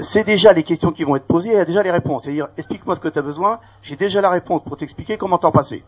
c'est 0.01 0.25
déjà 0.25 0.53
les 0.53 0.65
questions 0.65 0.91
qui 0.91 1.05
vont 1.05 1.15
être 1.15 1.27
posées 1.27 1.51
il 1.51 1.55
y 1.55 1.59
a 1.59 1.65
déjà 1.65 1.83
les 1.85 1.93
réponses. 1.93 2.25
C'est-à-dire, 2.25 2.49
explique-moi 2.57 2.97
ce 2.97 3.01
que 3.01 3.09
tu 3.09 3.19
as 3.19 3.23
besoin, 3.23 3.61
j'ai 3.81 3.95
déjà 3.95 4.21
la 4.21 4.31
réponse 4.31 4.63
pour 4.65 4.77
t'expliquer 4.77 5.17
comment 5.17 5.39
t'en 5.39 5.53
passer. 5.53 5.85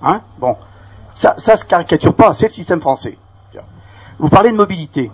Hein? 0.00 0.20
Bon. 0.38 0.56
Ça, 1.14 1.34
ça 1.38 1.56
se 1.56 1.64
caricature 1.64 2.14
pas, 2.14 2.32
c'est 2.34 2.46
le 2.46 2.52
système 2.52 2.80
français. 2.80 3.18
Vous 4.18 4.28
parlez 4.28 4.52
de 4.52 4.56
mobilité. 4.56 5.10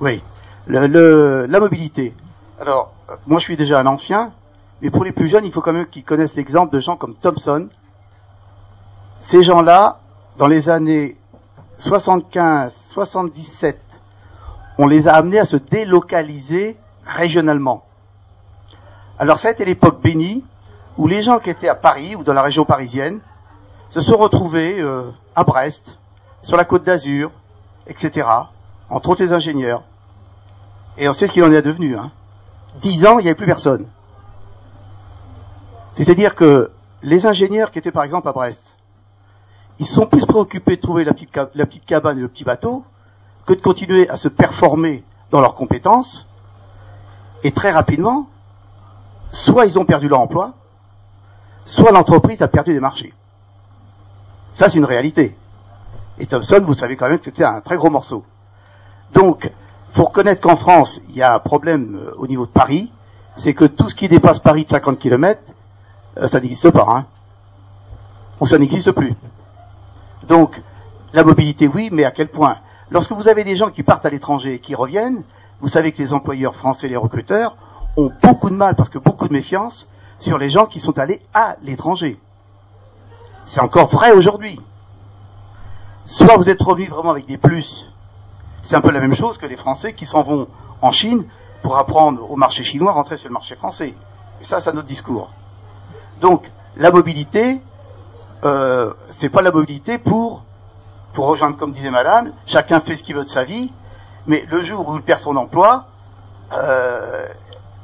Oui. 0.00 0.22
La 0.66 1.60
mobilité. 1.60 2.14
Alors, 2.60 2.92
moi 3.26 3.38
je 3.40 3.44
suis 3.44 3.56
déjà 3.56 3.80
un 3.80 3.86
ancien, 3.86 4.32
mais 4.80 4.90
pour 4.90 5.04
les 5.04 5.12
plus 5.12 5.26
jeunes, 5.26 5.44
il 5.44 5.52
faut 5.52 5.60
quand 5.60 5.72
même 5.72 5.86
qu'ils 5.86 6.04
connaissent 6.04 6.36
l'exemple 6.36 6.72
de 6.72 6.80
gens 6.80 6.96
comme 6.96 7.14
Thomson. 7.16 7.68
Ces 9.20 9.42
gens-là 9.42 9.98
dans 10.36 10.46
les 10.46 10.68
années 10.68 11.16
75, 11.78 12.72
77, 12.92 13.80
on 14.78 14.86
les 14.86 15.08
a 15.08 15.14
amenés 15.14 15.40
à 15.40 15.44
se 15.44 15.56
délocaliser 15.56 16.76
régionalement. 17.04 17.84
Alors 19.18 19.38
ça 19.38 19.48
a 19.48 19.50
été 19.50 19.64
l'époque 19.64 20.00
bénie 20.02 20.44
où 20.96 21.06
les 21.08 21.22
gens 21.22 21.38
qui 21.40 21.50
étaient 21.50 21.68
à 21.68 21.74
Paris 21.74 22.14
ou 22.14 22.22
dans 22.22 22.34
la 22.34 22.42
région 22.42 22.64
parisienne 22.64 23.20
se 23.94 24.00
sont 24.00 24.16
retrouvés 24.16 24.80
euh, 24.80 25.12
à 25.36 25.44
Brest, 25.44 25.98
sur 26.42 26.56
la 26.56 26.64
côte 26.64 26.82
d'Azur, 26.82 27.30
etc., 27.86 28.28
entre 28.90 29.10
autres 29.10 29.22
les 29.22 29.32
ingénieurs. 29.32 29.84
Et 30.98 31.08
on 31.08 31.12
sait 31.12 31.28
ce 31.28 31.32
qu'il 31.32 31.44
en 31.44 31.52
est 31.52 31.62
devenu. 31.62 31.96
Hein. 31.96 32.10
Dix 32.80 33.06
ans, 33.06 33.20
il 33.20 33.22
n'y 33.22 33.28
avait 33.28 33.36
plus 33.36 33.46
personne. 33.46 33.86
C'est-à-dire 35.92 36.34
que 36.34 36.72
les 37.04 37.24
ingénieurs 37.24 37.70
qui 37.70 37.78
étaient 37.78 37.92
par 37.92 38.02
exemple 38.02 38.26
à 38.26 38.32
Brest, 38.32 38.74
ils 39.78 39.86
sont 39.86 40.06
plus 40.06 40.26
préoccupés 40.26 40.74
de 40.74 40.80
trouver 40.80 41.04
la 41.04 41.12
petite, 41.12 41.38
la 41.54 41.64
petite 41.64 41.84
cabane 41.84 42.18
et 42.18 42.22
le 42.22 42.28
petit 42.28 42.42
bateau 42.42 42.84
que 43.46 43.52
de 43.52 43.60
continuer 43.60 44.08
à 44.08 44.16
se 44.16 44.26
performer 44.26 45.04
dans 45.30 45.40
leurs 45.40 45.54
compétences. 45.54 46.26
Et 47.44 47.52
très 47.52 47.70
rapidement, 47.70 48.26
soit 49.30 49.66
ils 49.66 49.78
ont 49.78 49.84
perdu 49.84 50.08
leur 50.08 50.18
emploi, 50.18 50.54
soit 51.64 51.92
l'entreprise 51.92 52.42
a 52.42 52.48
perdu 52.48 52.72
des 52.72 52.80
marchés. 52.80 53.14
Ça, 54.54 54.68
c'est 54.68 54.78
une 54.78 54.84
réalité. 54.84 55.36
Et 56.18 56.26
Thomson, 56.26 56.62
vous 56.64 56.74
savez 56.74 56.96
quand 56.96 57.08
même 57.08 57.18
que 57.18 57.24
c'était 57.24 57.44
un 57.44 57.60
très 57.60 57.76
gros 57.76 57.90
morceau. 57.90 58.24
Donc, 59.12 59.50
faut 59.92 60.04
reconnaître 60.04 60.40
qu'en 60.40 60.56
France, 60.56 61.00
il 61.08 61.16
y 61.16 61.22
a 61.22 61.34
un 61.34 61.38
problème 61.38 61.96
euh, 61.96 62.14
au 62.16 62.26
niveau 62.26 62.46
de 62.46 62.50
Paris, 62.50 62.90
c'est 63.36 63.54
que 63.54 63.64
tout 63.64 63.88
ce 63.88 63.94
qui 63.94 64.08
dépasse 64.08 64.38
Paris 64.38 64.64
de 64.64 64.70
50 64.70 64.98
km, 64.98 65.40
euh, 66.18 66.26
ça 66.26 66.40
n'existe 66.40 66.70
pas. 66.70 66.86
Hein. 66.88 67.06
Ou 68.40 68.46
ça 68.46 68.58
n'existe 68.58 68.92
plus. 68.92 69.14
Donc, 70.28 70.60
la 71.12 71.24
mobilité, 71.24 71.68
oui, 71.68 71.90
mais 71.92 72.04
à 72.04 72.10
quel 72.10 72.28
point? 72.28 72.58
Lorsque 72.90 73.12
vous 73.12 73.28
avez 73.28 73.44
des 73.44 73.56
gens 73.56 73.70
qui 73.70 73.82
partent 73.82 74.06
à 74.06 74.10
l'étranger 74.10 74.54
et 74.54 74.58
qui 74.58 74.74
reviennent, 74.74 75.22
vous 75.60 75.68
savez 75.68 75.92
que 75.92 75.98
les 75.98 76.12
employeurs 76.12 76.54
français, 76.54 76.88
les 76.88 76.96
recruteurs, 76.96 77.56
ont 77.96 78.10
beaucoup 78.22 78.50
de 78.50 78.56
mal, 78.56 78.74
parce 78.74 78.88
que 78.88 78.98
beaucoup 78.98 79.28
de 79.28 79.32
méfiance, 79.32 79.88
sur 80.18 80.38
les 80.38 80.48
gens 80.48 80.66
qui 80.66 80.80
sont 80.80 80.98
allés 80.98 81.22
à 81.32 81.56
l'étranger. 81.62 82.18
C'est 83.44 83.60
encore 83.60 83.88
vrai 83.88 84.12
aujourd'hui. 84.12 84.60
Soit 86.06 86.36
vous 86.36 86.50
êtes 86.50 86.62
revenu 86.62 86.86
vraiment 86.86 87.10
avec 87.10 87.26
des 87.26 87.38
plus. 87.38 87.90
C'est 88.62 88.76
un 88.76 88.80
peu 88.80 88.90
la 88.90 89.00
même 89.00 89.14
chose 89.14 89.38
que 89.38 89.46
les 89.46 89.56
Français 89.56 89.92
qui 89.92 90.06
s'en 90.06 90.22
vont 90.22 90.48
en 90.80 90.90
Chine 90.90 91.26
pour 91.62 91.76
apprendre 91.78 92.30
au 92.30 92.36
marché 92.36 92.62
chinois, 92.62 92.92
rentrer 92.92 93.16
sur 93.16 93.28
le 93.28 93.32
marché 93.32 93.54
français. 93.56 93.94
Et 94.40 94.44
ça, 94.44 94.60
c'est 94.60 94.70
un 94.70 94.76
autre 94.76 94.86
discours. 94.86 95.30
Donc, 96.20 96.50
la 96.76 96.90
mobilité, 96.90 97.62
euh, 98.44 98.92
c'est 99.10 99.28
pas 99.28 99.42
la 99.42 99.50
mobilité 99.50 99.98
pour, 99.98 100.44
pour 101.12 101.26
rejoindre, 101.26 101.56
comme 101.56 101.72
disait 101.72 101.90
Madame, 101.90 102.32
chacun 102.46 102.80
fait 102.80 102.96
ce 102.96 103.02
qu'il 103.02 103.14
veut 103.14 103.24
de 103.24 103.28
sa 103.28 103.44
vie, 103.44 103.72
mais 104.26 104.44
le 104.50 104.62
jour 104.62 104.88
où 104.88 104.96
il 104.96 105.02
perd 105.02 105.20
son 105.20 105.36
emploi, 105.36 105.86
euh, 106.52 107.26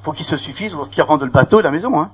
faut 0.03 0.12
qu'il 0.12 0.27
se 0.27 0.37
suffise 0.37 0.74
ou 0.74 0.85
qu'il 0.87 1.03
rende 1.03 1.23
le 1.23 1.31
bateau 1.31 1.61
et 1.61 1.62
la 1.62 1.70
maison. 1.70 2.01
Hein. 2.01 2.11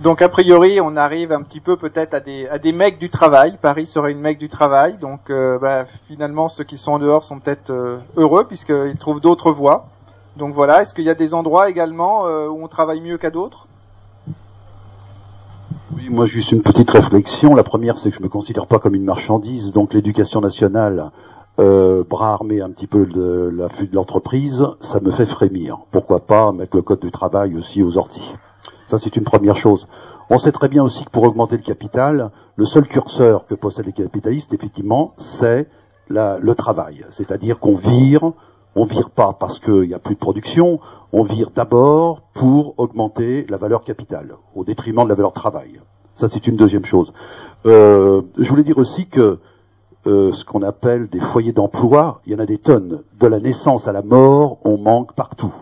Donc 0.00 0.22
a 0.22 0.28
priori, 0.28 0.80
on 0.80 0.94
arrive 0.94 1.32
un 1.32 1.42
petit 1.42 1.58
peu 1.58 1.76
peut-être 1.76 2.14
à 2.14 2.20
des, 2.20 2.46
à 2.46 2.60
des 2.60 2.70
mecs 2.70 3.00
du 3.00 3.10
travail. 3.10 3.58
Paris 3.60 3.86
serait 3.86 4.12
une 4.12 4.20
mec 4.20 4.38
du 4.38 4.48
travail. 4.48 4.96
Donc 4.98 5.28
euh, 5.28 5.58
bah, 5.58 5.86
finalement, 6.06 6.48
ceux 6.48 6.62
qui 6.62 6.78
sont 6.78 6.92
en 6.92 6.98
dehors 7.00 7.24
sont 7.24 7.40
peut-être 7.40 7.70
euh, 7.70 7.98
heureux 8.16 8.44
puisqu'ils 8.44 8.96
trouvent 8.98 9.20
d'autres 9.20 9.50
voies. 9.50 9.86
Donc 10.36 10.54
voilà, 10.54 10.82
est-ce 10.82 10.94
qu'il 10.94 11.04
y 11.04 11.10
a 11.10 11.16
des 11.16 11.34
endroits 11.34 11.68
également 11.68 12.26
euh, 12.26 12.46
où 12.46 12.62
on 12.62 12.68
travaille 12.68 13.00
mieux 13.00 13.18
qu'à 13.18 13.30
d'autres? 13.30 13.66
Oui, 15.96 16.08
moi 16.10 16.26
juste 16.26 16.52
une 16.52 16.62
petite 16.62 16.90
réflexion. 16.90 17.56
La 17.56 17.64
première, 17.64 17.98
c'est 17.98 18.10
que 18.10 18.16
je 18.16 18.22
me 18.22 18.28
considère 18.28 18.68
pas 18.68 18.78
comme 18.78 18.94
une 18.94 19.04
marchandise. 19.04 19.72
Donc 19.72 19.94
l'éducation 19.94 20.40
nationale, 20.40 21.10
bras 21.56 22.34
armé 22.34 22.60
un 22.60 22.70
petit 22.70 22.86
peu 22.86 23.04
de 23.04 23.50
l'affût 23.52 23.88
de 23.88 23.96
l'entreprise, 23.96 24.64
ça 24.80 25.00
me 25.00 25.10
fait 25.10 25.26
frémir. 25.26 25.78
Pourquoi 25.90 26.20
pas 26.20 26.52
mettre 26.52 26.76
le 26.76 26.82
code 26.82 27.00
du 27.00 27.10
travail 27.10 27.56
aussi 27.56 27.82
aux 27.82 27.98
orties? 27.98 28.36
Ça, 28.88 28.98
c'est 28.98 29.16
une 29.16 29.24
première 29.24 29.56
chose. 29.56 29.86
On 30.30 30.38
sait 30.38 30.52
très 30.52 30.68
bien 30.68 30.82
aussi 30.82 31.04
que 31.04 31.10
pour 31.10 31.22
augmenter 31.22 31.56
le 31.56 31.62
capital, 31.62 32.30
le 32.56 32.64
seul 32.64 32.86
curseur 32.86 33.46
que 33.46 33.54
possèdent 33.54 33.86
les 33.86 33.92
capitalistes, 33.92 34.52
effectivement, 34.52 35.14
c'est 35.18 35.68
le 36.08 36.52
travail. 36.54 37.04
C'est-à-dire 37.10 37.58
qu'on 37.58 37.76
vire, 37.76 38.32
on 38.74 38.84
vire 38.84 39.10
pas 39.10 39.34
parce 39.38 39.58
qu'il 39.58 39.82
n'y 39.82 39.94
a 39.94 39.98
plus 39.98 40.14
de 40.14 40.20
production, 40.20 40.80
on 41.12 41.22
vire 41.22 41.50
d'abord 41.54 42.22
pour 42.34 42.74
augmenter 42.78 43.46
la 43.48 43.58
valeur 43.58 43.84
capitale, 43.84 44.36
au 44.54 44.64
détriment 44.64 45.04
de 45.04 45.10
la 45.10 45.14
valeur 45.14 45.32
travail. 45.32 45.80
Ça, 46.14 46.28
c'est 46.28 46.46
une 46.46 46.56
deuxième 46.56 46.84
chose. 46.84 47.12
Euh, 47.66 48.22
je 48.38 48.48
voulais 48.48 48.64
dire 48.64 48.78
aussi 48.78 49.06
que 49.06 49.38
euh, 50.06 50.32
ce 50.32 50.44
qu'on 50.44 50.62
appelle 50.62 51.08
des 51.08 51.20
foyers 51.20 51.52
d'emploi, 51.52 52.20
il 52.26 52.32
y 52.32 52.36
en 52.36 52.38
a 52.38 52.46
des 52.46 52.58
tonnes. 52.58 53.02
De 53.20 53.26
la 53.26 53.40
naissance 53.40 53.86
à 53.86 53.92
la 53.92 54.02
mort, 54.02 54.58
on 54.64 54.78
manque 54.78 55.14
partout. 55.14 55.54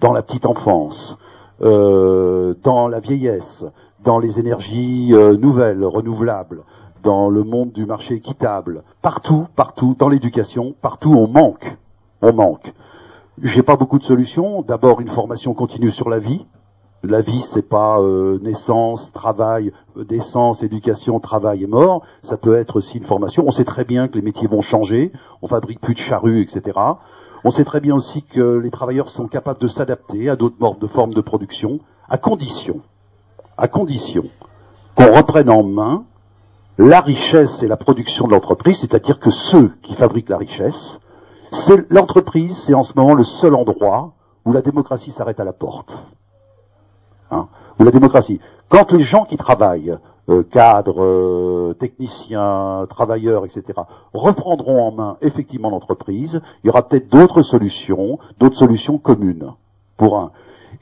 Dans 0.00 0.12
la 0.12 0.22
petite 0.22 0.46
enfance, 0.46 1.16
euh, 1.62 2.54
dans 2.62 2.88
la 2.88 3.00
vieillesse, 3.00 3.64
dans 4.02 4.18
les 4.18 4.38
énergies 4.38 5.10
euh, 5.12 5.36
nouvelles, 5.36 5.84
renouvelables, 5.84 6.62
dans 7.02 7.28
le 7.30 7.44
monde 7.44 7.72
du 7.72 7.86
marché 7.86 8.14
équitable, 8.14 8.82
partout, 9.02 9.46
partout, 9.54 9.94
dans 9.98 10.08
l'éducation, 10.08 10.74
partout 10.80 11.12
on 11.12 11.28
manque, 11.28 11.76
on 12.22 12.32
manque. 12.32 12.72
J'ai 13.42 13.62
pas 13.62 13.76
beaucoup 13.76 13.98
de 13.98 14.04
solutions. 14.04 14.62
D'abord 14.62 15.00
une 15.00 15.08
formation 15.08 15.54
continue 15.54 15.90
sur 15.90 16.08
la 16.08 16.18
vie. 16.18 16.46
La 17.06 17.20
vie, 17.20 17.42
c'est 17.42 17.68
pas 17.68 18.00
euh, 18.00 18.38
naissance, 18.40 19.12
travail, 19.12 19.72
naissance, 20.08 20.62
éducation, 20.62 21.20
travail 21.20 21.62
et 21.62 21.66
mort. 21.66 22.02
Ça 22.22 22.38
peut 22.38 22.56
être 22.56 22.76
aussi 22.76 22.96
une 22.96 23.04
formation. 23.04 23.44
On 23.46 23.50
sait 23.50 23.64
très 23.64 23.84
bien 23.84 24.08
que 24.08 24.14
les 24.14 24.22
métiers 24.22 24.48
vont 24.48 24.62
changer. 24.62 25.12
On 25.42 25.46
fabrique 25.46 25.82
plus 25.82 25.92
de 25.92 25.98
charrues, 25.98 26.40
etc. 26.40 26.78
On 27.44 27.50
sait 27.50 27.64
très 27.64 27.80
bien 27.80 27.94
aussi 27.94 28.22
que 28.22 28.56
les 28.56 28.70
travailleurs 28.70 29.10
sont 29.10 29.28
capables 29.28 29.60
de 29.60 29.66
s'adapter 29.66 30.30
à 30.30 30.36
d'autres 30.36 30.86
formes 30.86 31.12
de 31.12 31.20
production, 31.20 31.78
à 32.08 32.16
condition, 32.16 32.80
à 33.58 33.68
condition 33.68 34.24
qu'on 34.94 35.14
reprenne 35.14 35.50
en 35.50 35.62
main 35.62 36.04
la 36.78 37.00
richesse 37.00 37.62
et 37.62 37.68
la 37.68 37.76
production 37.76 38.26
de 38.26 38.32
l'entreprise, 38.32 38.78
c'est-à-dire 38.78 39.18
que 39.18 39.30
ceux 39.30 39.72
qui 39.82 39.92
fabriquent 39.92 40.30
la 40.30 40.38
richesse, 40.38 40.98
c'est 41.52 41.90
l'entreprise, 41.90 42.56
c'est 42.56 42.72
en 42.72 42.82
ce 42.82 42.94
moment 42.96 43.12
le 43.12 43.24
seul 43.24 43.54
endroit 43.54 44.14
où 44.46 44.54
la 44.54 44.62
démocratie 44.62 45.12
s'arrête 45.12 45.38
à 45.38 45.44
la 45.44 45.52
porte. 45.52 45.94
Hein, 47.34 47.48
où 47.80 47.84
la 47.84 47.90
démocratie. 47.90 48.40
Quand 48.68 48.92
les 48.92 49.02
gens 49.02 49.24
qui 49.24 49.36
travaillent 49.36 49.96
euh, 50.28 50.42
cadres, 50.42 51.02
euh, 51.02 51.74
techniciens, 51.74 52.86
travailleurs, 52.88 53.44
etc., 53.44 53.80
reprendront 54.12 54.86
en 54.86 54.92
main 54.92 55.16
effectivement 55.20 55.70
l'entreprise, 55.70 56.40
il 56.62 56.68
y 56.68 56.70
aura 56.70 56.86
peut-être 56.86 57.10
d'autres 57.10 57.42
solutions, 57.42 58.18
d'autres 58.38 58.56
solutions 58.56 58.98
communes 58.98 59.52
pour 59.96 60.18
un. 60.18 60.30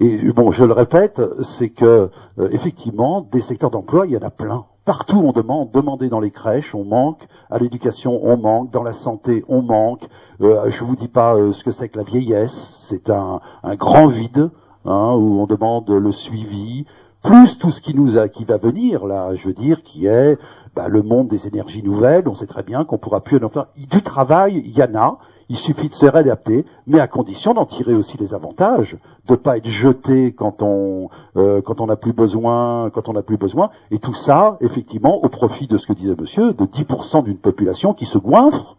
Et 0.00 0.32
bon, 0.32 0.50
je 0.50 0.64
le 0.64 0.72
répète, 0.72 1.20
c'est 1.42 1.70
que 1.70 2.10
euh, 2.38 2.48
effectivement, 2.50 3.26
des 3.32 3.40
secteurs 3.40 3.70
d'emploi, 3.70 4.06
il 4.06 4.12
y 4.12 4.16
en 4.16 4.22
a 4.22 4.30
plein. 4.30 4.66
Partout 4.84 5.22
on 5.24 5.32
demande, 5.32 5.70
demander 5.70 6.08
dans 6.08 6.20
les 6.20 6.32
crèches, 6.32 6.74
on 6.74 6.84
manque, 6.84 7.26
à 7.50 7.58
l'éducation 7.58 8.20
on 8.22 8.36
manque, 8.36 8.70
dans 8.70 8.82
la 8.82 8.92
santé 8.92 9.44
on 9.48 9.62
manque. 9.62 10.06
Euh, 10.42 10.70
je 10.70 10.84
vous 10.84 10.96
dis 10.96 11.08
pas 11.08 11.36
ce 11.52 11.64
que 11.64 11.70
c'est 11.70 11.88
que 11.88 11.98
la 11.98 12.04
vieillesse, 12.04 12.78
c'est 12.82 13.08
un 13.10 13.40
grand 13.76 14.06
vide 14.08 14.50
hein, 14.84 15.14
où 15.16 15.40
on 15.40 15.46
demande 15.46 15.88
le 15.90 16.12
suivi, 16.12 16.86
plus 17.22 17.59
tout 17.59 17.70
ce 17.70 17.80
qui 17.80 17.94
nous 17.94 18.18
a, 18.18 18.28
qui 18.28 18.44
va 18.44 18.56
venir 18.56 19.06
là, 19.06 19.34
je 19.34 19.46
veux 19.46 19.54
dire, 19.54 19.82
qui 19.82 20.06
est 20.06 20.38
bah, 20.74 20.88
le 20.88 21.02
monde 21.02 21.28
des 21.28 21.46
énergies 21.46 21.82
nouvelles. 21.82 22.28
On 22.28 22.34
sait 22.34 22.46
très 22.46 22.62
bien 22.62 22.84
qu'on 22.84 22.98
pourra 22.98 23.20
plus 23.20 23.42
en 23.42 23.48
faire. 23.48 23.66
Du 23.76 24.02
travail, 24.02 24.62
il 24.64 24.76
y 24.76 24.82
en 24.82 24.94
a. 24.94 25.18
Il 25.48 25.59
suffit 25.59 25.90
de 25.90 25.94
se 25.94 26.06
réadapter, 26.06 26.64
mais 26.86 26.98
à 26.98 27.06
condition 27.06 27.52
d'en 27.52 27.66
tirer 27.66 27.92
aussi 27.92 28.16
les 28.16 28.32
avantages, 28.32 28.96
de 29.28 29.34
pas 29.34 29.59
être 29.59 29.68
jeté 29.68 30.32
quand 30.32 30.62
on 30.62 31.10
euh, 31.36 31.60
quand 31.60 31.82
on 31.82 31.86
n'a 31.86 31.96
plus 31.96 32.14
besoin, 32.14 32.88
quand 32.88 33.10
on 33.10 33.12
n'a 33.12 33.22
plus 33.22 33.36
besoin, 33.36 33.68
et 33.90 33.98
tout 33.98 34.14
ça, 34.14 34.56
effectivement, 34.62 35.22
au 35.22 35.28
profit 35.28 35.66
de 35.66 35.76
ce 35.76 35.86
que 35.86 35.92
disait 35.92 36.14
Monsieur, 36.18 36.54
de 36.54 36.64
10% 36.64 37.24
d'une 37.24 37.36
population 37.36 37.92
qui 37.92 38.06
se 38.06 38.16
goinfre 38.16 38.76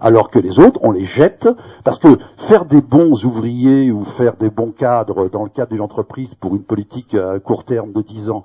alors 0.00 0.30
que 0.30 0.38
les 0.38 0.58
autres, 0.58 0.80
on 0.82 0.92
les 0.92 1.04
jette, 1.04 1.48
parce 1.84 1.98
que 1.98 2.08
faire 2.48 2.64
des 2.64 2.80
bons 2.80 3.24
ouvriers 3.24 3.90
ou 3.90 4.04
faire 4.04 4.36
des 4.36 4.50
bons 4.50 4.72
cadres 4.72 5.28
dans 5.28 5.44
le 5.44 5.50
cadre 5.50 5.72
d'une 5.72 5.80
entreprise 5.80 6.34
pour 6.34 6.54
une 6.54 6.64
politique 6.64 7.14
à 7.14 7.38
court 7.38 7.64
terme 7.64 7.92
de 7.92 8.02
10 8.02 8.30
ans, 8.30 8.44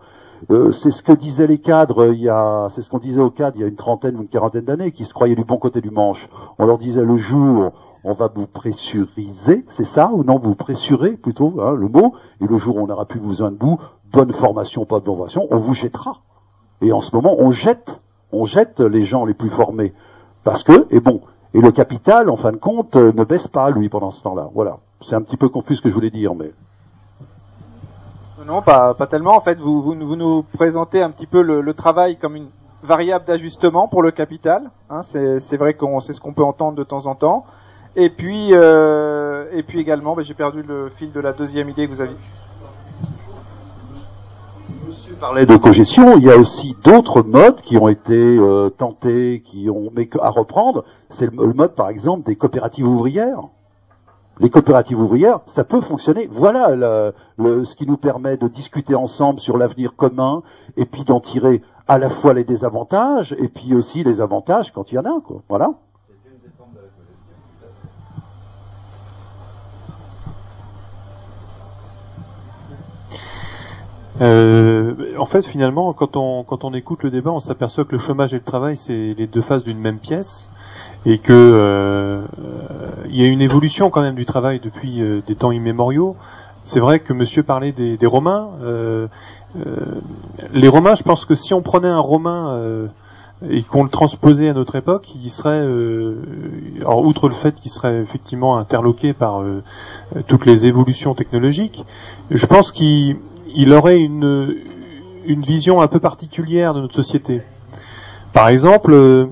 euh, 0.50 0.72
c'est 0.72 0.92
ce 0.92 1.04
que 1.04 1.12
disaient 1.12 1.46
les 1.46 1.60
cadres 1.60 2.14
il 2.14 2.22
y 2.22 2.30
a, 2.30 2.70
c'est 2.72 2.82
ce 2.82 2.90
qu'on 2.90 2.98
disait 2.98 3.22
aux 3.22 3.30
cadres 3.30 3.58
il 3.58 3.62
y 3.62 3.66
a 3.66 3.68
une 3.68 3.76
trentaine 3.76 4.16
ou 4.16 4.22
une 4.22 4.28
quarantaine 4.28 4.66
d'années, 4.66 4.92
qui 4.92 5.06
se 5.06 5.14
croyaient 5.14 5.36
du 5.36 5.44
bon 5.44 5.58
côté 5.58 5.82
du 5.82 5.92
manche. 5.92 6.28
On 6.58 6.66
leur 6.66 6.80
disait 6.80 7.04
le 7.04 7.18
jour, 7.18 7.72
on 8.04 8.14
va 8.14 8.30
vous 8.34 8.48
pressuriser, 8.48 9.66
c'est 9.70 9.86
ça, 9.86 10.10
ou 10.12 10.24
non, 10.24 10.40
vous 10.40 10.56
pressurez 10.56 11.12
plutôt, 11.18 11.62
hein, 11.62 11.74
le 11.74 11.88
mot, 11.88 12.16
et 12.40 12.48
le 12.48 12.58
jour 12.58 12.78
où 12.78 12.80
on 12.80 12.88
n'aura 12.88 13.06
plus 13.06 13.20
besoin 13.20 13.52
de 13.52 13.58
vous, 13.60 13.78
bonne 14.12 14.34
formation, 14.34 14.86
pas 14.86 15.00
de 15.00 15.06
bonne 15.06 15.16
formation, 15.16 15.48
on 15.52 15.58
vous 15.58 15.74
jettera. 15.74 16.18
Et 16.82 16.92
en 16.92 17.02
ce 17.02 17.16
moment, 17.16 17.36
on 17.38 17.52
jette, 17.52 18.02
on 18.32 18.46
jette 18.46 18.80
les 18.80 19.04
gens 19.04 19.26
les 19.26 19.36
plus 19.36 19.52
formés. 19.52 19.94
Parce 20.44 20.64
que, 20.64 20.88
et 20.90 21.00
bon, 21.00 21.22
et 21.54 21.60
le 21.60 21.72
capital, 21.72 22.30
en 22.30 22.38
fin 22.38 22.52
de 22.52 22.58
compte, 22.58 22.96
euh, 22.96 23.12
ne 23.14 23.24
baisse 23.26 23.48
pas, 23.48 23.70
lui, 23.72 23.90
pendant 23.90 24.12
ce 24.12 24.24
temps-là. 24.24 24.50
Voilà. 24.54 24.78
C'est 25.02 25.16
un 25.16 25.22
petit 25.22 25.38
peu 25.38 25.50
confus 25.50 25.76
ce 25.76 25.82
que 25.82 25.90
je 25.90 25.94
voulais 25.94 26.10
dire, 26.10 26.34
mais... 26.34 26.52
Non, 28.46 28.62
pas, 28.62 28.94
pas 28.94 29.08
tellement. 29.08 29.36
En 29.36 29.42
fait, 29.42 29.60
vous, 29.60 29.94
nous 29.94 30.44
présentez 30.54 31.02
un 31.02 31.12
petit 31.12 31.28
peu 31.28 31.42
le, 31.42 31.74
travail 31.74 32.18
comme 32.18 32.36
une 32.36 32.50
variable 32.84 33.26
d'ajustement 33.26 33.88
pour 33.88 34.02
le 34.02 34.12
capital. 34.12 34.72
Hein, 34.90 35.04
c'est 35.04 35.40
c'est 35.40 35.58
vrai 35.58 35.76
qu'on 35.76 36.00
c'est 36.00 36.14
ce 36.14 36.20
qu'on 36.20 36.34
peut 36.34 36.44
entendre 36.44 36.76
de 36.76 36.84
temps 36.84 37.06
en 37.06 37.14
temps. 37.14 37.46
Et 37.96 38.10
puis 38.10 38.50
euh, 38.54 39.46
et 39.54 39.62
puis 39.62 39.80
également, 39.80 40.16
ben, 40.16 40.24
j'ai 40.24 40.34
perdu 40.34 40.64
le 40.64 40.90
fil 40.90 41.12
de 41.12 41.20
la 41.20 41.34
deuxième 41.34 41.70
idée 41.70 41.86
que 41.86 41.92
vous 41.92 42.02
aviez. 42.02 42.18
Parlait 45.22 45.46
de 45.46 45.56
cogestion, 45.56 46.18
il 46.18 46.24
y 46.24 46.32
a 46.32 46.36
aussi 46.36 46.76
d'autres 46.84 47.22
modes 47.22 47.62
qui 47.62 47.78
ont 47.78 47.88
été 47.88 48.38
euh, 48.40 48.70
tentés, 48.70 49.42
qui 49.46 49.70
ont 49.70 49.90
mais 49.96 50.10
à 50.20 50.30
reprendre. 50.32 50.84
C'est 51.10 51.28
le, 51.32 51.46
le 51.46 51.54
mode, 51.54 51.76
par 51.76 51.90
exemple, 51.90 52.26
des 52.26 52.36
coopératives 52.36 52.88
ouvrières. 52.88 53.40
Les 54.40 54.50
coopératives 54.50 55.00
ouvrières, 55.00 55.42
ça 55.46 55.64
peut 55.64 55.82
fonctionner. 55.82 56.28
Voilà 56.32 56.76
le- 56.76 57.14
le- 57.38 57.66
ce 57.66 57.76
qui 57.76 57.86
nous 57.86 57.98
permet 57.98 58.38
de 58.38 58.48
discuter 58.48 58.96
ensemble 58.96 59.40
sur 59.40 59.58
l'avenir 59.60 59.96
commun 59.96 60.42
et 60.76 60.86
puis 60.86 61.04
d'en 61.04 61.20
tirer 61.20 61.62
à 61.88 62.00
la 62.00 62.10
fois 62.10 62.34
les 62.34 62.44
désavantages 62.44 63.36
et 63.38 63.48
puis 63.48 63.76
aussi 63.76 64.04
les 64.04 64.22
avantages 64.22 64.72
quand 64.74 64.92
il 64.92 64.96
y 64.96 64.98
en 64.98 65.06
a. 65.06 65.22
Quoi. 65.22 65.44
Voilà. 65.50 65.70
Euh, 74.22 74.94
en 75.18 75.26
fait, 75.26 75.46
finalement, 75.46 75.94
quand 75.94 76.16
on, 76.16 76.44
quand 76.44 76.64
on 76.64 76.74
écoute 76.74 77.04
le 77.04 77.10
débat, 77.10 77.32
on 77.32 77.40
s'aperçoit 77.40 77.86
que 77.86 77.94
le 77.94 77.98
chômage 77.98 78.34
et 78.34 78.38
le 78.38 78.44
travail, 78.44 78.78
c'est 78.78 79.16
les 79.18 79.28
deux 79.28 79.42
faces 79.42 79.64
d'une 79.64 79.80
même 79.80 79.98
pièce, 79.98 80.50
et 81.06 81.18
que 81.18 81.34
euh, 81.34 82.22
y 83.10 83.24
a 83.24 83.28
une 83.28 83.42
évolution 83.42 83.90
quand 83.90 84.02
même 84.02 84.16
du 84.16 84.26
travail 84.26 84.60
depuis 84.60 85.02
euh, 85.02 85.22
des 85.26 85.36
temps 85.36 85.52
immémoriaux. 85.52 86.16
C'est 86.64 86.80
vrai 86.80 87.00
que 87.00 87.14
Monsieur 87.14 87.42
parlait 87.42 87.72
des, 87.72 87.98
Romains. 88.06 88.50
les 90.54 90.68
Romains, 90.68 90.94
je 90.94 91.02
pense 91.02 91.26
que 91.26 91.34
si 91.34 91.56
on 91.56 91.64
prenait 91.64 91.88
un 91.88 92.00
Romain 92.00 92.88
et 93.50 93.64
qu'on 93.64 93.82
le 93.84 93.90
transposait 93.90 94.48
à 94.48 94.54
notre 94.54 94.76
époque, 94.76 95.12
il 95.16 95.32
serait, 95.32 95.60
euh, 95.60 96.22
outre 96.86 97.30
le 97.30 97.34
fait 97.34 97.56
qu'il 97.56 97.72
serait 97.72 97.98
effectivement 98.02 98.58
interloqué 98.60 99.14
par 99.14 99.44
toutes 100.28 100.46
les 100.46 100.68
évolutions 100.68 101.16
technologiques, 101.16 101.84
je 102.30 102.46
pense 102.46 102.72
qu'il 102.72 103.18
il 103.56 103.74
aurait 103.74 104.00
une, 104.00 104.56
une 105.26 105.42
vision 105.42 105.82
un 105.82 105.88
peu 105.88 106.00
particulière 106.00 106.74
de 106.74 106.82
notre 106.82 106.96
société. 106.96 107.42
Par 108.34 108.48
exemple, 108.50 108.94
euh, 108.94 109.28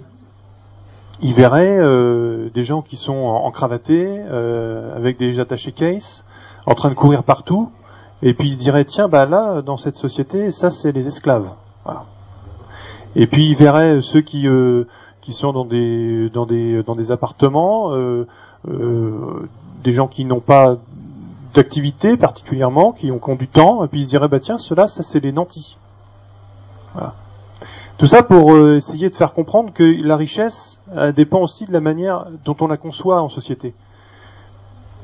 il 1.21 1.33
verrait 1.33 1.79
euh, 1.79 2.49
des 2.53 2.63
gens 2.63 2.81
qui 2.81 2.95
sont 2.97 3.13
en, 3.13 3.45
en 3.45 3.53
euh, 3.91 4.95
avec 4.95 5.17
des 5.17 5.39
attachés 5.39 5.71
case, 5.71 6.23
en 6.65 6.75
train 6.75 6.89
de 6.89 6.95
courir 6.95 7.23
partout, 7.23 7.69
et 8.21 8.33
puis 8.33 8.49
il 8.49 8.53
se 8.53 8.59
dirait 8.59 8.85
tiens 8.85 9.07
bah 9.07 9.25
là 9.25 9.61
dans 9.61 9.77
cette 9.77 9.95
société 9.95 10.51
ça 10.51 10.71
c'est 10.71 10.91
les 10.91 11.07
esclaves. 11.07 11.49
Et 13.15 13.27
puis 13.27 13.49
il 13.49 13.55
verrait 13.55 14.01
ceux 14.01 14.21
qui 14.21 14.47
euh, 14.47 14.85
qui 15.21 15.31
sont 15.31 15.51
dans 15.51 15.65
des 15.65 16.29
dans 16.29 16.45
des 16.45 16.83
dans 16.83 16.95
des 16.95 17.11
appartements, 17.11 17.93
des 18.65 19.91
gens 19.91 20.07
qui 20.07 20.25
n'ont 20.25 20.41
pas 20.41 20.77
d'activité 21.53 22.17
particulièrement, 22.17 22.91
qui 22.91 23.11
ont, 23.11 23.19
qui 23.19 23.35
du 23.35 23.47
temps, 23.47 23.83
et 23.83 23.87
puis 23.87 24.01
il 24.01 24.03
se 24.05 24.09
dirait 24.09 24.27
bah 24.27 24.39
tiens 24.39 24.57
ceux-là 24.57 24.87
ça 24.87 25.03
c'est 25.03 25.19
les 25.19 25.31
nantis. 25.31 25.77
Voilà. 26.93 27.13
Tout 27.97 28.07
ça 28.07 28.23
pour 28.23 28.53
euh, 28.53 28.75
essayer 28.77 29.09
de 29.09 29.15
faire 29.15 29.33
comprendre 29.33 29.73
que 29.73 29.83
la 29.83 30.15
richesse 30.15 30.81
dépend 31.15 31.39
aussi 31.39 31.65
de 31.65 31.73
la 31.73 31.81
manière 31.81 32.27
dont 32.45 32.55
on 32.61 32.67
la 32.67 32.77
conçoit 32.77 33.21
en 33.21 33.29
société. 33.29 33.73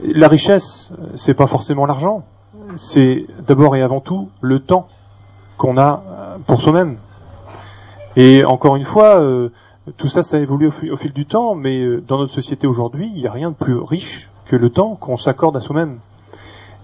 La 0.01 0.27
richesse, 0.27 0.89
c'est 1.15 1.33
pas 1.33 1.47
forcément 1.47 1.85
l'argent, 1.85 2.23
c'est 2.75 3.25
d'abord 3.47 3.75
et 3.75 3.81
avant 3.81 4.01
tout 4.01 4.29
le 4.41 4.59
temps 4.59 4.87
qu'on 5.57 5.77
a 5.77 6.03
euh, 6.07 6.37
pour 6.45 6.59
soi-même. 6.61 6.97
Et 8.17 8.43
encore 8.45 8.75
une 8.75 8.83
fois, 8.83 9.19
euh, 9.19 9.49
tout 9.97 10.07
ça, 10.07 10.23
ça 10.23 10.39
évolue 10.39 10.67
au, 10.67 10.71
fi- 10.71 10.89
au 10.89 10.97
fil 10.97 11.13
du 11.13 11.25
temps, 11.25 11.53
mais 11.55 11.97
dans 12.07 12.17
notre 12.17 12.33
société 12.33 12.65
aujourd'hui, 12.65 13.11
il 13.13 13.21
n'y 13.21 13.27
a 13.27 13.31
rien 13.31 13.51
de 13.51 13.55
plus 13.55 13.77
riche 13.77 14.29
que 14.45 14.55
le 14.55 14.69
temps 14.69 14.95
qu'on 14.95 15.17
s'accorde 15.17 15.55
à 15.57 15.61
soi-même. 15.61 15.99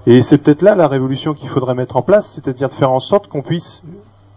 Et 0.07 0.23
c'est 0.23 0.37
peut-être 0.39 0.61
là 0.63 0.75
la 0.75 0.87
révolution 0.87 1.33
qu'il 1.33 1.49
faudrait 1.49 1.75
mettre 1.75 1.95
en 1.95 2.01
place, 2.01 2.31
c'est-à-dire 2.31 2.69
de 2.69 2.73
faire 2.73 2.91
en 2.91 2.99
sorte 2.99 3.27
qu'on 3.27 3.43
puisse, 3.43 3.83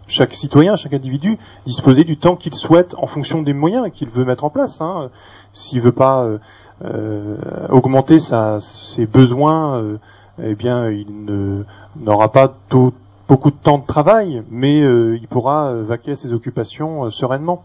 chaque 0.07 0.35
citoyen, 0.35 0.75
chaque 0.75 0.93
individu, 0.93 1.39
disposer 1.65 2.03
du 2.03 2.17
temps 2.17 2.35
qu'il 2.35 2.53
souhaite 2.53 2.93
en 2.99 3.07
fonction 3.07 3.41
des 3.41 3.53
moyens 3.53 3.89
qu'il 3.91 4.09
veut 4.09 4.25
mettre 4.25 4.43
en 4.43 4.51
place. 4.51 4.79
Hein. 4.79 5.09
S'il 5.53 5.81
veut 5.81 5.91
pas 5.91 6.23
euh, 6.23 6.37
euh, 6.83 7.37
augmenter 7.69 8.19
ses 8.19 9.05
besoins, 9.07 9.77
euh, 9.77 9.97
eh 10.43 10.53
bien, 10.53 10.91
il 10.91 11.25
ne- 11.25 11.63
n'aura 11.95 12.31
pas 12.31 12.53
beaucoup 13.27 13.49
de 13.49 13.55
temps 13.55 13.79
de 13.79 13.85
travail, 13.85 14.43
mais 14.51 14.81
il 14.81 15.27
pourra 15.27 15.73
vaquer 15.73 16.11
à 16.11 16.15
ses 16.15 16.33
occupations 16.33 17.09
sereinement. 17.09 17.63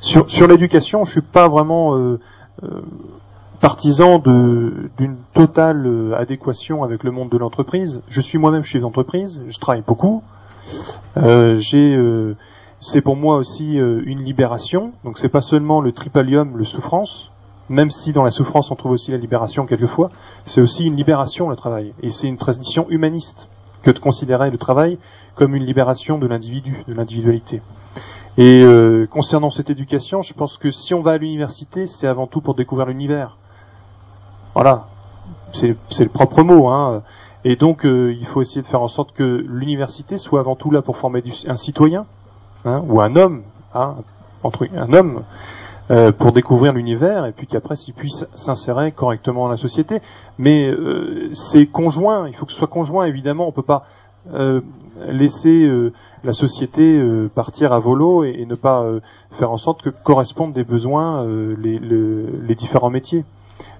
Sur, 0.00 0.30
sur 0.30 0.46
l'éducation, 0.46 1.04
je 1.04 1.12
suis 1.12 1.22
pas 1.22 1.48
vraiment 1.48 1.96
partisan 3.62 4.18
d'une 4.18 5.18
totale 5.34 5.86
euh, 5.86 6.18
adéquation 6.18 6.82
avec 6.82 7.04
le 7.04 7.12
monde 7.12 7.30
de 7.30 7.38
l'entreprise. 7.38 8.02
Je 8.08 8.20
suis 8.20 8.36
moi-même 8.36 8.64
chef 8.64 8.82
d'entreprise, 8.82 9.40
je 9.48 9.58
travaille 9.60 9.84
beaucoup. 9.86 10.24
Euh, 11.16 11.60
euh, 11.72 12.34
c'est 12.80 13.00
pour 13.02 13.14
moi 13.14 13.36
aussi 13.36 13.78
euh, 13.78 14.02
une 14.04 14.24
libération. 14.24 14.92
Donc 15.04 15.16
c'est 15.16 15.28
pas 15.28 15.42
seulement 15.42 15.80
le 15.80 15.92
tripalium, 15.92 16.56
le 16.56 16.64
souffrance, 16.64 17.30
même 17.68 17.90
si 17.90 18.12
dans 18.12 18.24
la 18.24 18.32
souffrance 18.32 18.72
on 18.72 18.74
trouve 18.74 18.90
aussi 18.90 19.12
la 19.12 19.16
libération 19.16 19.64
quelquefois. 19.64 20.10
C'est 20.44 20.60
aussi 20.60 20.84
une 20.84 20.96
libération 20.96 21.48
le 21.48 21.54
travail, 21.54 21.94
et 22.02 22.10
c'est 22.10 22.26
une 22.26 22.38
tradition 22.38 22.86
humaniste 22.90 23.48
que 23.84 23.92
de 23.92 24.00
considérer 24.00 24.50
le 24.50 24.58
travail 24.58 24.98
comme 25.36 25.54
une 25.54 25.64
libération 25.64 26.18
de 26.18 26.26
l'individu, 26.26 26.82
de 26.88 26.94
l'individualité. 26.94 27.62
Et 28.38 28.62
euh, 28.62 29.06
concernant 29.06 29.50
cette 29.50 29.70
éducation, 29.70 30.22
je 30.22 30.34
pense 30.34 30.56
que 30.56 30.72
si 30.72 30.94
on 30.94 31.02
va 31.02 31.12
à 31.12 31.18
l'université, 31.18 31.86
c'est 31.86 32.08
avant 32.08 32.26
tout 32.26 32.40
pour 32.40 32.56
découvrir 32.56 32.88
l'univers. 32.88 33.36
Voilà, 34.54 34.86
c'est 35.52 35.76
le 36.00 36.08
propre 36.08 36.42
mot. 36.42 36.68
Hein. 36.68 37.02
Et 37.44 37.56
donc, 37.56 37.84
euh, 37.84 38.12
il 38.12 38.26
faut 38.26 38.40
essayer 38.40 38.62
de 38.62 38.66
faire 38.66 38.82
en 38.82 38.88
sorte 38.88 39.12
que 39.12 39.44
l'université 39.48 40.18
soit 40.18 40.40
avant 40.40 40.54
tout 40.54 40.70
là 40.70 40.82
pour 40.82 40.96
former 40.96 41.22
un 41.46 41.56
citoyen, 41.56 42.06
hein, 42.64 42.82
ou 42.86 43.00
un 43.00 43.16
homme, 43.16 43.42
hein, 43.74 43.96
entre 44.44 44.68
un 44.76 44.92
homme, 44.92 45.22
euh, 45.90 46.12
pour 46.12 46.32
découvrir 46.32 46.72
l'univers, 46.72 47.26
et 47.26 47.32
puis 47.32 47.46
qu'après, 47.46 47.74
s'il 47.76 47.94
puisse 47.94 48.26
s'insérer 48.34 48.92
correctement 48.92 49.44
dans 49.44 49.50
la 49.50 49.56
société. 49.56 50.00
Mais 50.38 50.70
euh, 50.70 51.30
c'est 51.34 51.66
conjoint, 51.66 52.28
il 52.28 52.34
faut 52.34 52.46
que 52.46 52.52
ce 52.52 52.58
soit 52.58 52.68
conjoint, 52.68 53.06
évidemment, 53.06 53.48
on 53.48 53.52
peut 53.52 53.62
pas 53.62 53.86
laisser 55.08 55.68
la 56.22 56.32
société 56.32 57.02
partir 57.34 57.72
à 57.72 57.80
volo 57.80 58.22
et, 58.22 58.46
ne 58.46 58.54
pas 58.54 58.86
faire 59.32 59.50
en 59.50 59.56
sorte 59.56 59.82
que 59.82 59.90
correspondent 59.90 60.52
des 60.52 60.62
besoins 60.62 61.26
les, 61.26 61.80
le- 61.80 62.40
les 62.46 62.54
différents 62.54 62.88
métiers. 62.90 63.24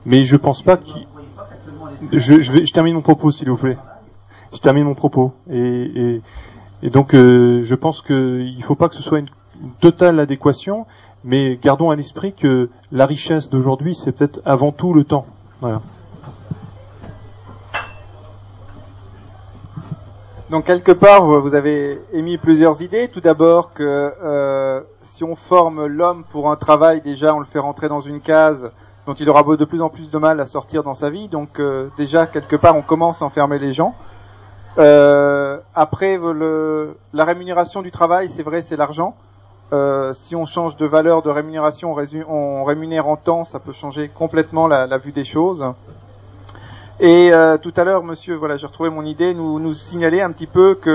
Mais 0.04 0.24
je 0.24 0.36
pense 0.36 0.62
pas 0.62 0.76
qu'il 0.76 1.06
je, 2.12 2.72
termine 2.72 2.94
mon 2.94 3.02
propos, 3.02 3.30
s'il 3.30 3.48
vous 3.48 3.56
plaît. 3.56 3.78
Je 4.52 4.58
termine 4.58 4.84
mon 4.84 4.94
propos. 4.94 5.32
Et, 5.50 6.20
donc, 6.82 7.14
euh, 7.14 7.62
je 7.62 7.74
pense 7.74 8.02
qu'il 8.02 8.56
ne 8.58 8.62
faut 8.62 8.74
pas 8.74 8.88
que 8.88 8.96
ce 8.96 9.02
soit 9.02 9.20
une, 9.20 9.28
totale 9.80 10.18
adéquation, 10.18 10.86
mais 11.24 11.56
gardons 11.62 11.90
à 11.90 11.96
l'esprit 11.96 12.32
que 12.32 12.68
la 12.90 13.06
richesse 13.06 13.48
d'aujourd'hui, 13.48 13.94
c'est 13.94 14.12
peut-être 14.12 14.40
avant 14.44 14.72
tout 14.72 14.92
le 14.92 15.04
temps. 15.04 15.26
Donc 20.50 20.64
quelque 20.64 20.92
part, 20.92 21.24
vous 21.24 21.40
vous 21.40 21.54
avez 21.54 22.00
émis 22.12 22.38
plusieurs 22.38 22.82
idées. 22.82 23.08
Tout 23.08 23.20
d'abord 23.20 23.72
que 23.72 24.12
euh, 24.22 24.80
si 25.00 25.22
on 25.22 25.36
forme 25.36 25.86
l'homme 25.86 26.24
pour 26.28 26.50
un 26.50 26.56
travail, 26.56 27.00
déjà 27.00 27.34
on 27.34 27.38
le 27.38 27.46
fait 27.46 27.60
rentrer 27.60 27.88
dans 27.88 28.00
une 28.00 28.20
case 28.20 28.70
dont 29.06 29.14
il 29.14 29.28
aura 29.28 29.42
de 29.42 29.64
plus 29.64 29.82
en 29.82 29.88
plus 29.88 30.10
de 30.10 30.18
mal 30.18 30.40
à 30.40 30.46
sortir 30.46 30.82
dans 30.82 30.94
sa 30.94 31.10
vie. 31.10 31.28
Donc 31.28 31.58
euh, 31.58 31.88
déjà 31.96 32.26
quelque 32.26 32.56
part, 32.56 32.76
on 32.76 32.82
commence 32.82 33.22
à 33.22 33.24
enfermer 33.24 33.58
les 33.58 33.72
gens. 33.72 33.94
Euh, 34.78 35.58
après, 35.74 36.16
le, 36.16 36.96
la 37.12 37.24
rémunération 37.24 37.82
du 37.82 37.90
travail, 37.90 38.28
c'est 38.30 38.42
vrai, 38.42 38.62
c'est 38.62 38.76
l'argent. 38.76 39.14
Euh, 39.72 40.12
si 40.14 40.36
on 40.36 40.44
change 40.44 40.76
de 40.76 40.86
valeur 40.86 41.22
de 41.22 41.30
rémunération, 41.30 41.94
on, 42.28 42.64
rémunère 42.64 43.06
en 43.06 43.16
temps, 43.16 43.44
ça 43.44 43.58
peut 43.58 43.72
changer 43.72 44.08
complètement 44.08 44.66
la, 44.66 44.98
vue 44.98 45.12
des 45.12 45.24
choses. 45.24 45.64
Et 47.00 47.32
tout 47.62 47.72
à 47.76 47.84
l'heure, 47.84 48.04
monsieur, 48.04 48.36
voilà, 48.36 48.56
j'ai 48.56 48.66
retrouvé 48.66 48.90
mon 48.90 49.04
idée, 49.04 49.34
nous 49.34 49.58
nous 49.58 49.74
signaler 49.74 50.20
un 50.20 50.30
petit 50.30 50.46
peu 50.46 50.74
que 50.74 50.90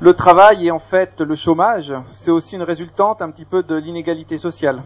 le 0.00 0.14
travail 0.14 0.66
et 0.66 0.70
en 0.70 0.78
fait 0.78 1.20
le 1.20 1.34
chômage, 1.34 1.92
c'est 2.12 2.30
aussi 2.30 2.56
une 2.56 2.62
résultante 2.62 3.22
un 3.22 3.30
petit 3.30 3.46
peu 3.46 3.62
de 3.62 3.74
l'inégalité 3.74 4.38
sociale. 4.38 4.82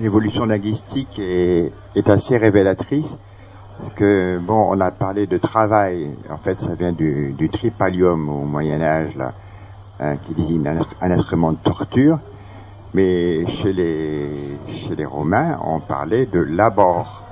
L'évolution 0.00 0.44
linguistique 0.44 1.18
est, 1.18 1.72
est 1.94 2.08
assez 2.08 2.36
révélatrice. 2.36 3.16
Parce 3.78 3.92
que, 3.94 4.38
bon, 4.38 4.66
on 4.70 4.80
a 4.80 4.90
parlé 4.90 5.26
de 5.26 5.38
travail. 5.38 6.10
En 6.30 6.38
fait, 6.38 6.58
ça 6.60 6.74
vient 6.74 6.92
du, 6.92 7.32
du 7.38 7.48
tripalium 7.48 8.28
au 8.28 8.44
Moyen-Âge, 8.44 9.14
là, 9.16 9.32
hein, 10.00 10.16
qui 10.16 10.34
désigne 10.34 10.66
un, 10.66 10.80
un 11.00 11.10
instrument 11.12 11.52
de 11.52 11.58
torture. 11.58 12.18
Mais 12.94 13.46
chez 13.46 13.72
les, 13.72 14.58
chez 14.66 14.96
les 14.96 15.04
Romains, 15.04 15.60
on 15.64 15.80
parlait 15.80 16.26
de 16.26 16.40
labor. 16.40 17.22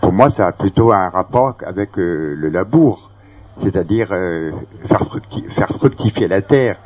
Pour 0.00 0.12
moi, 0.12 0.30
ça 0.30 0.48
a 0.48 0.52
plutôt 0.52 0.90
un 0.90 1.10
rapport 1.10 1.54
avec 1.64 1.96
euh, 1.98 2.34
le 2.34 2.48
labour, 2.48 3.10
c'est-à-dire 3.58 4.08
euh, 4.10 4.50
faire, 4.86 5.02
fructi- 5.04 5.48
faire 5.50 5.68
fructifier 5.68 6.26
la 6.26 6.40
terre, 6.40 6.78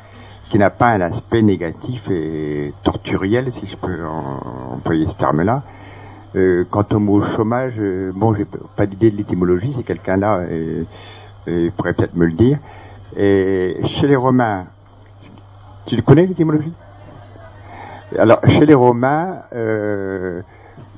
qui 0.49 0.57
n'a 0.57 0.69
pas 0.69 0.87
un 0.87 1.01
aspect 1.01 1.41
négatif 1.41 2.09
et 2.09 2.73
torturiel, 2.83 3.51
si 3.51 3.65
je 3.67 3.75
peux 3.75 3.97
employer 4.05 5.07
ce 5.07 5.15
terme-là. 5.17 5.63
Euh, 6.35 6.65
quant 6.69 6.85
au 6.91 6.99
mot 6.99 7.21
chômage, 7.21 7.75
euh, 7.79 8.11
bon, 8.13 8.33
j'ai 8.33 8.45
pas 8.75 8.85
d'idée 8.85 9.11
de 9.11 9.17
l'étymologie, 9.17 9.73
c'est 9.75 9.83
quelqu'un 9.83 10.17
là 10.17 10.39
euh, 10.39 10.83
pourrait 11.75 11.93
peut-être 11.93 12.15
me 12.15 12.25
le 12.25 12.33
dire. 12.33 12.59
Et 13.15 13.77
chez 13.85 14.07
les 14.07 14.15
Romains, 14.15 14.65
tu 15.85 16.01
connais 16.01 16.25
l'étymologie? 16.25 16.73
Alors, 18.17 18.39
chez 18.45 18.65
les 18.65 18.73
Romains, 18.73 19.39
euh, 19.53 20.41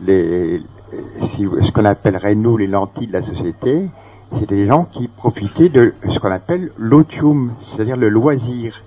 ce 0.08 1.72
qu'on 1.72 1.86
appellerait 1.86 2.36
nous 2.36 2.58
les 2.58 2.68
lentilles 2.68 3.08
de 3.08 3.14
la 3.14 3.24
société, 3.24 3.88
c'est 4.34 4.50
des 4.50 4.68
gens 4.68 4.86
qui 4.86 5.08
profitaient 5.08 5.70
de 5.70 5.94
ce 6.10 6.20
qu'on 6.20 6.32
appelle 6.32 6.72
l'otium, 6.78 7.54
c'est-à-dire 7.62 7.98
le 7.98 8.10
loisir. 8.10 8.84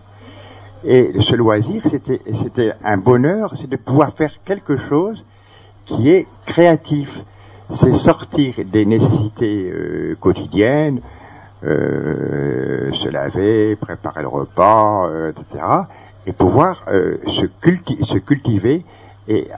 Et 0.85 1.13
ce 1.21 1.37
loisir, 1.37 1.83
c'était, 1.89 2.73
un 2.85 2.97
bonheur, 2.97 3.55
c'est 3.61 3.69
de 3.69 3.77
pouvoir 3.77 4.13
faire 4.13 4.33
quelque 4.45 4.77
chose 4.77 5.25
qui 5.85 6.11
est 6.11 6.27
créatif. 6.47 7.09
C'est 7.75 7.95
sortir 7.95 8.55
des 8.67 8.85
nécessités 8.85 9.71
euh, 9.71 10.17
quotidiennes, 10.21 11.01
euh, 11.65 12.93
se 12.93 13.09
laver, 13.09 13.77
préparer 13.77 14.23
le 14.23 14.29
repas, 14.29 15.09
euh, 15.09 15.31
etc. 15.31 15.65
Et 16.27 16.33
pouvoir 16.33 16.83
euh, 16.89 17.19
se, 17.27 17.47
se 18.05 18.19
cultiver 18.19 18.85
et 19.29 19.49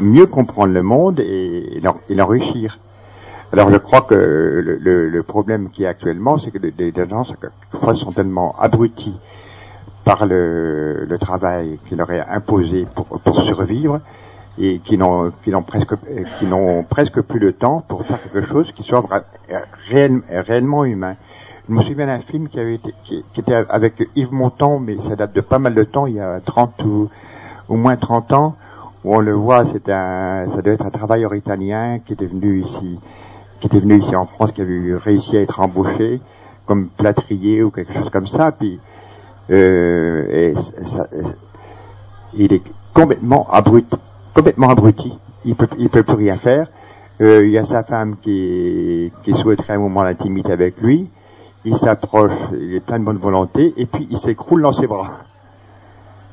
mieux 0.00 0.26
comprendre 0.26 0.72
le 0.74 0.82
monde 0.82 1.20
et, 1.20 1.76
et 1.76 1.80
l'en- 1.80 1.96
et 2.08 2.14
l'enrichir. 2.14 2.78
Alors 3.52 3.70
je 3.70 3.78
crois 3.78 4.02
que 4.02 4.14
le, 4.14 5.22
problème 5.22 5.70
qui 5.70 5.82
est 5.84 5.86
actuellement, 5.86 6.38
c'est 6.38 6.50
que 6.50 6.58
les, 6.58 6.72
les 6.92 7.08
gens 7.08 7.24
sont 7.24 8.12
tellement 8.12 8.54
abrutis 8.60 9.18
par 10.04 10.26
le, 10.26 11.04
le 11.04 11.18
travail 11.18 11.78
qui 11.86 11.94
leur 11.96 12.10
est 12.10 12.20
imposé 12.20 12.86
pour, 12.94 13.06
pour 13.06 13.42
survivre 13.42 14.00
et 14.58 14.78
qui 14.80 14.98
n'ont 14.98 15.30
qui 15.42 15.50
n'ont 15.50 15.62
presque 15.62 15.94
qui 16.38 16.46
n'ont 16.46 16.82
presque 16.82 17.20
plus 17.22 17.38
le 17.38 17.52
temps 17.52 17.82
pour 17.86 18.04
faire 18.04 18.20
quelque 18.22 18.42
chose 18.42 18.72
qui 18.72 18.82
soit 18.82 19.02
réel- 19.88 20.22
réellement 20.30 20.84
humain. 20.84 21.16
Je 21.68 21.74
me 21.74 21.82
souviens 21.82 22.06
d'un 22.06 22.18
film 22.20 22.48
qui 22.48 22.58
avait 22.58 22.74
été 22.74 22.92
qui, 23.04 23.24
qui 23.32 23.40
était 23.40 23.54
avec 23.54 24.02
Yves 24.16 24.32
Montand, 24.32 24.80
mais 24.80 24.96
ça 25.08 25.14
date 25.16 25.34
de 25.34 25.40
pas 25.40 25.58
mal 25.58 25.74
de 25.74 25.84
temps, 25.84 26.06
il 26.06 26.14
y 26.14 26.20
a 26.20 26.40
30 26.40 26.82
ou 26.84 27.08
au 27.68 27.76
moins 27.76 27.96
30 27.96 28.32
ans, 28.32 28.56
où 29.04 29.14
on 29.14 29.20
le 29.20 29.32
voit, 29.32 29.64
c'est 29.66 29.88
un 29.88 30.46
ça 30.50 30.62
doit 30.62 30.74
être 30.74 30.84
un 30.86 30.90
travailleur 30.90 31.34
italien 31.34 32.00
qui 32.04 32.14
était 32.14 32.26
venu 32.26 32.60
ici 32.62 32.98
qui 33.60 33.66
était 33.66 33.78
venu 33.80 33.98
ici 34.00 34.16
en 34.16 34.24
France, 34.24 34.52
qui 34.52 34.62
avait 34.62 34.96
réussi 34.96 35.36
à 35.36 35.42
être 35.42 35.60
embauché 35.60 36.20
comme 36.66 36.88
plâtrier 36.88 37.62
ou 37.62 37.70
quelque 37.70 37.92
chose 37.92 38.08
comme 38.10 38.26
ça, 38.26 38.52
puis 38.52 38.80
et 39.50 40.54
ça- 40.54 41.08
ça- 41.10 41.30
il 42.34 42.52
est 42.52 42.62
complètement 42.94 43.48
abruti, 43.50 43.96
complètement 44.34 44.70
abruti. 44.70 45.18
Il 45.44 45.54
peut, 45.54 45.68
il 45.78 45.88
peut 45.88 46.02
plus 46.02 46.16
rien 46.16 46.36
faire. 46.36 46.68
Euh, 47.20 47.44
il 47.44 47.50
y 47.50 47.58
a 47.58 47.64
sa 47.64 47.82
femme 47.82 48.16
qui, 48.22 49.12
souhaiterait 49.34 49.74
un 49.74 49.78
moment 49.78 50.04
d'intimité 50.04 50.52
avec 50.52 50.80
lui. 50.80 51.10
Il 51.64 51.76
s'approche, 51.76 52.32
il 52.52 52.74
est 52.74 52.80
plein 52.80 52.98
de 52.98 53.04
bonne 53.04 53.18
volonté, 53.18 53.74
et 53.76 53.84
puis 53.86 54.06
il 54.10 54.18
s'écroule 54.18 54.62
dans 54.62 54.72
ses 54.72 54.86
bras. 54.86 55.18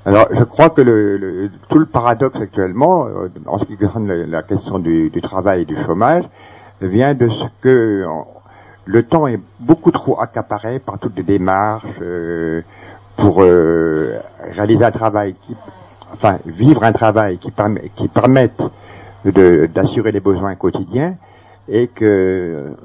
Alors, 0.05 0.27
je 0.31 0.43
crois 0.45 0.69
que 0.69 0.81
le, 0.81 1.49
tout 1.67 1.79
le 1.79 1.85
paradoxe 1.85 2.39
actuellement, 2.39 3.07
euh, 3.07 3.27
en 3.45 3.57
ce 3.57 3.65
qui 3.65 3.75
concerne 3.75 4.07
la, 4.07 4.43
question 4.43 4.79
du, 4.79 5.11
travail 5.21 5.63
et 5.63 5.65
du 5.65 5.75
chômage, 5.83 6.23
vient 6.79 7.13
de 7.13 7.27
ce 7.27 7.43
que 7.61 8.05
le 8.85 9.03
temps 9.03 9.27
est 9.27 9.41
beaucoup 9.59 9.91
trop 9.91 10.21
accaparé 10.21 10.79
par 10.79 10.97
toutes 10.97 11.17
les 11.17 11.23
démarches 11.23 11.83
euh, 12.01 12.61
pour 13.17 13.41
euh, 13.41 14.19
réaliser 14.51 14.85
un 14.85 14.91
travail 14.91 15.35
qui, 15.41 15.55
enfin, 16.13 16.39
vivre 16.45 16.83
un 16.83 16.93
travail 16.93 17.37
qui, 17.37 17.51
permet, 17.51 17.91
qui 17.95 18.07
permette 18.07 18.61
d'assurer 19.25 20.11
les 20.11 20.19
besoins 20.21 20.55
quotidiens 20.55 21.15
et 21.67 21.87
que 21.87 22.75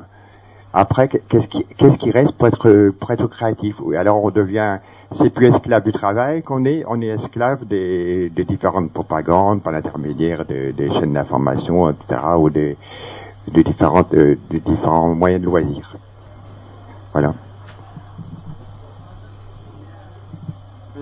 après, 0.74 1.08
qu'est-ce 1.08 1.48
qui, 1.48 1.64
qu'est-ce 1.64 1.98
qui 1.98 2.10
reste 2.10 2.32
pour 2.32 2.48
être, 2.48 2.90
pour 2.98 3.10
être 3.10 3.26
créatif? 3.26 3.76
Alors 3.94 4.24
on 4.24 4.30
devient, 4.30 4.78
c'est 5.12 5.28
plus 5.28 5.48
esclave 5.48 5.84
du 5.84 5.92
travail 5.92 6.42
qu'on 6.42 6.64
est, 6.64 6.82
on 6.88 7.00
est 7.02 7.08
esclave 7.08 7.66
des, 7.66 8.30
des 8.30 8.44
différentes 8.44 8.90
propagandes 8.90 9.62
par 9.62 9.74
l'intermédiaire 9.74 10.46
des, 10.46 10.72
des 10.72 10.90
chaînes 10.90 11.12
d'information, 11.12 11.90
etc., 11.90 12.22
ou 12.38 12.48
des, 12.48 12.78
des, 13.48 13.62
différentes, 13.62 14.14
euh, 14.14 14.38
des 14.50 14.60
différents 14.60 15.14
moyens 15.14 15.42
de 15.42 15.46
loisirs. 15.46 15.94
Voilà. 17.12 17.34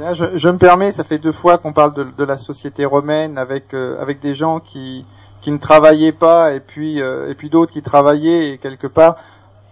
Bien, 0.01 0.14
je, 0.14 0.48
me 0.48 0.56
permets, 0.56 0.93
ça 0.93 1.05
fait 1.05 1.18
deux 1.18 1.31
fois 1.31 1.59
qu'on 1.59 1.74
parle 1.74 1.93
de, 2.16 2.24
la 2.24 2.39
société 2.39 2.86
romaine 2.86 3.36
avec 3.36 3.74
euh, 3.74 4.01
avec 4.01 4.18
des 4.18 4.35
gens 4.35 4.59
qui 4.59 5.05
qui 5.43 5.51
ne 5.51 5.59
travaillaient 5.59 6.10
pas 6.10 6.55
et 6.55 6.60
puis 6.60 7.02
euh, 7.02 7.28
et 7.28 7.35
puis 7.35 7.51
d'autres 7.51 7.70
qui 7.70 7.82
travaillaient 7.82 8.56
quelque 8.56 8.86
part 8.86 9.16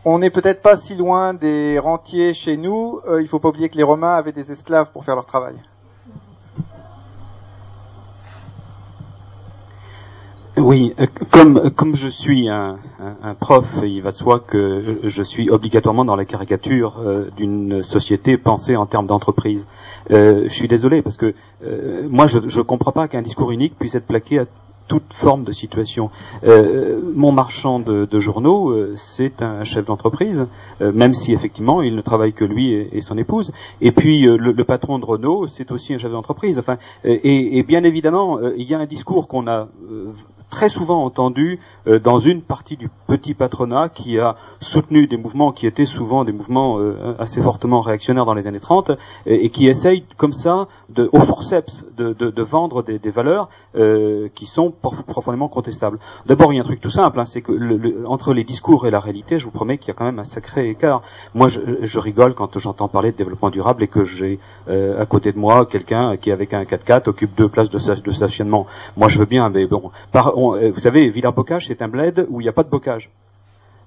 on 0.04 0.18
n'est 0.18 0.28
peut-être 0.28 0.60
pas 0.60 0.76
si 0.76 0.96
loin 0.96 1.32
des 1.32 1.78
rentiers 1.78 2.34
chez 2.34 2.58
nous. 2.58 3.00
Euh, 3.08 3.22
il 3.22 3.28
faut 3.28 3.38
pas 3.38 3.48
oublier 3.48 3.70
que 3.70 3.78
les 3.78 3.82
Romains 3.82 4.16
avaient 4.16 4.32
des 4.32 4.52
esclaves 4.52 4.92
pour 4.92 5.02
faire 5.02 5.14
leur 5.14 5.24
travail. 5.24 5.54
Oui, 10.60 10.94
euh, 10.98 11.06
comme 11.30 11.70
comme 11.70 11.94
je 11.94 12.08
suis 12.08 12.48
un, 12.48 12.78
un- 13.00 13.16
un 13.30 13.34
prof, 13.34 13.64
il 13.82 14.00
va 14.02 14.12
de 14.12 14.16
soi 14.16 14.40
que 14.40 14.98
je 15.04 15.22
suis 15.22 15.50
obligatoirement 15.50 16.04
dans 16.04 16.16
la 16.16 16.24
caricature 16.24 16.98
euh, 17.00 17.26
d'une 17.36 17.82
société 17.82 18.36
pensée 18.38 18.74
en 18.76 18.86
termes 18.86 19.06
d'entreprise. 19.06 19.66
Euh, 20.10 20.44
je 20.44 20.54
suis 20.54 20.68
désolé 20.68 21.02
parce 21.02 21.16
que 21.16 21.34
euh, 21.64 22.08
moi 22.10 22.26
je 22.26 22.38
ne 22.38 22.62
comprends 22.62 22.92
pas 22.92 23.08
qu'un 23.08 23.22
discours 23.22 23.50
unique 23.50 23.76
puisse 23.78 23.94
être 23.94 24.06
plaqué 24.06 24.40
à 24.40 24.44
toute 24.88 25.12
forme 25.12 25.44
de 25.44 25.52
situation. 25.52 26.10
Euh, 26.44 26.98
mon 27.14 27.30
marchand 27.30 27.78
de, 27.78 28.06
de 28.06 28.20
journaux, 28.20 28.70
euh, 28.70 28.94
c'est 28.96 29.42
un 29.42 29.62
chef 29.62 29.84
d'entreprise, 29.84 30.46
euh, 30.80 30.92
même 30.92 31.12
si 31.12 31.34
effectivement 31.34 31.82
il 31.82 31.94
ne 31.94 32.00
travaille 32.00 32.32
que 32.32 32.46
lui 32.46 32.72
et, 32.72 33.00
son 33.02 33.18
épouse. 33.18 33.52
Et 33.82 33.92
puis 33.92 34.26
euh, 34.26 34.38
le, 34.38 34.52
le 34.52 34.64
patron 34.64 34.98
de 34.98 35.04
Renault, 35.04 35.46
c'est 35.46 35.70
aussi 35.72 35.92
un 35.92 35.98
chef 35.98 36.10
d'entreprise. 36.10 36.58
Enfin, 36.58 36.78
euh, 37.04 37.18
et, 37.22 37.58
et 37.58 37.62
bien 37.64 37.84
évidemment, 37.84 38.38
euh, 38.38 38.54
il 38.56 38.66
y 38.68 38.74
a 38.74 38.78
un 38.78 38.86
discours 38.86 39.28
qu'on 39.28 39.46
a 39.46 39.68
euh, 39.90 40.06
très 40.50 40.68
souvent 40.68 41.04
entendu 41.04 41.58
euh, 41.86 41.98
dans 41.98 42.18
une 42.18 42.42
partie 42.42 42.76
du 42.76 42.88
petit 43.06 43.34
patronat 43.34 43.88
qui 43.88 44.18
a 44.18 44.36
soutenu 44.60 45.06
des 45.06 45.16
mouvements 45.16 45.52
qui 45.52 45.66
étaient 45.66 45.86
souvent 45.86 46.24
des 46.24 46.32
mouvements 46.32 46.78
euh, 46.78 47.14
assez 47.18 47.40
fortement 47.42 47.80
réactionnaires 47.80 48.24
dans 48.24 48.34
les 48.34 48.46
années 48.46 48.60
30 48.60 48.92
et, 49.26 49.44
et 49.44 49.50
qui 49.50 49.68
essayent 49.68 50.04
comme 50.16 50.32
ça, 50.32 50.68
de, 50.88 51.08
au 51.12 51.20
forceps, 51.20 51.84
de, 51.96 52.12
de, 52.12 52.30
de 52.30 52.42
vendre 52.42 52.82
des, 52.82 52.98
des 52.98 53.10
valeurs 53.10 53.48
euh, 53.76 54.28
qui 54.34 54.46
sont 54.46 54.70
prof- 54.70 55.02
profondément 55.04 55.48
contestables. 55.48 55.98
D'abord, 56.26 56.52
il 56.52 56.56
y 56.56 56.58
a 56.58 56.62
un 56.62 56.64
truc 56.64 56.80
tout 56.80 56.90
simple, 56.90 57.20
hein, 57.20 57.24
c'est 57.24 57.42
que 57.42 57.52
le- 57.52 57.76
le- 57.76 58.08
entre 58.08 58.32
les 58.32 58.44
discours 58.44 58.86
et 58.86 58.90
la 58.90 59.00
réalité, 59.00 59.38
je 59.38 59.44
vous 59.44 59.50
promets 59.50 59.78
qu'il 59.78 59.88
y 59.88 59.90
a 59.90 59.94
quand 59.94 60.04
même 60.06 60.18
un 60.18 60.24
sacré 60.24 60.68
écart. 60.70 61.02
Moi, 61.34 61.48
je, 61.48 61.60
je 61.82 61.98
rigole 61.98 62.34
quand 62.34 62.58
j'entends 62.58 62.88
parler 62.88 63.12
de 63.12 63.16
développement 63.16 63.50
durable 63.50 63.82
et 63.82 63.88
que 63.88 64.04
j'ai 64.04 64.38
euh, 64.68 65.00
à 65.00 65.06
côté 65.06 65.32
de 65.32 65.38
moi 65.38 65.66
quelqu'un 65.66 66.16
qui, 66.16 66.32
avec 66.32 66.54
un 66.54 66.62
4x4, 66.64 67.08
occupe 67.10 67.34
deux 67.36 67.48
places 67.48 67.70
de, 67.70 67.78
de 68.00 68.10
stationnement. 68.12 68.66
Moi, 68.96 69.08
je 69.08 69.18
veux 69.18 69.26
bien, 69.26 69.48
mais 69.50 69.66
bon, 69.66 69.90
euh, 70.54 70.70
vous 70.70 70.80
savez, 70.80 71.10
Villers-Bocage, 71.10 71.66
c'est 71.68 71.82
un 71.82 71.88
bled 71.88 72.26
où 72.28 72.40
il 72.40 72.44
n'y 72.44 72.48
a 72.48 72.52
pas 72.52 72.64
de 72.64 72.70
bocage. 72.70 73.10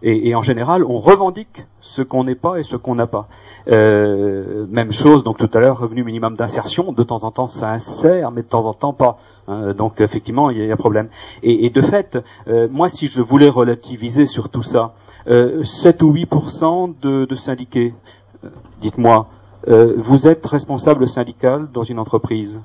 Et, 0.03 0.34
en 0.34 0.41
général, 0.41 0.84
on 0.84 0.98
revendique 0.98 1.64
ce 1.80 2.02
qu'on 2.02 2.23
n'est 2.23 2.34
pas 2.34 2.60
et 2.60 2.64
ce 2.64 2.76
qu'on 2.76 2.95
n'a 2.95 3.06
pas. 3.06 3.28
Euh, 3.68 4.65
même 4.68 4.91
chose, 4.91 5.23
donc 5.23 5.38
tout 5.38 5.49
à 5.53 5.60
l'heure, 5.60 5.78
revenu 5.78 6.03
minimum 6.03 6.36
d'insertion, 6.36 6.91
de 6.91 7.03
temps 7.03 7.23
en 7.23 7.30
temps 7.30 7.48
ça 7.48 7.69
insère, 7.69 8.32
mais 8.32 8.41
de 8.41 8.48
temps 8.48 8.65
en 8.65 8.73
temps 8.73 8.94
pas. 8.94 9.19
hein. 9.48 9.73
donc 9.76 10.02
effectivement, 10.02 10.49
il 10.49 10.57
y, 10.57 10.72
a- 10.72 10.73
a 10.73 10.76
problème. 10.76 11.10
Et, 11.44 11.69
de 11.69 11.82
fait, 11.82 12.18
euh, 12.48 12.68
moi, 12.72 12.90
si 12.90 13.06
je 13.06 13.22
voulais 13.22 13.48
relativiser 13.49 14.26
sur 14.26 14.49
tout 14.49 14.64
ça, 14.64 14.94
euh, 15.28 15.64
7 15.64 16.02
ou 16.02 16.11
8% 16.11 16.95
de, 16.99 17.26
de 17.26 17.36
syndiqués, 17.36 17.94
dites-moi, 18.82 19.28
vous 19.68 20.28
êtes 20.28 20.44
responsable 20.48 21.07
syndical 21.07 21.68
dans 21.72 21.84
une 21.84 21.99
entreprise? 21.99 22.60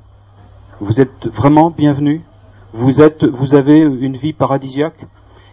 Vous 0.80 1.02
êtes 1.02 1.26
vraiment 1.26 1.68
bienvenu? 1.70 2.22
Vous 2.76 3.54
avez 3.54 3.78
une 3.80 4.18
vie 4.18 4.34
paradisiaque? 4.34 5.06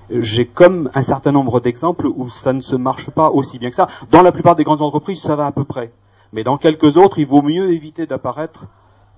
J'ai 0.10 0.46
comme 0.46 0.90
un 0.94 1.02
certain 1.02 1.32
nombre 1.32 1.62
d'exemples 1.62 2.06
où 2.06 2.28
ça 2.28 2.52
ne 2.52 2.60
se 2.60 2.76
marche 2.76 3.10
pas 3.12 3.30
aussi 3.30 3.60
bien 3.60 3.70
que 3.70 3.76
ça. 3.76 3.88
Dans 4.12 4.22
la 4.22 4.34
plupart 4.34 4.58
des 4.58 4.66
grandes 4.66 4.82
entreprises, 4.82 5.22
ça 5.22 5.38
va 5.38 5.46
à 5.46 5.54
peu 5.54 5.64
près. 5.64 5.94
Mais 6.34 6.44
dans 6.44 6.58
quelques 6.58 6.98
autres, 6.98 7.20
il 7.20 7.26
vaut 7.26 7.42
mieux 7.42 7.72
éviter 7.72 8.06
d'apparaître 8.08 8.66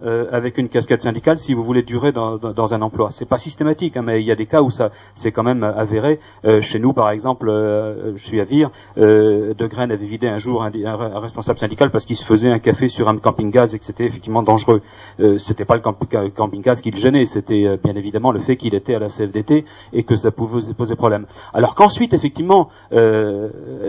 euh, 0.06 0.26
avec 0.32 0.58
une 0.58 0.70
casquette 0.70 1.02
syndicale 1.02 1.40
si 1.40 1.54
vous 1.54 1.64
voulez 1.64 1.84
durer 1.84 2.12
dans, 2.12 2.38
dans, 2.38 2.54
dans 2.54 2.74
un 2.74 2.82
emploi. 2.82 3.10
C'est 3.12 3.26
pas 3.28 3.38
systématique, 3.38 3.98
hein, 3.98 4.04
mais 4.04 4.22
il 4.22 4.26
y 4.26 4.32
a 4.32 4.36
des 4.36 4.46
cas 4.46 4.62
où 4.62 4.70
ça 4.70 4.92
c'est 5.16 5.32
quand 5.32 5.44
même 5.44 5.64
avéré. 5.64 6.20
Euh, 6.46 6.62
chez 6.62 6.80
nous, 6.80 6.94
par 6.94 7.10
exemple, 7.10 7.50
euh, 7.50 8.16
je 8.16 8.24
suis 8.26 8.40
à 8.40 8.44
Vire, 8.44 8.70
euh, 8.98 9.54
De 9.54 9.68
Graine 9.68 9.92
avait 9.92 10.06
vidé 10.06 10.28
un 10.28 10.38
jour 10.38 10.64
un, 10.64 10.72
un- 10.86 11.20
responsable 11.20 11.60
syndical 11.60 11.92
parce 11.92 12.06
qu'il 12.06 12.16
se 12.16 12.26
faisait 12.26 12.50
un 12.52 12.60
café 12.60 12.88
sur 12.88 13.10
un 13.10 13.18
camping-gaz 13.18 13.74
et 13.76 13.80
que 13.80 13.86
c'était 13.86 14.06
effectivement 14.06 14.44
dangereux. 14.44 14.82
Euh, 15.20 15.38
c'était 15.38 15.66
pas 15.66 15.76
le 15.76 15.82
camp- 15.82 15.98
ca- 16.12 16.30
camping-gaz 16.30 16.82
qui 16.82 16.92
le 16.92 16.98
gênait, 16.98 17.26
c'était 17.26 17.66
euh, 17.68 17.78
bien 17.84 17.96
évidemment 17.96 18.32
le 18.32 18.40
fait 18.40 18.58
qu'il 18.58 18.76
était 18.76 18.96
à 18.96 19.00
la 19.00 19.08
CFDT 19.10 19.66
et 19.94 20.04
que 20.04 20.16
ça 20.16 20.32
pouvait 20.32 20.62
poser 20.78 20.96
problème. 20.96 21.26
Alors 21.54 21.76
qu'ensuite, 21.76 22.14
effectivement, 22.14 22.70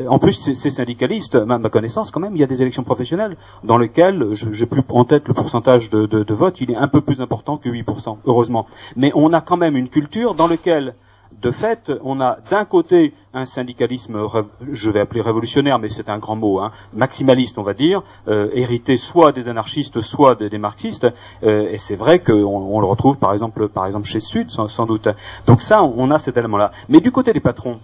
en 0.08 0.18
plus 0.18 0.32
ces, 0.54 0.70
syndicalistes, 0.70 1.34
ma, 1.36 1.58
ma 1.58 1.68
connaissance 1.70 2.10
quand 2.10 2.20
même, 2.20 2.34
il 2.34 2.40
y 2.40 2.44
a 2.44 2.46
des 2.46 2.62
élections 2.62 2.82
professionnelles 2.84 3.36
dans 3.64 3.78
lesquelles, 3.78 4.28
je 4.32 4.50
j'ai 4.52 4.66
plus 4.66 4.82
en 4.88 5.04
tête 5.04 5.28
le 5.28 5.34
pourcentage 5.34 5.90
de, 5.90 6.05
de, 6.06 6.34
vote, 6.34 6.60
il 6.60 6.70
est 6.70 6.76
un 6.76 6.88
peu 6.88 7.00
plus 7.00 7.20
important 7.20 7.56
que 7.56 7.68
8%, 7.68 8.18
heureusement. 8.26 8.66
Mais 8.96 9.12
on 9.14 9.32
a 9.32 9.40
quand 9.40 9.56
même 9.56 9.76
une 9.76 9.88
culture 9.88 10.34
dans 10.34 10.46
laquelle 10.46 10.94
de 11.42 11.50
fait, 11.50 11.92
on 12.02 12.20
a 12.20 12.38
d'un 12.50 12.64
côté 12.64 13.12
un 13.34 13.44
syndicalisme, 13.44 14.26
je 14.72 14.90
vais 14.90 15.00
appeler 15.00 15.20
révolutionnaire, 15.20 15.78
mais 15.78 15.88
c'est 15.88 16.08
un 16.08 16.18
grand 16.18 16.36
mot, 16.36 16.60
hein, 16.60 16.72
maximaliste, 16.94 17.58
on 17.58 17.62
va 17.62 17.74
dire, 17.74 18.02
euh, 18.28 18.48
hérité 18.52 18.96
soit 18.96 19.32
des 19.32 19.48
anarchistes, 19.48 20.00
soit 20.00 20.36
des, 20.36 20.58
marxistes, 20.58 21.06
euh, 21.42 21.68
et 21.68 21.78
c'est 21.78 21.96
vrai 21.96 22.20
qu'on 22.20 22.44
on 22.44 22.80
le 22.80 22.86
retrouve 22.86 23.18
par 23.18 23.32
exemple, 23.32 23.68
par 23.68 23.86
exemple 23.86 24.06
chez 24.06 24.20
Sud, 24.20 24.50
sans, 24.50 24.68
sans 24.68 24.86
doute. 24.86 25.08
Donc 25.46 25.60
ça, 25.60 25.82
on 25.82 26.10
a 26.10 26.18
cet 26.18 26.36
élément-là. 26.36 26.70
Mais 26.88 27.00
du 27.00 27.12
côté 27.12 27.32
des 27.32 27.40
patrons, 27.40 27.78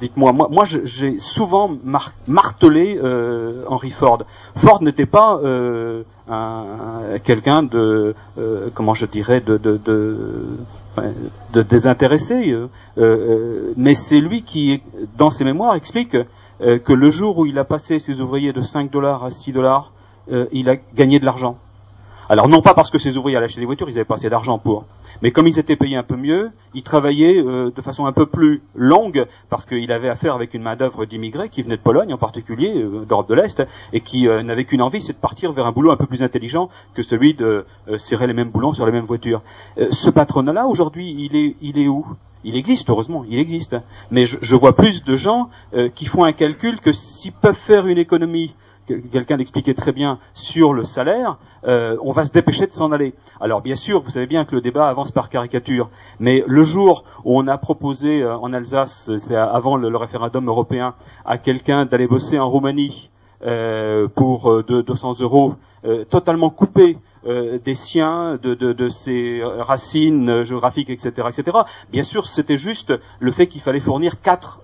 dites-moi, 0.00 0.32
moi, 0.32 0.48
moi 0.50 0.64
j'ai 0.64 1.18
souvent 1.18 1.70
mar- 1.84 2.12
martelé 2.26 2.98
euh, 3.02 3.64
Henry 3.68 3.90
Ford. 3.90 4.22
Ford 4.56 4.82
n'était 4.82 5.06
pas 5.06 5.38
euh, 5.42 6.02
un- 6.28 6.64
un- 7.14 7.18
quelqu'un 7.18 7.62
de, 7.62 8.14
euh, 8.38 8.68
comment 8.74 8.94
je 8.94 9.06
dirais, 9.06 9.40
de, 9.40 9.56
de, 9.56 9.78
désintéressé, 11.62 12.56
euh, 12.98 13.72
mais 13.76 13.94
c'est 13.94 14.20
lui 14.20 14.42
qui, 14.42 14.82
dans 15.16 15.30
ses 15.30 15.44
mémoires, 15.44 15.74
explique 15.74 16.16
que 16.60 16.92
le 16.92 17.10
jour 17.10 17.38
où 17.38 17.46
il 17.46 17.56
a 17.58 17.64
passé 17.64 18.00
ses 18.00 18.20
ouvriers 18.20 18.52
de 18.52 18.62
5 18.62 18.90
dollars 18.90 19.24
à 19.24 19.30
6 19.30 19.52
dollars, 19.52 19.92
il 20.50 20.68
a 20.68 20.76
gagné 20.94 21.20
de 21.20 21.24
l'argent. 21.24 21.56
Alors 22.30 22.48
non 22.48 22.60
pas 22.60 22.74
parce 22.74 22.90
que 22.90 22.98
ces 22.98 23.16
ouvriers 23.16 23.36
allaient 23.38 23.46
acheter 23.46 23.60
des 23.60 23.66
voitures, 23.66 23.88
ils 23.88 23.96
avaient 23.96 24.04
pas 24.04 24.16
assez 24.16 24.28
d'argent 24.28 24.58
pour, 24.58 24.84
mais 25.22 25.30
comme 25.30 25.46
ils 25.46 25.58
étaient 25.58 25.76
payés 25.76 25.96
un 25.96 26.02
peu 26.02 26.16
mieux, 26.16 26.50
ils 26.74 26.82
travaillaient 26.82 27.42
euh, 27.42 27.70
de 27.74 27.80
façon 27.80 28.04
un 28.04 28.12
peu 28.12 28.26
plus 28.26 28.60
longue 28.74 29.26
parce 29.48 29.64
qu'il 29.64 29.90
avait 29.92 30.10
affaire 30.10 30.34
avec 30.34 30.52
une 30.52 30.62
main 30.62 30.76
d'œuvre 30.76 31.06
d'immigrés 31.06 31.48
qui 31.48 31.62
venaient 31.62 31.78
de 31.78 31.82
Pologne 31.82 32.12
en 32.12 32.18
particulier, 32.18 32.82
euh, 32.82 33.06
d'Europe 33.06 33.30
de 33.30 33.34
l'Est, 33.34 33.66
et 33.94 34.00
qui 34.00 34.28
euh, 34.28 34.42
n'avaient 34.42 34.66
qu'une 34.66 34.82
envie, 34.82 35.00
c'est 35.00 35.14
de 35.14 35.18
partir 35.18 35.52
vers 35.52 35.64
un 35.64 35.72
boulot 35.72 35.90
un 35.90 35.96
peu 35.96 36.06
plus 36.06 36.22
intelligent 36.22 36.68
que 36.94 37.02
celui 37.02 37.32
de 37.32 37.64
euh, 37.88 37.96
serrer 37.96 38.26
les 38.26 38.34
mêmes 38.34 38.50
boulons 38.50 38.74
sur 38.74 38.84
les 38.84 38.92
mêmes 38.92 39.06
voitures. 39.06 39.40
Euh, 39.78 39.88
ce 39.90 40.10
patronat-là 40.10 40.66
aujourd'hui, 40.66 41.16
il 41.18 41.34
est, 41.34 41.56
il 41.62 41.78
est 41.78 41.88
où? 41.88 42.04
Il 42.44 42.56
existe, 42.56 42.88
heureusement, 42.90 43.24
il 43.28 43.38
existe. 43.38 43.76
Mais 44.10 44.26
je, 44.26 44.36
je 44.42 44.54
vois 44.54 44.76
plus 44.76 45.02
de 45.02 45.16
gens 45.16 45.48
euh, 45.74 45.88
qui 45.88 46.04
font 46.04 46.24
un 46.24 46.32
calcul 46.32 46.78
que 46.78 46.92
s'ils 46.92 47.32
peuvent 47.32 47.58
faire 47.66 47.86
une 47.86 47.98
économie 47.98 48.54
quelqu'un 49.10 49.36
l'expliquait 49.36 49.74
très 49.74 49.92
bien 49.92 50.18
sur 50.34 50.72
le 50.72 50.84
salaire, 50.84 51.38
euh, 51.66 51.96
on 52.02 52.12
va 52.12 52.24
se 52.24 52.32
dépêcher 52.32 52.66
de 52.66 52.72
s'en 52.72 52.92
aller. 52.92 53.14
Alors 53.40 53.60
bien 53.62 53.74
sûr, 53.76 54.00
vous 54.00 54.10
savez 54.10 54.26
bien 54.26 54.44
que 54.44 54.54
le 54.54 54.60
débat 54.60 54.88
avance 54.88 55.10
par 55.10 55.28
caricature, 55.28 55.90
mais 56.20 56.44
le 56.46 56.62
jour 56.62 57.04
où 57.24 57.38
on 57.38 57.46
a 57.48 57.58
proposé 57.58 58.22
euh, 58.22 58.36
en 58.36 58.52
Alsace, 58.52 59.10
c'était 59.18 59.36
avant 59.36 59.76
le, 59.76 59.96
référendum 59.96 60.46
européen, 60.48 60.94
à 61.24 61.38
quelqu'un 61.38 61.84
d'aller 61.84 62.06
bosser 62.06 62.38
en 62.38 62.48
Roumanie 62.48 63.10
euh, 63.44 64.08
pour 64.08 64.50
euh, 64.50 64.64
de- 64.66 64.82
200 64.82 65.20
euros, 65.20 65.54
euh, 65.84 66.04
totalement 66.04 66.50
coupé 66.50 66.98
euh, 67.26 67.58
des 67.64 67.74
siens, 67.74 68.38
de, 68.40 68.54
de, 68.54 68.72
de 68.72 68.88
ses 68.88 69.42
racines 69.44 70.28
euh, 70.28 70.44
géographiques, 70.44 70.90
etc., 70.90 71.12
etc. 71.28 71.58
Bien 71.90 72.02
sûr, 72.02 72.26
c'était 72.26 72.56
juste 72.56 72.92
le 73.20 73.32
fait 73.32 73.46
qu'il 73.48 73.60
fallait 73.60 73.80
fournir 73.80 74.20
quatre 74.20 74.60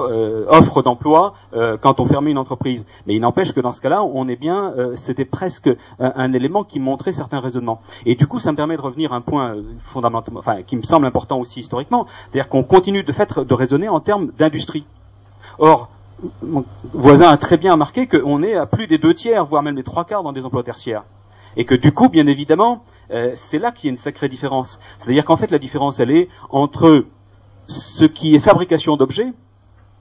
euh, 0.00 0.46
offre 0.48 0.82
d'emploi 0.82 1.34
euh, 1.54 1.76
quand 1.80 2.00
on 2.00 2.06
fermait 2.06 2.30
une 2.30 2.38
entreprise. 2.38 2.86
Mais 3.06 3.14
il 3.14 3.20
n'empêche 3.20 3.52
que 3.52 3.60
dans 3.60 3.72
ce 3.72 3.80
cas-là, 3.80 4.02
on 4.02 4.28
est 4.28 4.36
bien, 4.36 4.72
euh, 4.76 4.96
c'était 4.96 5.24
presque 5.24 5.70
un, 5.98 6.32
élément 6.32 6.64
qui 6.64 6.80
montrait 6.80 7.12
certains 7.12 7.40
raisonnements. 7.40 7.80
Et 8.06 8.14
du 8.14 8.26
coup, 8.26 8.38
ça 8.38 8.52
me 8.52 8.56
permet 8.56 8.76
de 8.76 8.82
revenir 8.82 9.12
à 9.12 9.16
un 9.16 9.20
point 9.20 9.54
euh, 9.54 9.62
fondamental, 9.80 10.34
enfin 10.36 10.62
qui 10.62 10.76
me 10.76 10.82
semble 10.82 11.06
important 11.06 11.38
aussi 11.38 11.60
historiquement, 11.60 12.06
c'est-à-dire 12.30 12.48
qu'on 12.48 12.64
continue 12.64 13.02
de 13.02 13.12
fait 13.12 13.38
de 13.38 13.54
raisonner 13.54 13.88
en 13.88 14.00
termes 14.00 14.30
d'industrie. 14.38 14.86
Or, 15.58 15.88
mon 16.42 16.64
voisin 16.92 17.28
a 17.28 17.36
très 17.36 17.56
bien 17.56 17.72
remarqué 17.72 18.06
qu'on 18.06 18.42
est 18.42 18.54
à 18.54 18.66
plus 18.66 18.86
des 18.86 18.98
deux 18.98 19.14
tiers, 19.14 19.44
voire 19.44 19.62
même 19.62 19.76
les 19.76 19.82
trois 19.82 20.04
quarts 20.04 20.22
dans 20.22 20.32
des 20.32 20.44
emplois 20.44 20.62
tertiaires. 20.62 21.04
Et 21.56 21.64
que 21.64 21.74
du 21.74 21.92
coup, 21.92 22.08
bien 22.08 22.26
évidemment, 22.26 22.82
euh, 23.10 23.32
c'est 23.34 23.58
là 23.58 23.72
qu'il 23.72 23.86
y 23.86 23.88
a 23.88 23.90
une 23.90 23.96
sacrée 23.96 24.28
différence. 24.28 24.78
C'est-à-dire 24.98 25.24
qu'en 25.24 25.36
fait, 25.36 25.50
la 25.50 25.58
différence, 25.58 26.00
elle 26.00 26.10
est 26.10 26.28
entre 26.50 27.06
ce 27.66 28.04
qui 28.04 28.34
est 28.34 28.40
fabrication 28.40 28.96
d'objets, 28.96 29.32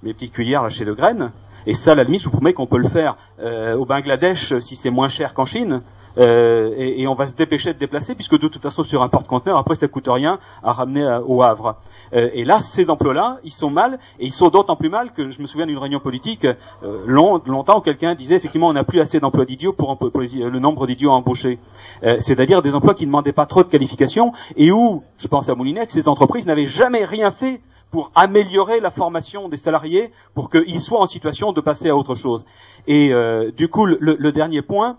les 0.03 0.13
petites 0.13 0.33
cuillères 0.33 0.63
là, 0.63 0.69
chez 0.69 0.85
Le 0.85 0.95
Graine. 0.95 1.31
Et 1.65 1.73
ça, 1.73 1.95
la 1.95 2.03
limite, 2.03 2.21
je 2.21 2.25
vous 2.25 2.31
promets 2.31 2.53
qu'on 2.53 2.67
peut 2.67 2.77
le 2.77 2.87
faire 2.87 3.17
euh, 3.41 3.75
au 3.75 3.85
Bangladesh 3.85 4.53
euh, 4.53 4.59
si 4.59 4.75
c'est 4.75 4.89
moins 4.89 5.09
cher 5.09 5.33
qu'en 5.33 5.45
Chine. 5.45 5.81
Euh, 6.17 6.73
et, 6.77 7.05
on 7.07 7.13
va 7.13 7.27
se 7.27 7.35
dépêcher 7.35 7.73
de 7.75 7.77
déplacer 7.77 8.15
puisque 8.15 8.39
de 8.39 8.47
toute 8.47 8.61
façon 8.63 8.81
sur 8.83 9.03
un 9.03 9.07
porte-conteneur, 9.09 9.55
après 9.59 9.75
ça 9.75 9.87
coûte 9.87 10.07
rien 10.07 10.39
à 10.63 10.71
ramener 10.71 11.05
à- 11.05 11.21
au 11.21 11.43
Havre. 11.43 11.75
Euh, 12.13 12.29
et 12.33 12.43
là, 12.43 12.59
ces 12.59 12.89
emplois-là, 12.89 13.37
ils 13.43 13.51
sont 13.51 13.69
mal 13.69 13.99
et 14.19 14.25
ils 14.25 14.31
sont 14.31 14.49
d'autant 14.49 14.75
plus 14.75 14.89
mal 14.89 15.11
que 15.11 15.29
je 15.29 15.39
me 15.43 15.45
souviens 15.45 15.67
d'une 15.67 15.77
réunion 15.77 15.99
politique 15.99 16.45
euh, 16.45 17.03
long- 17.05 17.39
longtemps 17.45 17.77
où 17.77 17.81
quelqu'un 17.81 18.15
disait 18.15 18.35
effectivement 18.37 18.67
on 18.67 18.73
n'a 18.73 18.83
plus 18.83 18.99
assez 18.99 19.19
d'emplois 19.19 19.45
d'idiots 19.45 19.73
pour, 19.73 19.95
le 20.01 20.59
nombre 20.59 20.87
d'idiots 20.87 21.11
embauchés. 21.11 21.59
Euh, 22.01 22.15
C'est-à-dire 22.19 22.63
des 22.63 22.73
emplois 22.73 22.95
qui 22.95 23.03
ne 23.03 23.09
demandaient 23.11 23.31
pas 23.31 23.45
trop 23.45 23.61
de 23.63 23.69
qualifications 23.69 24.31
et 24.55 24.71
où, 24.71 25.03
je 25.17 25.27
pense 25.27 25.49
à 25.49 25.55
Moulinex, 25.55 25.93
ces 25.93 26.07
entreprises 26.07 26.47
n'avaient 26.47 26.65
jamais 26.65 27.05
rien 27.05 27.29
fait 27.29 27.61
pour 27.91 28.11
améliorer 28.15 28.79
la 28.79 28.91
formation 28.91 29.49
des 29.49 29.57
salariés 29.57 30.11
pour 30.33 30.49
qu'ils 30.49 30.79
soient 30.79 31.01
en 31.01 31.05
situation 31.05 31.53
de 31.53 31.61
passer 31.61 31.89
à 31.89 31.95
autre 31.95 32.15
chose. 32.15 32.45
Et 32.85 33.13
euh, 33.13 33.51
du 33.51 33.69
coup, 33.69 33.85
le, 33.85 34.31
dernier 34.31 34.61
point, 34.61 34.97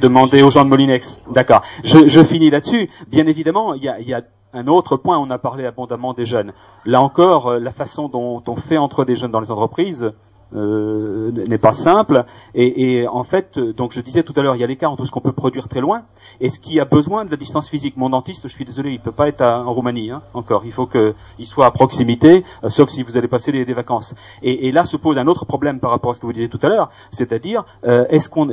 demander 0.00 0.42
aux 0.42 0.50
gens 0.50 0.64
de 0.64 0.70
Molinex. 0.70 1.20
D'accord. 1.30 1.62
Je, 1.82 2.22
finis 2.24 2.50
là-dessus. 2.50 2.88
Bien 3.08 3.26
évidemment, 3.26 3.74
il 3.74 3.82
y 3.82 3.88
a, 3.88 4.00
y 4.00 4.14
a 4.14 4.22
un 4.52 4.66
autre 4.66 4.96
point. 4.96 5.18
On 5.18 5.30
a 5.30 5.38
parlé 5.38 5.66
abondamment 5.66 6.14
des 6.14 6.24
jeunes. 6.24 6.52
Là 6.84 7.00
encore, 7.00 7.48
euh, 7.48 7.58
la 7.58 7.72
façon 7.72 8.08
dont 8.08 8.42
on 8.46 8.56
fait 8.56 8.78
entre 8.78 9.04
des 9.04 9.16
jeunes 9.16 9.30
dans 9.30 9.40
les 9.40 9.50
entreprises 9.50 10.12
euh, 10.54 11.30
n'est 11.32 11.58
pas 11.58 11.72
simple. 11.72 12.24
Et, 12.54 13.00
et 13.00 13.08
en 13.08 13.24
fait, 13.24 13.58
donc 13.58 13.92
je 13.92 14.00
disais 14.00 14.22
tout 14.22 14.32
à 14.36 14.42
l'heure, 14.42 14.56
il 14.56 14.60
y 14.60 14.64
a 14.64 14.66
l'écart 14.66 14.92
entre 14.92 15.04
ce 15.04 15.10
qu'on 15.10 15.20
peut 15.20 15.32
produire 15.32 15.68
très 15.68 15.80
loin 15.80 16.02
et 16.40 16.48
ce 16.48 16.58
qui 16.58 16.80
a 16.80 16.84
besoin 16.84 17.24
de 17.24 17.30
la 17.30 17.36
distance 17.36 17.68
physique. 17.68 17.96
Mon 17.96 18.10
dentiste, 18.10 18.48
je 18.48 18.52
suis 18.54 18.64
désolé, 18.64 18.90
il 18.92 19.00
peut 19.00 19.12
pas 19.12 19.28
être 19.28 19.42
à- 19.42 19.64
en 19.64 19.72
Roumanie. 19.72 20.10
Hein, 20.10 20.22
encore, 20.34 20.64
il 20.64 20.72
faut 20.72 20.86
qu'il 20.86 21.46
soit 21.46 21.66
à 21.66 21.70
proximité, 21.70 22.44
euh, 22.64 22.68
sauf 22.68 22.88
si 22.88 23.02
vous 23.02 23.16
allez 23.16 23.28
passer 23.28 23.52
des, 23.52 23.72
vacances. 23.72 24.14
Et, 24.42 24.68
et 24.68 24.72
là 24.72 24.84
se 24.84 24.96
pose 24.96 25.18
un 25.18 25.26
autre 25.26 25.44
problème 25.44 25.80
par 25.80 25.90
rapport 25.90 26.10
à 26.10 26.14
ce 26.14 26.20
que 26.20 26.26
vous 26.26 26.32
disiez 26.32 26.48
tout 26.48 26.58
à 26.62 26.68
l'heure, 26.68 26.90
c'est-à-dire 27.10 27.64
euh, 27.86 28.04
est-ce 28.10 28.28
qu'on 28.28 28.48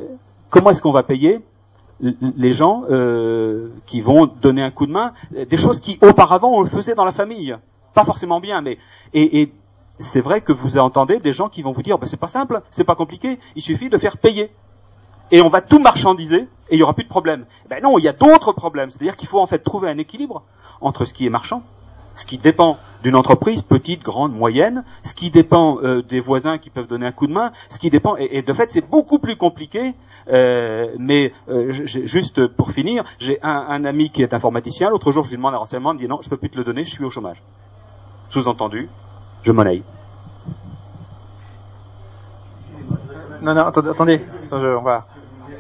comment 0.49 0.69
est-ce 0.69 0.81
qu'on 0.81 0.91
va 0.91 1.03
payer 1.03 1.41
les 2.37 2.53
gens 2.53 2.83
euh, 2.89 3.69
qui 3.85 3.99
vont 4.01 4.25
donner 4.41 4.61
un 4.61 4.71
coup 4.71 4.87
de 4.87 4.91
main, 4.91 5.11
des 5.31 5.57
choses 5.57 5.79
qui 5.81 5.99
auparavant 6.01 6.51
on 6.53 6.61
le 6.61 6.69
faisait 6.69 6.95
dans 6.95 7.03
la 7.03 7.11
famille, 7.11 7.55
pas 7.93 8.05
forcément 8.05 8.39
bien, 8.39 8.61
mais 8.61 8.77
et, 9.13 9.41
et 9.41 9.51
c'est 9.99 10.21
vrai 10.21 10.41
que 10.41 10.51
vous 10.51 10.77
entendez 10.77 11.19
des 11.19 11.33
gens 11.33 11.49
qui 11.49 11.61
vont 11.61 11.71
vous 11.71 11.81
dire, 11.81 11.97
ben, 11.99 12.07
c'est 12.07 12.19
pas 12.19 12.27
simple, 12.27 12.61
c'est 12.71 12.83
pas 12.83 12.95
compliqué, 12.95 13.39
il 13.55 13.61
suffit 13.61 13.89
de 13.89 13.97
faire 13.97 14.17
payer. 14.17 14.51
Et 15.31 15.41
on 15.41 15.49
va 15.49 15.61
tout 15.61 15.79
marchandiser 15.79 16.47
et 16.69 16.75
il 16.75 16.79
y 16.79 16.83
aura 16.83 16.93
plus 16.93 17.03
de 17.03 17.09
problème. 17.09 17.45
Ben 17.69 17.83
non, 17.83 17.99
il 17.99 18.03
y 18.03 18.07
a 18.07 18.13
d'autres 18.13 18.51
problèmes. 18.51 18.89
C'est-à-dire 18.89 19.15
qu'il 19.15 19.27
faut 19.27 19.39
en 19.39 19.45
fait 19.45 19.59
trouver 19.59 19.89
un 19.89 19.97
équilibre 19.97 20.43
entre 20.81 21.05
ce 21.05 21.13
qui 21.13 21.25
est 21.25 21.29
marchand, 21.29 21.61
ce 22.15 22.25
qui 22.25 22.37
dépend 22.37 22.77
d'une 23.03 23.15
entreprise 23.15 23.61
petite, 23.61 24.01
grande, 24.01 24.33
moyenne, 24.33 24.83
ce 25.03 25.13
qui 25.13 25.29
dépend 25.29 25.77
euh, 25.83 26.01
des 26.01 26.19
voisins 26.19 26.57
qui 26.57 26.69
peuvent 26.69 26.87
donner 26.87 27.05
un 27.05 27.11
coup 27.11 27.27
de 27.27 27.33
main, 27.33 27.51
ce 27.69 27.77
qui 27.77 27.89
dépend 27.89 28.15
et, 28.17 28.41
de 28.41 28.53
fait 28.53 28.71
c'est 28.71 28.89
beaucoup 28.89 29.19
plus 29.19 29.35
compliqué. 29.35 29.93
euh, 30.31 30.95
mais 30.97 31.31
euh, 31.49 31.71
juste 31.71 32.47
pour 32.47 32.71
finir, 32.71 33.03
j'ai 33.19 33.39
un, 33.43 33.65
un 33.69 33.85
ami 33.85 34.09
qui 34.09 34.21
est 34.21 34.33
informaticien. 34.33 34.89
L'autre 34.89 35.11
jour, 35.11 35.23
je 35.23 35.29
lui 35.29 35.37
demande 35.37 35.53
un 35.53 35.57
renseignement, 35.57 35.91
il 35.91 35.95
me 35.95 35.99
dit 35.99 36.07
non, 36.07 36.19
je 36.21 36.29
peux 36.29 36.37
plus 36.37 36.49
te 36.49 36.57
le 36.57 36.63
donner, 36.63 36.85
je 36.85 36.91
suis 36.91 37.03
au 37.03 37.09
chômage. 37.09 37.41
Sous-entendu, 38.29 38.89
je 39.43 39.51
monnaie. 39.51 39.81
Non, 43.41 43.53
non, 43.53 43.65
attendez, 43.65 43.89
attendez. 43.89 44.21
On 44.51 44.81
va, 44.81 45.05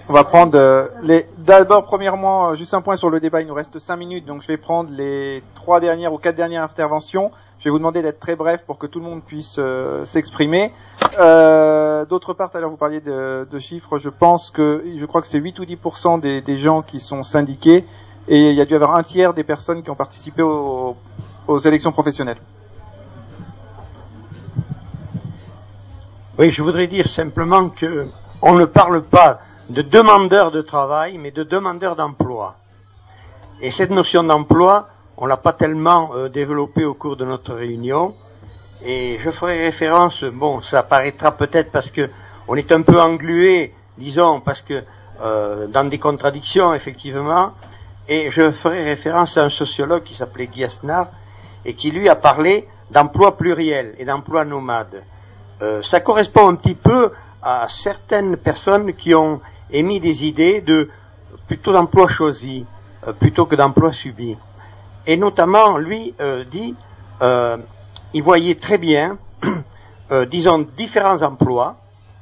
on 0.09 0.13
va 0.13 0.23
prendre 0.25 0.57
euh, 0.57 0.87
les. 1.01 1.27
D'abord, 1.37 1.85
premièrement, 1.85 2.49
euh, 2.49 2.55
juste 2.55 2.73
un 2.73 2.81
point 2.81 2.97
sur 2.97 3.09
le 3.09 3.19
débat. 3.19 3.41
Il 3.41 3.47
nous 3.47 3.53
reste 3.53 3.79
cinq 3.79 3.95
minutes, 3.95 4.25
donc 4.25 4.41
je 4.41 4.47
vais 4.47 4.57
prendre 4.57 4.91
les 4.91 5.41
trois 5.55 5.79
dernières 5.79 6.11
ou 6.11 6.17
quatre 6.17 6.35
dernières 6.35 6.63
interventions. 6.63 7.31
Je 7.59 7.65
vais 7.65 7.69
vous 7.71 7.77
demander 7.77 8.01
d'être 8.01 8.19
très 8.19 8.35
bref 8.35 8.63
pour 8.65 8.77
que 8.77 8.87
tout 8.87 8.99
le 8.99 9.05
monde 9.05 9.21
puisse 9.23 9.55
euh, 9.59 10.05
s'exprimer. 10.05 10.73
D'autre 11.17 12.33
part, 12.33 12.51
tout 12.51 12.57
à 12.57 12.59
l'heure 12.59 12.69
vous 12.69 12.77
parliez 12.77 13.01
de, 13.01 13.59
chiffres. 13.59 13.97
Je 13.97 14.09
pense 14.09 14.49
que, 14.49 14.83
je 14.95 15.05
crois 15.05 15.21
que 15.21 15.27
c'est 15.27 15.39
8 15.39 15.59
ou 15.59 15.65
10 15.65 15.77
des, 16.21 16.41
des 16.41 16.57
gens 16.57 16.81
qui 16.81 16.99
sont 16.99 17.23
syndiqués, 17.23 17.85
et 18.27 18.49
il 18.49 18.55
y 18.55 18.61
a 18.61 18.65
dû 18.65 18.73
y 18.73 18.75
avoir 18.75 18.95
un 18.95 19.03
tiers 19.03 19.33
des 19.33 19.43
personnes 19.43 19.83
qui 19.83 19.89
ont 19.89 19.95
participé 19.95 20.41
aux 20.41 20.95
élections 21.65 21.91
professionnelles. 21.91 22.37
Oui, 26.39 26.51
je 26.51 26.61
voudrais 26.61 26.87
dire 26.87 27.05
simplement 27.05 27.67
que 27.67 28.07
on 28.41 28.53
ne 28.53 28.63
parle 28.63 29.03
pas 29.03 29.41
de 29.69 29.81
demandeurs 29.81 30.51
de 30.51 30.61
travail, 30.61 31.17
mais 31.17 31.31
de 31.31 31.43
demandeurs 31.43 31.97
d'emploi. 31.97 32.55
Et 33.59 33.71
cette 33.71 33.89
notion 33.89 34.23
d'emploi, 34.23 34.87
on 35.17 35.25
l'a 35.25 35.35
pas 35.35 35.51
tellement 35.51 36.11
euh, 36.15 36.29
développée 36.29 36.85
au 36.85 36.93
cours 36.93 37.17
de 37.17 37.25
notre 37.25 37.55
réunion. 37.55 38.15
Et 38.81 39.17
je 39.19 39.31
ferai 39.31 39.65
référence, 39.65 40.23
bon, 40.23 40.61
ça 40.61 40.81
paraîtra 40.83 41.33
peut-être 41.33 41.71
parce 41.73 41.91
que 41.91 42.09
on 42.47 42.55
est 42.55 42.71
un 42.71 42.83
peu 42.83 43.01
englué, 43.01 43.73
disons, 43.97 44.39
parce 44.39 44.61
que 44.61 44.81
euh, 45.21 45.67
dans 45.67 45.89
des 45.89 45.99
contradictions, 45.99 46.73
effectivement. 46.73 47.51
Et 48.07 48.31
je 48.31 48.49
ferai 48.51 48.85
référence 48.85 49.37
à 49.37 49.43
un 49.43 49.49
sociologue 49.49 50.03
qui 50.03 50.15
s'appelait 50.15 50.47
Guy 50.47 50.63
Asnar 50.63 51.07
et 51.65 51.73
qui 51.73 51.91
lui 51.91 52.07
a 52.07 52.15
parlé 52.15 52.65
d'emploi 52.91 53.35
pluriel 53.35 53.93
et 53.97 54.05
d'emploi 54.05 54.45
nomade. 54.45 55.03
Euh, 55.61 55.81
ça 55.83 55.99
correspond 55.99 56.47
un 56.47 56.55
petit 56.55 56.75
peu 56.75 57.11
à 57.41 57.67
certaines 57.67 58.37
personnes 58.37 58.93
qui 58.93 59.13
ont 59.13 59.41
émis 59.71 59.99
des 59.99 60.25
idées 60.25 60.61
de 60.61 60.89
plutôt 61.47 61.73
d'emploi 61.73 62.07
choisi 62.07 62.65
euh, 63.07 63.13
plutôt 63.13 63.45
que 63.45 63.55
d'emploi 63.55 63.91
subi. 63.91 64.37
Et 65.05 65.17
notamment, 65.17 65.77
lui 65.77 66.13
euh, 66.21 66.43
dit, 66.45 66.75
il 68.13 68.23
voyait 68.23 68.55
très 68.55 68.77
bien, 68.77 69.17
disons, 70.31 70.65
différents 70.77 71.21
emplois 71.21 71.75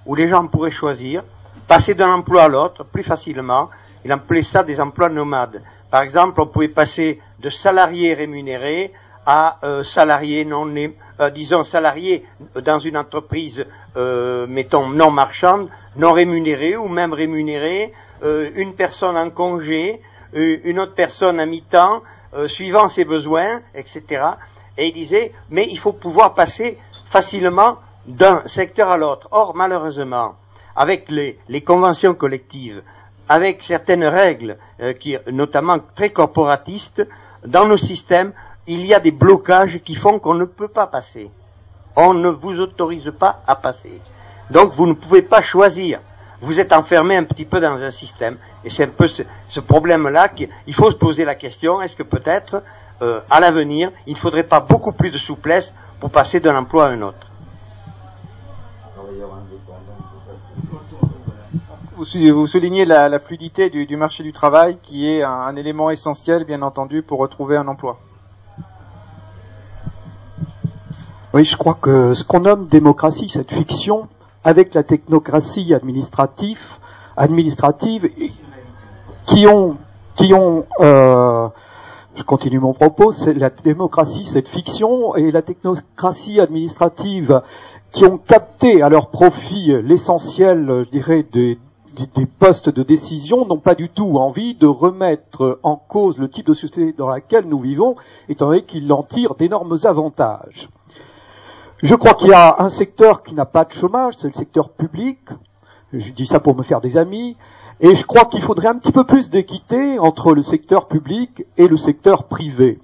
où 0.05 0.15
les 0.15 0.27
gens 0.27 0.47
pourraient 0.47 0.71
choisir, 0.71 1.23
passer 1.67 1.93
d'un 1.93 2.11
emploi 2.11 2.43
à 2.43 2.47
l'autre 2.47 2.83
plus 2.83 3.03
facilement. 3.03 3.69
Il 4.03 4.11
appelait 4.11 4.41
ça 4.41 4.63
des 4.63 4.79
emplois 4.79 5.09
nomades. 5.09 5.61
Par 5.91 6.01
exemple, 6.01 6.41
on 6.41 6.47
pouvait 6.47 6.69
passer 6.69 7.21
de 7.39 7.49
salarié 7.49 8.13
rémunéré 8.15 8.91
à 9.27 9.57
euh, 9.63 9.83
salarié 9.83 10.45
non, 10.45 10.73
euh, 11.19 11.29
disons 11.29 11.65
salarié 11.65 12.23
dans 12.55 12.79
une 12.79 12.95
entreprise, 12.95 13.65
euh, 13.97 14.47
mettons 14.47 14.87
non 14.87 15.11
marchande, 15.11 15.67
non 15.97 16.13
rémunéré 16.13 16.77
ou 16.77 16.87
même 16.87 17.13
rémunéré, 17.13 17.91
euh, 18.23 18.49
une 18.55 18.73
personne 18.73 19.17
en 19.17 19.29
congé, 19.29 20.01
une 20.33 20.79
autre 20.79 20.93
personne 20.93 21.39
à 21.39 21.45
mi-temps, 21.45 22.01
suivant 22.47 22.89
ses 22.89 23.05
besoins, 23.05 23.61
etc. 23.73 24.03
Et 24.77 24.87
il 24.89 24.93
disait, 24.93 25.31
mais 25.49 25.65
il 25.69 25.79
faut 25.79 25.93
pouvoir 25.93 26.33
passer 26.33 26.77
facilement 27.05 27.77
d'un 28.05 28.43
secteur 28.45 28.89
à 28.89 28.97
l'autre. 28.97 29.29
Or, 29.31 29.55
malheureusement, 29.55 30.35
avec 30.75 31.09
les, 31.09 31.61
conventions 31.61 32.13
collectives, 32.13 32.83
avec 33.29 33.63
certaines 33.63 34.03
règles, 34.03 34.57
qui, 34.99 35.17
notamment 35.31 35.79
très 35.95 36.09
corporatistes, 36.09 37.07
dans 37.45 37.65
nos 37.65 37.77
systèmes, 37.77 38.33
il 38.67 38.85
y 38.85 38.93
a 38.93 38.99
des 38.99 39.11
blocages 39.11 39.79
qui 39.83 39.95
font 39.95 40.19
qu'on 40.19 40.33
ne 40.33 40.45
peut 40.45 40.67
pas 40.67 40.87
passer. 40.87 41.31
On 41.95 42.13
ne 42.13 42.29
vous 42.29 42.59
autorise 42.59 43.11
pas 43.17 43.41
à 43.47 43.55
passer. 43.55 44.01
Donc 44.51 44.73
vous 44.73 44.85
ne 44.85 44.93
pouvez 44.93 45.21
pas 45.21 45.41
choisir. 45.41 45.99
Vous 46.41 46.59
êtes 46.59 46.71
enfermé 46.71 47.15
un 47.17 47.23
petit 47.23 47.45
peu 47.45 47.59
dans 47.59 47.81
un 47.81 47.91
système. 47.91 48.37
Et 48.63 48.69
c'est 48.69 48.83
un 48.83 48.89
peu 48.89 49.07
ce, 49.07 49.59
problème-là 49.59 50.29
qu'il 50.29 50.73
faut 50.75 50.91
se 50.91 50.97
poser 50.97 51.25
la 51.25 51.33
question, 51.33 51.81
est-ce 51.81 51.95
que 51.95 52.03
peut-être, 52.03 52.61
euh, 53.01 53.21
à 53.29 53.39
l'avenir, 53.39 53.91
il 54.05 54.13
ne 54.13 54.19
faudrait 54.19 54.43
pas 54.43 54.59
beaucoup 54.59 54.91
plus 54.91 55.09
de 55.09 55.17
souplesse 55.17 55.73
pour 55.99 56.11
passer 56.11 56.39
d'un 56.39 56.55
emploi 56.55 56.85
à 56.85 56.89
un 56.89 57.01
autre? 57.01 57.27
Vous, 61.95 62.05
sou- 62.05 62.33
vous 62.35 62.45
soulignez 62.45 62.85
la, 62.85 63.17
fluidité 63.19 63.71
du, 63.71 63.97
marché 63.97 64.21
du 64.21 64.31
travail 64.31 64.77
qui 64.83 65.09
est 65.09 65.23
un 65.23 65.55
élément 65.55 65.89
essentiel, 65.89 66.43
bien 66.43 66.61
entendu, 66.61 67.01
pour 67.01 67.17
retrouver 67.17 67.57
un 67.57 67.67
emploi. 67.67 67.97
Oui, 71.33 71.43
je 71.43 71.57
crois 71.57 71.73
que 71.75 72.13
ce 72.13 72.23
qu'on 72.23 72.39
nomme 72.41 72.67
démocratie, 72.67 73.29
cette 73.29 73.51
fiction, 73.51 74.07
avec 74.43 74.73
la 74.73 74.83
technocratie 74.83 75.73
administrative, 75.73 76.79
administrative, 77.17 78.09
qui 79.25 79.45
ont, 79.47 79.75
qui 80.15 80.33
ont, 80.33 80.65
euh, 80.79 81.47
je 82.15 82.23
continue 82.23 82.59
mon 82.59 82.73
propos, 82.73 83.11
c'est 83.11 83.33
la 83.33 83.49
démocratie, 83.49 84.23
cette 84.23 84.47
fiction, 84.47 85.15
et 85.15 85.31
la 85.31 85.41
technocratie 85.41 86.39
administrative, 86.39 87.41
qui 87.91 88.05
ont 88.05 88.17
capté 88.17 88.81
à 88.81 88.89
leur 88.89 89.09
profit 89.09 89.73
l'essentiel, 89.83 90.83
je 90.85 90.89
dirais, 90.89 91.23
des, 91.23 91.59
des- 92.15 92.25
postes 92.25 92.69
de 92.69 92.83
décision, 92.83 93.45
n'ont 93.45 93.57
pas 93.59 93.75
du 93.75 93.89
tout 93.89 94.17
envie 94.17 94.53
de 94.55 94.67
remettre 94.67 95.59
en 95.63 95.75
cause 95.75 96.17
le 96.19 96.29
type 96.29 96.45
de 96.47 96.53
société 96.53 96.93
dans 96.93 97.09
laquelle 97.09 97.45
nous 97.47 97.59
vivons, 97.59 97.95
étant 98.29 98.47
donné 98.47 98.61
qu'ils 98.61 98.91
en 98.93 99.03
tirent 99.03 99.35
d'énormes 99.35 99.77
avantages. 99.83 100.69
Je 101.83 101.93
crois 101.93 102.15
qu'il 102.15 102.29
y 102.29 102.33
a 102.33 102.55
un 102.59 102.69
secteur 102.69 103.21
qui 103.21 103.35
n'a 103.35 103.45
pas 103.45 103.63
de 103.63 103.71
chômage, 103.71 104.15
c'est 104.17 104.27
le 104.27 104.33
secteur 104.33 104.69
public. 104.69 105.19
Je 105.93 106.11
dis 106.11 106.25
ça 106.25 106.39
pour 106.39 106.55
me 106.55 106.63
faire 106.63 106.81
des 106.81 106.97
amis. 106.97 107.37
Et 107.79 107.93
je 107.93 108.03
crois 108.03 108.25
qu'il 108.25 108.41
faudrait 108.41 108.69
un 108.69 108.79
petit 108.79 108.91
peu 108.91 109.03
plus 109.03 109.29
d'équité 109.29 109.99
entre 109.99 110.33
le 110.33 110.41
secteur 110.41 110.87
public 110.87 111.45
et 111.55 111.67
le 111.67 111.77
secteur 111.77 112.23
privé. 112.23 112.79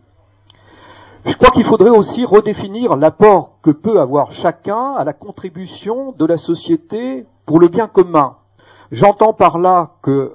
Je 1.25 1.35
crois 1.35 1.49
qu'il 1.49 1.63
faudrait 1.63 1.89
aussi 1.89 2.23
redéfinir 2.23 2.95
l'apport 2.95 3.57
que 3.63 3.71
peut 3.71 3.99
avoir 3.99 4.31
chacun 4.31 4.91
à 4.91 5.03
la 5.03 5.13
contribution 5.13 6.11
de 6.11 6.25
la 6.25 6.37
société 6.37 7.25
pour 7.47 7.59
le 7.59 7.69
bien 7.69 7.87
commun. 7.87 8.35
J'entends 8.91 9.33
par 9.33 9.57
là 9.57 9.93
qu'il 10.03 10.29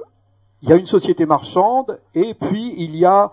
y 0.62 0.72
a 0.72 0.76
une 0.76 0.86
société 0.86 1.26
marchande 1.26 2.01
et 2.16 2.35
puis 2.35 2.74
il 2.76 2.97
y 2.97 3.05
a 3.05 3.30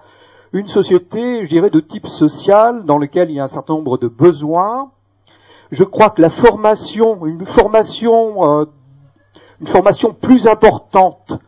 une 0.54 0.68
société, 0.68 1.46
je 1.46 1.50
dirais, 1.50 1.72
de 1.72 1.80
type 1.80 2.08
social 2.08 2.86
dans 2.86 3.00
lequel 3.00 3.32
il 3.32 3.38
y 3.38 3.40
a 3.40 3.46
un 3.46 3.48
certain 3.48 3.74
nombre 3.74 3.98
de 3.98 4.08
besoins. 4.08 4.92
Je 5.72 5.84
crois 5.84 6.10
que 6.10 6.22
la 6.22 6.30
formation, 6.30 7.26
une 7.26 7.46
formation, 7.46 8.62
euh, 8.62 8.66
une 9.62 9.68
formation 9.68 10.14
plus 10.14 10.48
importante 10.48 11.40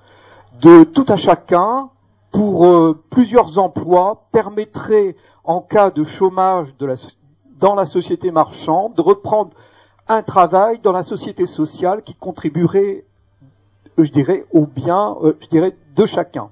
de 0.61 0.83
tout 0.83 1.05
à 1.07 1.17
chacun 1.17 1.89
pour 2.31 2.65
euh, 2.65 3.03
plusieurs 3.09 3.57
emplois 3.57 4.23
permettrait, 4.31 5.15
en 5.43 5.61
cas 5.61 5.91
de 5.91 6.03
chômage 6.03 6.75
de 6.77 6.85
la 6.85 6.95
dans 7.59 7.75
la 7.75 7.85
société 7.85 8.31
marchande, 8.31 8.93
de 8.95 9.01
reprendre 9.01 9.51
un 10.07 10.21
travail 10.21 10.79
dans 10.79 10.91
la 10.91 11.03
société 11.03 11.45
sociale 11.45 12.03
qui 12.03 12.15
contribuerait, 12.15 13.05
euh, 13.99 14.03
je 14.03 14.11
dirais, 14.11 14.45
au 14.51 14.65
bien, 14.65 15.15
euh, 15.23 15.37
je 15.41 15.47
dirais, 15.47 15.75
de 15.95 16.05
chacun. 16.05 16.49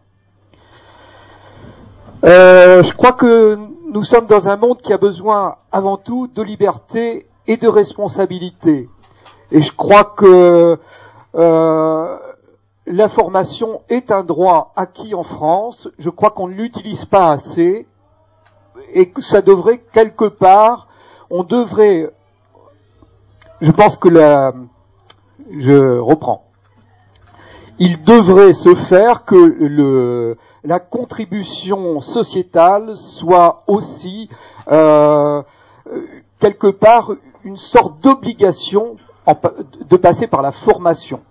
Euh, 2.23 2.81
je 2.83 2.93
crois 2.93 3.13
que 3.13 3.57
nous 3.87 4.03
sommes 4.03 4.25
dans 4.25 4.49
un 4.49 4.57
monde 4.57 4.81
qui 4.81 4.91
a 4.91 4.97
besoin 4.97 5.57
avant 5.71 5.97
tout 5.97 6.27
de 6.27 6.41
liberté 6.41 7.27
et 7.47 7.57
de 7.57 7.67
responsabilité. 7.67 8.89
Et 9.51 9.61
je 9.61 9.71
crois 9.71 10.03
que 10.03 10.77
euh, 11.35 12.17
la 12.87 13.09
formation 13.09 13.81
est 13.89 14.11
un 14.11 14.23
droit 14.23 14.73
acquis 14.75 15.13
en 15.15 15.23
France. 15.23 15.89
Je 15.97 16.09
crois 16.09 16.31
qu'on 16.31 16.47
ne 16.47 16.53
l'utilise 16.53 17.05
pas 17.05 17.31
assez 17.31 17.87
et 18.93 19.09
que 19.09 19.21
ça 19.21 19.41
devrait 19.41 19.79
quelque 19.93 20.25
part, 20.25 20.87
on 21.29 21.43
devrait, 21.43 22.11
je 23.61 23.71
pense 23.71 23.97
que 23.97 24.09
la, 24.09 24.53
je 25.49 25.99
reprends. 25.99 26.43
Il 27.77 28.03
devrait 28.03 28.53
se 28.53 28.73
faire 28.73 29.25
que 29.25 29.35
le, 29.35 30.37
la 30.63 30.79
contribution 30.79 31.99
sociétale 31.99 32.95
soit 32.95 33.63
aussi 33.67 34.29
euh, 34.69 35.43
quelque 36.39 36.67
part 36.67 37.11
une 37.45 37.57
sorte 37.57 38.01
d'obligation 38.01 38.97
de 39.89 39.97
passer 39.97 40.27
par 40.27 40.41
la 40.41 40.51
formation. 40.51 41.21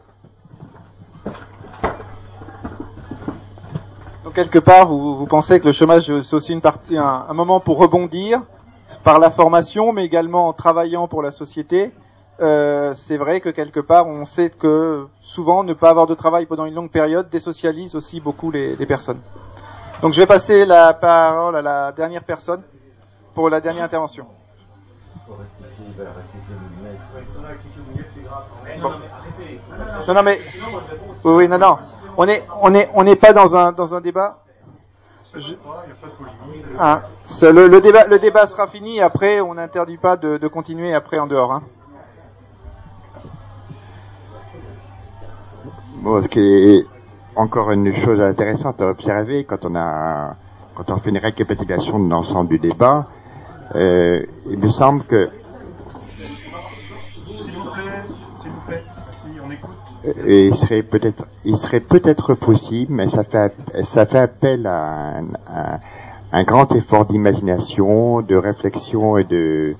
Donc 4.25 4.33
quelque 4.35 4.59
part, 4.59 4.87
vous, 4.87 5.17
vous 5.17 5.27
pensez 5.27 5.61
que 5.61 5.67
le 5.67 5.73
chômage 5.73 6.21
c'est 6.21 6.35
aussi 6.37 6.53
une 6.53 6.61
partie, 6.61 6.97
un, 6.97 7.27
un 7.29 7.35
moment 7.35 7.61
pour 7.61 7.79
rebondir 7.79 8.43
par 9.03 9.19
la 9.19 9.31
formation, 9.31 9.93
mais 9.93 10.05
également 10.05 10.49
en 10.49 10.53
travaillant 10.53 11.09
pour 11.09 11.23
la 11.23 11.31
société. 11.31 11.93
Euh, 12.41 12.95
c'est 12.95 13.17
vrai 13.17 13.41
que 13.41 13.49
quelque 13.49 13.81
part, 13.81 14.07
on 14.07 14.25
sait 14.25 14.51
que 14.51 15.07
souvent 15.21 15.63
ne 15.63 15.73
pas 15.73 15.91
avoir 15.91 16.07
de 16.07 16.15
travail 16.15 16.47
pendant 16.47 16.65
une 16.65 16.75
longue 16.75 16.91
période 16.91 17.29
désocialise 17.29 17.95
aussi 17.95 18.21
beaucoup 18.21 18.51
les, 18.51 18.77
les 18.77 18.87
personnes. 18.87 19.21
Donc 20.01 20.13
je 20.13 20.21
vais 20.21 20.27
passer 20.27 20.65
la 20.65 20.95
parole 20.95 21.57
à 21.57 21.63
la 21.63 21.93
dernière 21.93 22.25
personne 22.25 22.63
pour 23.35 23.51
la 23.51 23.61
dernière 23.61 23.85
intervention. 23.85 24.27
Bon. 28.81 28.91
Non, 30.09 30.15
non, 30.15 30.23
mais 30.23 30.39
oui, 31.25 31.33
oui, 31.35 31.49
non, 31.49 31.59
non. 31.59 31.79
On 32.17 32.29
est, 32.29 32.45
on 32.61 32.75
est, 32.75 32.91
on 32.95 33.05
n'est 33.05 33.17
pas 33.17 33.33
dans 33.33 33.57
un, 33.57 33.73
dans 33.73 33.95
un 33.95 34.01
débat. 34.01 34.39
Je- 35.35 35.55
c'est 37.25 37.51
le, 37.53 37.67
le 37.67 37.81
débat, 37.81 38.05
le 38.07 38.19
débat 38.19 38.47
sera 38.47 38.69
fini. 38.69 39.01
Après, 39.01 39.41
on 39.41 39.55
n'interdit 39.55 39.97
pas 39.97 40.17
de, 40.17 40.37
de 40.37 40.49
continuer 40.49 40.95
après 40.95 41.19
en 41.19 41.27
dehors. 41.27 41.53
Hein. 41.53 41.63
Bon, 46.03 46.23
ce 46.23 46.29
qui 46.29 46.41
est 46.41 46.87
encore 47.35 47.71
une 47.73 47.95
chose 48.05 48.21
intéressante 48.21 48.81
à 48.81 48.89
observer 48.89 49.45
quand 49.45 49.65
on 49.65 49.75
a 49.75 50.37
quand 50.77 50.91
on 50.91 50.97
fait 50.99 51.11
une 51.11 51.19
récapitulation 51.19 51.99
de 52.01 52.11
l'ensemble 52.11 52.49
du 52.51 52.59
débat, 52.59 53.07
euh, 53.77 54.25
il 54.47 54.59
me 54.59 54.69
semble 54.71 55.05
que 55.05 55.31
il 60.27 60.55
serait 60.55 60.83
peut-être, 60.83 61.27
il 61.45 61.57
serait 61.57 61.81
peut-être 61.81 62.35
possible, 62.35 62.93
mais 62.93 63.09
ça 63.09 63.25
fait, 63.25 63.55
ça 63.85 64.07
fait 64.07 64.19
appel 64.19 64.67
à 64.67 65.19
un, 65.19 65.25
à 65.47 65.81
un 66.33 66.45
grand 66.45 66.71
effort 66.75 67.07
d'imagination, 67.07 68.21
de 68.21 68.37
réflexion 68.37 69.17
et 69.17 69.25
de, 69.25 69.77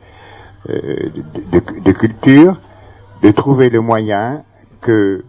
euh, 0.71 1.11
de, 1.53 1.81
de- 1.81 1.93
culture, 1.93 2.61
de 3.23 3.31
trouver 3.33 3.71
le 3.71 3.81
moyen 3.81 4.43
que 4.81 5.25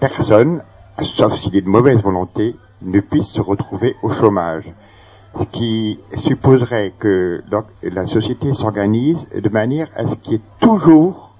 personne, 0.00 0.62
sauf 1.00 1.34
s'il 1.38 1.56
est 1.56 1.62
de 1.62 1.68
mauvaise 1.68 2.02
volonté, 2.02 2.56
ne 2.82 3.00
puisse 3.00 3.28
se 3.28 3.40
retrouver 3.40 3.96
au 4.02 4.10
chômage. 4.10 4.64
Ce 5.38 5.44
qui 5.44 6.00
supposerait 6.14 6.92
que 6.98 7.42
la 7.82 8.06
société 8.06 8.52
s'organise 8.54 9.26
de 9.30 9.48
manière 9.48 9.88
à 9.94 10.08
ce 10.08 10.14
qu'il 10.16 10.32
y 10.34 10.36
ait 10.36 10.40
toujours, 10.60 11.35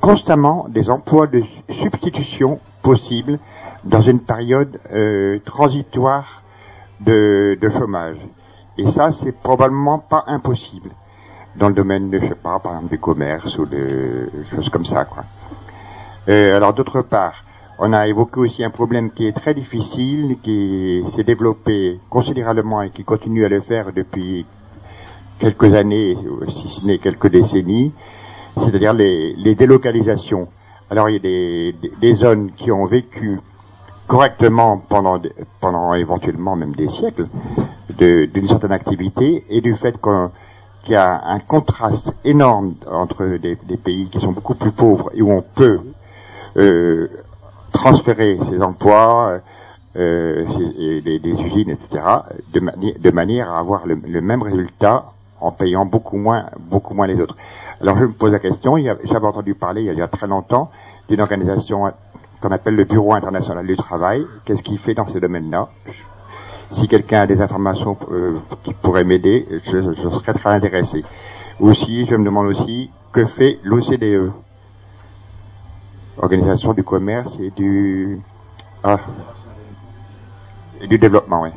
constamment, 0.00 0.66
des 0.68 0.90
emplois 0.90 1.26
de 1.26 1.42
substitution 1.70 2.60
possibles 2.82 3.38
dans 3.84 4.02
une 4.02 4.20
période 4.20 4.78
euh, 4.92 5.38
transitoire 5.44 6.42
de, 7.00 7.58
de 7.60 7.68
chômage. 7.68 8.18
Et 8.76 8.88
ça, 8.88 9.10
c'est 9.10 9.32
probablement 9.32 9.98
pas 9.98 10.24
impossible 10.26 10.90
dans 11.56 11.68
le 11.68 11.74
domaine, 11.74 12.10
de, 12.10 12.20
je 12.20 12.28
sais 12.28 12.34
pas, 12.34 12.58
par 12.60 12.74
exemple 12.74 12.90
du 12.90 12.98
commerce 12.98 13.58
ou 13.58 13.66
de 13.66 14.28
choses 14.50 14.68
comme 14.68 14.84
ça, 14.84 15.04
quoi. 15.04 15.24
Euh, 16.28 16.56
alors 16.56 16.74
d'autre 16.74 17.02
part, 17.02 17.44
on 17.78 17.92
a 17.92 18.06
évoqué 18.06 18.40
aussi 18.40 18.64
un 18.64 18.70
problème 18.70 19.10
qui 19.10 19.26
est 19.26 19.32
très 19.32 19.54
difficile, 19.54 20.38
qui 20.42 21.04
s'est 21.08 21.24
développé 21.24 22.00
considérablement 22.10 22.82
et 22.82 22.90
qui 22.90 23.02
continue 23.04 23.44
à 23.44 23.48
le 23.48 23.60
faire 23.60 23.92
depuis 23.92 24.44
quelques 25.38 25.74
années, 25.74 26.16
si 26.48 26.68
ce 26.68 26.84
n'est 26.84 26.98
quelques 26.98 27.30
décennies, 27.30 27.92
c'est-à-dire 28.64 28.92
les, 28.92 29.54
délocalisations. 29.54 30.48
Alors 30.90 31.08
il 31.08 31.14
y 31.14 31.18
a 31.18 31.90
des, 32.00 32.14
zones 32.14 32.52
qui 32.52 32.70
ont 32.70 32.86
vécu 32.86 33.40
correctement 34.06 34.78
pendant, 34.78 35.20
pendant 35.60 35.94
éventuellement 35.94 36.56
même 36.56 36.74
des 36.74 36.88
siècles 36.88 37.26
d'une 37.98 38.48
certaine 38.48 38.72
activité 38.72 39.44
et 39.48 39.60
du 39.60 39.74
fait 39.74 40.00
qu'il 40.00 40.92
y 40.92 40.96
a 40.96 41.20
un 41.26 41.40
contraste 41.40 42.14
énorme 42.24 42.74
entre 42.90 43.38
des, 43.38 43.56
pays 43.76 44.08
qui 44.08 44.20
sont 44.20 44.32
beaucoup 44.32 44.54
plus 44.54 44.72
pauvres 44.72 45.10
et 45.14 45.20
où 45.20 45.30
on 45.30 45.42
peut 45.42 45.80
euh, 46.56 47.08
transférer 47.72 48.38
ces 48.48 48.62
emplois, 48.62 49.40
euh, 49.96 50.44
des, 51.04 51.18
des 51.18 51.42
usines, 51.42 51.70
etc., 51.70 52.02
de, 52.52 52.98
de 52.98 53.10
manière 53.10 53.50
à 53.50 53.58
avoir 53.58 53.86
le, 53.86 53.94
le 53.94 54.20
même 54.20 54.42
résultat 54.42 55.12
en 55.40 55.52
payant 55.52 55.84
beaucoup 55.84 56.16
moins, 56.16 56.46
beaucoup 56.58 56.94
moins 56.94 57.06
les 57.06 57.20
autres. 57.20 57.36
Alors 57.80 57.96
je 57.96 58.06
me 58.06 58.12
pose 58.12 58.32
la 58.32 58.40
question, 58.40 58.76
j'avais 58.76 59.26
entendu 59.26 59.54
parler 59.54 59.84
il 59.84 59.94
y 59.96 60.02
a 60.02 60.08
très 60.08 60.26
longtemps 60.26 60.70
d'une 61.08 61.20
organisation 61.20 61.92
qu'on 62.40 62.50
appelle 62.50 62.74
le 62.74 62.84
Bureau 62.84 63.14
international 63.14 63.66
du 63.66 63.76
travail. 63.76 64.26
Qu'est-ce 64.44 64.62
qu'il 64.62 64.78
fait 64.78 64.94
dans 64.94 65.06
ce 65.06 65.18
domaine-là? 65.18 65.68
Si 66.72 66.88
quelqu'un 66.88 67.20
a 67.20 67.26
des 67.26 67.40
informations 67.40 67.96
euh, 68.10 68.38
qui 68.62 68.74
pourraient 68.74 69.04
m'aider, 69.04 69.46
je, 69.64 69.94
je 69.94 70.10
serais 70.10 70.34
très 70.34 70.50
intéressé. 70.50 71.04
Aussi, 71.60 72.04
je 72.04 72.14
me 72.16 72.24
demande 72.24 72.48
aussi 72.48 72.90
que 73.12 73.24
fait 73.24 73.58
l'OCDE? 73.62 74.32
Organisation 76.18 76.74
du 76.74 76.82
commerce 76.82 77.32
et 77.40 77.50
du 77.50 78.20
ah, 78.82 78.98
et 80.80 80.86
du 80.86 80.98
développement, 80.98 81.42
oui. 81.42 81.50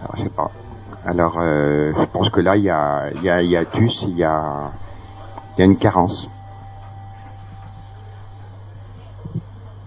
Alors, 0.00 0.16
je 0.16 0.22
sais 0.22 0.28
pas. 0.28 0.50
Alors, 1.06 1.38
euh, 1.38 1.92
je 1.96 2.04
pense 2.06 2.30
que 2.30 2.40
là, 2.40 2.56
il 2.56 2.64
y 2.64 2.70
a, 2.70 3.10
il 3.14 3.22
y 3.22 3.30
a, 3.30 3.40
il 3.40 3.48
y 3.50 3.56
a 3.56 3.62
il 3.62 4.16
y 4.18 4.24
a, 4.24 4.70
il 5.56 5.60
y 5.60 5.62
a 5.62 5.64
une 5.64 5.78
carence. 5.78 6.28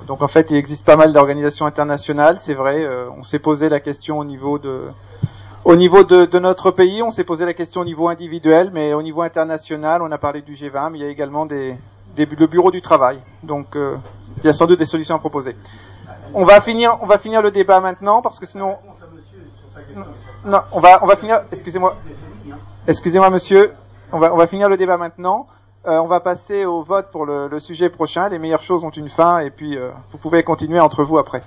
Donc 0.07 0.21
en 0.23 0.29
fait, 0.29 0.49
il 0.49 0.55
existe 0.55 0.85
pas 0.85 0.95
mal 0.95 1.11
d'organisations 1.11 1.65
internationales, 1.65 2.39
c'est 2.39 2.53
vrai. 2.53 2.83
euh, 2.83 3.09
on 3.17 3.21
s'est 3.23 3.37
posé 3.37 3.67
la 3.67 3.81
question 3.81 4.17
au 4.17 4.23
niveau 4.23 4.57
de, 4.59 4.87
au 5.65 5.75
niveau 5.75 6.03
de, 6.05 6.25
de 6.25 6.39
notre 6.39 6.71
pays, 6.71 7.03
on 7.03 7.11
s'est 7.11 7.25
posé 7.25 7.45
la 7.45 7.53
question 7.53 7.81
au 7.81 7.85
niveau 7.85 8.07
individuel, 8.07 8.71
mais 8.73 8.93
au 8.93 9.03
niveau 9.03 9.21
international, 9.21 10.01
on 10.01 10.11
a 10.11 10.17
parlé 10.17 10.41
du 10.41 10.53
G20, 10.55 10.91
mais 10.91 10.99
il 10.99 11.01
y 11.01 11.05
a 11.05 11.09
également 11.09 11.45
des, 11.45 11.75
des 12.15 12.25
le 12.25 12.47
bureau 12.47 12.71
du 12.71 12.81
travail. 12.81 13.19
Donc 13.43 13.75
euh, 13.75 13.97
il 14.37 14.45
y 14.45 14.49
a 14.49 14.53
sans 14.53 14.67
doute 14.67 14.79
des 14.79 14.85
solutions 14.85 15.15
à 15.15 15.19
proposer. 15.19 15.55
On 16.33 16.45
va 16.45 16.61
finir, 16.61 16.97
on 17.01 17.05
va 17.05 17.17
finir 17.19 17.41
le 17.41 17.51
débat 17.51 17.81
maintenant 17.81 18.21
parce 18.21 18.39
que 18.39 18.45
sinon, 18.45 18.77
non, 20.45 20.59
on 20.71 20.79
va, 20.79 21.03
on 21.03 21.07
va 21.07 21.15
finir. 21.15 21.43
Excusez-moi, 21.51 21.95
excusez-moi, 22.87 23.29
monsieur. 23.29 23.73
On 24.11 24.19
va, 24.19 24.33
on 24.33 24.37
va 24.37 24.47
finir 24.47 24.69
le 24.69 24.77
débat 24.77 24.97
maintenant. 24.97 25.47
Euh, 25.87 25.97
on 25.99 26.07
va 26.07 26.19
passer 26.19 26.65
au 26.65 26.83
vote 26.83 27.07
pour 27.11 27.25
le, 27.25 27.47
le 27.47 27.59
sujet 27.59 27.89
prochain. 27.89 28.29
Les 28.29 28.39
meilleures 28.39 28.61
choses 28.61 28.83
ont 28.83 28.89
une 28.89 29.09
fin, 29.09 29.39
et 29.39 29.49
puis 29.49 29.77
euh, 29.77 29.91
vous 30.11 30.17
pouvez 30.17 30.43
continuer 30.43 30.79
entre 30.79 31.03
vous 31.03 31.17
après. 31.17 31.41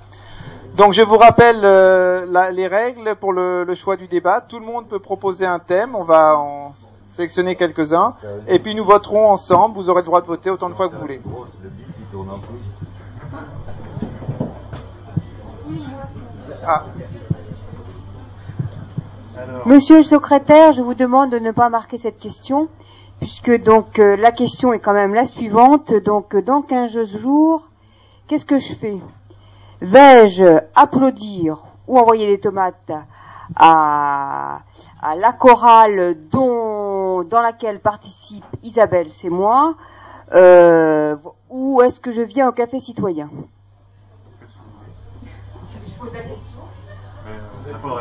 Donc 0.76 0.92
je 0.92 1.02
vous 1.02 1.18
rappelle 1.18 1.60
euh, 1.64 2.50
les 2.50 2.66
règles 2.66 3.14
pour 3.16 3.32
le, 3.32 3.64
le 3.64 3.74
choix 3.74 3.96
du 3.96 4.08
débat. 4.08 4.40
Tout 4.40 4.58
le 4.58 4.64
monde 4.64 4.88
peut 4.88 5.00
proposer 5.00 5.44
un 5.44 5.58
thème. 5.58 5.94
On 5.94 6.04
va 6.04 6.38
en 6.38 6.72
sélectionner 7.10 7.56
quelques-uns, 7.56 8.14
et 8.48 8.58
puis 8.58 8.74
nous 8.74 8.84
voterons 8.84 9.28
ensemble. 9.30 9.74
Vous 9.74 9.90
aurez 9.90 10.00
le 10.00 10.06
droit 10.06 10.22
de 10.22 10.26
voter 10.26 10.48
autant 10.48 10.70
de 10.70 10.74
fois 10.74 10.88
que 10.88 10.94
vous 10.94 11.00
voulez. 11.00 11.20
Ah. 16.64 16.84
Monsieur 19.66 19.96
le 19.98 20.02
secrétaire, 20.02 20.72
je 20.72 20.82
vous 20.82 20.94
demande 20.94 21.30
de 21.30 21.38
ne 21.38 21.50
pas 21.52 21.68
marquer 21.68 21.96
cette 21.98 22.18
question, 22.18 22.68
puisque 23.18 23.62
donc 23.62 23.98
euh, 23.98 24.16
la 24.16 24.32
question 24.32 24.72
est 24.72 24.78
quand 24.78 24.92
même 24.92 25.14
la 25.14 25.26
suivante. 25.26 25.94
Donc 25.94 26.34
euh, 26.34 26.42
dans 26.42 26.62
15 26.62 27.02
jours, 27.16 27.68
qu'est-ce 28.28 28.44
que 28.44 28.58
je 28.58 28.74
fais? 28.74 29.00
Vais-je 29.80 30.60
applaudir 30.74 31.64
ou 31.88 31.98
envoyer 31.98 32.26
des 32.26 32.40
tomates 32.40 32.92
à, 33.56 34.60
à 35.00 35.16
la 35.16 35.32
chorale 35.32 36.16
dont, 36.30 37.24
dans 37.24 37.40
laquelle 37.40 37.80
participe 37.80 38.44
Isabelle, 38.62 39.08
c'est 39.10 39.30
moi, 39.30 39.74
euh, 40.32 41.16
ou 41.50 41.82
est-ce 41.82 42.00
que 42.00 42.10
je 42.10 42.22
viens 42.22 42.48
au 42.48 42.52
café 42.52 42.80
citoyen? 42.80 43.28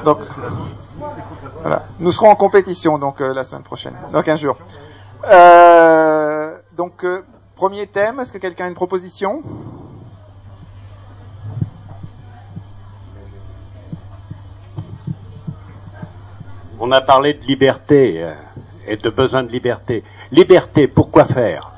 Donc, 0.04 0.20
voilà. 1.62 1.84
Nous 2.00 2.12
serons 2.12 2.30
en 2.30 2.36
compétition 2.36 2.98
donc 2.98 3.22
euh, 3.22 3.34
la 3.34 3.44
semaine 3.44 3.64
prochaine, 3.64 3.94
dans 4.12 4.22
15 4.22 4.40
jours. 4.40 4.58
Euh, 5.30 6.58
donc, 6.76 7.04
euh, 7.04 7.24
premier 7.56 7.88
thème, 7.88 8.20
est-ce 8.20 8.34
que 8.34 8.38
quelqu'un 8.38 8.66
a 8.66 8.68
une 8.68 8.74
proposition? 8.74 9.44
On 16.80 16.92
a 16.92 17.02
parlé 17.02 17.36
de 17.36 17.46
liberté 17.46 18.24
euh, 18.24 18.34
et 18.88 18.98
de 18.98 19.10
besoin 19.10 19.44
de 19.44 19.52
liberté. 19.52 20.04
Liberté, 20.32 20.88
pourquoi 20.88 21.26
faire? 21.26 21.72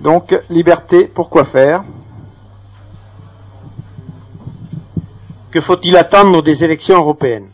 Donc, 0.00 0.38
liberté, 0.50 1.06
pourquoi 1.06 1.46
faire? 1.46 1.82
Que 5.54 5.60
faut-il 5.60 5.96
attendre 5.96 6.42
des 6.42 6.64
élections 6.64 6.96
européennes? 6.98 7.48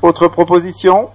Autre 0.00 0.28
proposition? 0.28 1.10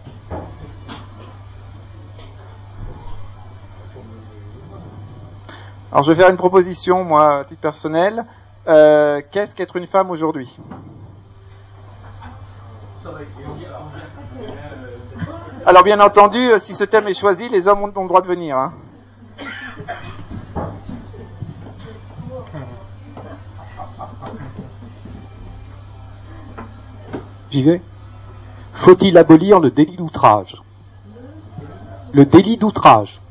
Alors 5.92 6.04
je 6.04 6.12
vais 6.12 6.16
faire 6.22 6.30
une 6.30 6.38
proposition, 6.38 7.04
moi, 7.04 7.40
à 7.40 7.44
titre 7.44 7.60
personnel. 7.62 8.26
Euh, 8.68 9.22
Qu'est-ce 9.32 9.54
qu'être 9.56 9.76
une 9.76 9.88
femme 9.88 10.10
aujourd'hui? 10.10 10.58
Alors 15.66 15.84
bien 15.84 16.00
entendu, 16.00 16.40
euh, 16.40 16.60
si 16.60 16.76
ce 16.76 16.84
thème 16.84 17.08
est 17.08 17.14
choisi, 17.14 17.50
les 17.50 17.68
hommes 17.68 17.84
ont, 17.84 17.88
le 18.02 18.08
droit 18.08 18.22
de 18.22 18.28
venir. 18.28 18.58
hein. 18.58 18.74
J'y 27.52 27.64
vais. 27.64 27.82
Faut-il 28.74 29.18
abolir 29.18 29.60
le 29.60 29.72
délit 29.72 29.98
d'outrage? 29.98 30.62
Le 32.14 32.26
délit 32.26 32.58
d'outrage. 32.58 33.22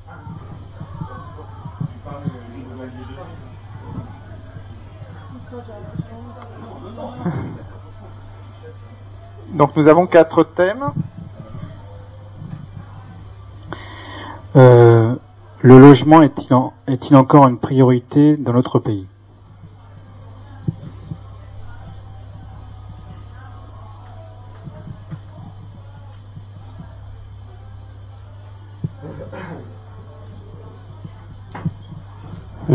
Donc 9.60 9.76
nous 9.76 9.88
avons 9.88 10.06
quatre 10.06 10.42
thèmes. 10.42 10.90
Euh, 14.56 15.14
le 15.60 15.78
logement 15.78 16.22
est-il 16.22 17.14
encore 17.14 17.46
une 17.46 17.58
priorité 17.58 18.38
dans 18.38 18.54
notre 18.54 18.78
pays? 18.78 19.06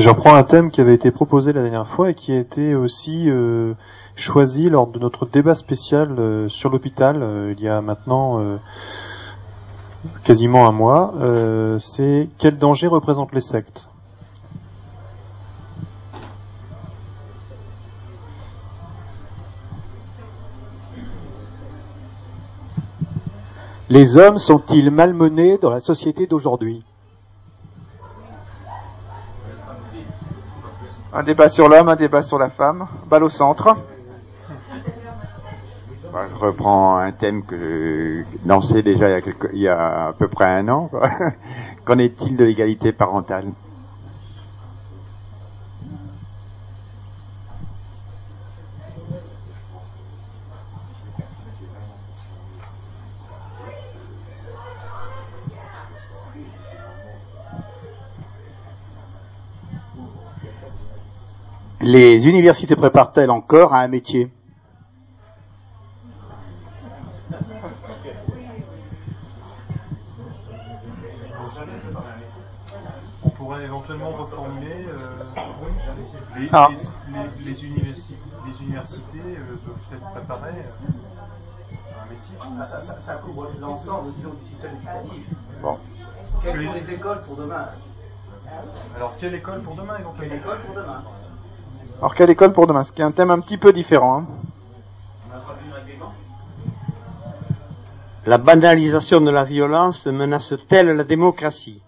Je 0.05 0.11
reprends 0.11 0.35
un 0.35 0.43
thème 0.43 0.69
qui 0.69 0.81
avait 0.81 0.93
été 0.93 1.09
proposé 1.09 1.51
la 1.51 1.63
dernière 1.63 1.87
fois 1.87 2.11
et 2.11 2.13
qui 2.13 2.31
a 2.31 2.37
été 2.37 2.75
aussi 2.75 3.27
euh, 3.27 3.73
choisi 4.15 4.69
lors 4.69 4.85
de 4.85 4.99
notre 4.99 5.25
débat 5.25 5.55
spécial 5.55 6.19
euh, 6.19 6.47
sur 6.47 6.69
l'hôpital 6.69 7.23
euh, 7.23 7.55
il 7.57 7.63
y 7.63 7.67
a 7.67 7.81
maintenant 7.81 8.39
quasiment 10.23 10.67
un 10.67 10.71
mois. 10.71 11.11
C'est 11.79 12.29
quel 12.37 12.59
danger 12.59 12.85
représentent 12.85 13.33
les 13.33 13.41
sectes? 13.41 13.89
Les 23.89 24.17
hommes 24.17 24.37
sont-ils 24.37 24.91
malmenés 24.91 25.57
dans 25.57 25.71
la 25.71 25.79
société 25.79 26.27
d'aujourd'hui? 26.27 26.83
Un 31.17 31.23
débat 31.23 31.47
sur 31.47 31.69
l'homme, 31.69 31.87
un 31.87 31.95
débat 31.95 32.21
sur 32.23 32.37
la 32.37 32.49
femme. 32.49 32.87
Balle 33.09 33.23
au 33.23 33.29
centre. 33.29 33.73
Bah, 36.11 36.25
je 36.29 36.35
reprends 36.37 36.97
un 36.97 37.13
thème 37.13 37.45
que 37.45 37.55
j'ai 37.57 38.25
lancé 38.45 38.83
déjà 38.83 39.19
il 39.53 39.59
y 39.59 39.69
a, 39.69 40.07
à 40.07 40.13
peu 40.13 40.27
près 40.27 40.43
un 40.43 40.67
an. 40.67 40.91
Qu'en 41.85 41.99
est-il 41.99 42.35
de 42.35 42.43
l'égalité 42.43 42.91
parentale? 42.91 43.45
Les 61.85 62.27
universités 62.27 62.75
préparent-elles 62.75 63.29
encore 63.29 63.75
à 63.75 63.81
un 63.81 63.87
métier? 63.87 64.29
On 73.23 73.29
pourrait 73.29 73.63
éventuellement 73.65 74.11
reformuler 74.11 74.85
euh, 74.87 75.17
les, 76.37 76.49
Ah. 76.51 76.69
les- 76.71 77.13
les- 77.13 77.43
les 77.45 77.63
universi- 77.65 78.15
les 78.45 78.61
universités 78.63 79.17
euh, 79.37 79.59
doivent 79.63 79.77
être 79.91 80.11
préparées 80.11 80.49
euh, 80.57 81.97
à 81.99 82.03
un 82.05 82.09
métier. 82.09 82.35
Ah, 82.59 82.65
ça, 82.65 82.81
ça- 82.81 82.99
ça 82.99 83.13
couvre 83.15 83.47
l'ensemble 83.59 84.13
du 84.13 84.43
système 84.43 84.71
éducatif. 84.75 85.27
Bon. 85.61 85.77
Quelles 86.41 86.65
sont 86.65 86.73
les 86.73 86.89
écoles 86.91 87.21
pour 87.23 87.35
demain? 87.35 87.69
Alors, 88.95 89.15
quelle 89.19 89.35
école 89.35 89.61
pour 89.61 89.75
demain 89.75 89.99
éventuellement? 89.99 90.35
Quelle 90.35 90.39
école 90.41 90.59
pour 90.65 90.75
demain? 90.75 91.03
Alors 91.99 92.13
quelle 92.13 92.29
école 92.29 92.53
pour 92.53 92.67
demain? 92.67 92.83
Ce 92.83 92.91
qui 92.91 93.01
est 93.01 93.05
un 93.05 93.11
thème 93.11 93.31
un 93.31 93.39
petit 93.39 93.57
peu 93.57 93.73
différent. 93.73 94.19
hein. 94.19 94.27
La 98.25 98.37
banalisation 98.37 99.21
de 99.21 99.29
la 99.29 99.43
violence 99.43 100.05
menace-t-elle 100.07 100.87
la 100.87 101.03
démocratie? 101.03 101.81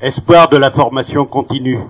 Espoir 0.00 0.48
de 0.48 0.56
la 0.56 0.70
formation 0.70 1.26
continue. 1.26 1.80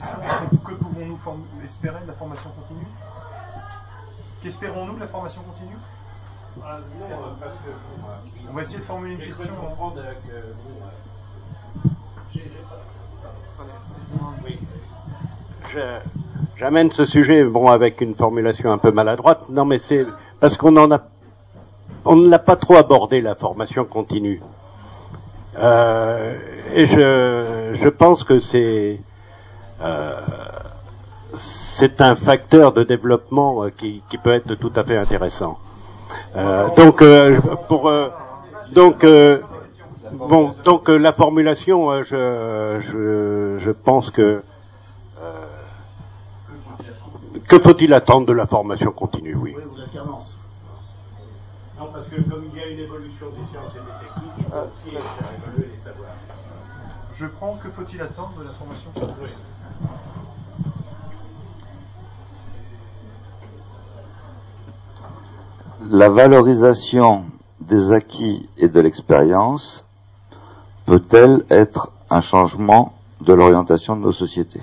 Que 0.00 0.72
pouvons-nous 0.74 1.18
espérer 1.64 2.00
de 2.02 2.06
la 2.06 2.12
formation 2.14 2.50
continue? 2.50 2.86
Qu'espérons-nous 4.42 4.94
de 4.94 5.00
la 5.00 5.06
formation 5.08 5.42
continue? 5.42 5.76
On 8.48 8.52
va 8.54 8.62
essayer 8.62 8.78
de 8.78 8.82
formuler 8.82 9.14
une 9.14 9.20
question. 9.20 9.44
Je- 15.72 15.98
J'amène 16.56 16.90
ce 16.90 17.04
sujet, 17.06 17.44
bon, 17.44 17.68
avec 17.68 18.00
une 18.02 18.14
formulation 18.14 18.70
un 18.70 18.76
peu 18.78 18.90
maladroite. 18.90 19.48
Non, 19.48 19.64
mais 19.64 19.78
c'est 19.78 20.04
parce 20.40 20.56
qu'on 20.58 20.76
en 20.76 20.90
a, 20.90 21.00
on 22.04 22.16
ne 22.16 22.28
l'a 22.28 22.38
pas 22.38 22.56
trop 22.56 22.76
abordé 22.76 23.22
la 23.22 23.34
formation 23.34 23.84
continue. 23.86 24.42
Euh, 25.56 26.38
et 26.74 26.84
je, 26.86 27.78
je 27.80 27.88
pense 27.88 28.24
que 28.24 28.40
c'est, 28.40 29.00
c'est 31.34 32.00
un 32.00 32.14
facteur 32.14 32.72
de 32.72 32.82
développement 32.82 33.64
euh, 33.64 33.70
qui, 33.70 34.02
qui 34.10 34.18
peut 34.18 34.32
être 34.34 34.54
tout 34.56 34.72
à 34.76 34.84
fait 34.84 34.96
intéressant. 34.96 35.58
Euh, 36.36 36.68
donc, 36.74 37.02
euh, 37.02 37.40
pour, 37.68 37.88
euh, 37.88 38.08
donc, 38.72 39.04
euh, 39.04 39.40
bon, 40.12 40.54
donc 40.64 40.88
euh, 40.88 40.96
la 40.98 41.12
formulation, 41.12 41.90
euh, 41.90 42.02
je, 42.02 42.80
je, 42.80 43.58
je 43.64 43.70
pense 43.70 44.10
que 44.10 44.42
euh, 45.22 45.46
que 47.48 47.58
faut-il 47.58 47.94
attendre 47.94 48.26
de 48.26 48.32
la 48.32 48.46
formation 48.46 48.92
continue, 48.92 49.34
oui. 49.34 49.54
Oui, 49.56 49.62
ou 49.72 49.76
l'alternance. 49.76 50.36
Non, 51.78 51.86
parce 51.92 52.06
que 52.08 52.16
comme 52.28 52.44
il 52.52 52.58
y 52.58 52.62
a 52.62 52.68
une 52.68 52.80
évolution 52.80 53.26
des 53.30 53.46
sciences 53.50 53.72
et 53.74 53.78
des 53.78 54.06
techniques, 54.06 54.32
il 54.38 54.44
faut 54.44 54.56
aussi 54.56 54.90
faire 54.94 55.28
évoluer 55.48 55.70
les 55.74 55.82
savoirs. 55.82 56.10
Je 57.12 57.26
prends 57.26 57.54
que 57.56 57.70
faut-il 57.70 58.00
attendre 58.02 58.32
de 58.38 58.44
la 58.44 58.52
formation 58.52 58.90
continue 58.94 59.30
La 65.92 66.08
valorisation 66.08 67.24
des 67.60 67.92
acquis 67.92 68.48
et 68.56 68.68
de 68.68 68.80
l'expérience 68.80 69.84
peut-elle 70.86 71.44
être 71.50 71.90
un 72.10 72.20
changement 72.20 72.92
de 73.20 73.32
l'orientation 73.32 73.96
de 73.96 74.02
nos 74.02 74.12
sociétés? 74.12 74.62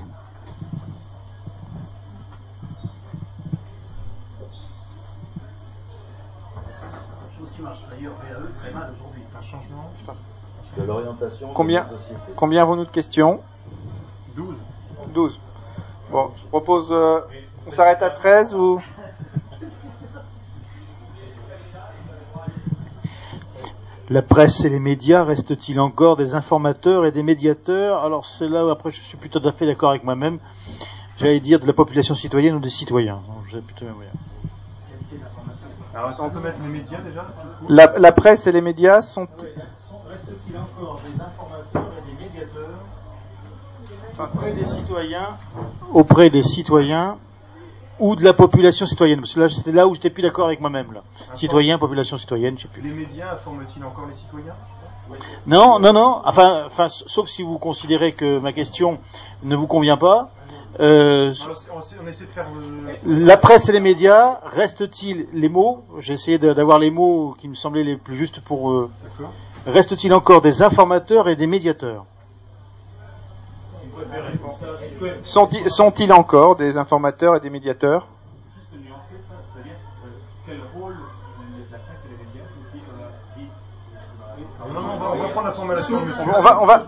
Combien, 11.53 11.85
combien 12.35 12.61
avons-nous 12.61 12.85
de 12.85 12.89
questions? 12.89 13.41
12. 14.35 14.55
12. 15.17 15.39
Bon, 16.11 16.29
je 16.37 16.45
propose, 16.45 16.89
euh, 16.91 17.21
on 17.65 17.71
s'arrête 17.71 18.03
à 18.03 18.11
13 18.11 18.53
ou? 18.53 18.79
La 24.09 24.21
presse 24.21 24.63
et 24.63 24.69
les 24.69 24.79
médias 24.79 25.23
restent-ils 25.23 25.79
encore 25.79 26.17
des 26.17 26.35
informateurs 26.35 27.03
et 27.07 27.11
des 27.11 27.23
médiateurs? 27.23 28.05
Alors 28.05 28.27
c'est 28.27 28.47
là 28.47 28.63
où 28.63 28.69
après 28.69 28.91
je 28.91 29.01
suis 29.01 29.17
plutôt 29.17 29.39
tout 29.39 29.49
à 29.49 29.51
fait 29.53 29.65
d'accord 29.65 29.89
avec 29.89 30.03
moi-même. 30.03 30.37
J'allais 31.17 31.39
dire 31.39 31.59
de 31.59 31.65
la 31.65 31.73
population 31.73 32.13
citoyenne 32.13 32.53
ou 32.53 32.59
des 32.59 32.69
citoyens. 32.69 33.19
Donc, 33.27 33.63
plutôt-. 33.63 33.87
Alors, 35.95 36.15
qu'on 36.15 36.29
peut 36.29 36.39
mettre 36.39 36.59
les 36.61 36.69
médias 36.69 36.99
déjà 36.99 37.25
la, 37.67 37.97
la 37.97 38.11
presse 38.11 38.45
et 38.45 38.51
les 38.51 38.61
médias 38.61 39.01
sont 39.01 39.23
encore 39.23 41.01
des 41.03 41.19
informateurs 41.19 41.86
auprès 44.19 44.51
des 44.53 44.65
citoyens 44.65 45.37
auprès 45.93 46.29
des 46.29 46.43
citoyens 46.43 47.17
ou 47.99 48.15
de 48.15 48.23
la 48.23 48.33
population 48.33 48.85
citoyenne 48.85 49.19
Parce 49.21 49.33
que 49.33 49.39
là, 49.39 49.49
c'était 49.49 49.71
là 49.71 49.87
où 49.87 49.95
j'étais 49.95 50.11
plus 50.11 50.21
d'accord 50.21 50.45
avec 50.45 50.59
moi-même. 50.61 50.93
Là. 50.93 51.01
Citoyen, 51.33 51.79
population 51.79 52.17
citoyenne, 52.17 52.55
je 52.57 52.63
sais 52.63 52.67
plus. 52.67 52.81
Les 52.83 52.91
médias 52.93 53.33
informent-ils 53.33 53.83
encore 53.83 54.05
les 54.07 54.13
citoyens? 54.13 54.53
Non, 55.47 55.79
non, 55.79 55.93
non. 55.93 56.21
Enfin, 56.25 56.65
enfin, 56.67 56.89
sauf 56.89 57.27
si 57.27 57.41
vous 57.41 57.57
considérez 57.57 58.11
que 58.11 58.39
ma 58.39 58.53
question 58.53 58.99
ne 59.43 59.55
vous 59.55 59.65
convient 59.65 59.97
pas. 59.97 60.29
Euh, 60.79 61.33
Alors, 61.43 61.57
on, 61.73 62.03
on 62.03 62.07
essaie 62.07 62.25
de 62.25 62.29
faire 62.29 62.45
le... 63.03 63.25
la 63.25 63.37
presse 63.37 63.67
et 63.69 63.71
les 63.71 63.79
médias, 63.79 64.41
reste-t-il 64.43 65.27
les 65.33 65.49
mots? 65.49 65.83
J'ai 65.97 66.13
essayé 66.13 66.37
d'avoir 66.37 66.77
les 66.77 66.91
mots 66.91 67.35
qui 67.39 67.47
me 67.47 67.55
semblaient 67.55 67.83
les 67.85 67.95
plus 67.95 68.15
justes 68.15 68.41
pour 68.41 68.71
eux. 68.71 68.91
Reste-t-il 69.65 70.13
encore 70.13 70.41
des 70.41 70.61
informateurs 70.61 71.29
et 71.29 71.35
des 71.35 71.47
médiateurs? 71.47 72.05
Sont-ils 75.23 76.13
encore 76.13 76.55
des 76.55 76.77
informateurs 76.77 77.35
et 77.35 77.39
des 77.39 77.49
médiateurs? 77.49 78.07
On 86.35 86.41
va, 86.41 86.61
on 86.61 86.65
va, 86.65 86.83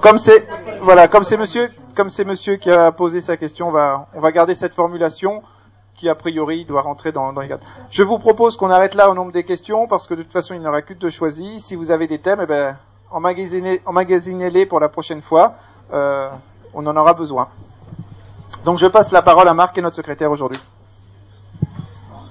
comme 0.00 0.18
c'est, 0.18 0.46
voilà, 0.80 1.08
comme 1.08 1.24
c'est 1.24 1.36
monsieur, 1.36 1.70
comme 1.94 2.08
c'est 2.10 2.24
monsieur 2.24 2.56
qui 2.56 2.70
a 2.70 2.92
posé 2.92 3.20
sa 3.20 3.36
question, 3.36 3.68
on 3.68 3.72
va, 3.72 4.06
on 4.14 4.20
va 4.20 4.32
garder 4.32 4.54
cette 4.54 4.74
formulation 4.74 5.42
qui 5.94 6.08
a 6.08 6.14
priori 6.14 6.64
doit 6.64 6.82
rentrer 6.82 7.12
dans, 7.12 7.32
dans 7.32 7.40
les 7.40 7.48
cadres. 7.48 7.66
Je 7.90 8.02
vous 8.02 8.18
propose 8.18 8.56
qu'on 8.56 8.70
arrête 8.70 8.94
là 8.94 9.10
au 9.10 9.14
nombre 9.14 9.32
des 9.32 9.44
questions 9.44 9.86
parce 9.88 10.06
que 10.06 10.14
de 10.14 10.22
toute 10.22 10.32
façon 10.32 10.54
il 10.54 10.60
n'y 10.60 10.66
aura 10.66 10.82
que 10.82 10.94
deux 10.94 11.10
choisis. 11.10 11.64
Si 11.64 11.74
vous 11.74 11.90
avez 11.90 12.06
des 12.06 12.18
thèmes, 12.18 12.40
eh 12.42 12.46
ben, 12.46 12.76
emmagasinez-les 13.10 14.66
pour 14.66 14.78
la 14.78 14.88
prochaine 14.88 15.22
fois. 15.22 15.54
Euh, 15.92 16.28
on 16.74 16.86
en 16.86 16.96
aura 16.96 17.14
besoin. 17.14 17.48
Donc 18.64 18.78
je 18.78 18.86
passe 18.86 19.12
la 19.12 19.22
parole 19.22 19.48
à 19.48 19.54
Marc 19.54 19.74
qui 19.74 19.80
est 19.80 19.82
notre 19.82 19.96
secrétaire 19.96 20.30
aujourd'hui. 20.30 20.58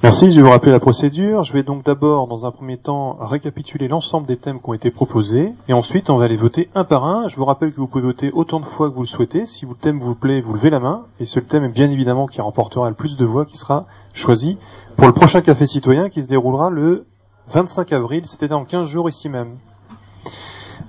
Merci, 0.04 0.30
je 0.30 0.36
vais 0.36 0.44
vous 0.44 0.52
rappeler 0.52 0.72
la 0.72 0.80
procédure. 0.80 1.44
Je 1.44 1.52
vais 1.54 1.64
donc 1.64 1.84
d'abord, 1.84 2.28
dans 2.28 2.46
un 2.46 2.52
premier 2.52 2.78
temps, 2.78 3.18
récapituler 3.20 3.88
l'ensemble 3.88 4.28
des 4.28 4.38
thèmes 4.38 4.60
qui 4.62 4.70
ont 4.70 4.74
été 4.76 4.92
proposés, 4.92 5.54
et 5.68 5.74
ensuite 5.74 6.12
on 6.12 6.18
va 6.18 6.28
les 6.28 6.38
voter 6.38 6.70
un 6.76 6.84
par 6.84 7.06
un. 7.06 7.28
Je 7.28 7.38
vous 7.38 7.46
rappelle 7.46 7.74
que 7.74 7.78
vous 7.78 7.88
pouvez 7.88 8.04
voter 8.04 8.30
autant 8.32 8.60
de 8.60 8.66
fois 8.66 8.90
que 8.90 8.96
vous 8.96 9.02
le 9.02 9.08
souhaitez. 9.08 9.48
Si 9.48 9.66
le 9.66 9.74
thème 9.74 10.00
vous 10.00 10.14
plaît, 10.14 10.42
vous 10.42 10.54
levez 10.54 10.70
la 10.70 10.80
main, 10.80 11.06
et 11.20 11.26
c'est 11.26 11.40
le 11.40 11.48
thème 11.48 11.72
bien 11.72 11.90
évidemment 11.90 12.28
qui 12.28 12.40
remportera 12.40 12.88
le 12.90 12.96
plus 12.96 13.18
de 13.18 13.26
voix 13.26 13.46
qui 13.46 13.58
sera 13.58 13.86
choisi 14.14 14.60
pour 14.96 15.08
le 15.08 15.14
prochain 15.14 15.42
café 15.42 15.66
citoyen 15.66 16.10
qui 16.10 16.22
se 16.22 16.28
déroulera 16.28 16.70
le 16.70 17.06
25 17.48 17.92
avril, 17.92 18.26
c'était 18.26 18.48
dans 18.48 18.64
15 18.64 18.88
jours 18.88 19.10
ici 19.10 19.28
même. 19.28 19.58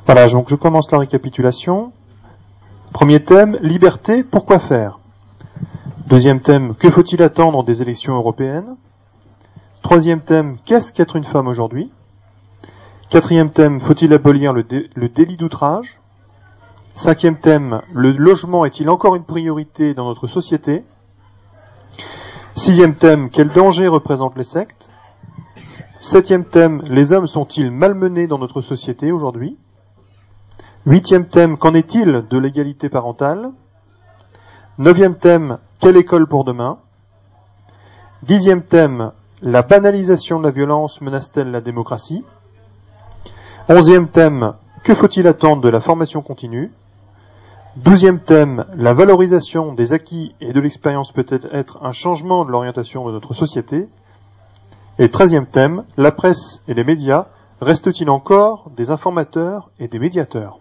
Voilà, 0.05 0.29
donc 0.29 0.49
je 0.49 0.55
commence 0.55 0.91
la 0.93 0.99
récapitulation. 0.99 1.93
Premier 2.93 3.23
thème, 3.23 3.57
liberté, 3.61 4.23
pourquoi 4.25 4.59
faire? 4.59 4.99
Deuxième 6.07 6.41
thème, 6.41 6.75
que 6.75 6.91
faut-il 6.91 7.23
attendre 7.23 7.65
des 7.65 7.83
élections 7.83 8.15
européennes? 8.15 8.77
Troisième 9.83 10.21
thème, 10.21 10.57
qu'est-ce 10.65 10.93
qu'être 10.93 11.17
une 11.17 11.25
femme 11.25 11.47
aujourd'hui? 11.47 11.91
Quatrième 13.11 13.51
thème, 13.51 13.81
faut-il 13.81 14.13
abolir 14.13 14.53
le, 14.53 14.63
dé- 14.63 14.89
le 14.95 15.09
délit 15.09 15.37
d'outrage? 15.37 16.01
Cinquième 16.95 17.39
thème, 17.39 17.83
le 17.93 18.13
logement 18.13 18.65
est-il 18.65 18.89
encore 18.89 19.15
une 19.17 19.25
priorité 19.25 19.95
dans 19.95 20.07
notre 20.07 20.27
société? 20.27 20.85
Sixième 22.55 22.95
thème, 22.95 23.29
quel 23.31 23.49
danger 23.49 23.87
représentent 23.87 24.37
les 24.39 24.45
sectes? 24.45 24.89
Septième 26.01 26.45
thème, 26.45 26.83
les 26.89 27.13
hommes 27.13 27.27
sont-ils 27.27 27.71
malmenés 27.71 28.27
dans 28.27 28.39
notre 28.39 28.63
société 28.63 29.13
aujourd'hui? 29.13 29.57
Huitième 30.87 31.27
thème, 31.27 31.59
qu'en 31.59 31.75
est-il 31.75 32.27
de 32.31 32.39
l'égalité 32.39 32.89
parentale? 32.89 33.51
Neuvième 34.79 35.17
thème, 35.17 35.59
quelle 35.81 35.97
école 35.97 36.29
pour 36.29 36.45
demain? 36.45 36.79
Dixième 38.23 38.63
thème, 38.63 39.11
la 39.43 39.63
banalisation 39.63 40.39
de 40.39 40.45
la 40.45 40.53
violence 40.53 41.01
menace-t-elle 41.01 41.51
la 41.51 41.61
démocratie? 41.61 42.25
Onzième 43.69 44.07
thème, 44.07 44.53
que 44.85 44.95
faut-il 44.95 45.27
attendre 45.27 45.61
de 45.61 45.69
la 45.69 45.81
formation 45.81 46.23
continue? 46.23 46.71
Douzième 47.75 48.21
thème, 48.21 48.65
la 48.77 48.95
valorisation 48.95 49.75
des 49.75 49.93
acquis 49.93 50.37
et 50.41 50.53
de 50.53 50.61
l'expérience 50.61 51.11
peut 51.11 51.27
être 51.51 51.81
un 51.83 51.91
changement 51.91 52.45
de 52.45 52.53
l'orientation 52.53 53.05
de 53.09 53.11
notre 53.11 53.35
société? 53.35 53.89
Et 55.01 55.09
treizième 55.09 55.47
thème, 55.47 55.83
la 55.97 56.13
presse 56.13 56.63
et 56.69 56.75
les 56.75 56.85
médias 56.85 57.27
restent-ils 57.61 58.09
encore 58.09 58.71
des 58.77 58.91
informateurs 58.91 59.71
et 59.81 59.89
des 59.89 59.99
médiateurs? 59.99 60.61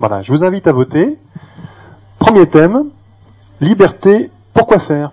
Voilà, 0.00 0.20
je 0.20 0.32
vous 0.32 0.44
invite 0.44 0.66
à 0.66 0.72
voter. 0.72 1.18
Premier 2.18 2.48
thème, 2.48 2.90
liberté, 3.60 4.30
pourquoi 4.52 4.80
faire? 4.80 5.12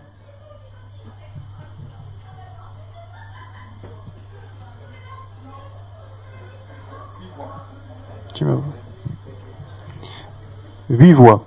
Huit 10.90 11.14
voix. 11.14 11.46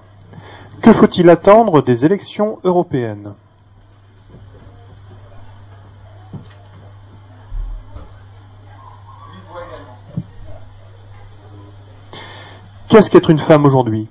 Que 0.80 0.92
faut-il 0.92 1.28
attendre 1.28 1.82
des 1.82 2.04
élections 2.04 2.58
européennes? 2.62 3.34
Qu'est-ce 12.88 13.10
qu'être 13.10 13.30
une 13.30 13.38
femme 13.38 13.64
aujourd'hui 13.64 14.08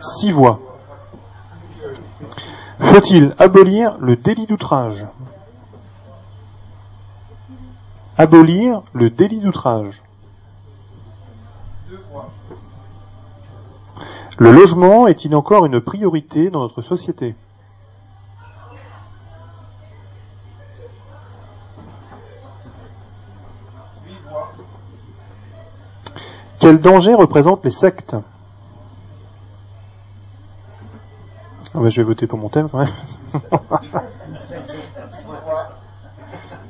Six 0.00 0.32
voix. 0.32 0.60
Faut-il 2.78 3.34
abolir 3.38 3.96
le 3.98 4.16
délit 4.16 4.46
d'outrage 4.46 5.06
Abolir 8.18 8.82
le 8.92 9.08
délit 9.10 9.40
d'outrage. 9.40 10.02
Le 14.38 14.50
logement 14.50 15.06
est-il 15.06 15.34
encore 15.36 15.66
une 15.66 15.80
priorité 15.80 16.50
dans 16.50 16.60
notre 16.60 16.82
société 16.82 17.34
Quel 26.62 26.78
danger 26.80 27.14
représentent 27.14 27.64
les 27.64 27.72
sectes 27.72 28.14
Ah 31.74 31.88
Je 31.88 32.00
vais 32.00 32.04
voter 32.04 32.28
pour 32.28 32.38
mon 32.38 32.48
thème 32.48 32.68
quand 32.68 32.78
même. 32.78 32.88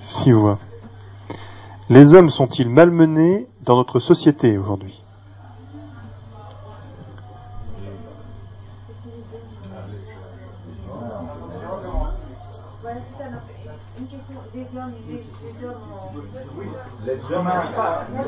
Six 0.00 0.32
voix. 0.32 0.58
Les 1.90 2.14
hommes 2.14 2.30
sont-ils 2.30 2.70
malmenés 2.70 3.46
dans 3.64 3.76
notre 3.76 3.98
société 3.98 4.56
aujourd'hui 4.56 5.04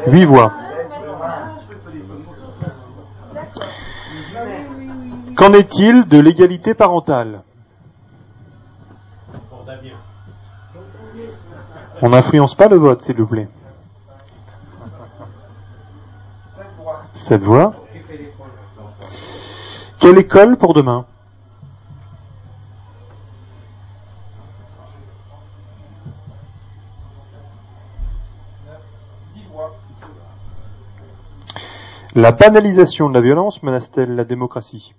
Huit 0.08 0.24
voix. 0.26 0.52
Qu'en 5.36 5.52
est-il 5.52 6.06
de 6.06 6.18
l'égalité 6.18 6.74
parentale? 6.74 7.42
On 12.02 12.10
n'influence 12.10 12.54
pas 12.54 12.68
le 12.68 12.76
vote, 12.76 13.02
s'il 13.02 13.16
vous 13.16 13.26
plaît. 13.26 13.48
Cette 17.14 17.42
voix? 17.42 17.74
Quelle 19.98 20.18
école 20.18 20.56
pour 20.56 20.74
demain? 20.74 21.06
La 32.16 32.30
banalisation 32.30 33.08
de 33.08 33.14
la 33.14 33.20
violence 33.20 33.60
menace-t-elle 33.64 34.14
la 34.14 34.24
démocratie? 34.24 34.94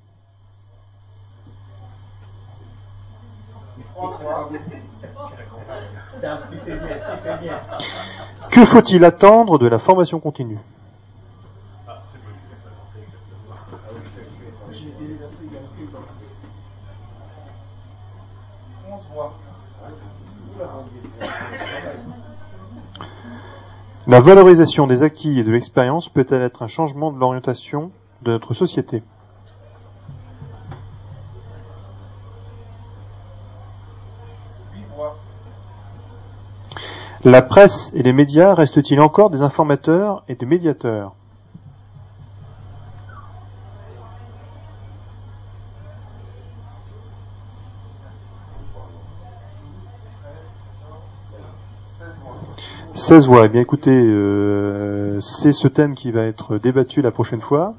Que 8.51 8.65
faut-il 8.65 9.05
attendre 9.05 9.57
de 9.57 9.67
la 9.67 9.79
formation 9.79 10.19
continue? 10.19 10.59
La 24.07 24.21
valorisation 24.21 24.85
des 24.85 25.01
acquis 25.01 25.39
et 25.39 25.43
de 25.43 25.51
l'expérience 25.51 26.09
peut-elle 26.09 26.43
être 26.43 26.61
un 26.61 26.67
changement 26.67 27.11
de 27.11 27.17
l'orientation 27.17 27.89
de 28.21 28.33
notre 28.33 28.53
société? 28.53 29.01
La 37.23 37.41
presse 37.41 37.91
et 37.95 38.03
les 38.03 38.13
médias 38.13 38.53
restent-ils 38.53 39.01
encore 39.01 39.31
des 39.31 39.41
informateurs 39.41 40.23
et 40.27 40.35
des 40.35 40.45
médiateurs? 40.45 41.15
Seize 52.95 53.27
voix. 53.27 53.45
Eh 53.45 53.49
bien, 53.49 53.61
écoutez, 53.61 53.91
euh, 53.91 55.19
c'est 55.21 55.51
ce 55.51 55.67
thème 55.67 55.93
qui 55.93 56.11
va 56.11 56.23
être 56.23 56.57
débattu 56.57 57.01
la 57.01 57.11
prochaine 57.11 57.41
fois. 57.41 57.75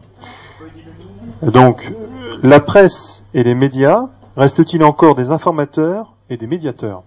Donc, 1.43 1.93
la 2.43 2.61
presse 2.61 3.25
et 3.35 3.43
les 3.43 3.55
médias 3.55 4.09
Reste-t-il 4.37 4.85
encore 4.85 5.15
des 5.15 5.31
informateurs 5.31 6.13
et 6.29 6.37
des 6.37 6.47
médiateurs? 6.47 7.05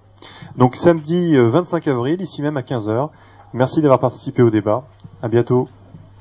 Donc 0.57 0.75
samedi 0.75 1.35
euh, 1.35 1.47
25 1.49 1.87
avril, 1.87 2.21
ici 2.21 2.41
même 2.41 2.57
à 2.57 2.61
15h. 2.61 3.09
Merci 3.53 3.81
d'avoir 3.81 3.99
participé 3.99 4.41
au 4.41 4.49
débat. 4.49 4.83
À 5.21 5.27
bientôt. 5.27 5.69